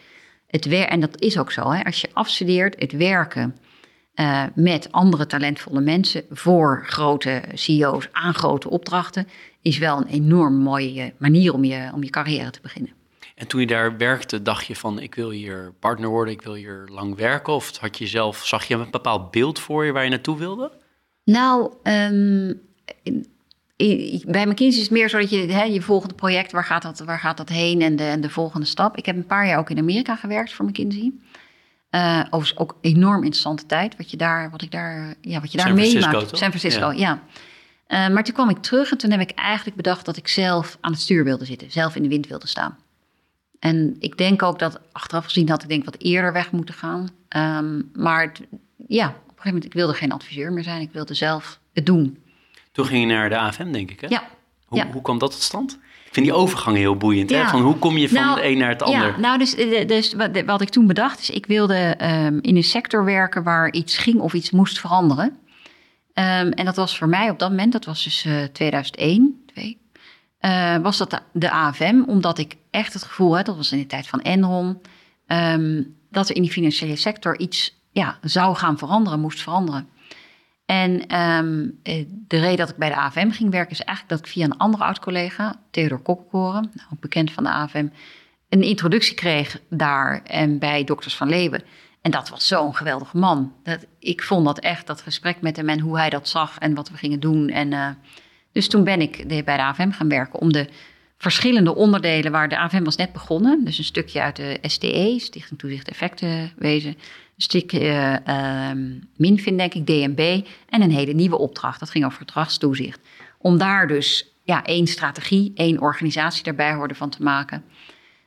het 0.48 0.66
wer 0.66 0.88
en 0.88 1.00
dat 1.00 1.22
is 1.22 1.38
ook 1.38 1.52
zo, 1.52 1.72
hè. 1.72 1.84
als 1.84 2.02
je 2.02 2.10
afstudeert, 2.14 2.80
het 2.80 2.92
werken 2.92 3.58
eh, 4.14 4.44
met 4.56 4.92
andere 4.92 5.26
talentvolle 5.26 5.82
mensen 5.82 6.24
voor 6.30 6.84
grote 6.86 7.44
CEO's 7.54 8.10
aan 8.12 8.34
grote 8.34 8.70
opdrachten, 8.70 9.28
is 9.62 9.78
wel 9.78 9.98
een 9.98 10.08
enorm 10.08 10.56
mooie 10.58 11.14
manier 11.18 11.54
om 11.54 11.64
je, 11.64 11.90
om 11.94 12.04
je 12.04 12.10
carrière 12.10 12.50
te 12.50 12.62
beginnen. 12.62 12.92
En 13.36 13.48
toen 13.48 13.60
je 13.60 13.68
daar 13.68 13.98
werkte, 13.98 14.42
dacht 14.42 14.66
je 14.66 14.76
van, 14.76 15.00
ik 15.00 15.16
wil 15.16 15.30
hier 15.30 15.74
partner 15.80 16.10
worden, 16.10 16.34
ik 16.34 16.42
wil 16.42 16.54
hier 16.54 16.84
lang 16.92 17.16
werken? 17.16 17.54
Of 17.54 17.78
had 17.78 17.98
je 17.98 18.08
zelf, 18.08 18.46
zag 18.46 18.68
je 18.68 18.74
een 18.76 18.92
bepaald 18.92 19.32
beeld 19.32 19.60
voor 19.60 19.86
je 19.86 19.92
waar 19.92 20.04
je 20.04 20.10
naartoe 20.10 20.38
wilde? 20.38 20.72
Nou, 21.24 21.74
in- 23.04 23.26
bij 24.26 24.46
McKinsey 24.46 24.68
is 24.68 24.82
het 24.82 24.92
meer 24.92 25.10
zo 25.10 25.20
dat 25.20 25.30
je 25.30 25.38
hè, 25.38 25.64
je 25.64 25.82
volgende 25.82 26.16
project, 26.16 26.52
waar 26.52 26.66
gaat 26.66 26.82
dat, 26.82 27.00
waar 27.00 27.20
gaat 27.20 27.38
dat 27.38 27.50
heen 27.50 27.82
en 27.82 27.96
de, 27.96 28.04
en 28.04 28.22
de 28.22 28.30
volgende 28.30 28.66
stap. 28.66 28.98
Ik 28.98 29.06
heb 29.06 29.16
een 29.16 29.26
paar 29.26 29.48
jaar 29.48 29.60
ook 29.60 29.70
in 29.70 29.78
Amerika 29.78 30.16
gewerkt 30.16 30.54
voor 30.54 30.66
McKinsey. 30.66 31.12
Eh 31.94 32.20
overigens 32.30 32.58
ook 32.58 32.78
enorm 32.82 33.16
interessante 33.24 33.66
tijd, 33.66 33.98
wat 33.98 34.12
je 34.12 34.18
daar, 34.18 34.50
wat 34.50 34.62
ik 34.62 34.72
daar, 34.72 35.14
ja, 35.22 35.40
wat 35.40 35.52
je 35.52 35.58
daar 35.58 35.68
San 35.68 35.76
Francisco, 35.76 36.08
meemaakt. 36.10 36.30
toch? 36.30 36.38
San 36.40 36.50
Francisco, 36.50 36.92
Ja. 36.92 36.92
ja. 36.98 37.20
Eh, 37.88 38.14
maar 38.14 38.24
toen 38.24 38.34
kwam 38.34 38.50
ik 38.50 38.58
terug 38.58 38.92
en 38.92 38.98
toen 38.98 39.12
heb 39.12 39.20
ik 39.20 39.32
eigenlijk 39.32 39.78
bedacht 39.78 40.06
dat 40.06 40.18
ik 40.18 40.28
zelf 40.28 40.78
aan 40.82 40.92
het 40.92 41.02
stuur 41.02 41.24
wilde 41.24 41.46
zitten, 41.46 41.72
zelf 41.72 41.96
in 41.96 42.02
de 42.04 42.10
wind 42.10 42.28
wilde 42.28 42.48
staan. 42.48 42.78
En 43.60 43.96
ik 44.00 44.18
denk 44.18 44.44
ook 44.44 44.60
dat 44.60 44.80
achteraf 44.92 45.24
gezien 45.24 45.50
had 45.50 45.64
ik 45.64 45.70
denk 45.70 45.86
wat 45.86 45.96
eerder 45.98 46.34
weg 46.34 46.52
moeten 46.52 46.76
gaan. 46.76 47.10
Ehm, 47.28 47.82
maar 47.94 48.32
ja, 48.88 49.08
op 49.08 49.14
een 49.14 49.22
gegeven 49.28 49.44
moment, 49.44 49.66
ik 49.66 49.74
wilde 49.74 49.94
geen 49.94 50.12
adviseur 50.12 50.52
meer 50.54 50.64
zijn. 50.64 50.82
Ik 50.82 50.92
wilde 50.92 51.14
zelf 51.14 51.60
het 51.74 51.86
doen. 51.86 52.18
Toen 52.72 52.86
ging 52.86 53.00
je 53.02 53.14
naar 53.16 53.30
de 53.30 53.38
AFM, 53.38 53.72
denk 53.72 53.92
ik, 53.92 54.02
hè? 54.02 54.08
Ja. 54.08 54.24
Hoe, 54.74 54.82
ja. 54.86 54.92
hoe 54.92 55.02
kwam 55.02 55.18
dat 55.18 55.32
tot 55.32 55.42
stand? 55.42 55.80
Ik 56.06 56.14
vind 56.14 56.26
die 56.26 56.36
overgang 56.36 56.78
heel 56.78 56.98
boeiend, 56.98 57.30
hè? 57.30 57.48
Van 57.48 57.62
hoe 57.62 57.78
kom 57.78 57.98
je 57.98 58.10
van 58.10 58.22
Nou, 58.22 58.36
de 58.36 58.48
een 58.48 58.58
naar 58.58 58.70
het 58.70 58.82
ander? 58.82 59.08
Ja, 59.08 59.18
nou, 59.18 59.38
dus, 59.38 59.56
eh, 59.56 59.88
dus 59.88 60.14
wat, 60.14 60.42
wat 60.46 60.62
ik 60.62 60.70
toen 60.70 60.88
bedacht 60.88 61.20
is, 61.20 61.30
ik 61.30 61.46
wilde 61.46 61.76
ehm, 61.76 62.38
in 62.42 62.56
een 62.56 62.64
sector 62.64 63.06
werken 63.06 63.44
waar 63.44 63.72
iets 63.72 63.98
ging 63.98 64.20
of 64.20 64.34
iets 64.34 64.52
moest 64.52 64.80
veranderen. 64.80 65.38
Ehm, 66.14 66.48
en 66.48 66.66
dat 66.66 66.76
was 66.76 66.98
voor 66.98 67.08
mij 67.08 67.30
op 67.30 67.40
dat 67.40 67.50
moment, 67.50 67.72
dat 67.72 67.86
was 67.86 68.04
dus 68.04 68.26
eh 68.26 68.44
2001, 68.44 69.44
2, 69.46 69.82
eh, 70.40 70.78
was 70.78 70.98
dat 70.98 71.10
de, 71.10 71.20
de 71.34 71.52
AFM, 71.52 72.04
omdat 72.08 72.38
ik 72.38 72.56
echt 72.72 72.94
het 72.94 73.04
gevoel 73.04 73.36
had, 73.36 73.46
dat 73.46 73.56
was 73.56 73.72
in 73.72 73.78
de 73.78 73.86
tijd 73.86 74.08
van 74.08 74.22
Enron, 74.22 74.82
ehm, 75.28 75.84
dat 76.12 76.30
er 76.30 76.36
in 76.36 76.42
die 76.42 76.52
financiële 76.52 76.96
sector 76.96 77.40
iets 77.40 77.82
ja, 77.92 78.18
zou 78.22 78.56
gaan 78.56 78.78
veranderen, 78.78 79.20
moest 79.20 79.42
veranderen. 79.42 79.90
En 80.74 81.08
ehm, 81.08 81.70
eh, 81.84 82.06
de 82.28 82.40
reden 82.40 82.58
dat 82.58 82.70
ik 82.70 82.76
bij 82.76 82.90
de 82.90 82.96
AFM 82.96 83.30
ging 83.30 83.52
werken 83.52 83.72
is 83.72 83.82
eigenlijk 83.82 84.10
dat 84.10 84.20
ik 84.20 84.34
via 84.34 84.46
een 84.46 84.58
andere 84.58 84.84
oud-collega, 84.84 85.56
Theodor 85.72 86.00
Kokkenkoren, 86.00 86.72
nou, 86.74 86.88
ook 86.94 87.00
bekend 87.00 87.32
van 87.32 87.44
de 87.44 87.50
AFM, 87.50 87.88
een 88.50 88.62
introductie 88.62 89.16
kreeg 89.16 89.60
daar 89.70 90.22
en 90.24 90.60
bij 90.60 90.84
Dokters 90.84 91.16
van 91.16 91.30
Leeuwen. 91.30 91.64
En 92.02 92.12
dat 92.12 92.30
was 92.30 92.48
zo'n 92.48 92.76
geweldige 92.76 93.18
man. 93.18 93.54
Dat, 93.64 93.86
ik 94.00 94.24
vond 94.24 94.46
dat 94.46 94.60
echt, 94.60 94.88
dat 94.88 95.02
gesprek 95.02 95.42
met 95.42 95.56
hem 95.56 95.70
en 95.70 95.80
hoe 95.80 95.98
hij 95.98 96.10
dat 96.10 96.28
zag 96.28 96.58
en 96.58 96.74
wat 96.74 96.90
we 96.90 96.98
gingen 96.98 97.20
doen. 97.20 97.50
En, 97.50 97.74
eh, 97.74 97.90
dus 98.52 98.68
toen 98.68 98.84
ben 98.84 99.02
ik 99.02 99.28
bij 99.28 99.58
de 99.58 99.64
AFM 99.64 99.92
gaan 99.92 100.10
werken 100.10 100.40
om 100.40 100.52
de 100.52 100.70
verschillende 101.18 101.76
onderdelen 101.76 102.32
waar 102.32 102.50
de 102.50 102.58
AFM 102.58 102.84
was 102.84 102.96
net 102.96 103.14
begonnen. 103.14 103.66
Dus 103.66 103.78
een 103.78 103.84
stukje 103.84 104.22
uit 104.22 104.36
de 104.36 104.58
STE, 104.62 105.16
Stichting 105.20 105.60
Toezicht 105.60 105.90
Effectenwezen. 105.90 106.98
Een 107.36 107.42
stukje 107.42 107.80
eh, 107.80 108.28
ehm, 108.70 109.00
MINFIN, 109.16 109.58
denk 109.58 109.74
ik, 109.74 109.86
DNB. 109.86 110.48
En 110.70 110.82
een 110.82 110.92
hele 110.92 111.14
nieuwe 111.14 111.38
opdracht, 111.38 111.80
dat 111.80 111.90
ging 111.90 112.06
over 112.06 112.18
verdragstoezicht. 112.18 113.00
Om 113.38 113.58
daar 113.58 113.88
dus 113.88 114.34
ja, 114.44 114.64
één 114.64 114.88
strategie, 114.88 115.52
één 115.56 115.82
organisatie 115.82 116.44
daarbij 116.44 116.74
hoorde 116.74 116.96
van 116.96 117.10
te 117.10 117.24
maken. 117.24 117.64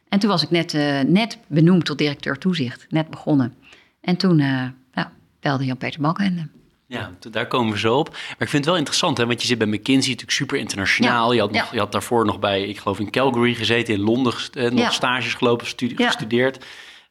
En 0.08 0.18
toen 0.18 0.30
was 0.30 0.42
ik 0.42 0.50
net, 0.50 0.74
uh, 0.74 1.00
net 1.00 1.38
benoemd 1.46 1.84
tot 1.84 1.98
directeur 1.98 2.38
toezicht, 2.38 2.86
net 2.88 3.10
begonnen. 3.10 3.54
En 4.00 4.16
toen 4.16 4.38
uh, 4.38 4.62
ja, 4.94 5.12
belde 5.40 5.64
Jan-Peter 5.64 6.00
Balkenende. 6.00 6.48
Ja, 6.88 7.12
daar 7.30 7.46
komen 7.46 7.72
we 7.72 7.78
zo 7.78 7.98
op. 7.98 8.10
Maar 8.10 8.20
ik 8.38 8.48
vind 8.48 8.52
het 8.52 8.64
wel 8.64 8.76
interessant, 8.76 9.18
hè, 9.18 9.26
want 9.26 9.40
je 9.40 9.46
zit 9.46 9.58
bij 9.58 9.66
McKinsey, 9.66 10.10
natuurlijk 10.10 10.30
super 10.30 10.58
internationaal. 10.58 11.32
je, 11.32 11.40
had 11.40 11.52
nog, 11.52 11.72
je 11.72 11.78
had 11.78 11.92
daarvoor 11.92 12.24
nog 12.24 12.38
bij, 12.38 12.62
ik 12.62 12.78
geloof 12.78 12.98
in 12.98 13.10
Calgary 13.10 13.54
gezeten, 13.54 13.94
in 13.94 14.00
Londen 14.00 14.34
eh, 14.52 14.70
nog 14.70 14.92
stages 14.92 15.34
gelopen, 15.34 15.66
studie, 15.66 15.96
gestudeerd. 15.96 16.64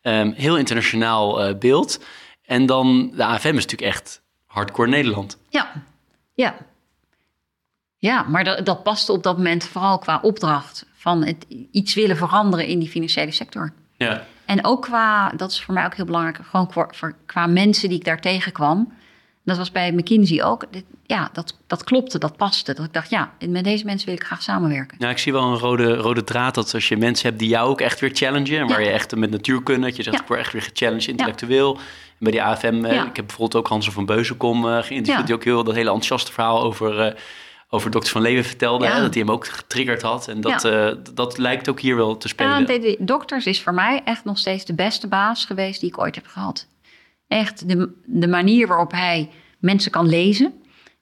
Um, 0.08 0.32
heel 0.32 0.58
internationaal 0.58 1.48
uh, 1.48 1.58
beeld. 1.58 2.06
En 2.46 2.66
dan, 2.66 3.12
de 3.16 3.24
AFM 3.24 3.48
is 3.48 3.66
natuurlijk 3.66 3.82
echt 3.82 4.22
hardcore 4.46 4.90
Nederland. 4.90 5.38
Ja, 5.50 5.72
ja. 6.34 6.56
Ja, 7.98 8.24
maar 8.24 8.44
dat, 8.44 8.66
dat 8.66 8.84
paste 8.84 9.12
op 9.12 9.24
dat 9.24 9.38
moment 9.38 9.64
vooral 9.64 10.00
qua 10.00 10.20
opdracht 10.22 10.86
van 10.94 11.26
het 11.26 11.46
iets 11.72 11.94
willen 11.94 12.18
veranderen 12.18 12.68
in 12.68 12.80
die 12.80 12.90
financiële 12.90 13.32
sector. 13.32 13.74
Ja. 13.98 14.26
En 14.46 14.66
ook 14.66 14.82
qua, 14.82 15.30
dat 15.30 15.52
is 15.52 15.62
voor 15.62 15.74
mij 15.74 15.86
ook 15.86 15.96
heel 15.96 16.06
belangrijk, 16.06 16.40
gewoon 16.50 16.68
qua, 16.68 17.12
qua 17.26 17.48
mensen 17.48 17.90
die 17.90 17.98
ik 17.98 18.06
daar 18.06 18.22
tegenkwam. 18.22 18.95
Dat 19.46 19.58
was 19.58 19.72
bij 19.72 19.92
McKinsey 19.92 20.44
ook. 20.44 20.66
Ja, 21.04 21.30
dat, 21.34 21.58
dat 21.68 21.84
klopte, 21.84 22.18
dat 22.18 22.38
paste. 22.38 22.74
Dat 22.74 22.86
ik 22.86 22.94
dacht, 22.94 23.10
ja, 23.10 23.34
met 23.50 23.64
deze 23.64 23.86
mensen 23.86 24.08
wil 24.08 24.16
ik 24.16 24.24
graag 24.24 24.42
samenwerken. 24.42 24.98
Ja, 25.00 25.10
ik 25.10 25.18
zie 25.18 25.32
wel 25.32 25.44
een 25.44 25.58
rode, 25.58 25.96
rode 25.96 26.24
draad 26.24 26.56
dat 26.56 26.74
als 26.74 26.88
je 26.88 26.98
mensen 26.98 27.28
hebt 27.28 27.40
die 27.40 27.50
jou 27.50 27.70
ook 27.70 27.82
echt 27.82 28.00
weer 28.00 28.10
challengen... 28.14 28.60
en 28.60 28.68
waar 28.68 28.84
je 28.84 28.90
echt 28.90 29.16
met 29.16 29.32
natuurkunde, 29.32 29.88
dat 29.88 29.96
je 29.96 30.04
zegt, 30.04 30.20
ik 30.20 30.28
word 30.28 30.40
echt 30.40 30.54
weer 30.54 30.62
gechallenged 30.62 31.08
intellectueel. 31.08 31.76
En 31.76 31.82
bij 32.20 32.32
die 32.32 32.44
AFM, 32.44 32.86
eh, 32.86 32.94
ik 32.96 33.16
heb 33.16 33.26
bijvoorbeeld 33.26 33.56
ook 33.56 33.68
Hans 33.68 33.90
van 33.90 34.06
Beuzenkom 34.06 34.66
uh, 34.66 34.84
geïnterviewd... 34.84 35.26
die 35.26 35.36
ook 35.36 35.44
heel 35.44 35.64
dat 35.64 35.76
hele 35.76 35.90
enthousiaste 35.90 36.32
verhaal 36.32 36.62
over... 36.62 37.06
Uh, 37.06 37.14
over 37.70 37.92
Dokter 37.92 38.12
van 38.12 38.22
Leven 38.22 38.44
vertelde, 38.46 38.88
hè, 38.88 39.02
dat 39.02 39.14
hij 39.14 39.24
hem 39.24 39.32
ook 39.32 39.48
getriggerd 39.48 40.02
had. 40.02 40.28
En 40.28 40.42
dat, 40.42 40.62
dat 41.14 41.38
lijkt 41.38 41.70
ook 41.70 41.80
hier 41.80 41.96
wel 41.96 42.18
te 42.18 42.28
spelen. 42.28 42.82
Ja, 42.82 42.96
Dokters 43.00 43.46
is 43.46 43.62
voor 43.62 43.74
mij 43.74 44.02
echt 44.06 44.26
nog 44.26 44.38
steeds 44.38 44.66
de 44.66 44.74
beste 44.74 45.08
baas 45.08 45.46
geweest 45.46 45.80
die 45.80 45.90
ik 45.90 46.00
ooit 46.00 46.16
heb 46.16 46.28
gehad. 46.28 46.68
Echt 47.28 47.70
de, 47.70 47.92
de 48.06 48.28
manier 48.28 48.68
waarop 48.68 48.92
hij 48.92 49.30
mensen 49.60 49.92
kan 49.92 50.08
lezen 50.08 50.54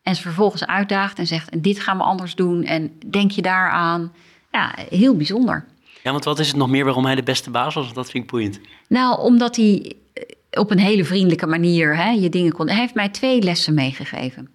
en 0.03 0.15
ze 0.15 0.21
vervolgens 0.21 0.65
uitdaagt 0.65 1.19
en 1.19 1.27
zegt: 1.27 1.63
dit 1.63 1.79
gaan 1.79 1.97
we 1.97 2.03
anders 2.03 2.35
doen 2.35 2.63
en 2.63 2.91
denk 3.05 3.31
je 3.31 3.41
daaraan. 3.41 4.13
Ja, 4.51 4.75
heel 4.89 5.15
bijzonder. 5.15 5.65
Ja, 6.03 6.11
want 6.11 6.23
wat 6.23 6.39
is 6.39 6.47
het 6.47 6.55
nog 6.55 6.69
meer 6.69 6.85
waarom 6.85 7.05
hij 7.05 7.15
de 7.15 7.23
beste 7.23 7.49
baas 7.49 7.73
was? 7.73 7.93
Dat 7.93 8.11
vind 8.11 8.23
ik 8.23 8.29
boeiend. 8.29 8.59
Nou, 8.87 9.19
omdat 9.19 9.55
hij 9.55 9.95
eh, 10.13 10.61
op 10.61 10.71
een 10.71 10.79
hele 10.79 11.05
vriendelijke 11.05 11.47
manier 11.47 11.95
hè, 11.95 12.09
je 12.09 12.29
dingen 12.29 12.51
kon. 12.51 12.69
Hij 12.69 12.79
heeft 12.79 12.93
mij 12.93 13.09
twee 13.09 13.41
lessen 13.41 13.73
meegegeven. 13.73 14.49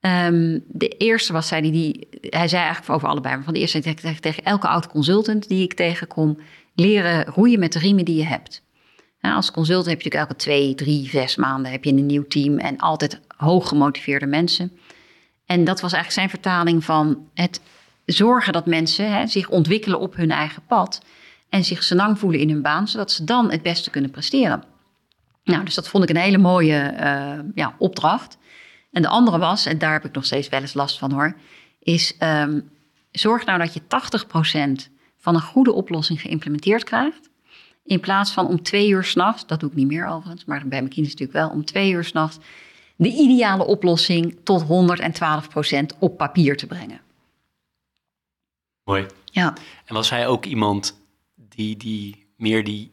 Um, 0.00 0.64
de 0.68 0.88
eerste 0.88 1.32
was, 1.32 1.48
zei 1.48 1.60
hij, 1.60 1.70
die, 1.70 2.08
hij 2.20 2.48
zei 2.48 2.62
eigenlijk 2.62 2.92
over 2.92 3.08
allebei, 3.08 3.34
maar 3.34 3.44
van 3.44 3.54
de 3.54 3.60
eerste 3.60 3.80
tegen, 3.80 4.20
tegen 4.20 4.44
elke 4.44 4.68
oud 4.68 4.88
consultant 4.88 5.48
die 5.48 5.62
ik 5.62 5.74
tegenkom, 5.74 6.38
leren 6.74 7.24
roeien 7.24 7.58
met 7.58 7.72
de 7.72 7.78
riemen 7.78 8.04
die 8.04 8.16
je 8.16 8.24
hebt. 8.24 8.62
Als 9.34 9.50
consultant 9.50 9.86
heb 9.86 10.00
je 10.00 10.04
natuurlijk 10.04 10.30
elke 10.30 10.42
twee, 10.42 10.74
drie, 10.74 11.08
zes 11.08 11.36
maanden 11.36 11.72
heb 11.72 11.84
je 11.84 11.90
een 11.90 12.06
nieuw 12.06 12.26
team 12.26 12.58
en 12.58 12.78
altijd 12.78 13.20
hoog 13.36 13.68
gemotiveerde 13.68 14.26
mensen. 14.26 14.72
En 15.46 15.64
dat 15.64 15.80
was 15.80 15.92
eigenlijk 15.92 16.12
zijn 16.12 16.42
vertaling 16.42 16.84
van 16.84 17.28
het 17.34 17.60
zorgen 18.04 18.52
dat 18.52 18.66
mensen 18.66 19.12
hè, 19.12 19.26
zich 19.26 19.48
ontwikkelen 19.48 20.00
op 20.00 20.16
hun 20.16 20.30
eigen 20.30 20.62
pad 20.66 21.02
en 21.48 21.64
zich 21.64 21.82
senang 21.82 22.18
voelen 22.18 22.40
in 22.40 22.50
hun 22.50 22.62
baan, 22.62 22.88
zodat 22.88 23.12
ze 23.12 23.24
dan 23.24 23.50
het 23.50 23.62
beste 23.62 23.90
kunnen 23.90 24.10
presteren. 24.10 24.64
Nou, 25.44 25.64
dus 25.64 25.74
dat 25.74 25.88
vond 25.88 26.02
ik 26.04 26.10
een 26.10 26.22
hele 26.22 26.38
mooie 26.38 26.94
uh, 27.00 27.44
ja, 27.54 27.74
opdracht. 27.78 28.38
En 28.92 29.02
de 29.02 29.08
andere 29.08 29.38
was, 29.38 29.66
en 29.66 29.78
daar 29.78 29.92
heb 29.92 30.04
ik 30.04 30.14
nog 30.14 30.24
steeds 30.24 30.48
wel 30.48 30.60
eens 30.60 30.74
last 30.74 30.98
van 30.98 31.12
hoor, 31.12 31.36
is 31.78 32.16
um, 32.20 32.70
zorg 33.10 33.44
nou 33.44 33.58
dat 33.58 33.74
je 33.74 33.80
80% 34.88 34.92
van 35.16 35.34
een 35.34 35.40
goede 35.40 35.72
oplossing 35.72 36.20
geïmplementeerd 36.20 36.84
krijgt. 36.84 37.30
In 37.86 38.00
plaats 38.00 38.32
van 38.32 38.46
om 38.46 38.62
twee 38.62 38.88
uur 38.88 39.04
s'nachts, 39.04 39.46
dat 39.46 39.60
doe 39.60 39.70
ik 39.70 39.76
niet 39.76 39.86
meer 39.86 40.06
overigens, 40.06 40.44
maar 40.44 40.58
bij 40.58 40.68
mijn 40.68 40.92
kinderen 40.92 41.18
natuurlijk 41.18 41.38
wel, 41.38 41.48
om 41.48 41.64
twee 41.64 41.90
uur 41.90 42.04
s'nachts 42.04 42.38
de 42.96 43.08
ideale 43.08 43.66
oplossing 43.66 44.36
tot 44.42 44.64
112% 44.64 44.66
op 45.98 46.16
papier 46.16 46.56
te 46.56 46.66
brengen. 46.66 47.00
Mooi. 48.84 49.06
Ja. 49.24 49.54
En 49.84 49.94
was 49.94 50.10
hij 50.10 50.26
ook 50.26 50.44
iemand 50.44 51.00
die, 51.34 51.76
die 51.76 52.26
meer 52.36 52.64
die, 52.64 52.88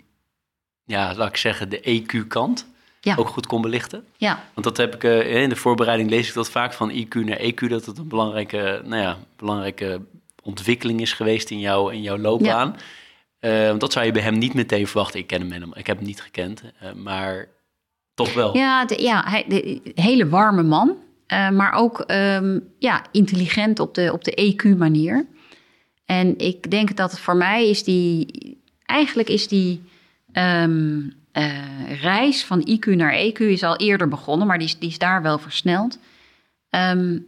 ja, 0.84 1.16
laat 1.16 1.30
ik 1.30 1.38
zeggen, 1.38 1.70
de 1.70 1.80
EQ-kant 1.80 2.68
ja. 3.02 3.16
ook 3.16 3.28
goed 3.28 3.48
kon 3.48 3.62
belichten? 3.62 4.06
Ja. 4.18 4.44
Want 4.54 4.66
dat 4.66 4.78
heb 4.78 4.96
ik 4.96 5.04
uh, 5.04 5.42
in 5.42 5.50
de 5.50 5.56
voorbereiding 5.56 6.10
lees 6.10 6.28
ik 6.28 6.34
dat 6.34 6.50
vaak 6.50 6.74
van 6.74 6.92
IQ 6.92 7.14
naar 7.14 7.40
EQ, 7.40 7.68
dat 7.68 7.86
het 7.86 7.98
een 7.98 8.08
belangrijke, 8.08 8.82
nou 8.86 9.02
ja, 9.02 9.18
belangrijke 9.36 10.02
ontwikkeling 10.42 11.02
is 11.02 11.14
geweest 11.14 11.50
in, 11.50 11.60
jou, 11.60 11.94
in 11.94 12.02
jouw 12.02 12.18
loopbaan. 12.18 12.76
Ja. 12.78 12.84
Uh, 13.46 13.68
want 13.68 13.80
dat 13.80 13.92
zou 13.94 14.06
je 14.06 14.12
bij 14.12 14.22
hem 14.22 14.38
niet 14.38 14.54
meteen 14.54 14.88
verwachten. 14.88 15.20
Ik 15.20 15.28
ken 15.28 15.52
hem, 15.52 15.74
ik 15.74 15.88
heb 15.88 15.98
hem 15.98 16.06
niet 16.06 16.22
gekend, 16.22 16.64
uh, 16.84 16.92
maar 16.94 17.48
toch 18.14 18.34
wel. 18.34 18.58
Ja, 18.58 18.88
ja 18.98 19.24
hij, 19.28 19.46
de, 19.48 19.82
hele 19.96 20.30
warme 20.30 20.64
man. 20.64 20.96
Uh, 21.28 21.50
maar 21.50 21.74
ook 21.74 22.04
um, 22.08 22.68
ja, 22.80 23.06
intelligent 23.12 23.80
op 23.80 23.94
de, 23.94 24.14
op 24.14 24.24
de 24.24 24.56
EQ-manier. 24.56 25.26
En 26.06 26.38
ik 26.38 26.72
denk 26.72 26.96
dat 26.96 27.20
voor 27.20 27.36
mij 27.36 27.70
is 27.70 27.84
die... 27.84 28.62
Eigenlijk 28.86 29.30
is 29.30 29.48
die 29.48 29.82
uh, 30.34 30.68
reis 32.02 32.46
van 32.46 32.68
IQ 32.70 32.96
naar 32.96 33.14
EQ 33.14 33.38
is 33.38 33.64
al 33.64 33.76
eerder 33.78 34.08
begonnen, 34.08 34.48
maar 34.48 34.58
die 34.58 34.68
is, 34.68 34.80
die 34.80 34.90
is 34.90 34.98
daar 34.98 35.22
wel 35.22 35.38
versneld. 35.38 36.00
Um, 36.70 37.28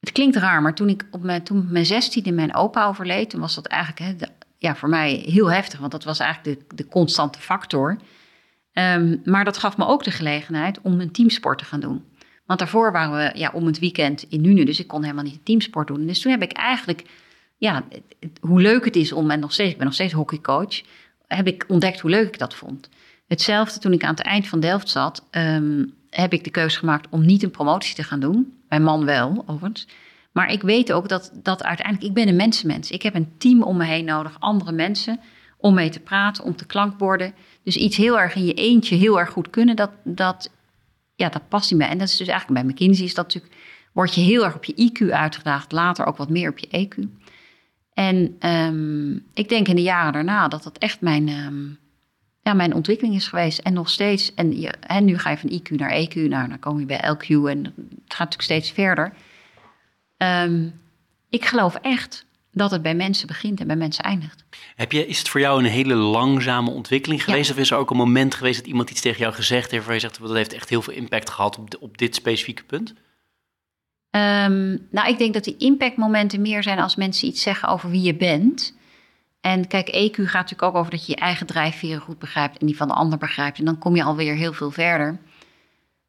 het 0.00 0.12
klinkt 0.12 0.36
raar, 0.36 0.62
maar 0.62 0.74
toen 0.74 0.88
ik 0.88 1.06
op 1.10 1.22
mijn, 1.22 1.42
toen 1.42 1.66
mijn 1.70 1.86
zestiende 1.86 2.32
mijn 2.32 2.54
opa 2.54 2.86
overleed, 2.86 3.30
toen 3.30 3.40
was 3.40 3.54
dat 3.54 3.66
eigenlijk 3.66 4.00
hè, 4.00 4.16
de, 4.16 4.28
ja, 4.66 4.76
voor 4.76 4.88
mij 4.88 5.22
heel 5.26 5.50
heftig, 5.50 5.78
want 5.78 5.92
dat 5.92 6.04
was 6.04 6.18
eigenlijk 6.18 6.68
de, 6.68 6.76
de 6.76 6.88
constante 6.88 7.38
factor. 7.38 7.96
Um, 8.72 9.20
maar 9.24 9.44
dat 9.44 9.58
gaf 9.58 9.76
me 9.76 9.86
ook 9.86 10.04
de 10.04 10.10
gelegenheid 10.10 10.80
om 10.80 11.00
een 11.00 11.10
teamsport 11.10 11.58
te 11.58 11.64
gaan 11.64 11.80
doen. 11.80 12.04
Want 12.46 12.58
daarvoor 12.58 12.92
waren 12.92 13.16
we 13.16 13.38
ja, 13.38 13.50
om 13.52 13.66
het 13.66 13.78
weekend 13.78 14.22
in 14.28 14.40
Nune, 14.40 14.64
dus 14.64 14.80
ik 14.80 14.86
kon 14.86 15.02
helemaal 15.02 15.24
niet 15.24 15.44
teamsport 15.44 15.86
doen. 15.86 16.06
Dus 16.06 16.20
toen 16.20 16.32
heb 16.32 16.42
ik 16.42 16.52
eigenlijk, 16.52 17.04
ja, 17.56 17.84
hoe 18.40 18.60
leuk 18.60 18.84
het 18.84 18.96
is 18.96 19.12
om, 19.12 19.30
en 19.30 19.40
nog 19.40 19.52
steeds, 19.52 19.70
ik 19.70 19.76
ben 19.76 19.86
nog 19.86 19.94
steeds 19.94 20.12
hockeycoach, 20.12 20.82
heb 21.26 21.46
ik 21.46 21.64
ontdekt 21.68 22.00
hoe 22.00 22.10
leuk 22.10 22.26
ik 22.26 22.38
dat 22.38 22.54
vond. 22.54 22.88
Hetzelfde 23.26 23.80
toen 23.80 23.92
ik 23.92 24.04
aan 24.04 24.14
het 24.14 24.24
eind 24.24 24.46
van 24.46 24.60
Delft 24.60 24.88
zat, 24.88 25.26
um, 25.30 25.94
heb 26.10 26.32
ik 26.32 26.44
de 26.44 26.50
keuze 26.50 26.78
gemaakt 26.78 27.06
om 27.10 27.26
niet 27.26 27.42
een 27.42 27.50
promotie 27.50 27.94
te 27.94 28.02
gaan 28.02 28.20
doen. 28.20 28.52
Mijn 28.68 28.82
man 28.82 29.04
wel, 29.04 29.44
overigens. 29.46 29.88
Maar 30.36 30.52
ik 30.52 30.62
weet 30.62 30.92
ook 30.92 31.08
dat, 31.08 31.30
dat 31.42 31.64
uiteindelijk, 31.64 32.06
ik 32.06 32.14
ben 32.14 32.28
een 32.28 32.36
mensenmens. 32.36 32.90
Ik 32.90 33.02
heb 33.02 33.14
een 33.14 33.32
team 33.38 33.62
om 33.62 33.76
me 33.76 33.84
heen 33.84 34.04
nodig, 34.04 34.36
andere 34.38 34.72
mensen, 34.72 35.20
om 35.56 35.74
mee 35.74 35.88
te 35.88 36.00
praten, 36.00 36.44
om 36.44 36.56
te 36.56 36.66
klankborden. 36.66 37.34
Dus 37.62 37.76
iets 37.76 37.96
heel 37.96 38.20
erg 38.20 38.34
in 38.34 38.44
je 38.44 38.52
eentje 38.52 38.96
heel 38.96 39.18
erg 39.18 39.30
goed 39.30 39.50
kunnen, 39.50 39.76
dat, 39.76 39.90
dat, 40.04 40.50
ja, 41.14 41.28
dat 41.28 41.48
past 41.48 41.70
niet 41.70 41.80
meer. 41.80 41.88
En 41.88 41.98
dat 41.98 42.08
is 42.08 42.16
dus 42.16 42.28
eigenlijk 42.28 42.60
bij 42.60 42.72
McKinsey 42.72 43.04
is 43.04 43.14
dat 43.14 43.24
natuurlijk, 43.24 43.54
word 43.92 44.14
je 44.14 44.20
heel 44.20 44.44
erg 44.44 44.54
op 44.54 44.64
je 44.64 44.90
IQ 44.90 45.12
uitgedaagd, 45.12 45.72
later 45.72 46.06
ook 46.06 46.16
wat 46.16 46.30
meer 46.30 46.50
op 46.50 46.58
je 46.58 46.88
EQ. 46.88 47.24
En 47.92 48.36
um, 48.50 49.26
ik 49.34 49.48
denk 49.48 49.68
in 49.68 49.76
de 49.76 49.82
jaren 49.82 50.12
daarna 50.12 50.48
dat 50.48 50.62
dat 50.62 50.78
echt 50.78 51.00
mijn, 51.00 51.28
um, 51.28 51.78
ja, 52.42 52.54
mijn 52.54 52.74
ontwikkeling 52.74 53.14
is 53.14 53.28
geweest. 53.28 53.58
En 53.58 53.72
nog 53.72 53.90
steeds. 53.90 54.34
En, 54.34 54.60
je, 54.60 54.68
en 54.68 55.04
nu 55.04 55.18
ga 55.18 55.30
je 55.30 55.38
van 55.38 55.60
IQ 55.60 55.70
naar 55.70 55.90
EQ. 55.90 56.14
Nou, 56.14 56.48
dan 56.48 56.58
kom 56.58 56.78
je 56.78 56.86
bij 56.86 57.14
LQ 57.14 57.28
en 57.28 57.64
het 57.64 58.14
gaat 58.14 58.18
natuurlijk 58.18 58.42
steeds 58.42 58.70
verder. 58.70 59.12
Um, 60.16 60.80
ik 61.28 61.44
geloof 61.44 61.74
echt 61.74 62.26
dat 62.52 62.70
het 62.70 62.82
bij 62.82 62.94
mensen 62.94 63.26
begint 63.26 63.60
en 63.60 63.66
bij 63.66 63.76
mensen 63.76 64.04
eindigt. 64.04 64.44
Heb 64.76 64.92
je, 64.92 65.06
is 65.06 65.18
het 65.18 65.28
voor 65.28 65.40
jou 65.40 65.58
een 65.58 65.70
hele 65.70 65.94
langzame 65.94 66.70
ontwikkeling 66.70 67.24
geweest? 67.24 67.48
Ja. 67.48 67.54
Of 67.54 67.60
is 67.60 67.70
er 67.70 67.76
ook 67.76 67.90
een 67.90 67.96
moment 67.96 68.34
geweest 68.34 68.58
dat 68.58 68.66
iemand 68.66 68.90
iets 68.90 69.00
tegen 69.00 69.20
jou 69.20 69.34
gezegd 69.34 69.70
heeft... 69.70 69.84
waar 69.84 69.94
je 69.94 70.00
zegt, 70.00 70.20
dat 70.20 70.34
heeft 70.34 70.52
echt 70.52 70.68
heel 70.68 70.82
veel 70.82 70.92
impact 70.92 71.30
gehad 71.30 71.58
op, 71.58 71.70
de, 71.70 71.80
op 71.80 71.98
dit 71.98 72.14
specifieke 72.14 72.64
punt? 72.64 72.94
Um, 74.10 74.86
nou, 74.90 75.08
ik 75.08 75.18
denk 75.18 75.34
dat 75.34 75.44
die 75.44 75.56
impactmomenten 75.56 76.40
meer 76.40 76.62
zijn 76.62 76.78
als 76.78 76.96
mensen 76.96 77.28
iets 77.28 77.42
zeggen 77.42 77.68
over 77.68 77.90
wie 77.90 78.02
je 78.02 78.14
bent. 78.14 78.74
En 79.40 79.66
kijk, 79.66 79.88
EQ 79.88 80.14
gaat 80.14 80.32
natuurlijk 80.32 80.62
ook 80.62 80.74
over 80.74 80.90
dat 80.90 81.06
je 81.06 81.12
je 81.12 81.18
eigen 81.18 81.46
drijfveren 81.46 82.00
goed 82.00 82.18
begrijpt 82.18 82.58
en 82.58 82.66
die 82.66 82.76
van 82.76 82.88
de 82.88 82.94
ander 82.94 83.18
begrijpt. 83.18 83.58
En 83.58 83.64
dan 83.64 83.78
kom 83.78 83.96
je 83.96 84.02
alweer 84.02 84.34
heel 84.34 84.52
veel 84.52 84.70
verder. 84.70 85.18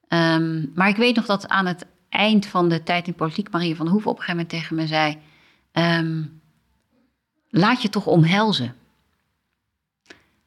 Um, 0.07 0.71
maar 0.75 0.89
ik 0.89 0.95
weet 0.95 1.15
nog 1.15 1.25
dat 1.25 1.47
aan 1.47 1.65
het 1.65 1.85
eind 2.09 2.45
van 2.45 2.69
de 2.69 2.83
tijd 2.83 3.07
in 3.07 3.13
politiek 3.13 3.51
Marie 3.51 3.75
van 3.75 3.87
Hoeven 3.87 4.11
op 4.11 4.17
een 4.17 4.23
gegeven 4.23 4.45
moment 4.45 4.63
tegen 4.63 4.75
me 4.75 4.87
zei: 4.87 5.17
um, 5.71 6.41
Laat 7.49 7.81
je 7.81 7.89
toch 7.89 8.07
omhelzen. 8.07 8.75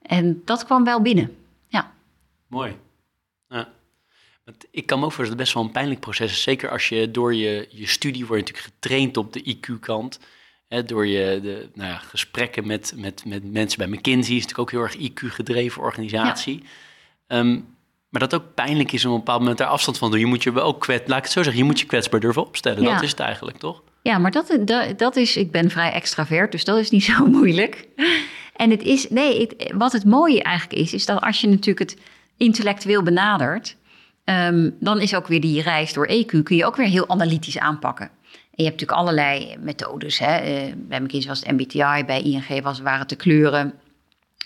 En 0.02 0.42
dat 0.44 0.64
kwam 0.64 0.84
wel 0.84 1.02
binnen. 1.02 1.36
Ja. 1.68 1.92
Mooi. 2.46 2.76
Ja. 3.48 3.68
Ik 4.70 4.86
kan 4.86 4.98
me 4.98 5.04
ook 5.04 5.12
voorstellen 5.12 5.16
dat 5.16 5.28
het 5.28 5.36
best 5.36 5.54
wel 5.54 5.62
een 5.62 5.70
pijnlijk 5.70 6.00
proces 6.00 6.32
is. 6.32 6.42
Zeker 6.42 6.70
als 6.70 6.88
je 6.88 7.10
door 7.10 7.34
je, 7.34 7.68
je 7.70 7.86
studie 7.86 8.26
wordt 8.26 8.42
natuurlijk 8.42 8.74
getraind 8.74 9.16
op 9.16 9.32
de 9.32 9.56
IQ-kant. 9.56 10.20
door 10.86 11.06
je 11.06 11.40
de, 11.42 11.68
nou 11.74 11.90
ja, 11.90 11.98
gesprekken 11.98 12.66
met, 12.66 12.92
met, 12.96 13.24
met 13.24 13.52
mensen 13.52 13.78
bij 13.78 13.98
McKinsey 13.98 14.34
is 14.34 14.46
natuurlijk 14.46 14.58
ook 14.58 14.70
heel 14.70 14.82
erg 14.82 15.10
IQ-gedreven 15.10 15.82
organisatie. 15.82 16.64
Ja. 17.26 17.38
Um, 17.38 17.76
maar 18.10 18.20
dat 18.20 18.34
ook 18.34 18.54
pijnlijk 18.54 18.92
is 18.92 19.04
om 19.04 19.10
op 19.10 19.16
een 19.16 19.24
bepaald 19.24 19.40
moment 19.40 19.58
daar 19.58 19.68
afstand 19.68 19.98
van 19.98 20.08
te 20.08 20.14
doen. 20.14 20.24
Je 20.24 20.30
moet 20.30 20.42
je 20.42 20.52
wel 20.52 20.64
ook 20.64 20.80
kwets, 20.80 21.08
laat 21.08 21.18
ik 21.18 21.24
het 21.24 21.32
zo 21.32 21.42
zeggen, 21.42 21.62
je 21.62 21.68
moet 21.68 21.80
je 21.80 21.86
kwetsbaar 21.86 22.20
durven 22.20 22.46
opstellen. 22.46 22.82
Ja. 22.82 22.92
Dat 22.92 23.02
is 23.02 23.10
het 23.10 23.20
eigenlijk, 23.20 23.58
toch? 23.58 23.82
Ja, 24.02 24.18
maar 24.18 24.30
dat, 24.30 24.58
dat, 24.60 24.98
dat 24.98 25.16
is, 25.16 25.36
ik 25.36 25.50
ben 25.50 25.70
vrij 25.70 25.92
extravert, 25.92 26.52
dus 26.52 26.64
dat 26.64 26.78
is 26.78 26.90
niet 26.90 27.04
zo 27.14 27.26
moeilijk. 27.26 27.88
En 28.56 28.70
het 28.70 28.82
is, 28.82 29.08
nee, 29.08 29.40
het, 29.40 29.72
wat 29.74 29.92
het 29.92 30.04
mooie 30.04 30.42
eigenlijk 30.42 30.80
is, 30.80 30.94
is 30.94 31.06
dat 31.06 31.20
als 31.20 31.40
je 31.40 31.48
natuurlijk 31.48 31.90
het 31.90 32.00
intellectueel 32.36 33.02
benadert, 33.02 33.76
um, 34.24 34.76
dan 34.80 35.00
is 35.00 35.14
ook 35.14 35.26
weer 35.26 35.40
die 35.40 35.62
reis 35.62 35.92
door 35.92 36.08
EQ, 36.08 36.42
kun 36.42 36.56
je 36.56 36.66
ook 36.66 36.76
weer 36.76 36.86
heel 36.86 37.08
analytisch 37.08 37.58
aanpakken. 37.58 38.06
En 38.06 38.64
je 38.64 38.64
hebt 38.64 38.80
natuurlijk 38.80 38.98
allerlei 38.98 39.56
methodes. 39.60 40.18
Hè? 40.18 40.66
Uh, 40.66 40.72
bij 40.76 41.00
McKinsey 41.00 41.28
was 41.28 41.40
het 41.40 41.50
MBTI, 41.50 42.04
bij 42.06 42.22
ING 42.22 42.62
was, 42.62 42.80
waren 42.80 43.00
het 43.00 43.08
de 43.08 43.16
kleuren. 43.16 43.74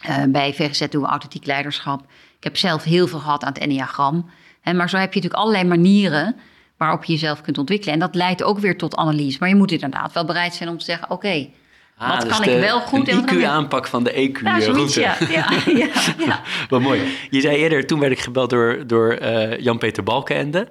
Uh, 0.08 0.22
bij 0.28 0.54
VGZ 0.54 0.88
doen 0.88 1.02
we 1.02 1.08
authentiek 1.08 1.46
leiderschap. 1.46 2.06
Ik 2.44 2.50
heb 2.50 2.58
zelf 2.58 2.84
heel 2.84 3.06
veel 3.06 3.18
gehad 3.18 3.42
aan 3.42 3.52
het 3.52 3.62
Enneagram. 3.62 4.30
Maar 4.62 4.88
zo 4.88 4.96
heb 4.96 5.12
je 5.12 5.20
natuurlijk 5.20 5.34
allerlei 5.34 5.64
manieren 5.64 6.36
waarop 6.76 7.04
je 7.04 7.12
jezelf 7.12 7.40
kunt 7.40 7.58
ontwikkelen. 7.58 7.94
En 7.94 8.00
dat 8.00 8.14
leidt 8.14 8.42
ook 8.42 8.58
weer 8.58 8.78
tot 8.78 8.96
analyse. 8.96 9.36
Maar 9.40 9.48
je 9.48 9.54
moet 9.54 9.72
inderdaad 9.72 10.12
wel 10.12 10.24
bereid 10.24 10.54
zijn 10.54 10.68
om 10.68 10.78
te 10.78 10.84
zeggen: 10.84 11.10
oké, 11.10 11.48
Ah, 11.96 12.08
wat 12.08 12.20
dus 12.20 12.38
kan 12.38 12.48
ik 12.48 12.60
wel 12.60 12.80
goed 12.80 13.08
en 13.08 13.22
IQ-aanpak 13.22 13.86
van 13.86 14.04
de 14.04 14.12
EQ-route. 14.12 15.00
Ja, 15.00 15.16
ja, 15.30 15.50
ja, 15.66 15.88
ja, 16.18 16.40
Wat 16.68 16.80
mooi. 16.80 17.02
Je 17.30 17.40
zei 17.40 17.56
eerder, 17.56 17.86
toen 17.86 18.00
werd 18.00 18.12
ik 18.12 18.20
gebeld 18.20 18.50
door, 18.50 18.86
door 18.86 19.18
uh, 19.22 19.58
Jan-Peter 19.58 20.02
Balkenende. 20.02 20.68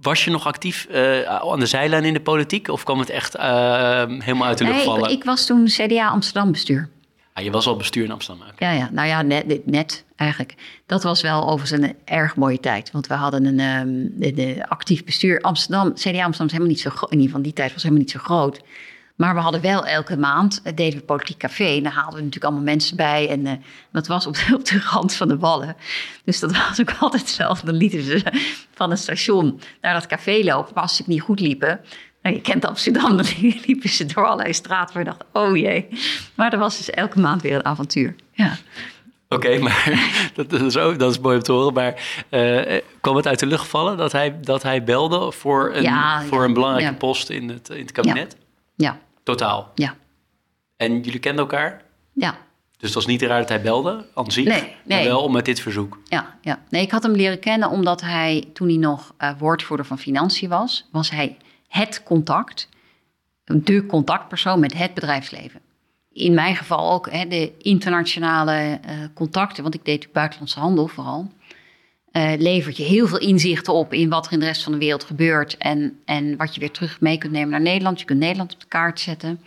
Was 0.00 0.24
je 0.24 0.30
nog 0.30 0.46
actief 0.46 0.86
uh, 0.90 1.22
aan 1.22 1.60
de 1.60 1.66
zijlijn 1.66 2.04
in 2.04 2.12
de 2.12 2.20
politiek? 2.20 2.68
Of 2.68 2.84
kwam 2.84 2.98
het 2.98 3.10
echt 3.10 3.36
uh, 3.36 3.42
helemaal 4.06 4.46
uit 4.46 4.58
de 4.58 4.64
lucht 4.64 4.76
nee, 4.76 4.84
vallen? 4.84 5.10
Ik, 5.10 5.16
ik 5.16 5.24
was 5.24 5.46
toen 5.46 5.64
CDA 5.64 6.08
Amsterdam 6.08 6.52
bestuur. 6.52 6.88
Je 7.38 7.50
was 7.50 7.66
al 7.66 7.76
bestuur 7.76 8.04
in 8.04 8.10
Amsterdam 8.10 8.46
ook. 8.48 8.58
Ja, 8.60 8.72
ja, 8.72 8.88
nou 8.92 9.08
ja, 9.08 9.22
net, 9.22 9.66
net 9.66 10.04
eigenlijk. 10.16 10.54
Dat 10.86 11.02
was 11.02 11.22
wel 11.22 11.48
overigens 11.48 11.82
een 11.82 11.96
erg 12.04 12.36
mooie 12.36 12.60
tijd. 12.60 12.90
Want 12.90 13.06
we 13.06 13.14
hadden 13.14 13.44
een 13.44 13.60
um, 13.60 14.12
de, 14.34 14.64
actief 14.68 15.04
bestuur. 15.04 15.40
Amsterdam, 15.40 15.92
CDA 15.92 16.24
Amsterdam 16.24 16.46
is 16.46 16.52
helemaal 16.52 16.66
niet 16.66 16.80
zo 16.80 16.90
groot. 16.90 17.12
In 17.12 17.42
die 17.42 17.52
tijd 17.52 17.72
was 17.72 17.82
helemaal 17.82 18.02
niet 18.02 18.12
zo 18.12 18.18
groot. 18.18 18.62
Maar 19.18 19.34
we 19.34 19.40
hadden 19.40 19.60
wel 19.60 19.86
elke 19.86 20.16
maand, 20.16 20.60
uh, 20.64 20.72
deden 20.74 20.98
we 20.98 21.04
politiek 21.04 21.38
café. 21.38 21.76
En 21.76 21.82
daar 21.82 21.92
haalden 21.92 22.14
we 22.14 22.24
natuurlijk 22.24 22.44
allemaal 22.44 22.74
mensen 22.74 22.96
bij. 22.96 23.28
En 23.28 23.46
uh, 23.46 23.52
dat 23.92 24.06
was 24.06 24.26
op 24.26 24.34
de, 24.64 24.82
rand 24.90 25.14
van 25.14 25.28
de 25.28 25.38
wallen. 25.38 25.76
Dus 26.24 26.40
dat 26.40 26.52
was 26.56 26.80
ook 26.80 26.94
altijd 27.00 27.28
zo. 27.28 27.54
Dan 27.64 27.74
lieten 27.74 28.02
ze 28.02 28.22
van 28.74 28.90
het 28.90 28.98
station 28.98 29.60
naar 29.80 29.94
dat 29.94 30.06
café 30.06 30.40
lopen. 30.44 30.74
Maar 30.74 30.82
als 30.82 30.96
ze 30.96 31.02
niet 31.06 31.20
goed 31.20 31.40
liepen... 31.40 31.80
Nou, 32.22 32.34
je 32.34 32.40
kent 32.40 32.64
Amsterdam, 32.64 33.16
dan 33.16 33.26
liepen 33.66 33.88
ze 33.88 34.06
door 34.06 34.26
allerlei 34.26 34.52
straten. 34.52 34.94
Waar 34.94 35.04
je 35.04 35.10
dacht, 35.10 35.24
oh 35.32 35.56
jee. 35.56 35.88
Maar 36.34 36.52
er 36.52 36.58
was 36.58 36.76
dus 36.76 36.90
elke 36.90 37.20
maand 37.20 37.42
weer 37.42 37.54
een 37.54 37.64
avontuur. 37.64 38.14
Ja. 38.32 38.56
Oké, 39.28 39.46
okay, 39.46 39.58
maar 39.58 40.10
dat 40.34 40.52
is, 40.52 40.76
ook, 40.76 40.98
dat 40.98 41.10
is 41.10 41.18
mooi 41.18 41.36
om 41.36 41.42
te 41.42 41.52
horen. 41.52 41.72
Maar 41.72 42.24
uh, 42.30 42.80
kwam 43.00 43.16
het 43.16 43.26
uit 43.26 43.38
de 43.38 43.46
lucht 43.46 43.68
vallen 43.68 43.96
dat 43.96 44.12
hij, 44.12 44.40
dat 44.40 44.62
hij 44.62 44.84
belde 44.84 45.32
voor 45.32 45.74
een, 45.74 45.82
ja, 45.82 46.22
voor 46.22 46.38
ja, 46.38 46.44
een 46.44 46.52
belangrijke 46.52 46.90
ja. 46.90 46.96
post 46.98 47.30
in 47.30 47.48
het, 47.48 47.68
in 47.68 47.80
het 47.80 47.92
kabinet? 47.92 48.36
Ja. 48.76 48.98
Totaal? 49.22 49.72
Ja. 49.74 49.94
En 50.76 51.00
jullie 51.00 51.20
kenden 51.20 51.40
elkaar? 51.40 51.82
Ja. 52.12 52.36
Dus 52.78 52.88
het 52.88 52.94
was 52.94 53.06
niet 53.06 53.22
raar 53.22 53.38
dat 53.38 53.48
hij 53.48 53.62
belde, 53.62 54.06
aan 54.14 54.30
zich, 54.30 54.44
nee, 54.44 54.60
nee. 54.60 54.98
maar 54.98 55.08
wel 55.08 55.22
om 55.22 55.32
met 55.32 55.44
dit 55.44 55.60
verzoek? 55.60 55.98
Ja, 56.04 56.38
ja. 56.40 56.58
Nee, 56.68 56.82
ik 56.82 56.90
had 56.90 57.02
hem 57.02 57.12
leren 57.12 57.38
kennen 57.38 57.70
omdat 57.70 58.00
hij, 58.00 58.44
toen 58.52 58.68
hij 58.68 58.76
nog 58.76 59.14
uh, 59.18 59.30
woordvoerder 59.38 59.86
van 59.86 59.98
Financiën 59.98 60.48
was, 60.48 60.88
was 60.92 61.10
hij 61.10 61.36
het 61.68 62.02
contact, 62.02 62.68
de 63.44 63.86
contactpersoon 63.86 64.60
met 64.60 64.74
het 64.74 64.94
bedrijfsleven. 64.94 65.60
In 66.12 66.34
mijn 66.34 66.56
geval 66.56 66.92
ook 66.92 67.10
hè, 67.10 67.26
de 67.26 67.52
internationale 67.58 68.80
uh, 68.86 68.92
contacten, 69.14 69.62
want 69.62 69.74
ik 69.74 69.84
deed 69.84 70.12
buitenlandse 70.12 70.60
handel 70.60 70.86
vooral. 70.86 71.30
Uh, 72.12 72.32
levert 72.36 72.76
je 72.76 72.82
heel 72.82 73.06
veel 73.06 73.18
inzichten 73.18 73.72
op 73.72 73.92
in 73.92 74.08
wat 74.08 74.26
er 74.26 74.32
in 74.32 74.38
de 74.38 74.44
rest 74.44 74.62
van 74.62 74.72
de 74.72 74.78
wereld 74.78 75.04
gebeurt. 75.04 75.56
En, 75.56 76.00
en 76.04 76.36
wat 76.36 76.54
je 76.54 76.60
weer 76.60 76.70
terug 76.70 77.00
mee 77.00 77.18
kunt 77.18 77.32
nemen 77.32 77.50
naar 77.50 77.60
Nederland. 77.60 77.98
Je 78.00 78.04
kunt 78.04 78.18
Nederland 78.18 78.52
op 78.52 78.60
de 78.60 78.66
kaart 78.66 79.00
zetten. 79.00 79.40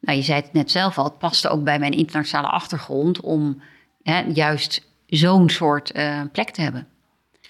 Nou, 0.00 0.18
je 0.18 0.24
zei 0.24 0.40
het 0.40 0.52
net 0.52 0.70
zelf 0.70 0.98
al, 0.98 1.04
het 1.04 1.18
paste 1.18 1.48
ook 1.48 1.64
bij 1.64 1.78
mijn 1.78 1.92
internationale 1.92 2.48
achtergrond 2.48 3.20
om 3.20 3.62
hè, 4.02 4.20
juist 4.20 4.86
zo'n 5.06 5.50
soort 5.50 5.96
uh, 5.96 6.20
plek 6.32 6.50
te 6.50 6.60
hebben. 6.60 6.86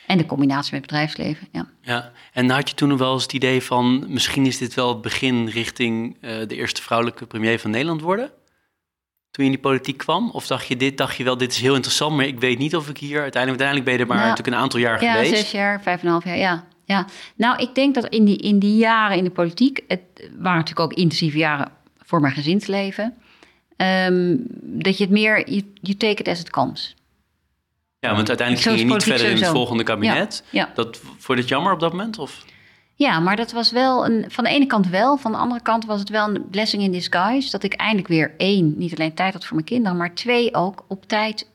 En 0.06 0.18
de 0.18 0.26
combinatie 0.26 0.72
met 0.72 0.80
bedrijfsleven, 0.80 1.48
ja. 1.52 1.66
Ja, 1.80 2.12
en 2.32 2.50
had 2.50 2.68
je 2.68 2.74
toen 2.74 2.88
nog 2.88 2.98
wel 2.98 3.12
eens 3.12 3.22
het 3.22 3.32
idee 3.32 3.62
van... 3.62 4.04
misschien 4.08 4.46
is 4.46 4.58
dit 4.58 4.74
wel 4.74 4.88
het 4.88 5.00
begin 5.00 5.48
richting 5.48 6.16
uh, 6.20 6.30
de 6.46 6.56
eerste 6.56 6.82
vrouwelijke 6.82 7.26
premier 7.26 7.58
van 7.58 7.70
Nederland 7.70 8.00
worden? 8.00 8.30
Toen 9.30 9.44
je 9.44 9.50
in 9.50 9.56
die 9.56 9.66
politiek 9.66 9.96
kwam? 9.96 10.30
Of 10.30 10.46
dacht 10.46 10.66
je, 10.66 10.76
dit, 10.76 10.96
dacht 10.96 11.16
je 11.16 11.24
wel, 11.24 11.36
dit 11.36 11.52
is 11.52 11.60
heel 11.60 11.74
interessant... 11.74 12.16
maar 12.16 12.26
ik 12.26 12.40
weet 12.40 12.58
niet 12.58 12.76
of 12.76 12.88
ik 12.88 12.98
hier 12.98 13.20
uiteindelijk... 13.20 13.62
uiteindelijk 13.62 13.84
ben 13.84 13.94
je 13.94 14.00
er 14.00 14.06
maar 14.06 14.16
nou, 14.16 14.28
natuurlijk 14.28 14.56
een 14.56 14.62
aantal 14.62 14.80
jaar 14.80 15.02
ja, 15.02 15.12
geweest. 15.12 15.30
Ja, 15.30 15.36
zes 15.36 15.50
jaar, 15.50 15.82
vijf 15.82 16.00
en 16.00 16.06
een 16.06 16.12
half 16.12 16.24
jaar, 16.24 16.38
ja. 16.38 16.64
ja. 16.84 17.06
Nou, 17.36 17.62
ik 17.62 17.74
denk 17.74 17.94
dat 17.94 18.06
in 18.06 18.24
die, 18.24 18.36
in 18.36 18.58
die 18.58 18.76
jaren 18.76 19.16
in 19.16 19.24
de 19.24 19.30
politiek... 19.30 19.80
het 19.88 20.00
waren 20.38 20.58
natuurlijk 20.58 20.90
ook 20.90 20.98
intensieve 20.98 21.38
jaren 21.38 21.70
voor 21.98 22.20
mijn 22.20 22.34
gezinsleven... 22.34 23.14
Um, 23.76 24.44
dat 24.60 24.98
je 24.98 25.04
het 25.04 25.12
meer, 25.12 25.50
you 25.80 25.96
take 25.96 26.22
it 26.22 26.28
as 26.28 26.40
it 26.40 26.50
comes... 26.50 26.96
Ja, 28.02 28.14
want 28.14 28.28
uiteindelijk 28.28 28.68
ging 28.68 28.78
je 28.78 28.94
niet 28.94 29.02
verder 29.02 29.30
in 29.30 29.36
het 29.36 29.46
volgende 29.46 29.82
kabinet. 29.82 30.44
Ja, 30.50 30.60
ja. 30.60 30.70
Dat, 30.74 30.96
vond 30.96 31.26
je 31.26 31.34
het 31.34 31.48
jammer 31.48 31.72
op 31.72 31.80
dat 31.80 31.92
moment? 31.92 32.18
Of? 32.18 32.44
Ja, 32.94 33.20
maar 33.20 33.36
dat 33.36 33.52
was 33.52 33.70
wel 33.70 34.06
een, 34.06 34.24
van 34.28 34.44
de 34.44 34.50
ene 34.50 34.66
kant 34.66 34.88
wel. 34.88 35.16
Van 35.16 35.32
de 35.32 35.38
andere 35.38 35.62
kant 35.62 35.84
was 35.84 36.00
het 36.00 36.08
wel 36.08 36.28
een 36.28 36.48
blessing 36.50 36.82
in 36.82 36.92
disguise. 36.92 37.50
Dat 37.50 37.62
ik 37.62 37.74
eindelijk 37.74 38.08
weer 38.08 38.34
één, 38.36 38.74
niet 38.78 38.92
alleen 38.92 39.14
tijd 39.14 39.32
had 39.32 39.44
voor 39.44 39.54
mijn 39.54 39.66
kinderen, 39.66 39.96
maar 39.96 40.14
twee 40.14 40.54
ook 40.54 40.84
op 40.88 41.06
tijd 41.06 41.48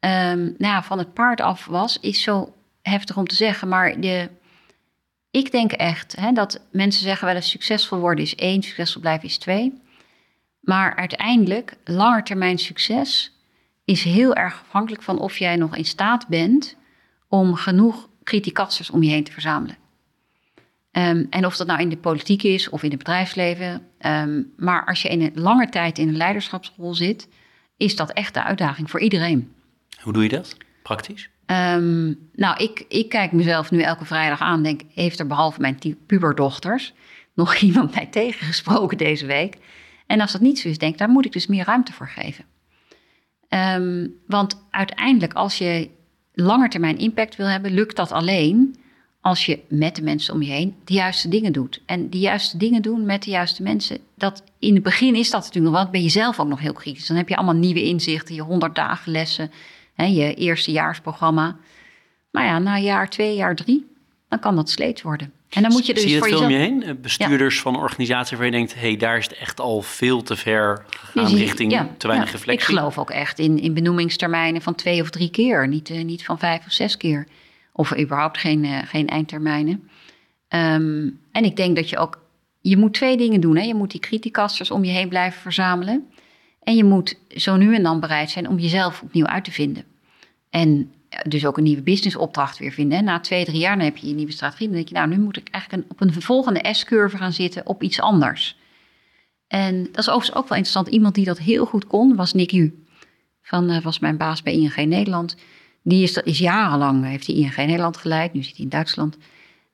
um, 0.00 0.40
nou 0.40 0.54
ja, 0.58 0.82
van 0.82 0.98
het 0.98 1.12
paard 1.12 1.40
af 1.40 1.66
was. 1.66 1.98
Is 2.00 2.22
zo 2.22 2.52
heftig 2.82 3.16
om 3.16 3.26
te 3.26 3.34
zeggen. 3.34 3.68
Maar 3.68 4.00
de, 4.00 4.28
ik 5.30 5.50
denk 5.50 5.72
echt 5.72 6.16
hè, 6.16 6.32
dat 6.32 6.60
mensen 6.70 7.02
zeggen 7.02 7.26
wel 7.26 7.36
eens 7.36 7.50
succesvol 7.50 7.98
worden 7.98 8.24
is 8.24 8.34
één, 8.34 8.62
succesvol 8.62 9.00
blijven 9.00 9.28
is 9.28 9.38
twee. 9.38 9.82
Maar 10.60 10.96
uiteindelijk, 10.96 11.76
langetermijn 11.84 12.58
succes 12.58 13.37
is 13.88 14.04
heel 14.04 14.34
erg 14.34 14.62
afhankelijk 14.66 15.02
van 15.02 15.18
of 15.18 15.38
jij 15.38 15.56
nog 15.56 15.76
in 15.76 15.84
staat 15.84 16.28
bent 16.28 16.76
om 17.28 17.54
genoeg 17.54 18.08
criticasters 18.24 18.90
om 18.90 19.02
je 19.02 19.10
heen 19.10 19.24
te 19.24 19.32
verzamelen. 19.32 19.76
Um, 20.92 21.26
en 21.30 21.46
of 21.46 21.56
dat 21.56 21.66
nou 21.66 21.80
in 21.80 21.88
de 21.88 21.96
politiek 21.96 22.42
is 22.42 22.68
of 22.68 22.82
in 22.82 22.88
het 22.88 22.98
bedrijfsleven. 22.98 23.82
Um, 24.00 24.52
maar 24.56 24.86
als 24.86 25.02
je 25.02 25.08
in 25.08 25.20
een 25.20 25.32
lange 25.34 25.68
tijd 25.68 25.98
in 25.98 26.08
een 26.08 26.16
leiderschapsrol 26.16 26.94
zit, 26.94 27.28
is 27.76 27.96
dat 27.96 28.12
echt 28.12 28.34
de 28.34 28.44
uitdaging 28.44 28.90
voor 28.90 29.00
iedereen. 29.00 29.52
Hoe 30.00 30.12
doe 30.12 30.22
je 30.22 30.28
dat 30.28 30.56
praktisch? 30.82 31.28
Um, 31.46 32.18
nou, 32.34 32.62
ik, 32.64 32.84
ik 32.88 33.08
kijk 33.08 33.32
mezelf 33.32 33.70
nu 33.70 33.80
elke 33.80 34.04
vrijdag 34.04 34.40
aan. 34.40 34.62
Denk, 34.62 34.80
heeft 34.94 35.18
er 35.18 35.26
behalve 35.26 35.60
mijn 35.60 35.78
puberdochters 36.06 36.94
nog 37.34 37.56
iemand 37.68 37.94
mij 37.94 38.06
tegengesproken 38.06 38.98
deze 38.98 39.26
week? 39.26 39.56
En 40.06 40.20
als 40.20 40.32
dat 40.32 40.40
niet 40.40 40.58
zo 40.58 40.68
is, 40.68 40.78
denk 40.78 40.92
ik, 40.92 40.98
daar 40.98 41.08
moet 41.08 41.26
ik 41.26 41.32
dus 41.32 41.46
meer 41.46 41.64
ruimte 41.64 41.92
voor 41.92 42.08
geven. 42.08 42.44
Um, 43.48 44.14
want 44.26 44.66
uiteindelijk, 44.70 45.32
als 45.32 45.58
je 45.58 45.90
langetermijn 46.32 46.98
impact 46.98 47.36
wil 47.36 47.46
hebben, 47.46 47.72
lukt 47.72 47.96
dat 47.96 48.12
alleen 48.12 48.76
als 49.20 49.46
je 49.46 49.60
met 49.68 49.96
de 49.96 50.02
mensen 50.02 50.34
om 50.34 50.42
je 50.42 50.50
heen 50.50 50.74
de 50.84 50.92
juiste 50.92 51.28
dingen 51.28 51.52
doet. 51.52 51.82
En 51.86 52.08
die 52.08 52.20
juiste 52.20 52.56
dingen 52.56 52.82
doen 52.82 53.04
met 53.04 53.22
de 53.22 53.30
juiste 53.30 53.62
mensen. 53.62 53.98
Dat, 54.14 54.42
in 54.58 54.74
het 54.74 54.82
begin 54.82 55.14
is 55.14 55.30
dat 55.30 55.40
natuurlijk 55.44 55.74
nog 55.74 55.82
wel, 55.82 55.92
ben 55.92 56.02
je 56.02 56.08
zelf 56.08 56.40
ook 56.40 56.48
nog 56.48 56.60
heel 56.60 56.72
kritisch. 56.72 57.06
Dan 57.06 57.16
heb 57.16 57.28
je 57.28 57.36
allemaal 57.36 57.54
nieuwe 57.54 57.82
inzichten, 57.82 58.34
je 58.34 58.42
100 58.42 58.74
dagen 58.74 59.12
lessen, 59.12 59.50
hè, 59.94 60.04
je 60.04 60.34
eerstejaarsprogramma. 60.34 61.56
Maar 62.30 62.44
ja, 62.44 62.58
na 62.58 62.78
jaar 62.78 63.10
twee, 63.10 63.36
jaar 63.36 63.56
drie, 63.56 63.86
dan 64.28 64.38
kan 64.38 64.56
dat 64.56 64.70
sleet 64.70 65.02
worden. 65.02 65.32
En 65.48 65.62
dan 65.62 65.72
moet 65.72 65.86
je 65.86 65.94
dus 65.94 66.02
Zie 66.02 66.12
je 66.12 66.18
voor 66.18 66.26
het 66.26 66.38
veel 66.38 66.48
jezelf... 66.48 66.80
je 66.80 66.84
heen? 66.86 67.00
Bestuurders 67.00 67.54
ja. 67.54 67.60
van 67.60 67.76
organisaties 67.76 68.36
waar 68.36 68.46
je 68.46 68.52
denkt... 68.52 68.74
hé, 68.74 68.80
hey, 68.80 68.96
daar 68.96 69.18
is 69.18 69.24
het 69.24 69.38
echt 69.38 69.60
al 69.60 69.82
veel 69.82 70.22
te 70.22 70.36
ver 70.36 70.84
gegaan 70.88 71.34
richting 71.34 71.72
ja, 71.72 71.88
te 71.96 72.06
weinig 72.06 72.28
ja, 72.28 72.34
reflectie. 72.34 72.68
Ik 72.68 72.78
geloof 72.78 72.98
ook 72.98 73.10
echt 73.10 73.38
in, 73.38 73.58
in 73.58 73.74
benoemingstermijnen 73.74 74.62
van 74.62 74.74
twee 74.74 75.00
of 75.00 75.10
drie 75.10 75.30
keer. 75.30 75.68
Niet, 75.68 75.88
uh, 75.88 76.04
niet 76.04 76.24
van 76.24 76.38
vijf 76.38 76.66
of 76.66 76.72
zes 76.72 76.96
keer. 76.96 77.26
Of 77.72 77.98
überhaupt 77.98 78.38
geen, 78.38 78.64
uh, 78.64 78.78
geen 78.84 79.08
eindtermijnen. 79.08 79.88
Um, 80.48 81.20
en 81.32 81.44
ik 81.44 81.56
denk 81.56 81.76
dat 81.76 81.90
je 81.90 81.98
ook... 81.98 82.26
Je 82.60 82.76
moet 82.76 82.94
twee 82.94 83.16
dingen 83.16 83.40
doen. 83.40 83.56
Hè? 83.56 83.62
Je 83.62 83.74
moet 83.74 83.90
die 83.90 84.00
criticasters 84.00 84.70
om 84.70 84.84
je 84.84 84.92
heen 84.92 85.08
blijven 85.08 85.40
verzamelen. 85.40 86.06
En 86.62 86.76
je 86.76 86.84
moet 86.84 87.18
zo 87.28 87.56
nu 87.56 87.74
en 87.74 87.82
dan 87.82 88.00
bereid 88.00 88.30
zijn 88.30 88.48
om 88.48 88.58
jezelf 88.58 89.02
opnieuw 89.02 89.26
uit 89.26 89.44
te 89.44 89.52
vinden. 89.52 89.84
En 90.50 90.92
dus 91.28 91.46
ook 91.46 91.56
een 91.56 91.62
nieuwe 91.62 91.82
businessopdracht 91.82 92.58
weer 92.58 92.72
vinden. 92.72 93.04
Na 93.04 93.20
twee, 93.20 93.44
drie 93.44 93.58
jaar 93.58 93.76
dan 93.76 93.84
heb 93.84 93.96
je 93.96 94.08
je 94.08 94.14
nieuwe 94.14 94.32
strategie. 94.32 94.66
Dan 94.66 94.76
denk 94.76 94.88
je, 94.88 94.94
nou, 94.94 95.08
nu 95.08 95.18
moet 95.18 95.36
ik 95.36 95.48
eigenlijk 95.50 95.84
een, 95.84 95.90
op 95.90 96.00
een 96.00 96.22
volgende 96.22 96.74
S-curve 96.74 97.16
gaan 97.16 97.32
zitten 97.32 97.66
op 97.66 97.82
iets 97.82 98.00
anders. 98.00 98.56
En 99.46 99.82
dat 99.84 99.98
is 99.98 100.08
overigens 100.08 100.36
ook 100.36 100.48
wel 100.48 100.58
interessant. 100.58 100.88
Iemand 100.88 101.14
die 101.14 101.24
dat 101.24 101.38
heel 101.38 101.66
goed 101.66 101.86
kon, 101.86 102.16
was 102.16 102.32
Nick 102.32 102.50
Hu. 102.50 102.84
Van, 103.42 103.70
uh, 103.70 103.82
was 103.82 103.98
mijn 103.98 104.16
baas 104.16 104.42
bij 104.42 104.52
ING 104.52 104.76
Nederland. 104.76 105.36
Die 105.82 106.02
is, 106.02 106.16
is 106.16 106.38
jarenlang, 106.38 107.04
heeft 107.04 107.26
hij 107.26 107.36
ING 107.36 107.56
Nederland 107.56 107.96
geleid. 107.96 108.32
Nu 108.32 108.42
zit 108.42 108.56
hij 108.56 108.64
in 108.64 108.70
Duitsland. 108.70 109.16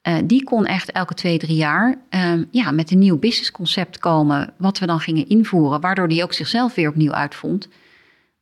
Uh, 0.09 0.17
die 0.25 0.45
kon 0.45 0.67
echt 0.67 0.93
elke 0.93 1.15
twee, 1.15 1.39
drie 1.39 1.57
jaar 1.57 1.99
um, 2.11 2.49
ja, 2.51 2.71
met 2.71 2.91
een 2.91 2.99
nieuw 2.99 3.19
businessconcept 3.19 3.99
komen. 3.99 4.55
Wat 4.59 4.79
we 4.79 4.87
dan 4.87 5.01
gingen 5.01 5.29
invoeren. 5.29 5.81
Waardoor 5.81 6.09
hij 6.09 6.23
ook 6.23 6.33
zichzelf 6.33 6.75
weer 6.75 6.89
opnieuw 6.89 7.13
uitvond. 7.13 7.69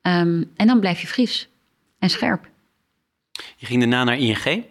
Um, 0.03 0.51
en 0.57 0.67
dan 0.67 0.81
blijf 0.81 1.01
je 1.01 1.07
fris 1.07 1.49
en 1.99 2.11
scherp. 2.11 2.51
Je 3.57 3.67
ging 3.67 3.79
daarna 3.81 4.05
naar 4.05 4.19
ING. 4.19 4.65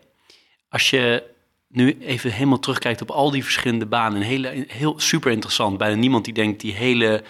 Als 0.69 0.89
je 0.89 1.29
nu 1.67 1.97
even 1.99 2.31
helemaal 2.31 2.59
terugkijkt 2.59 3.01
op 3.01 3.09
al 3.11 3.31
die 3.31 3.43
verschillende 3.43 3.85
banen, 3.85 4.17
een 4.21 4.27
hele, 4.27 4.65
heel 4.67 4.99
super 4.99 5.31
interessant. 5.31 5.77
Bijna 5.77 5.95
niemand 5.95 6.25
die 6.25 6.33
denkt 6.33 6.61
die 6.61 6.73
hele, 6.73 7.23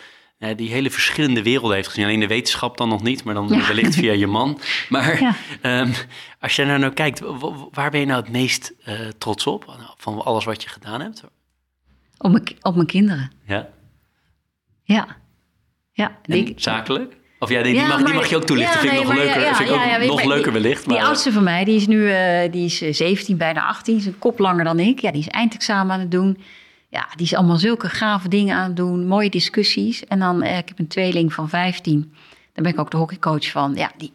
die 0.55 0.69
hele 0.69 0.89
verschillende 0.91 1.43
werelden 1.43 1.75
heeft 1.75 1.87
gezien. 1.87 2.03
Alleen 2.05 2.19
de 2.19 2.27
wetenschap 2.27 2.77
dan 2.77 2.89
nog 2.89 3.03
niet, 3.03 3.23
maar 3.23 3.33
dan 3.33 3.47
Ja. 3.47 3.67
wellicht 3.67 3.95
via 3.95 4.11
je 4.11 4.27
man. 4.27 4.59
Maar 4.89 5.21
Ja. 5.21 5.35
ehm, 5.61 5.91
als 6.39 6.55
je 6.55 6.65
naar 6.65 6.79
nou 6.79 6.93
kijkt, 6.93 7.19
waar 7.71 7.91
ben 7.91 7.99
je 7.99 8.05
nou 8.05 8.21
het 8.21 8.31
meest 8.31 8.73
eh, 8.83 8.99
trots 9.17 9.47
op 9.47 9.65
Nou, 9.65 9.93
van 9.97 10.21
alles 10.21 10.45
wat 10.45 10.63
je 10.63 10.69
gedaan 10.69 11.01
hebt? 11.01 11.23
Op 12.17 12.31
mijn, 12.31 12.43
op 12.61 12.75
mijn 12.75 12.87
kinderen. 12.87 13.31
Ja. 13.47 13.69
Ja. 14.83 15.17
Ja, 15.91 16.19
En 16.23 16.53
zakelijk? 16.55 17.15
Of 17.41 17.49
ja, 17.49 17.63
die, 17.63 17.73
die 17.73 17.83
mag, 17.87 18.03
die 18.03 18.13
mag 18.13 18.25
je 18.29 18.35
ook 18.35 18.43
toelichten. 18.43 18.73
ja, 18.75 18.79
vind 18.79 18.91
ik 18.93 18.97
nee, 18.99 19.07
nog 19.07 19.15
maar 19.15 19.25
leuker. 19.25 19.41
ja, 19.41 19.55
vind 19.55 19.69
ik 19.69 20.11
ook 20.11 20.17
nog 20.17 20.25
leuker 20.25 20.51
die- 20.53 20.61
wellicht. 20.61 20.85
Die 20.85 20.97
Maar, 20.97 21.05
oudste 21.07 21.31
van 21.31 21.43
mij, 21.43 21.63
die 21.63 21.75
is 21.75 21.87
nu 21.87 22.11
eh, 22.11 22.51
die 22.51 22.65
is 22.65 22.81
eh, 22.81 22.93
17, 22.93 23.37
bijna 23.37 23.65
18. 23.67 23.95
Is 23.97 24.05
een 24.05 24.19
kop 24.19 24.39
langer 24.39 24.63
dan 24.63 24.79
ik. 24.79 24.99
Ja, 24.99 25.11
die 25.11 25.21
is 25.21 25.27
eindexamen 25.27 25.93
aan 25.93 25.99
het 25.99 26.11
doen. 26.11 26.37
Ja, 26.89 27.07
die 27.15 27.25
is 27.25 27.33
allemaal 27.35 27.57
zulke 27.57 27.89
gave 27.89 28.27
dingen 28.29 28.55
aan 28.55 28.63
het 28.67 28.75
doen. 28.75 29.07
Mooie 29.07 29.29
discussies. 29.29 30.05
En 30.05 30.19
dan, 30.19 30.41
eh, 30.41 30.57
ik 30.57 30.67
heb 30.67 30.79
een 30.79 30.87
tweeling 30.87 31.33
van 31.33 31.49
15. 31.49 32.11
Daar 32.53 32.63
ben 32.63 32.73
ik 32.73 32.79
ook 32.79 32.91
de 32.91 32.97
hockeycoach 32.97 33.49
van. 33.51 33.73
Ja, 33.75 33.91
die, 33.97 34.11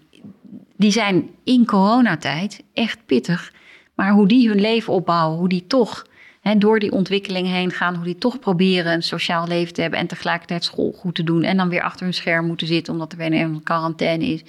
die 0.77 0.91
zijn 0.91 1.29
in 1.45 1.65
coronatijd 1.67 2.63
echt 2.75 2.99
pittig. 3.07 3.53
Maar 3.95 4.11
hoe 4.11 4.29
die 4.29 4.49
hun 4.49 4.61
leven 4.61 4.93
opbouwen, 4.93 5.39
hoe 5.39 5.49
die 5.49 5.67
toch 5.67 6.05
hè, 6.47 6.59
door 6.59 6.79
die 6.79 6.93
ontwikkeling 6.93 7.47
heen 7.47 7.71
gaan, 7.71 7.95
hoe 7.95 8.05
die 8.05 8.19
toch 8.19 8.39
proberen 8.39 8.93
een 8.93 9.03
sociaal 9.03 9.47
leven 9.47 9.73
te 9.73 9.81
hebben 9.81 9.99
en 9.99 10.07
tegelijkertijd 10.07 10.65
school 10.65 10.93
goed 10.93 11.15
te 11.15 11.25
doen. 11.25 11.43
En 11.43 11.57
dan 11.57 11.69
weer 11.69 11.83
achter 11.83 12.05
hun 12.05 12.15
scherm 12.15 12.47
moeten 12.47 12.67
zitten 12.67 12.93
omdat 12.93 13.13
er 13.13 13.19
weer 13.19 13.33
een 13.33 13.63
quarantaine 13.63 14.27
is. 14.27 14.43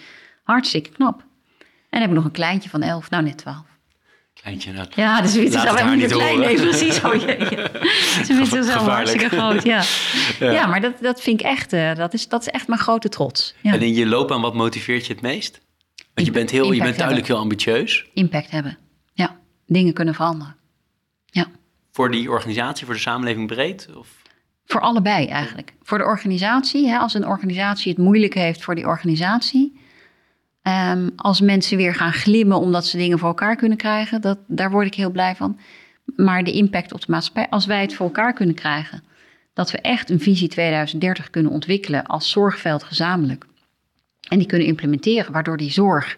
Hartstikke 0.43 0.89
knap. 0.89 1.19
En 1.59 1.65
dan 1.89 2.01
heb 2.01 2.09
ik 2.09 2.15
nog 2.15 2.25
een 2.25 2.31
kleintje 2.31 2.69
van 2.69 2.81
11, 2.81 3.09
nou 3.09 3.23
net 3.23 3.37
12. 3.37 3.57
Kleintje, 4.33 4.71
nou, 4.71 4.87
Ja, 4.95 5.21
dus 5.21 5.33
het 5.33 5.53
is 5.53 5.65
al 5.65 5.95
niet 5.95 6.11
klein. 6.11 6.39
Nee, 6.39 6.55
precies. 6.55 7.03
Oh, 7.03 7.15
jee, 7.15 7.39
ja. 7.39 7.45
Gevaarlijk. 8.45 8.71
hartstikke 8.71 9.29
groot, 9.29 9.63
ja. 9.63 9.83
Ja. 10.47 10.51
Ja, 10.51 10.67
maar 10.67 10.81
dat, 10.81 10.93
dat 11.01 11.21
vind 11.21 11.39
ik 11.39 11.45
echt, 11.45 11.73
eh, 11.73 11.95
dat, 11.95 12.13
is, 12.13 12.27
dat 12.27 12.41
is 12.41 12.47
echt 12.47 12.67
mijn 12.67 12.79
grote 12.79 13.09
trots. 13.09 13.55
Ja. 13.61 13.73
En 13.73 13.81
in 13.81 13.93
je 13.93 14.05
loopbaan, 14.05 14.41
wat 14.41 14.53
motiveert 14.53 15.05
je 15.05 15.13
het 15.13 15.21
meest? 15.21 15.61
Want 16.13 16.27
je 16.27 16.33
bent, 16.33 16.49
heel, 16.49 16.71
je 16.71 16.81
bent 16.81 16.97
duidelijk 16.97 17.27
heel 17.27 17.37
ambitieus. 17.37 18.05
Impact 18.13 18.51
hebben. 18.51 18.77
Ja, 19.13 19.37
dingen 19.65 19.93
kunnen 19.93 20.13
veranderen. 20.13 20.55
Ja. 21.25 21.47
Voor 21.97 22.11
die 22.11 22.31
organisatie, 22.31 22.85
voor 22.85 22.95
de 22.95 23.01
samenleving 23.01 23.47
breed? 23.47 23.89
Of? 23.95 24.07
Voor 24.65 24.81
allebei 24.81 25.27
eigenlijk. 25.27 25.73
Voor 25.83 25.97
de 25.97 26.03
organisatie, 26.03 26.87
hè, 26.87 26.97
als 26.97 27.13
een 27.13 27.27
organisatie 27.27 27.91
het 27.91 28.01
moeilijk 28.01 28.33
heeft 28.33 28.63
voor 28.63 28.75
die 28.75 28.85
organisatie. 28.85 29.79
Ehm, 30.61 31.09
als 31.15 31.41
mensen 31.41 31.77
weer 31.77 31.95
gaan 31.95 32.13
glimmen 32.13 32.57
omdat 32.57 32.85
ze 32.85 32.97
dingen 32.97 33.19
voor 33.19 33.27
elkaar 33.27 33.55
kunnen 33.55 33.77
krijgen, 33.77 34.21
dat, 34.21 34.37
daar 34.47 34.71
word 34.71 34.87
ik 34.87 34.93
heel 34.93 35.09
blij 35.09 35.35
van. 35.35 35.59
Maar 36.15 36.43
de 36.43 36.51
impact 36.51 36.93
op 36.93 37.01
de 37.05 37.11
maatschappij, 37.11 37.49
als 37.49 37.65
wij 37.65 37.81
het 37.81 37.93
voor 37.93 38.05
elkaar 38.05 38.33
kunnen 38.33 38.55
krijgen, 38.55 39.03
dat 39.53 39.71
we 39.71 39.77
echt 39.77 40.09
een 40.09 40.19
visie 40.19 40.47
2030 40.47 41.29
kunnen 41.29 41.51
ontwikkelen 41.51 42.05
als 42.05 42.29
zorgveld 42.29 42.83
gezamenlijk. 42.83 43.45
En 44.29 44.37
die 44.37 44.47
kunnen 44.47 44.67
implementeren, 44.67 45.31
waardoor 45.31 45.57
die 45.57 45.71
zorg 45.71 46.17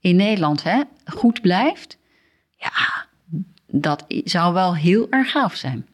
in 0.00 0.16
Nederland 0.16 0.62
hè, 0.62 0.82
goed 1.04 1.40
blijft. 1.40 1.98
Ja, 2.56 2.99
dat 3.72 4.04
zou 4.24 4.54
wel 4.54 4.76
heel 4.76 5.06
erg 5.10 5.30
gaaf 5.30 5.54
zijn. 5.54 5.86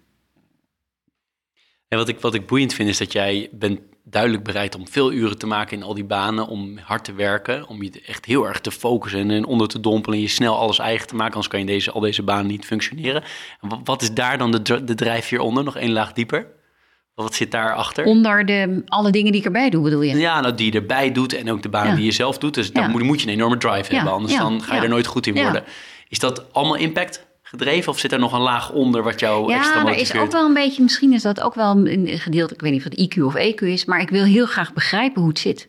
En 1.89 1.99
wat 1.99 2.09
ik, 2.09 2.21
wat 2.21 2.35
ik 2.35 2.47
boeiend 2.47 2.75
vind 2.75 2.89
is 2.89 2.99
dat 2.99 3.13
jij 3.13 3.49
bent 3.53 3.81
duidelijk 4.05 4.45
bereid 4.45 4.75
om 4.75 4.89
veel 4.89 5.13
uren 5.13 5.39
te 5.39 5.47
maken 5.47 5.77
in 5.77 5.83
al 5.83 5.95
die 5.95 6.05
banen, 6.05 6.47
om 6.47 6.79
hard 6.79 7.05
te 7.05 7.13
werken, 7.15 7.69
om 7.69 7.83
je 7.83 8.03
echt 8.07 8.25
heel 8.25 8.47
erg 8.47 8.61
te 8.61 8.71
focussen 8.71 9.31
en 9.31 9.45
onder 9.45 9.69
te 9.69 9.81
dompelen 9.81 10.17
en 10.19 10.23
je 10.25 10.31
snel 10.31 10.57
alles 10.59 10.79
eigen 10.79 11.07
te 11.07 11.15
maken, 11.15 11.33
anders 11.35 11.49
kan 11.53 11.61
je 11.61 11.67
deze, 11.67 11.91
al 11.91 12.01
deze 12.01 12.23
banen 12.23 12.47
niet 12.47 12.65
functioneren. 12.65 13.23
En 13.61 13.69
wa- 13.69 13.81
wat 13.85 14.03
is 14.03 14.13
daar 14.13 14.39
dan 14.39 14.51
de, 14.51 14.85
de 14.85 14.95
drijfveer 14.95 15.41
onder, 15.41 15.65
nog 15.65 15.77
één 15.77 15.93
laag 15.93 16.13
dieper? 16.13 16.47
Wat 17.15 17.35
zit 17.35 17.51
daarachter? 17.51 18.05
Onder 18.05 18.47
de, 18.47 18.83
alle 18.87 19.11
dingen 19.11 19.31
die 19.33 19.41
ik 19.41 19.47
erbij 19.47 19.71
doe, 19.71 19.83
bedoel 19.83 20.03
je? 20.03 20.17
Ja, 20.17 20.41
nou, 20.41 20.55
die 20.55 20.73
je 20.73 20.79
erbij 20.79 21.13
doet 21.13 21.33
en 21.35 21.51
ook 21.51 21.63
de 21.63 21.69
banen 21.69 21.91
Ja. 21.91 21.97
die 21.97 22.05
je 22.05 22.11
zelf 22.13 22.39
doet. 22.39 22.55
Dus 22.55 22.67
Ja. 22.67 22.73
daar 22.73 22.91
moet, 22.91 23.03
moet 23.03 23.21
je 23.21 23.27
een 23.27 23.33
enorme 23.33 23.57
drive 23.57 23.91
Ja, 23.91 23.95
hebben, 23.97 24.13
anders 24.13 24.37
dan 24.37 24.63
ga 24.63 24.75
je 24.75 24.81
er 24.81 24.89
nooit 24.89 25.07
goed 25.07 25.27
in 25.27 25.35
worden. 25.35 25.65
Is 26.09 26.19
dat 26.19 26.53
allemaal 26.53 26.77
impact 26.77 27.26
gedreven 27.59 27.93
of 27.93 27.99
zit 27.99 28.13
er 28.13 28.19
nog 28.19 28.33
een 28.33 28.41
laag 28.41 28.71
onder 28.71 29.03
wat 29.03 29.21
jou 29.21 29.53
extra 29.53 29.73
Ja, 29.73 29.79
er 29.79 29.83
motiveert? 29.85 30.15
is 30.15 30.21
ook 30.21 30.33
wel 30.33 30.47
een 30.47 30.55
beetje, 30.55 30.83
misschien 30.83 31.13
is 31.13 31.23
dat 31.23 31.41
ook 31.41 31.55
wel 31.55 31.71
een 31.87 32.09
gedeelte, 32.19 32.55
ik 32.55 32.61
weet 32.61 32.73
niet 32.73 32.87
of 32.87 32.93
het 32.93 33.17
IQ 33.17 33.23
of 33.23 33.35
EQ 33.35 33.61
is, 33.61 33.85
maar 33.85 34.01
ik 34.01 34.11
wil 34.11 34.25
heel 34.25 34.47
graag 34.47 34.73
begrijpen 34.73 35.21
hoe 35.21 35.31
het 35.31 35.39
zit. 35.39 35.69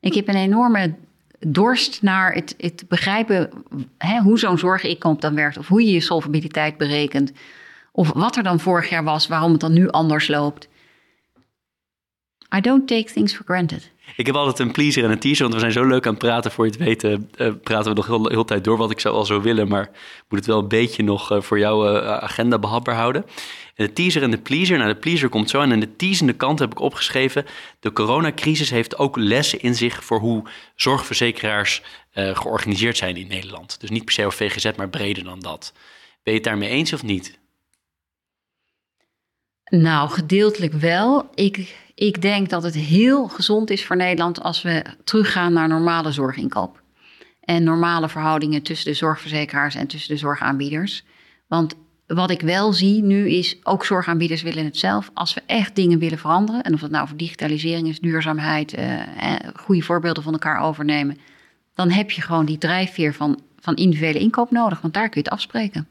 Ik 0.00 0.14
heb 0.14 0.28
een 0.28 0.34
enorme 0.34 0.94
dorst 1.38 2.02
naar 2.02 2.34
het, 2.34 2.54
het 2.58 2.84
begrijpen 2.88 3.50
hè, 3.98 4.20
hoe 4.20 4.38
zo'n 4.38 4.58
zorginkomen 4.58 5.20
dan 5.20 5.34
werkt, 5.34 5.58
of 5.58 5.68
hoe 5.68 5.84
je 5.84 5.92
je 5.92 6.00
solvabiliteit 6.00 6.76
berekent, 6.76 7.32
of 7.92 8.12
wat 8.14 8.36
er 8.36 8.42
dan 8.42 8.60
vorig 8.60 8.88
jaar 8.88 9.04
was, 9.04 9.26
waarom 9.26 9.50
het 9.52 9.60
dan 9.60 9.72
nu 9.72 9.88
anders 9.88 10.28
loopt. 10.28 10.68
I 12.56 12.60
don't 12.60 12.88
take 12.88 13.12
things 13.12 13.34
for 13.34 13.44
granted. 13.44 13.90
Ik 14.16 14.26
heb 14.26 14.34
altijd 14.34 14.58
een 14.58 14.72
pleaser 14.72 15.04
en 15.04 15.10
een 15.10 15.18
teaser, 15.18 15.42
want 15.42 15.54
we 15.54 15.60
zijn 15.60 15.72
zo 15.72 15.84
leuk 15.84 16.06
aan 16.06 16.12
het 16.12 16.22
praten. 16.22 16.50
Voor 16.50 16.64
je 16.64 16.70
het 16.70 16.80
weten 16.80 17.30
eh, 17.34 17.52
praten 17.62 17.90
we 17.90 17.96
nog 17.96 18.06
heel, 18.06 18.28
heel 18.28 18.44
tijd 18.44 18.64
door 18.64 18.76
wat 18.76 18.90
ik 18.90 19.00
zou 19.00 19.14
al 19.14 19.24
zo 19.24 19.40
willen. 19.40 19.68
Maar 19.68 19.90
moet 20.28 20.38
het 20.38 20.46
wel 20.46 20.58
een 20.58 20.68
beetje 20.68 21.02
nog 21.02 21.30
eh, 21.30 21.40
voor 21.40 21.58
jouw 21.58 21.86
eh, 21.86 22.18
agenda 22.18 22.58
behapbaar 22.58 22.94
houden. 22.94 23.24
En 23.74 23.86
de 23.86 23.92
teaser 23.92 24.22
en 24.22 24.30
de 24.30 24.38
pleaser. 24.38 24.78
Nou, 24.78 24.92
de 24.92 24.98
pleaser 24.98 25.28
komt 25.28 25.50
zo. 25.50 25.60
En 25.60 25.72
aan 25.72 25.80
de 25.80 25.96
teasende 25.96 26.32
kant 26.32 26.58
heb 26.58 26.70
ik 26.70 26.80
opgeschreven... 26.80 27.46
de 27.80 27.92
coronacrisis 27.92 28.70
heeft 28.70 28.98
ook 28.98 29.16
lessen 29.16 29.60
in 29.60 29.74
zich... 29.74 30.04
voor 30.04 30.20
hoe 30.20 30.42
zorgverzekeraars 30.74 31.82
georganiseerd 32.12 32.96
zijn 32.96 33.16
in 33.16 33.28
Nederland. 33.28 33.80
Dus 33.80 33.90
niet 33.90 34.04
per 34.04 34.14
se 34.14 34.26
over 34.26 34.38
VGZ, 34.38 34.70
maar 34.76 34.88
breder 34.88 35.24
dan 35.24 35.40
dat. 35.40 35.72
Ben 36.22 36.32
je 36.32 36.40
het 36.40 36.44
daarmee 36.44 36.68
eens 36.68 36.92
of 36.92 37.02
niet? 37.02 37.38
Nou, 39.68 40.10
gedeeltelijk 40.10 40.72
wel. 40.72 41.30
Ik, 41.34 41.76
ik 41.94 42.22
denk 42.22 42.48
dat 42.48 42.62
het 42.62 42.74
heel 42.74 43.28
gezond 43.28 43.70
is 43.70 43.84
voor 43.84 43.96
Nederland 43.96 44.42
als 44.42 44.62
we 44.62 44.82
teruggaan 45.04 45.52
naar 45.52 45.68
normale 45.68 46.12
zorginkoop. 46.12 46.82
En 47.40 47.64
normale 47.64 48.08
verhoudingen 48.08 48.62
tussen 48.62 48.90
de 48.90 48.96
zorgverzekeraars 48.96 49.74
en 49.74 49.86
tussen 49.86 50.14
de 50.14 50.20
zorgaanbieders. 50.20 51.04
Want 51.46 51.74
wat 52.06 52.30
ik 52.30 52.40
wel 52.40 52.72
zie 52.72 53.02
nu 53.02 53.30
is, 53.30 53.56
ook 53.62 53.84
zorgaanbieders 53.84 54.42
willen 54.42 54.64
het 54.64 54.76
zelf. 54.76 55.10
Als 55.14 55.34
we 55.34 55.42
echt 55.46 55.74
dingen 55.74 55.98
willen 55.98 56.18
veranderen, 56.18 56.62
en 56.62 56.74
of 56.74 56.80
dat 56.80 56.90
nou 56.90 57.08
voor 57.08 57.16
digitalisering 57.16 57.88
is, 57.88 58.00
duurzaamheid, 58.00 58.74
eh, 58.74 59.36
goede 59.54 59.82
voorbeelden 59.82 60.22
van 60.22 60.32
elkaar 60.32 60.60
overnemen, 60.60 61.18
dan 61.74 61.90
heb 61.90 62.10
je 62.10 62.22
gewoon 62.22 62.44
die 62.44 62.58
drijfveer 62.58 63.14
van, 63.14 63.40
van 63.60 63.76
individuele 63.76 64.18
inkoop 64.18 64.50
nodig. 64.50 64.80
Want 64.80 64.94
daar 64.94 65.08
kun 65.08 65.20
je 65.20 65.28
het 65.28 65.38
afspreken. 65.38 65.86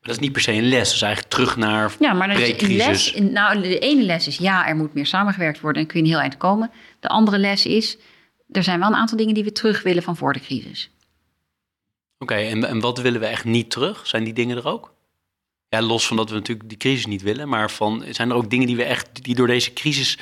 Maar 0.00 0.08
dat 0.08 0.16
is 0.16 0.22
niet 0.22 0.32
per 0.32 0.42
se 0.42 0.52
een 0.52 0.68
les. 0.68 0.86
Dat 0.86 0.94
is 0.94 1.02
eigenlijk 1.02 1.34
terug 1.34 1.56
naar 1.56 1.96
Ja, 1.98 2.12
maar 2.12 2.28
dan 2.28 2.36
is 2.36 2.48
een 2.48 2.56
pre-crisis. 2.56 3.12
les. 3.12 3.30
Nou, 3.30 3.62
de 3.62 3.78
ene 3.78 4.02
les 4.02 4.26
is 4.26 4.36
ja, 4.36 4.66
er 4.68 4.76
moet 4.76 4.94
meer 4.94 5.06
samengewerkt 5.06 5.60
worden 5.60 5.82
en 5.82 5.88
kun 5.88 5.98
je 5.98 6.04
een 6.04 6.10
heel 6.10 6.20
eind 6.20 6.36
komen. 6.36 6.70
De 7.00 7.08
andere 7.08 7.38
les 7.38 7.66
is, 7.66 7.98
er 8.50 8.62
zijn 8.62 8.78
wel 8.78 8.88
een 8.88 8.94
aantal 8.94 9.16
dingen 9.16 9.34
die 9.34 9.44
we 9.44 9.52
terug 9.52 9.82
willen 9.82 10.02
van 10.02 10.16
voor 10.16 10.32
de 10.32 10.40
crisis. 10.40 10.90
Oké, 12.18 12.34
en, 12.34 12.64
en 12.64 12.80
wat 12.80 12.98
willen 12.98 13.20
we 13.20 13.26
echt 13.26 13.44
niet 13.44 13.70
terug? 13.70 14.06
Zijn 14.06 14.24
die 14.24 14.32
dingen 14.32 14.56
er 14.56 14.66
ook? 14.66 14.94
Ja, 15.68 15.82
los 15.82 16.06
van 16.06 16.16
dat 16.16 16.28
we 16.30 16.34
natuurlijk 16.34 16.68
die 16.68 16.78
crisis 16.78 17.06
niet 17.06 17.22
willen, 17.22 17.48
maar 17.48 17.70
van, 17.70 18.04
zijn 18.10 18.30
er 18.30 18.36
ook 18.36 18.50
dingen 18.50 18.66
die 18.66 18.76
we 18.76 18.84
echt, 18.84 19.24
die 19.24 19.34
door 19.34 19.46
deze 19.46 19.72
crisis 19.72 20.18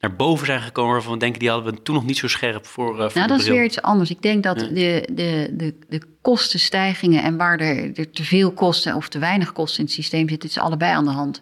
naar 0.00 0.16
boven 0.16 0.46
zijn 0.46 0.60
gekomen, 0.60 0.92
waarvan 0.92 1.12
we 1.12 1.18
denken, 1.18 1.38
die 1.40 1.50
hadden 1.50 1.74
we 1.74 1.82
toen 1.82 1.94
nog 1.94 2.04
niet 2.04 2.16
zo 2.16 2.28
scherp 2.28 2.66
voor, 2.66 2.90
eh, 3.00 3.04
voor 3.04 3.14
Nou, 3.14 3.28
dat 3.28 3.40
is 3.40 3.48
weer 3.48 3.64
iets 3.64 3.82
anders. 3.82 4.10
Ik 4.10 4.22
denk 4.22 4.42
dat 4.42 4.60
Ja. 4.60 4.66
de, 4.66 5.08
de, 5.12 5.50
de, 5.52 5.74
de 5.88 6.02
kostenstijgingen 6.22 7.22
en 7.22 7.36
waar 7.36 7.58
er, 7.58 7.98
er 7.98 8.10
te 8.10 8.24
veel 8.24 8.52
kosten 8.52 8.94
of 8.94 9.08
te 9.08 9.18
weinig 9.18 9.52
kosten 9.52 9.78
in 9.78 9.84
het 9.84 9.94
systeem 9.94 10.28
zitten, 10.28 10.48
het 10.48 10.56
is 10.56 10.62
allebei 10.62 10.92
aan 10.92 11.04
de 11.04 11.10
hand. 11.10 11.40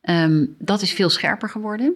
Ehm, 0.00 0.46
dat 0.58 0.82
is 0.82 0.92
veel 0.92 1.08
scherper 1.10 1.48
geworden. 1.48 1.94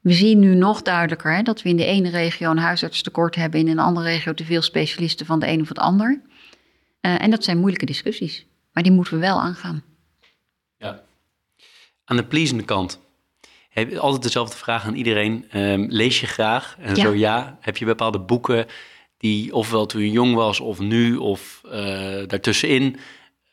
We 0.00 0.12
zien 0.12 0.38
nu 0.38 0.54
nog 0.54 0.82
duidelijker 0.82 1.34
hè, 1.34 1.42
dat 1.42 1.62
we 1.62 1.68
in 1.68 1.76
de 1.76 1.84
ene 1.84 2.10
regio 2.10 2.50
een 2.50 2.58
huisartstekort 2.58 3.34
hebben, 3.34 3.60
in 3.60 3.68
een 3.68 3.78
andere 3.78 4.06
regio 4.06 4.34
te 4.34 4.44
veel 4.44 4.62
specialisten 4.62 5.26
van 5.26 5.38
de 5.40 5.48
een 5.48 5.60
of 5.60 5.68
het 5.68 5.78
ander. 5.78 6.20
Eh, 7.00 7.22
en 7.22 7.30
dat 7.30 7.44
zijn 7.44 7.58
moeilijke 7.58 7.86
discussies, 7.86 8.46
maar 8.72 8.82
die 8.82 8.92
moeten 8.92 9.14
we 9.14 9.20
wel 9.20 9.40
aangaan. 9.40 9.82
Ja. 10.76 11.02
Aan 12.04 12.16
de 12.16 12.24
pleasende 12.24 12.64
kant. 12.64 13.00
Heb 13.70 13.96
altijd 13.96 14.22
dezelfde 14.22 14.56
vraag 14.56 14.84
aan 14.84 14.94
iedereen. 14.94 15.44
Ehm, 15.50 15.84
lees 15.88 16.20
je 16.20 16.26
graag? 16.26 16.76
En 16.80 16.94
Ja. 16.96 17.02
zo 17.02 17.14
ja. 17.14 17.58
Heb 17.60 17.76
je 17.76 17.84
bepaalde 17.84 18.18
boeken 18.20 18.66
die 19.16 19.54
ofwel 19.54 19.86
toen 19.86 20.00
je 20.02 20.10
jong 20.10 20.34
was 20.34 20.60
of 20.60 20.78
nu 20.78 21.16
of 21.16 21.60
eh, 21.70 21.80
daartussenin... 22.26 22.96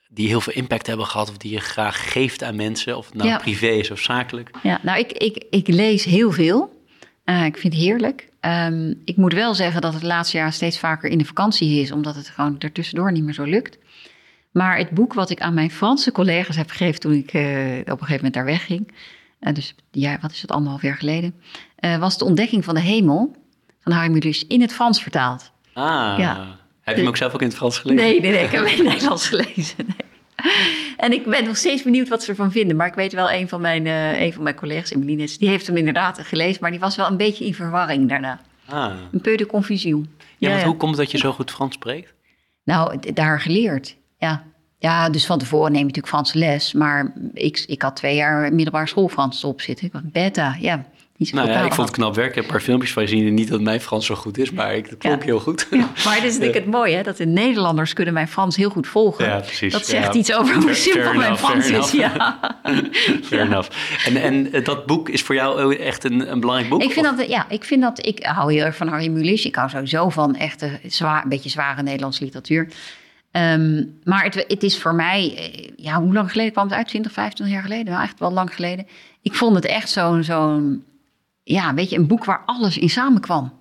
die 0.09 0.27
heel 0.27 0.41
veel 0.41 0.53
impact 0.53 0.87
hebben 0.87 1.05
gehad 1.05 1.29
of 1.29 1.37
die 1.37 1.51
je 1.51 1.59
graag 1.59 2.11
geeft 2.11 2.43
aan 2.43 2.55
mensen... 2.55 2.97
of 2.97 3.05
het 3.05 3.15
nou 3.15 3.29
Ja. 3.29 3.37
privé 3.37 3.67
is 3.67 3.91
of 3.91 3.99
zakelijk? 3.99 4.49
Ja, 4.63 4.79
nou, 4.83 4.99
ik, 4.99 5.11
ik, 5.11 5.45
ik 5.49 5.67
lees 5.67 6.03
heel 6.03 6.31
veel. 6.31 6.81
Eh, 7.23 7.45
ik 7.45 7.57
vind 7.57 7.73
het 7.73 7.81
heerlijk. 7.83 8.27
Ehm, 8.39 8.93
ik 9.05 9.15
moet 9.17 9.33
wel 9.33 9.55
zeggen 9.55 9.81
dat 9.81 9.93
het 9.93 10.03
laatste 10.03 10.37
jaar 10.37 10.53
steeds 10.53 10.79
vaker 10.79 11.09
in 11.09 11.17
de 11.17 11.25
vakantie 11.25 11.81
is, 11.81 11.91
omdat 11.91 12.15
het 12.15 12.29
gewoon 12.29 12.55
ertussendoor 12.59 13.11
niet 13.11 13.23
meer 13.23 13.33
zo 13.33 13.43
lukt. 13.43 13.77
Maar 14.51 14.77
het 14.77 14.89
boek 14.89 15.13
wat 15.13 15.29
ik 15.29 15.41
aan 15.41 15.53
mijn 15.53 15.71
Franse 15.71 16.11
collega's 16.11 16.55
heb 16.55 16.69
gegeven 16.69 16.99
toen 16.99 17.13
ik 17.13 17.33
eh, 17.33 17.41
op 17.79 17.87
een 18.01 18.07
gegeven 18.07 18.15
moment 18.15 18.33
daar 18.33 18.45
wegging, 18.45 18.91
eh, 19.39 19.53
dus 19.53 19.75
ja, 19.91 20.17
wat 20.21 20.31
is 20.31 20.41
het, 20.41 20.51
anderhalf 20.51 20.81
jaar 20.81 20.97
geleden, 20.97 21.35
eh, 21.75 21.97
was 21.97 22.17
De 22.17 22.25
Ontdekking 22.25 22.65
van 22.65 22.75
de 22.75 22.81
Hemel 22.81 23.35
van 23.79 23.91
Harry 23.91 24.11
Mulisch 24.11 24.45
in 24.47 24.61
het 24.61 24.73
Frans 24.73 25.01
vertaald. 25.01 25.51
Ah, 25.73 26.15
Ja. 26.17 26.57
heb 26.81 26.95
je 26.95 27.01
hem 27.01 27.09
ook 27.09 27.17
zelf 27.17 27.33
ook 27.33 27.41
in 27.41 27.47
het 27.47 27.55
Frans 27.55 27.79
gelezen? 27.79 28.03
Nee, 28.03 28.19
nee, 28.21 28.31
nee, 28.31 28.43
ik 28.43 28.51
heb 28.51 28.63
hem 28.65 28.71
in 28.71 28.77
het 28.77 28.87
Nederlands 28.87 29.27
gelezen. 29.27 29.75
Nee. 29.77 30.05
En 30.97 31.11
ik 31.11 31.25
ben 31.25 31.43
nog 31.45 31.57
steeds 31.57 31.83
benieuwd 31.83 32.07
wat 32.07 32.23
ze 32.23 32.29
ervan 32.29 32.51
vinden. 32.51 32.75
Maar 32.75 32.87
ik 32.87 32.93
weet 32.93 33.13
wel, 33.13 33.31
een 33.31 33.47
van 33.47 33.61
mijn, 33.61 33.85
uh, 33.85 34.21
een 34.21 34.33
van 34.33 34.43
mijn 34.43 34.55
collega's, 34.55 34.91
Emelines, 34.91 35.37
die 35.37 35.49
heeft 35.49 35.67
hem 35.67 35.77
inderdaad 35.77 36.19
gelezen. 36.19 36.61
Maar 36.61 36.71
die 36.71 36.79
was 36.79 36.95
wel 36.95 37.07
een 37.07 37.17
beetje 37.17 37.45
in 37.45 37.53
verwarring 37.53 38.09
daarna. 38.09 38.39
Ah. 38.65 38.93
Een 39.11 39.21
peu 39.21 39.35
de 39.35 39.45
confusion. 39.45 40.09
Ja, 40.37 40.49
want 40.49 40.63
hoe 40.63 40.75
komt 40.77 40.91
het 40.91 40.99
dat 41.01 41.11
je 41.11 41.17
zo 41.17 41.31
goed 41.31 41.51
Frans 41.51 41.73
spreekt? 41.73 42.13
Nou, 42.63 43.13
daar 43.13 43.41
geleerd, 43.41 43.95
ja. 44.17 44.43
Ja, 44.79 45.09
dus 45.09 45.25
van 45.25 45.39
tevoren 45.39 45.71
neem 45.71 45.79
je 45.79 45.85
natuurlijk 45.85 46.13
Franse 46.13 46.37
les. 46.37 46.73
Maar 46.73 47.13
ik, 47.33 47.63
ik 47.67 47.81
had 47.81 47.95
twee 47.95 48.15
jaar 48.15 48.53
middelbare 48.53 48.87
school 48.87 49.07
Frans 49.07 49.43
op 49.43 49.61
zitten. 49.61 49.85
Ik 49.85 49.93
was 49.93 50.01
beta, 50.05 50.57
ja. 50.59 50.85
Niet 51.17 51.33
nou 51.33 51.49
ja, 51.49 51.65
ik 51.65 51.73
vond 51.73 51.87
het 51.87 51.97
knap 51.97 52.15
werk. 52.15 52.29
Ik 52.29 52.35
heb 52.35 52.43
een 52.43 52.49
paar 52.49 52.61
filmpjes 52.61 52.93
van 52.93 53.03
je 53.03 53.09
zien. 53.09 53.33
Niet 53.33 53.49
dat 53.49 53.61
mijn 53.61 53.81
Frans 53.81 54.05
zo 54.05 54.15
goed 54.15 54.37
is, 54.37 54.51
maar 54.51 54.75
ik 54.75 54.95
klonk 54.97 55.23
heel 55.23 55.39
goed. 55.39 55.67
Ja, 55.71 55.89
maar 56.05 56.15
het 56.15 56.23
is 56.23 56.33
natuurlijk 56.33 56.53
het 56.65 56.65
mooie, 56.65 56.95
hè, 56.95 57.03
dat 57.03 57.17
de 57.17 57.25
Nederlanders 57.25 57.93
kunnen 57.93 58.13
mijn 58.13 58.27
Frans 58.27 58.55
heel 58.55 58.69
goed 58.69 58.87
volgen. 58.87 59.25
Ja, 59.25 59.39
precies. 59.39 59.71
Dat 59.71 59.85
zegt 59.85 60.15
iets 60.15 60.33
over 60.33 60.55
hoe 60.55 60.73
simpel 60.73 61.13
mijn 61.13 61.37
Frans 61.37 61.69
is. 61.69 61.91
Ja. 61.91 62.39
fair 63.23 63.41
enough. 63.41 63.69
En, 64.05 64.15
en 64.15 64.51
eh, 64.53 64.65
dat 64.65 64.85
boek 64.85 65.09
is 65.09 65.21
voor 65.21 65.35
jou 65.35 65.75
echt 65.75 66.03
een, 66.03 66.31
een 66.31 66.39
belangrijk 66.39 66.69
boek? 66.69 66.83
Ik 66.83 66.91
vind, 66.91 67.17
dat, 67.17 67.27
ja, 67.27 67.45
ik 67.49 67.63
vind 67.63 67.81
dat... 67.81 68.05
Ik 68.05 68.25
hou 68.25 68.53
heel 68.53 68.63
erg 68.63 68.75
van 68.75 68.87
Harry 68.87 69.07
Mulisch. 69.07 69.45
Ik 69.45 69.55
hou 69.55 69.69
sowieso 69.69 70.09
van 70.09 70.35
echte, 70.35 70.79
zwaar, 70.87 71.23
een 71.23 71.29
beetje 71.29 71.49
zware 71.49 71.83
Nederlandse 71.83 72.23
literatuur. 72.23 72.67
Um, 73.37 73.99
maar 74.03 74.23
het, 74.23 74.45
het, 74.47 74.63
is 74.63 74.79
voor 74.79 74.95
mij, 74.95 75.35
eh, 75.37 75.69
ja, 75.75 76.01
hoe 76.01 76.13
lang 76.13 76.31
geleden 76.31 76.51
kwam 76.51 76.67
het 76.67 76.75
uit? 76.75 76.87
20, 76.87 77.11
25 77.11 77.55
jaar 77.55 77.65
geleden? 77.65 77.93
Nou, 77.93 78.03
echt 78.03 78.19
wel 78.19 78.31
lang 78.31 78.55
geleden. 78.55 78.87
Ik 79.21 79.33
vond 79.33 79.55
het 79.55 79.65
echt 79.65 79.89
zo'n, 79.89 80.23
zo'n 80.23 80.83
ja, 81.43 81.73
weet 81.73 81.89
je, 81.89 81.97
een 81.97 82.07
boek 82.07 82.25
waar 82.25 82.43
alles 82.45 82.77
in 82.77 82.89
samenkwam. 82.89 83.53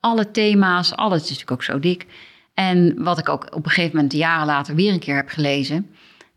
Alle 0.00 0.30
thema's, 0.30 0.92
alles 0.92 1.22
is 1.22 1.28
natuurlijk 1.28 1.50
ook 1.50 1.62
zo 1.62 1.78
dik. 1.78 2.06
En 2.54 3.02
wat 3.02 3.18
ik 3.18 3.28
ook 3.28 3.54
op 3.54 3.64
een 3.64 3.70
gegeven 3.70 3.96
moment, 3.96 4.12
jaren 4.12 4.46
later, 4.46 4.74
weer 4.74 4.92
een 4.92 4.98
keer 4.98 5.16
heb 5.16 5.28
gelezen. 5.28 5.90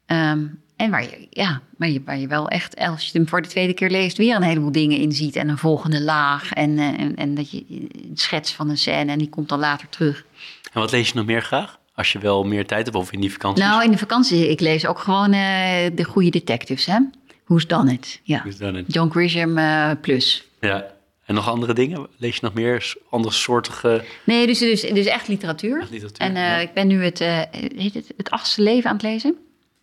Um, 0.06 0.62
en 0.76 0.92
waar 0.92 1.04
je, 1.04 1.28
ja, 1.30 1.62
waar 1.78 1.90
je, 1.90 2.02
waar 2.06 2.18
je 2.18 2.28
wel 2.28 2.48
echt, 2.48 2.78
als 2.78 3.06
je 3.06 3.18
hem 3.18 3.28
voor 3.28 3.42
de 3.42 3.48
tweede 3.48 3.74
keer 3.74 3.90
leest, 3.90 4.18
weer 4.18 4.36
een 4.36 4.42
heleboel 4.42 4.72
dingen 4.72 4.98
in 4.98 5.12
ziet. 5.12 5.36
En 5.36 5.50
een 5.50 5.58
volgende 5.58 6.02
laag. 6.02 6.54
En, 6.54 6.70
uh, 6.70 7.00
en, 7.00 7.16
en, 7.16 7.36
dat 7.36 7.52
je 7.52 7.66
een 7.70 8.12
schets 8.14 8.54
van 8.54 8.70
een 8.70 8.78
scène 8.78 9.12
en 9.12 9.18
die 9.18 9.30
komt 9.30 9.50
dan 9.50 9.60
later 9.60 9.90
terug. 9.90 10.26
En 10.74 10.80
wat 10.80 10.92
lees 10.92 11.08
je 11.08 11.16
nog 11.16 11.26
meer 11.26 11.42
graag? 11.42 11.79
Als 12.00 12.12
je 12.12 12.20
wel 12.20 12.44
meer 12.44 12.66
tijd 12.66 12.86
hebt 12.86 12.98
of 12.98 13.12
in 13.12 13.20
die 13.20 13.32
vakantie? 13.32 13.64
Nou, 13.64 13.84
in 13.84 13.92
de 13.92 13.98
vakantie, 13.98 14.50
ik 14.50 14.60
lees 14.60 14.86
ook 14.86 15.00
gewoon 15.00 15.34
uh, 15.34 15.40
de 15.94 16.04
goede 16.04 16.30
detectives, 16.30 16.86
hè? 16.86 16.98
Who's 17.46 17.68
Done 17.68 17.94
It? 17.94 18.20
Ja. 18.24 18.40
Who's 18.40 18.58
Done 18.58 18.80
It? 18.80 18.94
John 18.94 19.10
Grisham 19.10 19.58
uh, 19.58 19.92
plus. 20.02 20.48
Ja. 20.60 20.86
En 21.26 21.36
nog 21.36 21.50
andere 21.50 21.74
dingen? 21.74 22.08
Lees 22.18 22.36
je 22.36 22.40
nog 22.42 22.54
meer 22.54 22.96
andere 23.10 23.34
soortige... 23.34 24.04
Nee, 24.24 24.48
dus, 24.48 24.60
dus, 24.60 24.82
dus 24.82 25.06
echt 25.06 25.28
literatuur. 25.28 25.82
Echt 25.82 25.90
literatuur 25.90 26.28
en 26.28 26.34
ja. 26.34 26.58
ik 26.58 26.74
ben 26.74 26.88
nu 26.88 27.04
het, 27.04 27.20
heet 27.76 27.94
het, 27.94 28.14
het 28.18 28.30
achtste 28.30 28.62
leven 28.62 28.90
aan 28.90 28.96
het 28.96 29.06
lezen. 29.06 29.36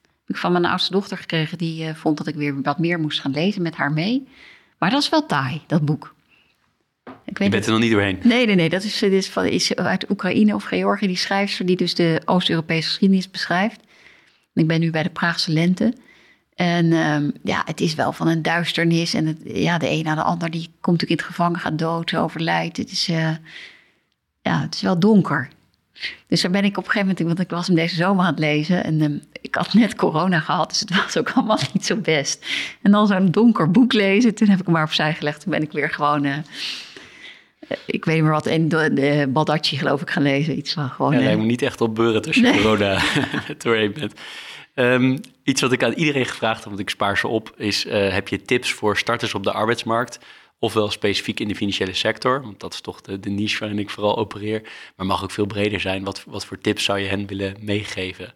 Heb 0.02 0.36
ik 0.36 0.36
van 0.36 0.52
mijn 0.52 0.64
oudste 0.64 0.92
dochter 0.92 1.16
gekregen. 1.16 1.58
Die 1.58 1.94
vond 1.94 2.18
dat 2.18 2.26
ik 2.26 2.34
weer 2.34 2.62
wat 2.62 2.78
meer 2.78 3.00
moest 3.00 3.20
gaan 3.20 3.32
lezen 3.32 3.62
met 3.62 3.76
haar 3.76 3.92
mee. 3.92 4.28
Maar 4.78 4.90
dat 4.90 5.02
is 5.02 5.08
wel 5.08 5.26
taai, 5.26 5.62
dat 5.66 5.84
boek. 5.84 6.14
Ik 7.24 7.38
weet 7.38 7.48
je 7.48 7.54
bent 7.54 7.66
er 7.66 7.72
nog 7.72 7.80
niet 7.80 7.92
doorheen? 7.92 8.18
Nee, 8.22 8.46
nee, 8.46 8.54
nee. 8.54 8.68
Dat 8.68 8.82
is, 8.82 9.02
is, 9.02 9.28
van, 9.28 9.44
is 9.44 9.74
uit 9.74 10.10
Oekraïne 10.10 10.54
of 10.54 10.64
Georgië, 10.64 11.06
die 11.06 11.16
schrijfster... 11.16 11.66
die 11.66 11.76
dus 11.76 11.94
de 11.94 12.22
Oost-Europese 12.24 12.88
geschiedenis 12.88 13.30
beschrijft. 13.30 13.80
Ik 14.54 14.66
ben 14.66 14.80
nu 14.80 14.90
bij 14.90 15.02
de 15.02 15.10
Praagse 15.10 15.52
Lente... 15.52 15.94
En 16.54 16.92
um, 16.92 17.32
ja, 17.42 17.62
het 17.64 17.80
is 17.80 17.94
wel 17.94 18.12
van 18.12 18.28
een 18.28 18.42
duisternis. 18.42 19.14
En 19.14 19.26
het, 19.26 19.38
ja, 19.44 19.78
de 19.78 19.90
een 19.90 20.04
na 20.04 20.14
de 20.14 20.22
ander 20.22 20.50
die 20.50 20.62
komt 20.80 21.00
natuurlijk 21.00 21.10
in 21.10 21.16
het 21.16 21.26
gevangen, 21.26 21.60
gaat 21.60 21.78
dood, 21.78 22.14
overlijdt. 22.14 22.76
Het 22.76 22.90
is, 22.90 23.08
uh, 23.08 23.30
ja, 24.42 24.60
het 24.60 24.74
is 24.74 24.80
wel 24.80 24.98
donker. 24.98 25.48
Dus 26.26 26.40
daar 26.40 26.50
ben 26.50 26.64
ik 26.64 26.76
op 26.76 26.84
een 26.84 26.90
gegeven 26.90 27.08
moment, 27.08 27.26
want 27.26 27.40
ik 27.40 27.50
was 27.50 27.66
hem 27.66 27.76
deze 27.76 27.94
zomer 27.94 28.24
aan 28.24 28.30
het 28.30 28.38
lezen. 28.38 28.84
En 28.84 29.00
um, 29.00 29.22
ik 29.40 29.54
had 29.54 29.74
net 29.74 29.94
corona 29.94 30.40
gehad, 30.40 30.68
dus 30.68 30.80
het 30.80 31.04
was 31.04 31.16
ook 31.16 31.30
allemaal 31.30 31.58
niet 31.72 31.86
zo 31.86 31.96
best. 31.96 32.46
En 32.82 32.90
dan 32.90 33.06
zo'n 33.06 33.30
donker 33.30 33.70
boek 33.70 33.92
lezen. 33.92 34.34
Toen 34.34 34.48
heb 34.48 34.58
ik 34.58 34.64
hem 34.64 34.74
maar 34.74 34.84
opzij 34.84 35.14
gelegd. 35.14 35.40
Toen 35.40 35.52
ben 35.52 35.62
ik 35.62 35.72
weer 35.72 35.90
gewoon, 35.90 36.24
uh, 36.24 36.36
ik 37.86 38.04
weet 38.04 38.14
niet 38.14 38.24
meer 38.24 38.32
wat, 38.32 38.46
en 38.46 38.68
de, 38.68 38.92
de 38.92 39.26
Baldacci 39.28 39.78
geloof 39.78 40.00
ik 40.00 40.10
gaan 40.10 40.22
lezen. 40.22 40.58
Iets 40.58 40.72
van 40.72 40.88
gewoon... 40.88 41.12
Ja, 41.12 41.18
lijkt 41.18 41.40
me 41.40 41.46
niet 41.46 41.62
echt 41.62 41.80
op 41.80 41.94
beuren 41.94 42.22
als 42.22 42.36
je 42.36 42.42
nee. 42.42 42.62
corona 42.62 43.02
doorheen 43.58 43.92
bent. 43.92 44.12
Um, 44.74 45.20
iets 45.42 45.60
wat 45.60 45.72
ik 45.72 45.82
aan 45.82 45.92
iedereen 45.92 46.26
gevraagd 46.26 46.58
heb, 46.58 46.68
want 46.68 46.80
ik 46.80 46.90
spaar 46.90 47.18
ze 47.18 47.28
op, 47.28 47.54
is: 47.56 47.86
uh, 47.86 48.12
heb 48.12 48.28
je 48.28 48.42
tips 48.42 48.72
voor 48.72 48.96
starters 48.96 49.34
op 49.34 49.42
de 49.42 49.52
arbeidsmarkt? 49.52 50.18
Ofwel 50.58 50.90
specifiek 50.90 51.40
in 51.40 51.48
de 51.48 51.54
financiële 51.54 51.94
sector, 51.94 52.42
want 52.42 52.60
dat 52.60 52.72
is 52.72 52.80
toch 52.80 53.00
de, 53.00 53.20
de 53.20 53.30
niche 53.30 53.58
waarin 53.58 53.78
ik 53.78 53.90
vooral 53.90 54.16
opereer. 54.16 54.62
Maar 54.96 55.06
mag 55.06 55.22
ook 55.22 55.30
veel 55.30 55.46
breder 55.46 55.80
zijn. 55.80 56.04
Wat, 56.04 56.24
wat 56.26 56.46
voor 56.46 56.58
tips 56.58 56.84
zou 56.84 56.98
je 56.98 57.06
hen 57.06 57.26
willen 57.26 57.56
meegeven? 57.60 58.34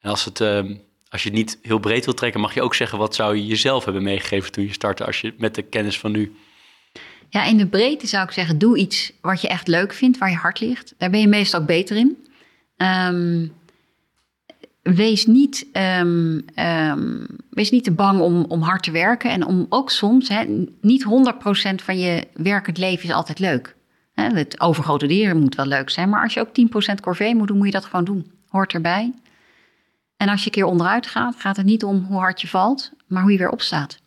En 0.00 0.10
als, 0.10 0.24
het, 0.24 0.40
um, 0.40 0.80
als 1.08 1.22
je 1.22 1.28
het 1.28 1.38
niet 1.38 1.58
heel 1.62 1.78
breed 1.78 2.04
wil 2.04 2.14
trekken, 2.14 2.40
mag 2.40 2.54
je 2.54 2.62
ook 2.62 2.74
zeggen: 2.74 2.98
wat 2.98 3.14
zou 3.14 3.36
je 3.36 3.46
jezelf 3.46 3.84
hebben 3.84 4.02
meegegeven 4.02 4.52
toen 4.52 4.64
je 4.64 4.72
startte, 4.72 5.06
als 5.06 5.20
je 5.20 5.34
met 5.36 5.54
de 5.54 5.62
kennis 5.62 5.98
van 5.98 6.12
nu. 6.12 6.36
Ja, 7.28 7.44
in 7.44 7.56
de 7.56 7.66
breedte 7.66 8.06
zou 8.06 8.24
ik 8.24 8.30
zeggen: 8.30 8.58
doe 8.58 8.78
iets 8.78 9.12
wat 9.20 9.40
je 9.40 9.48
echt 9.48 9.68
leuk 9.68 9.92
vindt, 9.92 10.18
waar 10.18 10.30
je 10.30 10.36
hart 10.36 10.60
ligt. 10.60 10.94
Daar 10.98 11.10
ben 11.10 11.20
je 11.20 11.28
meestal 11.28 11.64
beter 11.64 11.96
in. 11.96 12.16
Um, 12.76 13.52
wees 14.82 15.26
niet, 15.26 15.66
um, 15.72 16.44
um, 16.54 17.26
wees 17.50 17.70
niet 17.70 17.84
te 17.84 17.92
bang 17.92 18.20
om, 18.20 18.44
om 18.44 18.62
hard 18.62 18.82
te 18.82 18.90
werken. 18.90 19.30
En 19.30 19.46
om 19.46 19.66
ook 19.68 19.90
soms, 19.90 20.28
hè, 20.28 20.66
niet 20.80 21.04
100% 21.04 21.82
van 21.82 21.98
je 21.98 22.26
werkend 22.34 22.78
leven 22.78 23.04
is 23.04 23.14
altijd 23.14 23.38
leuk. 23.38 23.76
Het 24.14 24.60
overgrote 24.60 25.06
dieren 25.06 25.40
moet 25.40 25.54
wel 25.54 25.66
leuk 25.66 25.90
zijn. 25.90 26.08
Maar 26.08 26.22
als 26.22 26.34
je 26.34 26.40
ook 26.40 26.54
10% 26.92 27.00
corvée 27.00 27.34
moet 27.34 27.48
doen, 27.48 27.56
moet 27.56 27.66
je 27.66 27.72
dat 27.72 27.84
gewoon 27.84 28.04
doen. 28.04 28.32
Hoort 28.48 28.72
erbij. 28.72 29.12
En 30.16 30.28
als 30.28 30.40
je 30.40 30.46
een 30.46 30.52
keer 30.52 30.64
onderuit 30.64 31.06
gaat, 31.06 31.36
gaat 31.38 31.56
het 31.56 31.66
niet 31.66 31.84
om 31.84 32.04
hoe 32.04 32.18
hard 32.18 32.40
je 32.40 32.48
valt, 32.48 32.92
maar 33.06 33.22
hoe 33.22 33.32
je 33.32 33.38
weer 33.38 33.50
opstaat. 33.50 33.98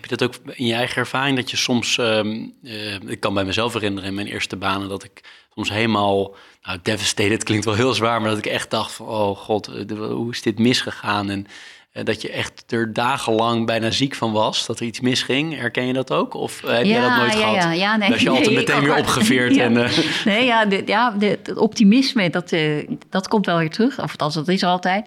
Heb 0.00 0.10
je 0.10 0.16
dat 0.16 0.28
ook 0.28 0.54
in 0.56 0.66
je 0.66 0.74
eigen 0.74 0.96
ervaring? 0.96 1.36
Dat 1.36 1.50
je 1.50 1.56
soms, 1.56 1.96
um, 1.98 2.54
uh, 2.62 2.94
ik 2.94 3.20
kan 3.20 3.34
bij 3.34 3.44
mezelf 3.44 3.72
herinneren 3.72 4.08
in 4.08 4.14
mijn 4.14 4.26
eerste 4.26 4.56
banen, 4.56 4.88
dat 4.88 5.04
ik 5.04 5.20
soms 5.54 5.70
helemaal, 5.70 6.34
nou 6.62 6.78
devastated 6.82 7.44
klinkt 7.44 7.64
wel 7.64 7.74
heel 7.74 7.94
zwaar, 7.94 8.20
maar 8.20 8.30
dat 8.30 8.38
ik 8.38 8.46
echt 8.46 8.70
dacht 8.70 8.92
van, 8.92 9.06
oh 9.06 9.36
god, 9.36 9.70
hoe 9.98 10.30
is 10.30 10.42
dit 10.42 10.58
misgegaan? 10.58 11.30
En 11.30 11.46
uh, 11.92 12.04
dat 12.04 12.22
je 12.22 12.30
echt 12.30 12.72
er 12.72 12.92
dagenlang 12.92 13.66
bijna 13.66 13.90
ziek 13.90 14.14
van 14.14 14.32
was, 14.32 14.66
dat 14.66 14.80
er 14.80 14.86
iets 14.86 15.00
misging. 15.00 15.56
Herken 15.56 15.86
je 15.86 15.92
dat 15.92 16.12
ook? 16.12 16.34
Of 16.34 16.62
uh, 16.62 16.70
heb 16.70 16.84
ja, 16.84 16.90
jij 16.90 17.00
dat 17.00 17.16
nooit 17.16 17.32
ja, 17.32 17.38
gehad? 17.38 17.54
Ja, 17.54 17.72
ja, 17.72 17.96
nee, 17.96 18.10
dat 18.10 18.20
je 18.20 18.28
altijd 18.28 18.46
nee, 18.46 18.56
meteen 18.56 18.80
weer 18.80 18.96
opgeveerd 18.96 19.54
ja. 19.56 19.62
en... 19.62 19.90
nee, 20.24 20.44
ja, 20.44 20.66
ja 20.86 21.14
het 21.18 21.56
optimisme, 21.56 22.30
dat, 22.30 22.54
dat 23.10 23.28
komt 23.28 23.46
wel 23.46 23.58
weer 23.58 23.70
terug. 23.70 23.98
Of 23.98 24.10
althans, 24.10 24.34
dat 24.34 24.48
is 24.48 24.62
er 24.62 24.68
altijd. 24.68 25.06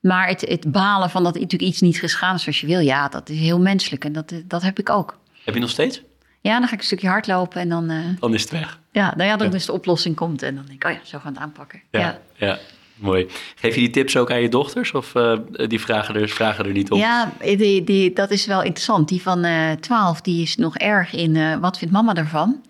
Maar 0.00 0.28
het, 0.28 0.40
het 0.40 0.72
balen 0.72 1.10
van 1.10 1.22
dat 1.22 1.34
natuurlijk 1.34 1.62
iets 1.62 1.80
niet 1.80 1.98
gesgaan 1.98 2.34
is 2.34 2.42
zoals 2.42 2.60
je 2.60 2.66
wil, 2.66 2.80
ja, 2.80 3.08
dat 3.08 3.28
is 3.28 3.38
heel 3.38 3.60
menselijk. 3.60 4.04
En 4.04 4.12
dat, 4.12 4.32
dat 4.44 4.62
heb 4.62 4.78
ik 4.78 4.90
ook. 4.90 5.18
Heb 5.44 5.54
je 5.54 5.60
nog 5.60 5.70
steeds? 5.70 6.02
Ja, 6.40 6.58
dan 6.58 6.68
ga 6.68 6.72
ik 6.72 6.78
een 6.78 6.84
stukje 6.84 7.08
hardlopen 7.08 7.60
en 7.60 7.68
dan... 7.68 7.90
Uh, 7.90 8.04
dan 8.20 8.34
is 8.34 8.42
het 8.42 8.50
weg. 8.50 8.78
Ja, 8.92 9.14
nou 9.16 9.28
ja, 9.28 9.36
dan 9.36 9.46
ja. 9.46 9.52
dus 9.52 9.66
de 9.66 9.72
oplossing 9.72 10.16
komt 10.16 10.42
en 10.42 10.54
dan 10.54 10.64
denk 10.66 10.84
ik, 10.84 10.88
oh 10.88 10.94
ja, 10.94 11.00
zo 11.02 11.18
gaan 11.18 11.32
we 11.32 11.38
het 11.38 11.48
aanpakken. 11.48 11.82
Ja, 11.90 12.00
ja. 12.00 12.18
ja. 12.34 12.58
mooi. 12.94 13.26
Geef 13.54 13.74
je 13.74 13.80
die 13.80 13.90
tips 13.90 14.16
ook 14.16 14.30
aan 14.30 14.40
je 14.40 14.48
dochters 14.48 14.92
of 14.92 15.14
uh, 15.14 15.38
die 15.52 15.80
vragen 15.80 16.14
er, 16.14 16.28
vragen 16.28 16.64
er 16.64 16.72
niet 16.72 16.90
op? 16.90 16.98
Ja, 16.98 17.32
die, 17.40 17.84
die, 17.84 18.12
dat 18.12 18.30
is 18.30 18.46
wel 18.46 18.62
interessant. 18.62 19.08
Die 19.08 19.22
van 19.22 19.44
uh, 19.44 19.72
12, 19.72 20.20
die 20.20 20.42
is 20.42 20.56
nog 20.56 20.76
erg 20.76 21.12
in 21.12 21.34
uh, 21.34 21.56
wat 21.56 21.78
vindt 21.78 21.94
mama 21.94 22.14
ervan? 22.14 22.62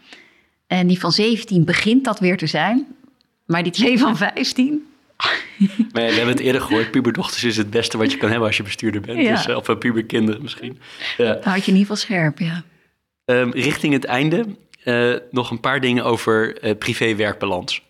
En 0.66 0.86
die 0.86 1.00
van 1.00 1.12
17 1.12 1.64
begint 1.64 2.04
dat 2.04 2.18
weer 2.18 2.36
te 2.36 2.46
zijn. 2.46 2.86
Maar 3.46 3.62
die 3.62 3.72
twee 3.72 3.98
van 3.98 4.16
15, 4.16 4.86
maar 5.92 6.02
we 6.06 6.12
hebben 6.12 6.28
het 6.34 6.40
eerder 6.40 6.60
gehoord, 6.60 6.90
puberdochters 6.90 7.44
is 7.44 7.56
het 7.56 7.70
beste 7.70 7.98
wat 7.98 8.12
je 8.12 8.18
kan 8.18 8.28
hebben 8.28 8.46
als 8.46 8.56
je 8.56 8.62
bestuurder 8.62 9.00
bent. 9.00 9.22
Ja. 9.22 9.34
Dus, 9.34 9.46
uh, 9.46 9.56
of 9.56 9.68
uh, 9.68 9.76
puberkinderen 9.76 10.42
misschien. 10.42 10.78
Ja. 11.16 11.32
Dan 11.32 11.42
houd 11.42 11.64
je 11.64 11.72
in 11.72 11.78
ieder 11.78 11.80
geval 11.80 11.96
scherp, 11.96 12.38
ja. 12.38 12.62
Um, 13.24 13.52
richting 13.52 13.92
het 13.92 14.04
einde 14.04 14.44
uh, 14.84 15.14
nog 15.30 15.50
een 15.50 15.60
paar 15.60 15.80
dingen 15.80 16.04
over 16.04 16.52
privé-werkbalans. 16.78 17.82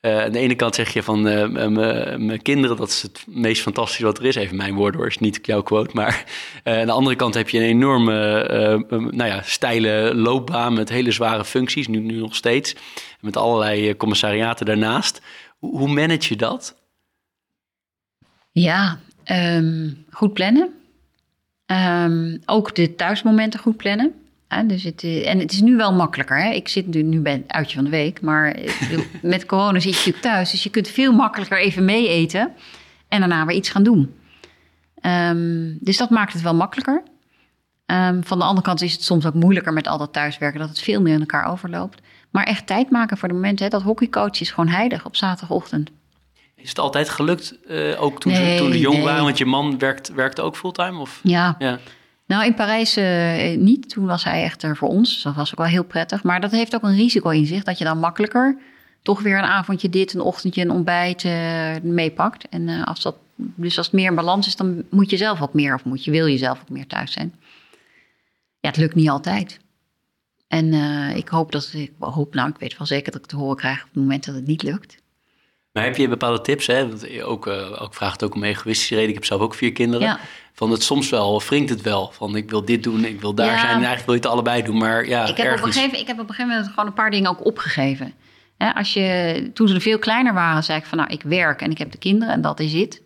aan 0.00 0.32
de 0.32 0.38
ene 0.38 0.54
kant 0.54 0.74
zeg 0.74 0.92
je 0.92 1.02
van 1.02 1.22
mijn 1.22 2.42
kinderen, 2.42 2.76
dat 2.76 2.88
is 2.88 3.02
het 3.02 3.24
meest 3.26 3.62
fantastische 3.62 4.04
wat 4.04 4.18
er 4.18 4.24
is. 4.24 4.34
Even 4.34 4.56
mijn 4.56 4.74
woorden 4.74 5.00
hoor, 5.00 5.08
is 5.08 5.18
niet 5.18 5.38
jouw 5.42 5.62
quote. 5.62 5.90
Maar 5.94 6.24
aan 6.64 6.86
de 6.86 6.92
andere 6.92 7.16
kant 7.16 7.34
heb 7.34 7.48
je 7.48 7.58
een 7.58 7.64
enorme, 7.64 8.44
nou 8.88 9.30
ja, 9.30 9.42
steile 9.42 10.14
loopbaan 10.14 10.74
met 10.74 10.88
hele 10.88 11.10
zware 11.10 11.44
functies, 11.44 11.86
nu, 11.86 11.98
nu 11.98 12.18
nog 12.18 12.34
steeds. 12.34 12.74
Met 13.20 13.36
allerlei 13.36 13.96
commissariaten 13.96 14.66
daarnaast. 14.66 15.20
Hoe 15.70 15.88
manage 15.88 16.28
je 16.28 16.36
dat? 16.36 16.76
Ja, 18.52 18.98
um, 19.24 20.04
goed 20.10 20.32
plannen. 20.32 20.68
Um, 21.66 22.42
ook 22.44 22.74
de 22.74 22.94
thuismomenten 22.94 23.60
goed 23.60 23.76
plannen. 23.76 24.14
Ja, 24.48 24.62
dus 24.62 24.82
het, 24.82 25.02
en 25.02 25.38
het 25.38 25.52
is 25.52 25.60
nu 25.60 25.76
wel 25.76 25.92
makkelijker. 25.92 26.42
Hè? 26.42 26.50
Ik 26.50 26.68
zit 26.68 26.86
nu, 26.86 27.02
nu 27.02 27.20
bij 27.20 27.32
het 27.32 27.44
uitje 27.46 27.74
van 27.74 27.84
de 27.84 27.90
week, 27.90 28.20
maar 28.20 28.56
met 29.22 29.46
corona 29.46 29.80
zit 29.80 29.90
je 29.90 29.96
natuurlijk 29.96 30.24
thuis. 30.24 30.50
Dus 30.50 30.62
je 30.62 30.70
kunt 30.70 30.88
veel 30.88 31.12
makkelijker 31.12 31.58
even 31.58 31.84
mee 31.84 32.08
eten 32.08 32.52
en 33.08 33.20
daarna 33.20 33.46
weer 33.46 33.56
iets 33.56 33.68
gaan 33.68 33.82
doen. 33.82 34.14
Um, 35.02 35.78
dus 35.80 35.96
dat 35.96 36.10
maakt 36.10 36.32
het 36.32 36.42
wel 36.42 36.54
makkelijker. 36.54 37.02
van 38.20 38.38
de 38.38 38.44
andere 38.44 38.66
kant 38.66 38.82
is 38.82 38.92
het 38.92 39.02
soms 39.02 39.26
ook 39.26 39.34
moeilijker 39.34 39.72
met 39.72 39.86
al 39.86 39.98
dat 39.98 40.12
thuiswerken, 40.12 40.60
dat 40.60 40.68
het 40.68 40.80
veel 40.80 41.00
meer 41.00 41.14
in 41.14 41.20
elkaar 41.20 41.50
overloopt. 41.50 42.02
Maar 42.34 42.44
echt 42.44 42.66
tijd 42.66 42.90
maken 42.90 43.16
voor 43.16 43.28
de 43.28 43.34
momenten. 43.34 43.64
Hè, 43.64 43.70
dat 43.70 43.82
hockeycoach 43.82 44.40
is 44.40 44.50
gewoon 44.50 44.68
heilig 44.70 45.04
op 45.04 45.16
zaterdagochtend. 45.16 45.90
Is 46.54 46.68
het 46.68 46.78
altijd 46.78 47.08
gelukt, 47.08 47.56
uh, 47.68 48.02
ook 48.02 48.20
toen, 48.20 48.32
nee, 48.32 48.56
ze, 48.56 48.64
toen 48.64 48.78
jong 48.78 48.96
nee. 48.96 49.04
waren? 49.04 49.24
Want 49.24 49.38
je 49.38 49.44
man 49.44 49.78
werkt, 49.78 50.08
werkte 50.08 50.42
ook 50.42 50.56
fulltime? 50.56 50.98
Of? 50.98 51.20
Ja. 51.22 51.54
ja. 51.58 51.78
Nou, 52.26 52.44
in 52.44 52.54
Parijs 52.54 52.98
uh, 52.98 53.56
niet. 53.56 53.88
Toen 53.88 54.06
was 54.06 54.24
hij 54.24 54.42
echt 54.42 54.62
er 54.62 54.76
voor 54.76 54.88
ons. 54.88 55.12
Dus 55.12 55.22
dat 55.22 55.34
was 55.34 55.50
ook 55.50 55.58
wel 55.58 55.66
heel 55.66 55.84
prettig. 55.84 56.22
Maar 56.22 56.40
dat 56.40 56.50
heeft 56.50 56.74
ook 56.74 56.82
een 56.82 56.96
risico 56.96 57.30
in 57.30 57.46
zich. 57.46 57.62
Dat 57.62 57.78
je 57.78 57.84
dan 57.84 57.98
makkelijker 57.98 58.58
toch 59.02 59.20
weer 59.20 59.38
een 59.38 59.44
avondje 59.44 59.88
dit, 59.88 60.14
een 60.14 60.20
ochtendje 60.20 60.62
een 60.62 60.70
ontbijt 60.70 61.24
uh, 61.24 61.32
meepakt. 61.82 62.48
En 62.48 62.84
als 62.84 63.02
dat, 63.02 63.16
dus 63.36 63.76
als 63.76 63.86
het 63.86 63.94
meer 63.94 64.08
in 64.08 64.14
balans 64.14 64.46
is, 64.46 64.56
dan 64.56 64.84
moet 64.90 65.10
je 65.10 65.16
zelf 65.16 65.42
ook 65.42 65.54
meer, 65.54 65.74
of 65.74 65.84
moet 65.84 66.04
je, 66.04 66.10
wil 66.10 66.26
je 66.26 66.38
zelf 66.38 66.60
ook 66.60 66.70
meer 66.70 66.86
thuis 66.86 67.12
zijn. 67.12 67.34
Ja, 68.60 68.68
het 68.68 68.76
lukt 68.76 68.94
niet 68.94 69.08
altijd. 69.08 69.58
En 70.54 70.72
uh, 70.72 71.16
ik 71.16 71.28
hoop 71.28 71.52
dat, 71.52 71.70
ik 71.74 71.92
hoop, 71.98 72.34
nou, 72.34 72.48
ik 72.48 72.58
weet 72.58 72.78
wel 72.78 72.86
zeker 72.86 73.12
dat 73.12 73.20
ik 73.20 73.26
te 73.26 73.36
horen 73.36 73.56
krijg 73.56 73.78
op 73.78 73.88
het 73.92 74.02
moment 74.02 74.24
dat 74.24 74.34
het 74.34 74.46
niet 74.46 74.62
lukt. 74.62 75.02
Maar 75.72 75.84
heb 75.84 75.96
je 75.96 76.08
bepaalde 76.08 76.40
tips? 76.40 76.66
Hè? 76.66 76.88
Want 76.88 77.22
ook, 77.22 77.46
uh, 77.46 77.82
ook 77.82 77.94
vraagt 77.94 78.24
ook 78.24 78.34
om 78.34 78.44
egoïstische 78.44 78.94
reden. 78.94 79.08
Ik 79.08 79.14
heb 79.14 79.24
zelf 79.24 79.40
ook 79.40 79.54
vier 79.54 79.72
kinderen. 79.72 80.06
Ja. 80.06 80.18
Van 80.52 80.70
het 80.70 80.82
soms 80.82 81.10
wel, 81.10 81.42
wringt 81.42 81.70
het 81.70 81.80
wel. 81.80 82.10
Van 82.12 82.36
ik 82.36 82.50
wil 82.50 82.64
dit 82.64 82.82
doen, 82.82 83.04
ik 83.04 83.20
wil 83.20 83.34
daar 83.34 83.46
Ja. 83.46 83.58
zijn. 83.58 83.68
En 83.68 83.84
eigenlijk 83.84 84.04
wil 84.04 84.14
je 84.14 84.20
het 84.20 84.30
allebei 84.30 84.62
doen. 84.62 84.78
Maar 84.78 85.08
ja, 85.08 85.26
ik, 85.26 85.36
heb 85.36 85.46
op 85.46 85.52
ergens... 85.52 85.76
een 85.76 85.82
gegeven, 85.82 85.98
ik 86.00 86.06
heb 86.06 86.18
op 86.18 86.28
een 86.28 86.34
gegeven 86.34 86.50
moment 86.50 86.68
gewoon 86.68 86.86
een 86.86 86.94
paar 86.94 87.10
dingen 87.10 87.30
ook 87.30 87.44
opgegeven. 87.44 88.12
Hè, 88.56 88.74
als 88.74 88.92
je, 88.92 89.50
toen 89.54 89.68
ze 89.68 89.80
veel 89.80 89.98
kleiner 89.98 90.34
waren, 90.34 90.64
zei 90.64 90.78
ik 90.78 90.86
van 90.86 90.98
nou, 90.98 91.12
ik 91.12 91.22
werk 91.22 91.60
en 91.60 91.70
ik 91.70 91.78
heb 91.78 91.92
de 91.92 91.98
kinderen 91.98 92.34
en 92.34 92.40
dat 92.40 92.60
is 92.60 92.72
het. 92.72 93.02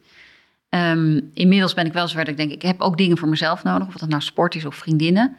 Ehm, 0.68 1.20
inmiddels 1.34 1.74
ben 1.74 1.86
ik 1.86 1.92
wel 1.92 2.08
zover 2.08 2.24
dat 2.24 2.32
ik 2.32 2.36
denk, 2.36 2.52
ik 2.52 2.62
heb 2.62 2.80
ook 2.80 2.96
dingen 2.96 3.18
voor 3.18 3.28
mezelf 3.28 3.62
nodig. 3.62 3.86
Of 3.86 3.94
dat 3.94 4.08
nou 4.08 4.22
sport 4.22 4.54
is 4.54 4.64
of 4.64 4.74
vriendinnen. 4.74 5.36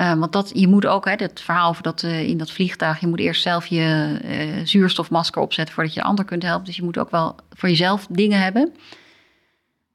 Eh, 0.00 0.14
want 0.14 0.32
dat, 0.32 0.50
je 0.54 0.68
moet 0.68 0.86
ook, 0.86 1.04
hè, 1.04 1.14
het 1.16 1.40
verhaal 1.40 1.68
over 1.68 1.82
dat 1.82 2.02
eh, 2.02 2.28
in 2.28 2.38
dat 2.38 2.50
vliegtuig, 2.50 3.00
je 3.00 3.06
moet 3.06 3.18
eerst 3.18 3.42
zelf 3.42 3.66
je 3.66 4.18
eh, 4.22 4.66
zuurstofmasker 4.66 5.42
opzetten 5.42 5.74
voordat 5.74 5.94
je 5.94 6.00
de 6.00 6.06
ander 6.06 6.24
kunt 6.24 6.42
helpen. 6.42 6.64
Dus 6.64 6.76
je 6.76 6.82
moet 6.82 6.98
ook 6.98 7.10
wel 7.10 7.36
voor 7.50 7.68
jezelf 7.68 8.06
dingen 8.10 8.40
hebben. 8.40 8.74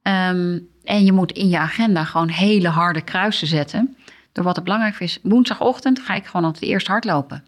Ehm, 0.01 0.60
en 0.84 1.06
je 1.06 1.12
moet 1.12 1.32
in 1.32 1.49
je 1.49 1.58
agenda 1.58 2.03
gewoon 2.03 2.28
hele 2.28 2.68
harde 2.68 3.01
kruisen 3.01 3.47
zetten. 3.47 3.97
Door 4.32 4.43
wat 4.43 4.56
het 4.56 4.64
belangrijk 4.64 4.99
is. 4.99 5.20
Woensdagochtend 5.24 5.99
ga 5.99 6.14
ik 6.14 6.26
gewoon 6.26 6.45
altijd 6.45 6.64
eerst 6.64 6.88
hardlopen. 6.88 7.43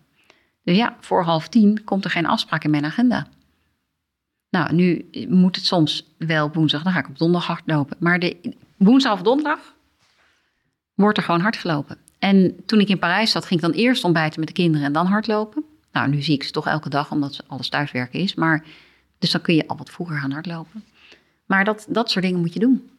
Dus 0.64 0.78
ja, 0.78 0.96
voor 1.00 1.24
half 1.24 1.48
tien 1.48 1.84
komt 1.84 2.06
er 2.06 2.12
geen 2.12 2.28
afspraak 2.28 2.64
in 2.64 2.70
mijn 2.70 2.86
agenda. 2.86 3.28
Nou, 4.50 4.74
nu 4.74 5.10
moet 5.30 5.56
het 5.56 5.66
soms 5.66 6.16
wel 6.18 6.52
woensdag, 6.52 6.84
dan 6.84 6.94
ga 6.94 7.00
ik 7.00 7.08
op 7.08 7.18
donderdag 7.18 7.48
hardlopen. 7.48 7.98
Maar 8.00 8.20
de, 8.20 8.56
woensdag 8.78 9.14
of 9.14 9.22
donderdag 9.22 9.60
wordt 10.94 11.18
er 11.18 11.24
gewoon 11.24 11.42
hard 11.42 11.58
gelopen. 11.58 12.06
En 12.20 12.56
toen 12.66 12.80
ik 12.80 12.90
in 12.90 13.00
Parijs 13.00 13.32
zat, 13.32 13.46
ging 13.46 13.62
ik 13.62 13.66
dan 13.66 13.76
eerst 13.76 14.04
ontbijten 14.04 14.40
met 14.40 14.48
de 14.48 14.54
kinderen 14.54 14.88
en 14.88 14.94
dan 14.94 15.06
hardlopen. 15.06 15.64
Nou, 15.92 16.10
nu 16.10 16.22
zie 16.22 16.34
ik 16.34 16.44
ze 16.44 16.52
toch 16.52 16.68
elke 16.68 16.90
dag, 16.90 17.12
omdat 17.12 17.44
alles 17.48 17.70
thuiswerken 17.70 18.20
is. 18.20 18.36
Maar, 18.36 18.66
dus 19.18 19.32
dan 19.32 19.42
kun 19.42 19.56
je 19.56 19.68
al 19.68 19.78
wat 19.78 19.90
vroeger 19.90 20.18
gaan 20.18 20.32
hardlopen. 20.32 20.84
Maar 21.46 21.66
dat, 21.66 21.86
dat 21.90 22.12
soort 22.12 22.26
dingen 22.26 22.40
moet 22.40 22.54
je 22.54 22.60
doen. 22.60 22.90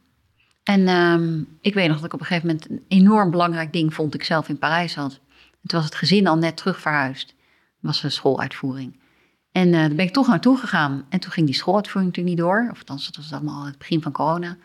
En 0.64 0.88
um, 0.88 1.48
ik 1.60 1.74
weet 1.74 1.88
nog 1.88 1.96
dat 1.96 2.04
ik 2.04 2.12
op 2.12 2.20
een 2.20 2.26
gegeven 2.26 2.46
moment 2.46 2.70
een 2.70 2.84
enorm 2.88 3.30
belangrijk 3.30 3.72
ding 3.72 3.94
vond 3.94 4.14
ik 4.14 4.24
zelf 4.24 4.48
in 4.48 4.58
Parijs 4.58 4.94
had. 4.94 5.20
Het 5.62 5.72
was 5.72 5.84
het 5.84 5.94
gezin 5.94 6.26
al 6.26 6.36
net 6.36 6.56
terug 6.56 6.80
verhuisd. 6.80 7.34
was 7.80 8.02
een 8.02 8.10
schooluitvoering. 8.10 8.98
En 9.52 9.68
uh, 9.68 9.72
daar 9.72 9.94
ben 9.94 10.06
ik 10.06 10.12
toch 10.12 10.26
naartoe 10.26 10.56
gegaan. 10.56 11.06
En 11.08 11.20
toen 11.20 11.30
ging 11.30 11.46
die 11.46 11.54
schooluitvoering 11.54 12.14
natuurlijk 12.14 12.36
niet 12.36 12.46
door. 12.46 12.68
Of 12.70 12.78
althans, 12.78 13.06
dat 13.06 13.16
was 13.16 13.32
allemaal 13.32 13.64
het 13.64 13.78
begin 13.78 14.02
van 14.02 14.12
corona. 14.12 14.56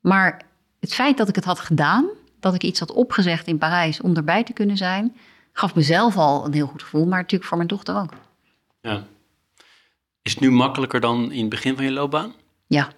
Maar 0.00 0.42
het 0.80 0.94
feit 0.94 1.16
dat 1.16 1.28
ik 1.28 1.34
het 1.34 1.44
had 1.44 1.60
gedaan, 1.60 2.06
dat 2.44 2.54
ik 2.54 2.62
iets 2.62 2.80
had 2.80 2.92
opgezegd 2.92 3.46
in 3.46 3.58
Parijs 3.58 4.00
om 4.00 4.16
erbij 4.16 4.44
te 4.44 4.52
kunnen 4.52 4.76
zijn, 4.76 5.16
gaf 5.52 5.74
mezelf 5.74 6.16
al 6.16 6.44
een 6.44 6.52
heel 6.52 6.66
goed 6.66 6.82
gevoel, 6.82 7.06
maar 7.06 7.20
natuurlijk 7.20 7.48
voor 7.48 7.56
mijn 7.56 7.68
dochter 7.68 7.96
ook. 7.96 8.12
Ja. 8.80 9.06
Is 10.22 10.32
het 10.32 10.40
nu 10.40 10.50
makkelijker 10.50 11.00
dan 11.00 11.32
in 11.32 11.40
het 11.40 11.48
begin 11.48 11.76
van 11.76 11.84
je 11.84 11.90
loopbaan? 11.90 12.32
Ja, 12.66 12.88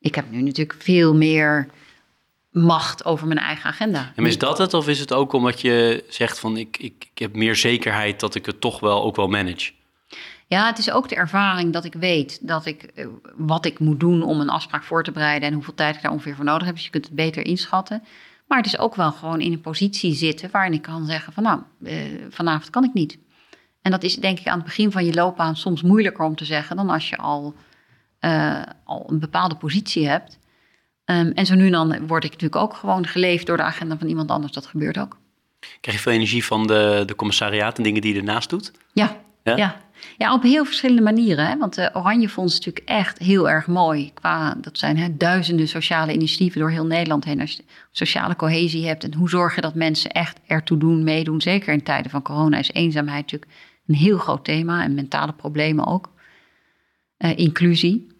ik 0.00 0.14
heb 0.14 0.30
nu 0.30 0.42
natuurlijk 0.42 0.82
veel 0.82 1.14
meer 1.14 1.68
macht 2.50 3.04
over 3.04 3.26
mijn 3.26 3.38
eigen 3.38 3.64
agenda. 3.70 4.12
En 4.16 4.26
is 4.26 4.38
dat 4.38 4.58
het, 4.58 4.74
of 4.74 4.88
is 4.88 5.00
het 5.00 5.12
ook 5.12 5.32
omdat 5.32 5.60
je 5.60 6.04
zegt 6.08 6.38
van 6.38 6.56
ik, 6.56 6.76
ik, 6.76 7.08
ik 7.12 7.18
heb 7.18 7.36
meer 7.36 7.56
zekerheid 7.56 8.20
dat 8.20 8.34
ik 8.34 8.46
het 8.46 8.60
toch 8.60 8.80
wel 8.80 9.02
ook 9.02 9.16
wel 9.16 9.28
manage? 9.28 9.72
Ja, 10.46 10.66
het 10.66 10.78
is 10.78 10.90
ook 10.90 11.08
de 11.08 11.14
ervaring 11.14 11.72
dat 11.72 11.84
ik 11.84 11.94
weet 11.94 12.38
dat 12.42 12.66
ik, 12.66 12.92
uh, 12.94 13.06
wat 13.36 13.64
ik 13.64 13.78
moet 13.78 14.00
doen 14.00 14.22
om 14.22 14.40
een 14.40 14.48
afspraak 14.48 14.82
voor 14.82 15.04
te 15.04 15.12
bereiden 15.12 15.48
en 15.48 15.54
hoeveel 15.54 15.74
tijd 15.74 15.96
ik 15.96 16.02
daar 16.02 16.12
ongeveer 16.12 16.34
voor 16.34 16.44
nodig 16.44 16.66
heb. 16.66 16.74
Dus 16.74 16.84
je 16.84 16.90
kunt 16.90 17.04
het 17.04 17.14
beter 17.14 17.44
inschatten. 17.44 18.02
Maar 18.46 18.58
het 18.58 18.66
is 18.66 18.78
ook 18.78 18.94
wel 18.94 19.12
gewoon 19.12 19.40
in 19.40 19.52
een 19.52 19.60
positie 19.60 20.14
zitten 20.14 20.50
waarin 20.50 20.72
ik 20.72 20.82
kan 20.82 21.06
zeggen 21.06 21.32
van 21.32 21.42
nou, 21.42 21.60
uh, 21.80 21.94
vanavond 22.30 22.70
kan 22.70 22.84
ik 22.84 22.94
niet. 22.94 23.18
En 23.82 23.90
dat 23.90 24.02
is 24.02 24.16
denk 24.16 24.38
ik 24.38 24.46
aan 24.46 24.56
het 24.56 24.66
begin 24.66 24.92
van 24.92 25.04
je 25.04 25.14
loopbaan 25.14 25.56
soms 25.56 25.82
moeilijker 25.82 26.24
om 26.24 26.36
te 26.36 26.44
zeggen 26.44 26.76
dan 26.76 26.90
als 26.90 27.08
je 27.08 27.16
al, 27.16 27.54
uh, 28.20 28.62
al 28.84 29.04
een 29.08 29.18
bepaalde 29.18 29.56
positie 29.56 30.08
hebt. 30.08 30.38
Um, 31.04 31.32
en 31.32 31.46
zo 31.46 31.54
nu 31.54 31.66
en 31.66 31.72
dan 31.72 32.06
word 32.06 32.24
ik 32.24 32.30
natuurlijk 32.30 32.62
ook 32.62 32.74
gewoon 32.74 33.06
geleefd 33.06 33.46
door 33.46 33.56
de 33.56 33.62
agenda 33.62 33.98
van 33.98 34.08
iemand 34.08 34.30
anders. 34.30 34.52
Dat 34.52 34.66
gebeurt 34.66 34.98
ook. 34.98 35.18
Krijg 35.80 35.96
je 35.96 36.02
veel 36.02 36.12
energie 36.12 36.44
van 36.44 36.66
de, 36.66 37.02
de 37.06 37.14
commissariaat 37.14 37.76
en 37.76 37.82
dingen 37.82 38.00
die 38.00 38.12
je 38.12 38.18
ernaast 38.18 38.50
doet? 38.50 38.72
Ja, 38.92 39.16
ja. 39.42 39.56
ja. 39.56 39.80
Ja 40.16 40.34
op 40.34 40.42
heel 40.42 40.64
verschillende 40.64 41.02
manieren. 41.02 41.46
Hè? 41.46 41.56
Want 41.56 41.90
Oranje 41.92 42.28
Fonds 42.28 42.52
is 42.52 42.58
natuurlijk 42.58 42.88
echt 42.88 43.18
heel 43.18 43.50
erg 43.50 43.66
mooi. 43.66 44.12
Qua, 44.14 44.54
dat 44.60 44.78
zijn 44.78 44.96
hè, 44.96 45.16
duizenden 45.16 45.68
sociale 45.68 46.12
initiatieven 46.12 46.60
door 46.60 46.70
heel 46.70 46.86
Nederland 46.86 47.24
heen. 47.24 47.40
Als 47.40 47.52
je 47.52 47.64
sociale 47.90 48.36
cohesie 48.36 48.86
hebt 48.86 49.04
en 49.04 49.14
hoe 49.14 49.28
zorg 49.28 49.54
je 49.54 49.60
dat 49.60 49.74
mensen 49.74 50.10
echt 50.10 50.40
ertoe 50.46 50.78
doen, 50.78 51.04
meedoen. 51.04 51.40
Zeker 51.40 51.72
in 51.72 51.82
tijden 51.82 52.10
van 52.10 52.22
corona 52.22 52.58
is 52.58 52.72
eenzaamheid 52.72 53.22
natuurlijk 53.22 53.52
een 53.86 53.94
heel 53.94 54.18
groot 54.18 54.44
thema. 54.44 54.82
En 54.82 54.94
mentale 54.94 55.32
problemen 55.32 55.86
ook. 55.86 56.14
Uh, 57.18 57.36
inclusie. 57.36 58.14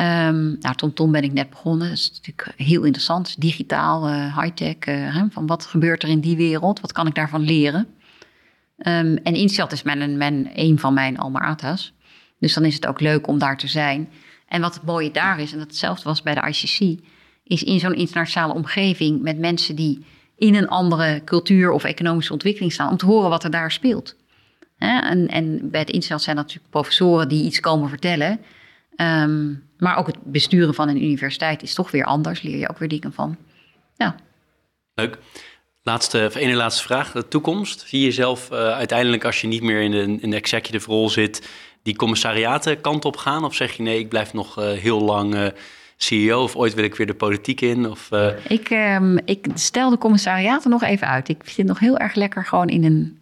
Um, 0.00 0.56
nou, 0.60 0.74
TomTom 0.76 1.12
ben 1.12 1.22
ik 1.22 1.32
net 1.32 1.50
begonnen. 1.50 1.88
Dat 1.88 1.98
is 1.98 2.10
natuurlijk 2.22 2.58
heel 2.58 2.82
interessant. 2.82 3.40
Digitaal, 3.40 4.08
uh, 4.08 4.38
high-tech. 4.38 4.76
Uh, 4.88 5.22
van 5.30 5.46
wat 5.46 5.66
gebeurt 5.66 6.02
er 6.02 6.08
in 6.08 6.20
die 6.20 6.36
wereld? 6.36 6.80
Wat 6.80 6.92
kan 6.92 7.06
ik 7.06 7.14
daarvan 7.14 7.40
leren? 7.40 7.86
Um, 8.86 9.16
en 9.16 9.34
Instelt 9.34 9.72
is 9.72 9.82
mijn, 9.82 10.50
een 10.54 10.78
van 10.78 10.94
mijn 10.94 11.18
alma 11.18 11.40
ata's. 11.40 11.92
Dus 12.38 12.54
dan 12.54 12.64
is 12.64 12.74
het 12.74 12.86
ook 12.86 13.00
leuk 13.00 13.26
om 13.26 13.38
daar 13.38 13.56
te 13.56 13.66
zijn. 13.66 14.08
En 14.48 14.60
wat 14.60 14.74
het 14.74 14.84
mooie 14.84 15.10
daar 15.10 15.40
is, 15.40 15.52
en 15.52 15.58
dat 15.58 15.66
hetzelfde 15.66 16.04
was 16.04 16.22
bij 16.22 16.34
de 16.34 16.48
ICC... 16.48 17.00
is 17.44 17.62
in 17.62 17.80
zo'n 17.80 17.94
internationale 17.94 18.54
omgeving 18.54 19.22
met 19.22 19.38
mensen 19.38 19.76
die 19.76 20.04
in 20.36 20.54
een 20.54 20.68
andere 20.68 21.22
cultuur 21.24 21.70
of 21.70 21.84
economische 21.84 22.32
ontwikkeling 22.32 22.72
staan... 22.72 22.90
om 22.90 22.96
te 22.96 23.06
horen 23.06 23.30
wat 23.30 23.44
er 23.44 23.50
daar 23.50 23.72
speelt. 23.72 24.16
En, 24.78 25.28
en 25.28 25.70
bij 25.70 25.80
het 25.80 25.90
Instelt 25.90 26.22
zijn 26.22 26.36
dat 26.36 26.44
natuurlijk 26.44 26.72
professoren 26.72 27.28
die 27.28 27.44
iets 27.44 27.60
komen 27.60 27.88
vertellen... 27.88 28.40
Um, 28.96 29.70
maar 29.82 29.96
ook 29.96 30.06
het 30.06 30.16
besturen 30.24 30.74
van 30.74 30.88
een 30.88 31.02
universiteit 31.02 31.62
is 31.62 31.74
toch 31.74 31.90
weer 31.90 32.04
anders. 32.04 32.42
Leer 32.42 32.58
je 32.58 32.68
ook 32.68 32.78
weer 32.78 32.88
dingen 32.88 33.12
van. 33.12 33.36
Ja. 33.96 34.16
Leuk. 34.94 35.18
Laatste, 35.84 36.24
of 36.26 36.34
ene 36.34 36.54
laatste 36.54 36.82
vraag. 36.82 37.12
De 37.12 37.28
toekomst. 37.28 37.84
Zie 37.86 37.98
je 37.98 38.04
jezelf 38.04 38.48
uh, 38.52 38.58
uiteindelijk 38.58 39.24
als 39.24 39.40
je 39.40 39.46
niet 39.46 39.62
meer 39.62 39.80
in 39.80 39.90
de, 39.90 40.18
in 40.20 40.30
de 40.30 40.36
executive 40.36 40.90
rol 40.90 41.08
zit... 41.08 41.48
die 41.82 41.96
commissariaten 41.96 42.80
kant 42.80 43.04
op 43.04 43.16
gaan? 43.16 43.44
Of 43.44 43.54
zeg 43.54 43.72
je 43.72 43.82
nee, 43.82 43.98
ik 43.98 44.08
blijf 44.08 44.32
nog 44.32 44.58
uh, 44.58 44.70
heel 44.70 45.00
lang 45.00 45.34
uh, 45.34 45.46
CEO... 45.96 46.42
of 46.42 46.56
ooit 46.56 46.74
wil 46.74 46.84
ik 46.84 46.94
weer 46.94 47.06
de 47.06 47.14
politiek 47.14 47.60
in? 47.60 47.90
Of, 47.90 48.10
ik, 48.48 48.70
um, 48.70 49.18
ik 49.24 49.46
stel 49.54 49.90
de 49.90 49.98
commissariaten 49.98 50.70
nog 50.70 50.82
even 50.82 51.06
uit. 51.06 51.28
Ik 51.28 51.42
zit 51.44 51.66
nog 51.66 51.78
heel 51.78 51.98
erg 51.98 52.14
lekker 52.14 52.44
gewoon 52.44 52.68
in 52.68 52.84
een 52.84 53.18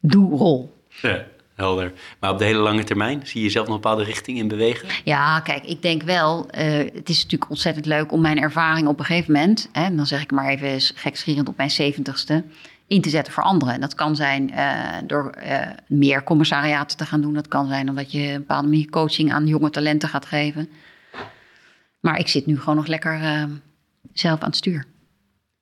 doelrol. 0.00 0.74
Ja. 1.02 1.24
Helder. 1.54 1.92
Maar 2.20 2.30
op 2.30 2.38
de 2.38 2.44
hele 2.44 2.58
lange 2.58 2.84
termijn 2.84 3.26
zie 3.26 3.40
je 3.40 3.46
jezelf 3.46 3.66
nog 3.66 3.74
een 3.74 3.80
bepaalde 3.80 4.04
richting 4.04 4.38
in 4.38 4.48
bewegen? 4.48 4.88
Ja, 5.04 5.40
kijk, 5.40 5.64
ik 5.64 5.82
denk 5.82 6.02
wel. 6.02 6.46
Uh, 6.58 6.76
het 6.94 7.08
is 7.08 7.22
natuurlijk 7.22 7.50
ontzettend 7.50 7.86
leuk 7.86 8.12
om 8.12 8.20
mijn 8.20 8.38
ervaring 8.38 8.88
op 8.88 8.98
een 8.98 9.04
gegeven 9.04 9.32
moment, 9.32 9.68
hè, 9.72 9.84
en 9.84 9.96
dan 9.96 10.06
zeg 10.06 10.22
ik 10.22 10.30
maar 10.30 10.48
even 10.48 10.80
gekschierend 10.94 11.48
op 11.48 11.56
mijn 11.56 11.70
zeventigste, 11.70 12.44
in 12.86 13.00
te 13.00 13.08
zetten 13.08 13.32
voor 13.32 13.42
anderen. 13.42 13.74
En 13.74 13.80
dat 13.80 13.94
kan 13.94 14.16
zijn 14.16 14.50
uh, 14.50 14.96
door 15.06 15.34
uh, 15.46 15.66
meer 15.86 16.24
commissariaten 16.24 16.96
te 16.96 17.06
gaan 17.06 17.20
doen. 17.20 17.34
Dat 17.34 17.48
kan 17.48 17.68
zijn 17.68 17.88
omdat 17.88 18.12
je 18.12 18.28
een 18.28 18.38
bepaalde 18.38 18.68
manier 18.68 18.90
coaching 18.90 19.32
aan 19.32 19.46
jonge 19.46 19.70
talenten 19.70 20.08
gaat 20.08 20.26
geven. 20.26 20.68
Maar 22.00 22.18
ik 22.18 22.28
zit 22.28 22.46
nu 22.46 22.58
gewoon 22.58 22.76
nog 22.76 22.86
lekker 22.86 23.48
zelf 24.12 24.40
aan 24.40 24.48
het 24.48 24.56
stuur. 24.56 24.84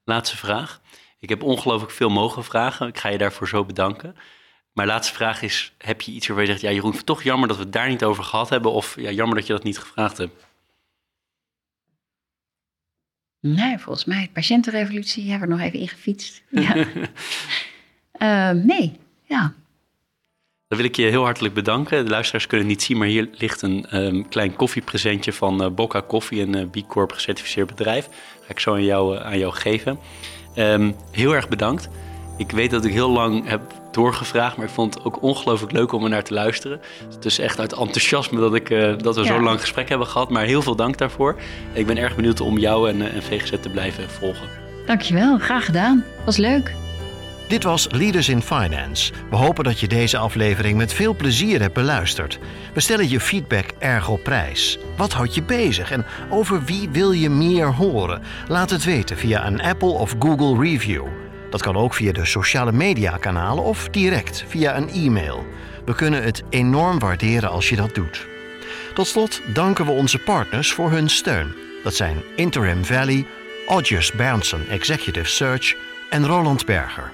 Laatste 0.05 0.37
vraag. 0.37 0.81
Ik 1.19 1.29
heb 1.29 1.43
ongelooflijk 1.43 1.93
veel 1.93 2.09
mogen 2.09 2.45
vragen. 2.45 2.89
Ik 2.89 2.99
ga 2.99 3.09
je 3.09 3.19
daarvoor 3.19 3.49
zo 3.49 3.65
bedanken. 3.65 4.15
Mijn 4.73 4.89
laatste 4.89 5.15
vraag 5.15 5.43
is, 5.43 5.73
heb 5.79 6.01
je 6.01 6.13
iets 6.13 6.27
waarvan 6.27 6.47
je 6.47 6.51
zegt... 6.51 6.63
ja, 6.63 6.71
Jeroen, 6.71 6.93
het 6.93 7.07
toch 7.07 7.23
jammer 7.23 7.49
dat 7.49 7.57
we 7.57 7.63
het 7.63 7.73
daar 7.73 7.89
niet 7.89 8.05
over 8.05 8.25
gehad 8.25 8.49
hebben... 8.49 8.73
of 8.73 9.01
ja, 9.01 9.11
jammer 9.11 9.37
dat 9.37 9.47
je 9.47 9.53
dat 9.53 9.63
niet 9.63 9.79
gevraagd 9.79 10.19
hebt? 10.19 10.47
Nee, 13.41 13.79
volgens 13.79 14.05
mij, 14.05 14.23
de 14.23 14.33
patiëntenrevolutie 14.33 15.31
hebben 15.31 15.49
we 15.49 15.55
nog 15.55 15.65
even 15.65 15.79
ingefietst. 15.79 16.43
Ja. 16.51 16.77
uh, 18.55 18.63
nee, 18.65 18.99
ja. 19.25 19.55
Dan 20.69 20.79
wil 20.79 20.91
ik 20.91 20.97
je 20.97 21.03
heel 21.03 21.25
hartelijk 21.25 21.55
bedanken. 21.55 22.05
De 22.05 22.11
luisteraars 22.11 22.47
kunnen 22.47 22.67
het 22.67 22.77
niet 22.77 22.87
zien, 22.87 22.99
maar 22.99 23.07
hier 23.07 23.29
ligt 23.33 23.63
een 23.63 23.87
um, 24.05 24.29
klein 24.29 24.57
koffiepresentje 24.57 25.33
van 25.33 25.63
uh, 25.63 25.71
Bocca 25.71 26.01
Koffie, 26.01 26.43
een 26.43 26.57
uh, 26.57 26.71
B 26.71 26.89
Corp 26.89 27.13
gecertificeerd 27.13 27.67
bedrijf. 27.67 28.09
Ga 28.41 28.49
ik 28.49 28.59
zo 28.61 28.75
aan 28.75 28.85
jou, 28.85 29.19
aan 29.19 29.39
jou 29.39 29.53
geven. 29.53 29.99
Um, 30.57 30.95
heel 31.11 31.35
erg 31.35 31.49
bedankt. 31.49 31.89
Ik 32.37 32.51
weet 32.51 32.71
dat 32.71 32.85
ik 32.85 32.93
heel 32.93 33.11
lang 33.11 33.49
heb 33.49 33.82
doorgevraagd, 33.95 34.57
maar 34.57 34.67
ik 34.67 34.73
vond 34.73 34.95
het 34.95 35.05
ook 35.05 35.23
ongelooflijk 35.23 35.73
leuk 35.73 35.93
om 35.93 36.05
er 36.05 36.11
naar 36.11 36.23
te 36.23 36.35
luisteren. 36.35 36.81
Het 37.15 37.25
is 37.25 37.39
echt 37.39 37.61
uit 37.61 37.73
enthousiasme 37.73 38.41
dat, 38.41 38.55
ik, 38.55 38.71
uh, 38.71 38.95
dat 38.99 39.15
we 39.17 39.21
Ja. 39.23 39.27
zo'n 39.27 39.43
lang 39.43 39.61
gesprek 39.61 39.89
hebben 39.89 40.07
gehad, 40.07 40.31
maar 40.31 40.45
heel 40.45 40.63
veel 40.63 40.77
dank 40.77 40.99
daarvoor. 40.99 41.37
Ik 41.73 41.87
ben 41.87 41.97
erg 41.99 42.17
benieuwd 42.17 42.41
om 42.41 42.59
jou 42.59 42.89
en, 42.91 43.03
eh, 43.03 43.15
en 43.15 43.23
VGZ 43.23 43.53
te 43.61 43.69
blijven 43.69 44.11
volgen. 44.11 44.49
Dankjewel, 44.87 45.39
graag 45.39 45.65
gedaan. 45.65 46.05
Was 46.25 46.37
leuk. 46.37 46.73
Dit 47.49 47.63
was 47.63 47.87
Leaders 47.91 48.29
in 48.29 48.43
Finance. 48.43 49.13
We 49.31 49.37
hopen 49.37 49.65
dat 49.65 49.81
je 49.81 49.89
deze 49.89 50.19
aflevering 50.19 50.77
met 50.77 50.93
veel 50.93 51.15
plezier 51.15 51.61
hebt 51.61 51.75
beluisterd. 51.75 52.39
We 52.75 52.81
stellen 52.81 53.09
je 53.09 53.21
feedback 53.21 53.67
erg 53.79 54.09
op 54.09 54.23
prijs. 54.23 54.79
Wat 54.97 55.13
houdt 55.13 55.35
je 55.35 55.43
bezig 55.43 55.91
en 55.91 56.05
over 56.31 56.65
wie 56.65 56.89
wil 56.93 57.13
je 57.13 57.31
meer 57.31 57.73
horen? 57.75 58.23
Laat 58.49 58.71
het 58.71 58.85
weten 58.85 59.17
via 59.17 59.47
een 59.47 59.63
Apple 59.63 59.89
of 59.89 60.15
Google 60.19 60.63
review. 60.63 61.05
Dat 61.53 61.63
kan 61.63 61.77
ook 61.77 61.95
via 61.95 62.13
de 62.13 62.25
sociale 62.25 62.73
media 62.73 63.17
kanalen 63.17 63.65
of 63.65 63.89
direct 63.89 64.45
via 64.49 64.77
een 64.77 64.89
e-mail. 64.89 65.47
We 65.85 65.95
kunnen 65.95 66.23
het 66.23 66.43
enorm 66.51 66.99
waarderen 66.99 67.51
als 67.51 67.69
je 67.69 67.77
dat 67.77 67.95
doet. 67.95 68.27
Tot 68.95 69.07
slot 69.07 69.41
danken 69.55 69.85
we 69.85 69.91
onze 69.91 70.19
partners 70.19 70.73
voor 70.73 70.91
hun 70.91 71.09
steun. 71.09 71.55
Dat 71.83 71.95
zijn 71.95 72.23
Interim 72.37 72.85
Valley, 72.85 73.27
Odgers 73.67 74.13
Berndsen 74.13 74.69
Executive 74.69 75.29
Search 75.29 75.77
en 76.11 76.27
Roland 76.27 76.67
Berger. 76.67 77.11